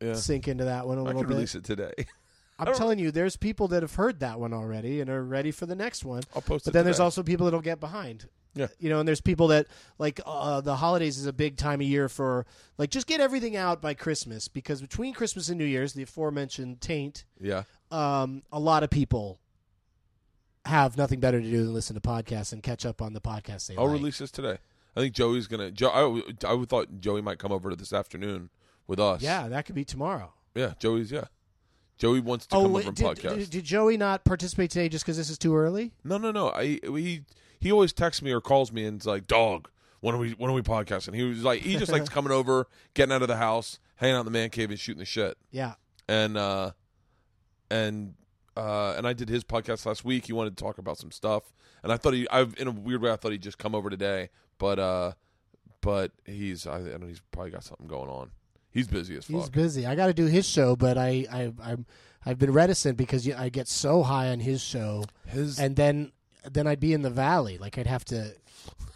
Yeah, 0.00 0.14
sink 0.14 0.48
into 0.48 0.64
that 0.64 0.86
one 0.86 0.98
a 0.98 1.02
I 1.02 1.06
little 1.08 1.22
bit. 1.22 1.30
release 1.30 1.54
it 1.54 1.64
today. 1.64 1.92
I'm 2.58 2.72
telling 2.74 2.98
you, 3.00 3.10
there's 3.10 3.36
people 3.36 3.66
that 3.68 3.82
have 3.82 3.96
heard 3.96 4.20
that 4.20 4.38
one 4.38 4.52
already 4.52 5.00
and 5.00 5.10
are 5.10 5.24
ready 5.24 5.50
for 5.50 5.66
the 5.66 5.74
next 5.74 6.04
one. 6.04 6.22
I'll 6.36 6.40
post 6.42 6.64
it. 6.64 6.68
But 6.68 6.74
then 6.74 6.84
there's 6.84 7.00
also 7.00 7.22
people 7.24 7.46
that'll 7.46 7.60
get 7.60 7.80
behind. 7.80 8.28
Yeah. 8.54 8.68
You 8.78 8.88
know, 8.88 9.00
and 9.00 9.08
there's 9.08 9.20
people 9.20 9.48
that 9.48 9.66
like 9.98 10.20
uh, 10.24 10.60
the 10.60 10.76
holidays 10.76 11.18
is 11.18 11.26
a 11.26 11.32
big 11.32 11.56
time 11.56 11.80
of 11.80 11.86
year 11.86 12.08
for 12.08 12.46
like 12.78 12.90
just 12.90 13.06
get 13.06 13.20
everything 13.20 13.56
out 13.56 13.80
by 13.82 13.94
Christmas 13.94 14.46
because 14.48 14.80
between 14.80 15.12
Christmas 15.14 15.48
and 15.48 15.58
New 15.58 15.64
Year's, 15.64 15.92
the 15.92 16.02
aforementioned 16.04 16.80
taint, 16.80 17.24
yeah. 17.40 17.64
um, 17.90 18.42
a 18.52 18.60
lot 18.60 18.82
of 18.82 18.90
people 18.90 19.40
have 20.66 20.96
nothing 20.96 21.20
better 21.20 21.40
to 21.40 21.50
do 21.50 21.58
than 21.64 21.74
listen 21.74 21.94
to 21.94 22.00
podcasts 22.00 22.52
and 22.52 22.62
catch 22.62 22.86
up 22.86 23.02
on 23.02 23.12
the 23.12 23.20
podcasts 23.20 23.66
they 23.66 23.76
I'll 23.76 23.84
like. 23.86 23.92
release 23.94 24.18
this 24.18 24.30
today. 24.30 24.58
I 24.96 25.00
think 25.00 25.14
Joey's 25.14 25.46
gonna. 25.48 25.70
Joe, 25.70 26.22
I, 26.46 26.52
I 26.52 26.64
thought 26.64 27.00
Joey 27.00 27.20
might 27.20 27.38
come 27.38 27.50
over 27.52 27.68
to 27.70 27.76
this 27.76 27.92
afternoon 27.92 28.50
with 28.86 29.00
us. 29.00 29.20
Yeah, 29.22 29.48
that 29.48 29.66
could 29.66 29.74
be 29.74 29.84
tomorrow. 29.84 30.32
yeah. 30.54 30.74
Joey's 30.78 31.10
yeah. 31.10 31.24
Joey 31.98 32.20
wants 32.20 32.46
to 32.48 32.56
Oh, 32.56 32.62
come 32.62 32.72
wait, 32.72 32.80
over 32.82 32.88
and 32.88 32.96
did, 32.96 33.06
podcast. 33.06 33.36
did, 33.38 33.50
did 33.50 33.64
Joey 33.64 33.96
not 33.96 34.24
participate 34.24 34.70
today 34.70 34.88
just 34.88 35.04
because 35.04 35.16
this 35.16 35.30
is 35.30 35.38
too 35.38 35.56
early? 35.56 35.92
No, 36.04 36.18
no, 36.18 36.30
no. 36.30 36.50
I 36.50 36.78
he 36.82 37.22
he 37.64 37.72
always 37.72 37.94
texts 37.94 38.22
me 38.22 38.30
or 38.30 38.42
calls 38.42 38.70
me 38.70 38.84
and 38.84 39.00
is 39.00 39.06
like, 39.06 39.26
"Dog, 39.26 39.70
when 40.00 40.14
are 40.14 40.18
we 40.18 40.32
when 40.32 40.50
are 40.50 40.54
we 40.54 40.60
podcasting?" 40.60 41.14
He 41.14 41.22
was 41.22 41.42
like, 41.42 41.62
he 41.62 41.76
just 41.76 41.90
likes 41.90 42.08
coming 42.10 42.30
over, 42.30 42.68
getting 42.92 43.10
out 43.10 43.22
of 43.22 43.28
the 43.28 43.38
house, 43.38 43.78
hanging 43.96 44.16
out 44.16 44.20
in 44.20 44.24
the 44.26 44.30
man 44.30 44.50
cave, 44.50 44.68
and 44.68 44.78
shooting 44.78 44.98
the 44.98 45.06
shit. 45.06 45.38
Yeah. 45.50 45.74
And 46.06 46.36
uh, 46.36 46.72
and 47.70 48.16
uh, 48.54 48.92
and 48.98 49.06
I 49.06 49.14
did 49.14 49.30
his 49.30 49.44
podcast 49.44 49.86
last 49.86 50.04
week. 50.04 50.26
He 50.26 50.34
wanted 50.34 50.58
to 50.58 50.62
talk 50.62 50.76
about 50.76 50.98
some 50.98 51.10
stuff, 51.10 51.54
and 51.82 51.90
I 51.90 51.96
thought 51.96 52.12
he, 52.12 52.28
I 52.28 52.42
in 52.58 52.68
a 52.68 52.70
weird 52.70 53.00
way, 53.00 53.10
I 53.10 53.16
thought 53.16 53.32
he'd 53.32 53.40
just 53.40 53.56
come 53.56 53.74
over 53.74 53.88
today, 53.88 54.28
but 54.58 54.78
uh, 54.78 55.12
but 55.80 56.12
he's 56.26 56.66
I, 56.66 56.76
I 56.76 56.82
don't, 56.82 57.00
know 57.00 57.06
he's 57.06 57.22
probably 57.32 57.52
got 57.52 57.64
something 57.64 57.86
going 57.86 58.10
on. 58.10 58.30
He's 58.70 58.88
busy 58.88 59.16
as 59.16 59.24
fuck. 59.24 59.36
He's 59.36 59.48
busy. 59.48 59.86
I 59.86 59.94
got 59.94 60.08
to 60.08 60.12
do 60.12 60.26
his 60.26 60.46
show, 60.46 60.74
but 60.74 60.98
I, 60.98 61.24
I, 61.30 61.52
I'm, 61.62 61.86
I've 62.26 62.38
been 62.38 62.52
reticent 62.52 62.96
because 62.98 63.30
I 63.30 63.48
get 63.48 63.68
so 63.68 64.02
high 64.02 64.30
on 64.30 64.40
his 64.40 64.60
show, 64.60 65.04
his 65.26 65.60
and 65.60 65.76
then, 65.76 66.10
then 66.50 66.66
I'd 66.66 66.80
be 66.80 66.92
in 66.92 67.02
the 67.02 67.10
valley. 67.10 67.58
Like 67.58 67.78
I'd 67.78 67.86
have 67.86 68.04
to, 68.06 68.32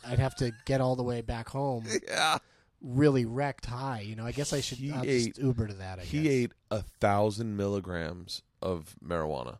I'd 0.06 0.18
have 0.18 0.34
to 0.36 0.52
get 0.64 0.80
all 0.80 0.96
the 0.96 1.02
way 1.02 1.20
back 1.22 1.48
home, 1.48 1.84
yeah. 2.06 2.38
really 2.80 3.24
wrecked 3.24 3.66
high. 3.66 4.00
You 4.00 4.16
know, 4.16 4.26
I 4.26 4.32
guess 4.32 4.52
I 4.52 4.60
should 4.60 4.78
He 4.78 4.92
ate- 5.04 5.34
just 5.34 5.38
Uber 5.38 5.68
to 5.68 5.74
that. 5.74 5.98
I 5.98 6.02
He 6.02 6.22
guess. 6.22 6.32
ate 6.32 6.52
a 6.70 6.82
thousand 7.00 7.56
milligrams 7.56 8.42
of 8.62 8.94
marijuana. 9.04 9.58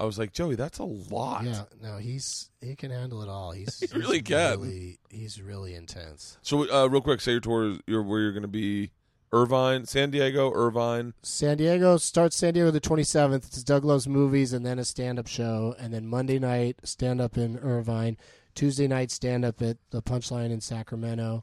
I 0.00 0.04
was 0.04 0.18
like, 0.18 0.32
Joey, 0.32 0.56
that's 0.56 0.78
a 0.80 0.84
lot. 0.84 1.44
Yeah, 1.44 1.62
no, 1.80 1.98
he's 1.98 2.50
he 2.60 2.74
can 2.74 2.90
handle 2.90 3.22
it 3.22 3.28
all. 3.28 3.52
He's 3.52 3.78
He 3.92 3.96
really 3.96 4.18
he's 4.18 4.26
can. 4.26 4.60
Really, 4.60 4.98
he's 5.10 5.40
really 5.40 5.74
intense. 5.76 6.38
So, 6.42 6.68
uh, 6.68 6.86
real 6.88 7.00
quick, 7.00 7.20
say 7.20 7.30
your 7.32 7.40
tour. 7.40 7.76
Your 7.86 8.02
where 8.02 8.20
you're 8.20 8.32
going 8.32 8.42
to 8.42 8.48
be: 8.48 8.90
Irvine, 9.34 9.84
San 9.84 10.10
Diego, 10.10 10.52
Irvine. 10.54 11.12
San 11.22 11.56
Diego 11.56 11.96
starts 11.96 12.36
San 12.36 12.54
Diego 12.54 12.70
the 12.70 12.80
27th. 12.80 13.34
It's 13.34 13.64
Doug 13.64 13.84
Loves 13.84 14.06
Movies 14.06 14.52
and 14.52 14.64
then 14.64 14.78
a 14.78 14.84
stand 14.84 15.18
up 15.18 15.26
show. 15.26 15.74
And 15.76 15.92
then 15.92 16.06
Monday 16.06 16.38
night, 16.38 16.78
stand 16.84 17.20
up 17.20 17.36
in 17.36 17.58
Irvine. 17.58 18.16
Tuesday 18.54 18.86
night, 18.86 19.10
stand 19.10 19.44
up 19.44 19.60
at 19.60 19.78
the 19.90 20.00
Punchline 20.00 20.52
in 20.52 20.60
Sacramento. 20.60 21.42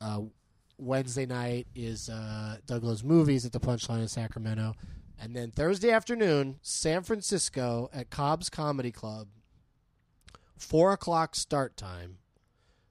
Uh, 0.00 0.20
Wednesday 0.78 1.26
night 1.26 1.66
is 1.74 2.08
uh, 2.08 2.58
Doug 2.66 2.84
Loves 2.84 3.02
Movies 3.02 3.44
at 3.44 3.50
the 3.50 3.58
Punchline 3.58 4.02
in 4.02 4.08
Sacramento. 4.08 4.74
And 5.20 5.34
then 5.34 5.50
Thursday 5.50 5.90
afternoon, 5.90 6.60
San 6.62 7.02
Francisco 7.02 7.90
at 7.92 8.10
Cobb's 8.10 8.48
Comedy 8.48 8.92
Club. 8.92 9.26
Four 10.56 10.92
o'clock 10.92 11.34
start 11.34 11.76
time. 11.76 12.18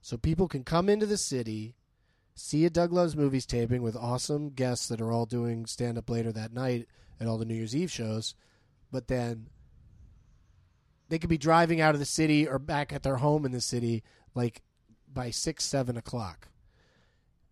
So 0.02 0.18
people 0.18 0.50
can 0.50 0.66
come 0.66 0.90
into 0.90 1.06
the 1.06 1.18
city, 1.18 1.76
see 2.36 2.66
a 2.66 2.70
Doug 2.70 2.92
Loves 2.94 3.16
Movies 3.16 3.46
taping 3.46 3.82
with 3.82 3.96
awesome 3.96 4.50
guests 4.50 4.88
that 4.88 5.02
are 5.02 5.12
all 5.12 5.26
doing 5.26 5.66
stand 5.66 5.98
up 5.98 6.10
later 6.10 6.32
that 6.32 6.54
night 6.54 6.88
at 7.20 7.28
all 7.28 7.38
the 7.38 7.46
New 7.46 7.56
Year's 7.56 7.76
Eve 7.76 7.92
shows. 7.92 8.36
But 8.92 9.08
then 9.08 9.48
they 11.10 11.20
could 11.20 11.30
be 11.30 11.38
driving 11.38 11.82
out 11.82 11.94
of 11.94 12.00
the 12.00 12.06
city 12.06 12.48
or 12.48 12.58
back 12.60 12.94
at 12.94 13.04
their 13.04 13.18
home 13.18 13.46
in 13.46 13.52
the 13.52 13.62
city 13.62 14.04
like 14.34 14.62
by 15.14 15.30
six, 15.30 15.64
seven 15.66 15.98
o'clock. 15.98 16.48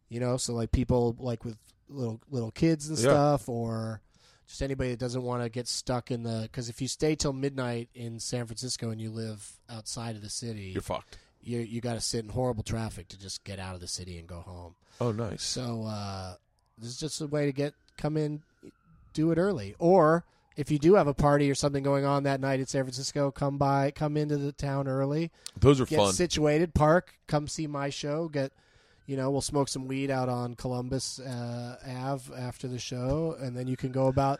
You 0.08 0.20
know, 0.20 0.38
so 0.38 0.54
like 0.54 0.72
people 0.72 1.16
like 1.20 1.44
with 1.46 1.58
little 1.88 2.20
little 2.30 2.52
kids 2.52 2.88
and 2.90 2.98
Yeah. 2.98 3.04
stuff, 3.04 3.50
or 3.50 4.02
just 4.48 4.62
anybody 4.64 4.92
that 4.92 5.00
doesn't 5.00 5.22
want 5.22 5.44
to 5.44 5.50
get 5.50 5.68
stuck 5.68 6.10
in 6.10 6.24
the. 6.24 6.40
Because 6.44 6.70
if 6.70 6.82
you 6.82 6.88
stay 6.88 7.16
till 7.16 7.34
midnight 7.34 7.90
in 7.94 8.20
San 8.20 8.46
Francisco 8.48 8.90
and 8.90 9.00
you 9.00 9.12
live 9.12 9.60
outside 9.70 10.16
of 10.16 10.22
the 10.24 10.30
city, 10.30 10.72
You're 10.74 10.82
fucked. 10.82 11.20
You 11.42 11.60
you 11.60 11.82
got 11.82 11.94
to 11.94 12.02
sit 12.02 12.24
in 12.24 12.30
horrible 12.30 12.64
traffic 12.64 13.08
to 13.10 13.20
just 13.20 13.44
get 13.44 13.60
out 13.60 13.76
of 13.76 13.82
the 13.82 13.88
city 13.88 14.18
and 14.18 14.28
go 14.28 14.40
home. 14.42 14.76
Oh, 15.02 15.12
nice. 15.12 15.44
So 15.44 15.84
uh, 15.84 16.36
this 16.78 16.90
is 16.90 16.98
just 17.00 17.22
a 17.22 17.28
way 17.28 17.46
to 17.46 17.52
get 17.52 17.74
come 17.98 18.18
in, 18.18 18.42
do 19.14 19.32
it 19.32 19.38
early, 19.38 19.76
or 19.80 20.26
if 20.58 20.70
you 20.72 20.78
do 20.80 20.96
have 20.96 21.08
a 21.08 21.14
party 21.14 21.50
or 21.50 21.56
something 21.56 21.84
going 21.84 22.04
on 22.04 22.24
that 22.24 22.42
night 22.42 22.60
in 22.60 22.66
San 22.66 22.84
Francisco, 22.84 23.32
come 23.32 23.58
by, 23.58 23.92
come 23.92 24.18
into 24.18 24.36
the 24.38 24.52
town 24.52 24.88
early, 24.90 25.32
Those 25.58 25.80
are 25.80 25.86
get 25.86 25.98
fun. 25.98 26.14
situated, 26.14 26.74
park, 26.74 27.16
come 27.28 27.48
see 27.48 27.68
my 27.68 27.90
show, 27.90 28.28
get. 28.28 28.52
You 29.06 29.18
know, 29.18 29.32
we'll 29.32 29.42
smoke 29.42 29.70
some 29.70 29.88
weed 29.88 30.12
out 30.12 30.30
on 30.30 30.54
Columbus 30.54 31.20
uh, 31.20 31.78
Ave 31.84 32.32
after 32.36 32.68
the 32.68 32.78
show, 32.78 33.36
and 33.42 33.58
then 33.58 33.66
you 33.68 33.76
can 33.76 33.92
go 33.92 34.06
about 34.06 34.40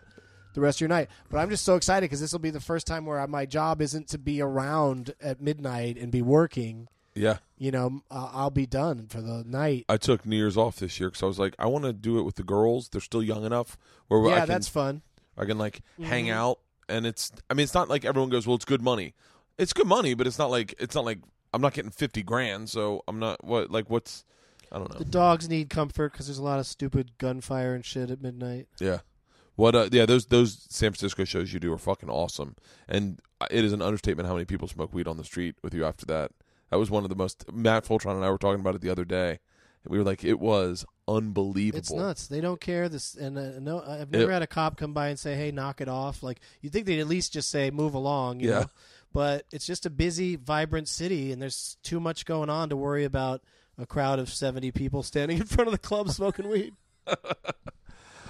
the 0.54 0.62
rest 0.62 0.78
of 0.78 0.82
your 0.82 0.90
night. 0.90 1.10
But 1.30 1.38
I'm 1.40 1.50
just 1.50 1.64
so 1.66 1.76
excited 1.76 2.06
because 2.06 2.22
this 2.22 2.32
will 2.32 2.40
be 2.40 2.50
the 2.50 2.60
first 2.60 2.88
time 2.88 3.06
where 3.06 3.26
my 3.28 3.46
job 3.46 3.82
isn't 3.82 4.08
to 4.10 4.18
be 4.18 4.42
around 4.42 5.14
at 5.22 5.42
midnight 5.42 5.98
and 5.98 6.12
be 6.12 6.22
working. 6.22 6.88
Yeah. 7.16 7.40
you 7.58 7.72
know, 7.72 8.02
uh, 8.10 8.30
I'll 8.32 8.50
be 8.52 8.66
done 8.66 9.08
for 9.08 9.20
the 9.20 9.44
night. 9.46 9.84
I 9.90 9.98
took 9.98 10.26
New 10.26 10.38
Year's 10.38 10.56
off 10.56 10.78
this 10.78 11.00
year 11.02 11.10
because 11.10 11.22
I 11.24 11.26
was 11.26 11.38
like, 11.40 11.54
I 11.60 11.66
want 11.66 11.84
to 11.84 11.92
do 11.92 12.18
it 12.18 12.24
with 12.24 12.36
the 12.36 12.44
girls. 12.44 12.88
They're 12.88 13.02
still 13.02 13.24
young 13.24 13.44
enough 13.44 13.78
where 14.08 14.24
I 14.26 14.30
yeah, 14.30 14.40
can, 14.42 14.48
that's 14.48 14.70
fun. 14.70 15.02
I 15.38 15.44
can 15.46 15.58
like 15.58 15.82
hang 16.02 16.28
Mhm. 16.28 16.34
out, 16.34 16.60
and 16.88 17.06
it's. 17.06 17.32
I 17.50 17.56
mean, 17.56 17.64
it's 17.66 17.74
not 17.74 17.90
like 17.90 18.06
everyone 18.06 18.30
goes, 18.30 18.48
well, 18.48 18.56
it's 18.56 18.64
good 18.64 18.82
money. 18.82 19.16
It's 19.58 19.74
good 19.74 19.88
money, 19.88 20.14
but 20.14 20.28
it's 20.28 20.38
not 20.40 20.50
like 20.50 20.74
it's 20.80 20.96
not 20.96 21.04
like 21.04 21.20
I'm 21.54 21.62
not 21.62 21.74
getting 21.74 21.92
fifty 21.92 22.24
grand, 22.24 22.70
so 22.70 23.04
I'm 23.08 23.20
not 23.20 23.44
what 23.44 23.70
like 23.70 23.90
what's. 23.90 24.24
I 24.72 24.78
don't 24.78 24.90
know. 24.94 25.00
The 25.00 25.04
dogs 25.06 25.50
need 25.50 25.70
comfort 25.70 26.14
because 26.14 26.28
there's 26.28 26.38
a 26.38 26.44
lot 26.44 26.60
of 26.60 26.68
stupid 26.68 27.18
gunfire 27.18 27.74
and 27.74 27.84
shit 27.84 28.12
at 28.12 28.22
midnight. 28.22 28.68
Yeah. 28.80 29.00
What? 29.60 29.76
Uh, 29.76 29.90
yeah, 29.92 30.06
those 30.06 30.26
those 30.28 30.66
San 30.70 30.92
Francisco 30.92 31.26
shows 31.26 31.52
you 31.54 31.60
do 31.60 31.74
are 31.74 31.78
fucking 31.78 32.10
awesome, 32.10 32.56
and 32.88 33.20
it 33.52 33.66
is 33.66 33.74
an 33.74 33.82
understatement 33.82 34.28
how 34.28 34.34
many 34.34 34.46
people 34.46 34.68
smoke 34.70 34.94
weed 34.94 35.08
on 35.08 35.18
the 35.18 35.24
street 35.26 35.56
with 35.62 35.74
you 35.74 35.84
after 35.86 36.06
that. 36.06 36.32
That 36.70 36.80
was 36.80 36.90
one 36.90 37.04
of 37.04 37.10
the 37.10 37.16
most. 37.16 37.44
Matt 37.52 37.84
Fulchiron 37.84 38.16
and 38.16 38.24
I 38.24 38.30
were 38.30 38.38
talking 38.38 38.62
about 38.62 38.76
it 38.76 38.82
the 38.82 38.90
other 38.90 39.04
day. 39.04 39.40
We 39.86 39.98
were 39.98 40.04
like, 40.04 40.24
it 40.24 40.40
was 40.40 40.86
unbelievable. 41.08 41.80
It's 41.80 41.92
nuts. 41.92 42.28
They 42.28 42.42
don't 42.42 42.62
care. 42.62 42.88
This 42.90 43.16
and 43.16 43.38
uh, 43.38 43.60
no, 43.60 43.82
I've 43.82 44.12
never 44.12 44.30
It- 44.30 44.34
had 44.34 44.42
a 44.44 44.48
cop 44.48 44.78
come 44.78 44.94
by 44.94 45.08
and 45.10 45.20
say, 45.20 45.36
"Hey, 45.36 45.52
knock 45.52 45.82
it 45.82 45.90
off." 45.90 46.24
Like 46.24 46.40
you 46.62 46.70
think 46.70 46.86
they'd 46.86 47.00
at 47.02 47.08
least 47.08 47.34
just 47.34 47.50
say, 47.50 47.70
"Move 47.70 47.94
along," 47.96 48.40
you 48.40 48.50
Yeah. 48.50 48.60
know. 48.62 48.66
But 49.12 49.46
it's 49.52 49.66
just 49.66 49.86
a 49.86 49.90
busy, 49.90 50.36
vibrant 50.38 50.88
city, 50.88 51.32
and 51.34 51.42
there's 51.42 51.76
too 51.84 52.00
much 52.00 52.26
going 52.26 52.50
on 52.50 52.70
to 52.70 52.78
worry 52.78 53.04
about 53.04 53.42
a 53.78 53.86
crowd 53.86 54.20
of 54.20 54.30
seventy 54.32 54.72
people 54.72 55.02
standing 55.04 55.38
in 55.40 55.46
front 55.46 55.68
of 55.68 55.72
the 55.74 55.80
club 55.80 56.10
smoking 56.12 56.48
weed. 56.48 56.74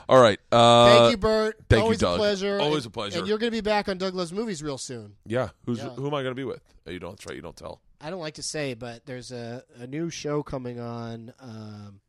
All 0.09 0.19
right. 0.19 0.39
Uh, 0.51 0.97
Thank 0.97 1.11
you, 1.11 1.17
Bert. 1.17 1.55
thank 1.69 1.77
you, 1.79 1.83
Always 1.83 1.99
Doug. 1.99 2.15
a 2.15 2.17
pleasure. 2.17 2.59
Always 2.59 2.85
a 2.85 2.89
pleasure. 2.89 3.19
And 3.19 3.27
you're 3.27 3.37
going 3.37 3.51
to 3.51 3.55
be 3.57 3.61
back 3.61 3.87
on 3.87 3.99
Doug 3.99 4.15
Loves 4.15 4.33
Movies 4.33 4.63
real 4.63 4.79
soon. 4.79 5.15
Yeah. 5.25 5.49
Who's 5.65 5.77
Yeah. 5.77 5.89
who 5.89 6.07
am 6.07 6.15
I 6.15 6.23
going 6.23 6.31
to 6.31 6.39
be 6.39 6.43
with? 6.45 6.63
Oh, 6.87 6.91
you 6.91 6.97
don't. 6.99 7.11
That's 7.11 7.27
right. 7.27 7.35
You 7.35 7.43
don't 7.43 7.55
tell. 7.55 7.79
I 8.01 8.09
don't 8.09 8.19
like 8.19 8.33
to 8.35 8.43
say, 8.43 8.73
but 8.73 9.05
there's 9.05 9.31
a, 9.31 9.63
a 9.77 9.85
new 9.85 10.09
show 10.09 10.41
coming 10.41 10.79
on 10.79 11.31
um, 11.39 11.99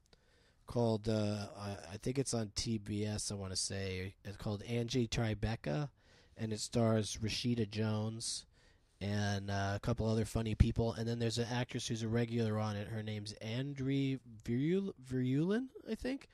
called 0.66 1.08
uh, 1.10 1.46
I, 1.58 1.70
I 1.92 1.96
think 2.02 2.18
it's 2.18 2.32
on 2.32 2.48
TBS. 2.56 3.30
I 3.30 3.34
want 3.34 3.52
to 3.52 3.56
say 3.58 4.14
it's 4.24 4.38
called 4.38 4.62
Angie 4.62 5.06
Tribeca, 5.06 5.90
and 6.38 6.54
it 6.54 6.60
stars 6.60 7.18
Rashida 7.22 7.68
Jones 7.68 8.46
and 9.02 9.50
uh, 9.50 9.72
a 9.76 9.80
couple 9.80 10.08
other 10.08 10.24
funny 10.24 10.54
people. 10.54 10.92
And 10.94 11.06
then 11.06 11.18
there's 11.18 11.36
an 11.38 11.48
actress 11.52 11.88
who's 11.88 12.02
a 12.02 12.08
regular 12.08 12.58
on 12.58 12.76
it. 12.76 12.88
Her 12.88 13.02
name's 13.02 13.32
Andrea 13.42 14.18
Virul- 14.44 14.94
Virulin, 15.04 15.66
I 15.90 15.94
think. 15.96 16.28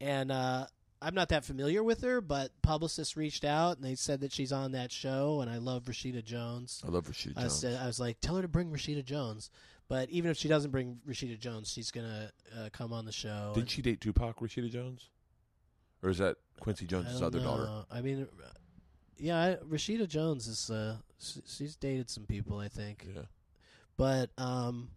And 0.00 0.30
uh, 0.32 0.66
I'm 1.02 1.14
not 1.14 1.30
that 1.30 1.44
familiar 1.44 1.82
with 1.82 2.02
her, 2.02 2.20
but 2.20 2.50
publicists 2.62 3.16
reached 3.16 3.44
out 3.44 3.76
and 3.76 3.84
they 3.84 3.94
said 3.94 4.20
that 4.20 4.32
she's 4.32 4.52
on 4.52 4.72
that 4.72 4.92
show. 4.92 5.40
And 5.40 5.50
I 5.50 5.58
love 5.58 5.84
Rashida 5.84 6.22
Jones. 6.24 6.82
I 6.86 6.90
love 6.90 7.06
Rashida 7.06 7.38
I 7.38 7.42
Jones. 7.42 7.54
said 7.54 7.80
I 7.80 7.86
was 7.86 7.98
like, 7.98 8.20
tell 8.20 8.36
her 8.36 8.42
to 8.42 8.48
bring 8.48 8.70
Rashida 8.70 9.04
Jones. 9.04 9.50
But 9.88 10.08
even 10.10 10.30
if 10.30 10.36
she 10.36 10.46
doesn't 10.46 10.70
bring 10.70 11.00
Rashida 11.08 11.36
Jones, 11.38 11.68
she's 11.68 11.90
gonna 11.90 12.30
uh, 12.56 12.68
come 12.72 12.92
on 12.92 13.06
the 13.06 13.12
show. 13.12 13.50
Didn't 13.56 13.70
she 13.70 13.82
date 13.82 14.00
Tupac, 14.00 14.38
Rashida 14.38 14.70
Jones, 14.70 15.08
or 16.00 16.10
is 16.10 16.18
that 16.18 16.36
Quincy 16.60 16.84
I 16.84 16.88
Jones' 16.88 17.14
don't 17.14 17.24
other 17.24 17.40
daughter? 17.40 17.86
I 17.90 18.00
mean, 18.00 18.28
yeah, 19.18 19.36
I, 19.36 19.56
Rashida 19.64 20.06
Jones 20.06 20.46
is. 20.46 20.70
Uh, 20.70 20.98
she, 21.18 21.40
she's 21.44 21.74
dated 21.74 22.08
some 22.08 22.22
people, 22.24 22.58
I 22.58 22.68
think. 22.68 23.04
Yeah. 23.12 23.22
But 23.96 24.30
um, 24.38 24.90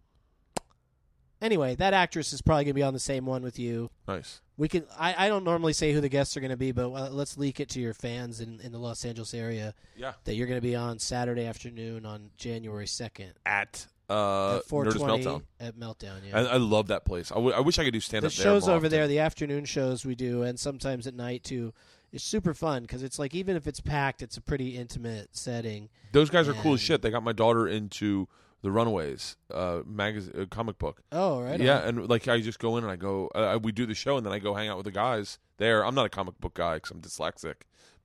anyway, 1.44 1.74
that 1.76 1.94
actress 1.94 2.32
is 2.32 2.42
probably 2.42 2.64
gonna 2.64 2.74
be 2.74 2.82
on 2.82 2.94
the 2.94 3.00
same 3.00 3.26
one 3.26 3.42
with 3.42 3.58
you. 3.58 3.90
Nice. 4.08 4.40
We 4.56 4.68
can. 4.68 4.84
I, 4.98 5.26
I 5.26 5.28
don't 5.28 5.44
normally 5.44 5.72
say 5.72 5.92
who 5.92 6.00
the 6.00 6.08
guests 6.08 6.36
are 6.36 6.40
going 6.40 6.52
to 6.52 6.56
be, 6.56 6.70
but 6.70 6.88
uh, 6.92 7.08
let's 7.10 7.36
leak 7.36 7.58
it 7.58 7.68
to 7.70 7.80
your 7.80 7.92
fans 7.92 8.40
in, 8.40 8.60
in 8.60 8.70
the 8.70 8.78
Los 8.78 9.04
Angeles 9.04 9.34
area 9.34 9.74
Yeah. 9.96 10.12
that 10.22 10.36
you're 10.36 10.46
going 10.46 10.58
to 10.60 10.62
be 10.66 10.76
on 10.76 11.00
Saturday 11.00 11.44
afternoon 11.44 12.06
on 12.06 12.30
January 12.36 12.86
second 12.86 13.32
At 13.44 13.84
uh, 14.08 14.58
at 14.58 14.68
Nerdist 14.68 14.98
Meltdown. 14.98 15.42
at 15.58 15.74
Meltdown. 15.76 16.18
Yeah. 16.28 16.38
And 16.38 16.46
I 16.46 16.58
love 16.58 16.86
that 16.86 17.04
place. 17.04 17.32
I, 17.32 17.34
w- 17.34 17.52
I 17.52 17.58
wish 17.58 17.80
I 17.80 17.84
could 17.84 17.94
do 17.94 17.98
stand 17.98 18.22
the 18.22 18.28
up 18.28 18.32
there. 18.32 18.44
shows 18.44 18.66
more 18.68 18.76
over 18.76 18.86
often. 18.86 18.96
there, 18.96 19.08
the 19.08 19.18
afternoon 19.18 19.64
shows 19.64 20.06
we 20.06 20.14
do, 20.14 20.42
and 20.44 20.56
sometimes 20.60 21.08
at 21.08 21.14
night 21.14 21.42
too. 21.42 21.72
It's 22.12 22.22
super 22.22 22.54
fun 22.54 22.82
because 22.82 23.02
it's 23.02 23.18
like 23.18 23.34
even 23.34 23.56
if 23.56 23.66
it's 23.66 23.80
packed, 23.80 24.22
it's 24.22 24.36
a 24.36 24.40
pretty 24.40 24.76
intimate 24.76 25.30
setting. 25.36 25.88
Those 26.12 26.30
guys 26.30 26.46
are 26.46 26.52
cool 26.52 26.74
as 26.74 26.78
And- 26.80 26.86
shit. 26.86 27.02
They 27.02 27.10
got 27.10 27.24
my 27.24 27.32
daughter 27.32 27.66
into 27.66 28.28
the 28.64 28.70
Runaways 28.70 29.36
uh, 29.52 29.80
magazine, 29.84 30.32
uh, 30.40 30.46
comic 30.46 30.78
book. 30.78 31.02
Oh, 31.12 31.42
right. 31.42 31.60
yeah, 31.60 31.82
on. 31.82 31.98
and 31.98 32.08
like 32.08 32.26
I 32.28 32.40
just 32.40 32.58
go 32.58 32.78
in 32.78 32.82
and 32.82 32.90
I 32.90 32.96
go, 32.96 33.28
uh, 33.34 33.58
we 33.62 33.72
do 33.72 33.84
the 33.84 33.94
show, 33.94 34.16
and 34.16 34.24
then 34.24 34.32
I 34.32 34.38
go 34.38 34.54
hang 34.54 34.68
out 34.70 34.78
with 34.78 34.86
the 34.86 34.90
guys 34.90 35.38
there. 35.58 35.84
I'm 35.84 35.94
not 35.94 36.06
a 36.06 36.08
comic 36.08 36.40
book 36.40 36.54
guy 36.54 36.76
because 36.76 36.90
I'm 36.90 37.02
dyslexic, 37.02 37.56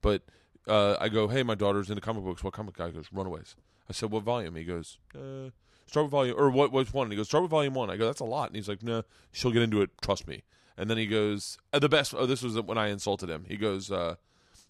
but 0.02 0.22
uh, 0.68 0.96
I 1.00 1.08
go, 1.08 1.28
hey, 1.28 1.42
my 1.42 1.54
daughter's 1.54 1.88
into 1.88 2.02
comic 2.02 2.24
books. 2.24 2.44
What 2.44 2.52
comic 2.52 2.76
guy 2.76 2.88
He 2.88 2.92
goes 2.92 3.08
Runaways? 3.10 3.56
I 3.88 3.94
said, 3.94 4.10
what 4.10 4.22
volume? 4.22 4.54
He 4.54 4.64
goes, 4.64 4.98
uh, 5.14 5.48
start 5.86 6.04
with 6.04 6.10
volume 6.10 6.36
or 6.38 6.50
what? 6.50 6.72
Which 6.72 6.92
one? 6.92 7.06
And 7.06 7.12
he 7.12 7.16
goes, 7.16 7.28
start 7.28 7.40
with 7.40 7.50
volume 7.50 7.72
one. 7.72 7.88
I 7.88 7.96
go, 7.96 8.04
that's 8.04 8.20
a 8.20 8.26
lot, 8.26 8.50
and 8.50 8.56
he's 8.56 8.68
like, 8.68 8.82
no, 8.82 9.02
she'll 9.32 9.52
get 9.52 9.62
into 9.62 9.80
it. 9.80 9.90
Trust 10.02 10.28
me. 10.28 10.42
And 10.76 10.90
then 10.90 10.98
he 10.98 11.06
goes, 11.06 11.56
uh, 11.72 11.78
the 11.78 11.88
best. 11.88 12.14
Oh, 12.14 12.26
this 12.26 12.42
was 12.42 12.60
when 12.60 12.76
I 12.76 12.88
insulted 12.88 13.30
him. 13.30 13.46
He 13.48 13.56
goes. 13.56 13.90
uh 13.90 14.16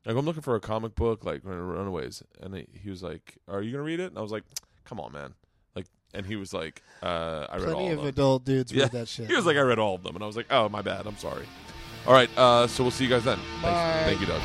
I 0.06 0.12
go, 0.12 0.18
I'm 0.20 0.24
looking 0.24 0.40
for 0.40 0.56
a 0.56 0.60
comic 0.60 0.94
book 0.94 1.26
like 1.26 1.42
Runaways, 1.44 2.22
and 2.40 2.54
he, 2.54 2.66
he 2.72 2.88
was 2.88 3.02
like, 3.02 3.36
"Are 3.46 3.60
you 3.60 3.72
gonna 3.72 3.84
read 3.84 4.00
it?" 4.00 4.06
And 4.06 4.18
I 4.18 4.22
was 4.22 4.32
like, 4.32 4.44
"Come 4.84 4.98
on, 4.98 5.12
man!" 5.12 5.34
Like, 6.12 6.18
and 6.18 6.26
he 6.26 6.36
was 6.36 6.52
like, 6.52 6.82
uh, 7.02 7.46
"I 7.50 7.56
read 7.56 7.68
all 7.68 7.74
Plenty 7.74 7.86
of 7.88 7.92
of 7.92 8.04
them." 8.04 8.08
adult 8.08 8.44
dudes 8.44 8.72
Yeah. 8.72 8.84
read 8.84 8.92
that 8.92 9.08
shit. 9.08 9.28
He 9.28 9.34
was 9.36 9.46
like, 9.46 9.56
I 9.56 9.60
read 9.60 9.78
all 9.78 9.94
of 9.94 10.02
them, 10.02 10.14
and 10.16 10.22
I 10.24 10.26
was 10.26 10.36
like, 10.36 10.46
oh, 10.50 10.68
my 10.68 10.82
bad. 10.82 11.06
I'm 11.06 11.16
sorry. 11.16 11.44
All 12.06 12.12
right, 12.12 12.30
uh, 12.38 12.66
so 12.66 12.82
we'll 12.84 12.90
see 12.90 13.04
you 13.04 13.10
guys 13.10 13.24
then. 13.24 13.38
Thanks. 13.62 14.06
Thank 14.08 14.20
you, 14.20 14.26
Doug. 14.26 14.40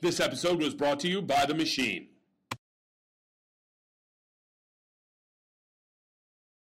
This 0.00 0.18
episode 0.20 0.60
was 0.62 0.74
brought 0.74 1.00
to 1.00 1.08
you 1.08 1.20
by 1.20 1.44
The 1.46 1.54
Machine. 1.54 2.08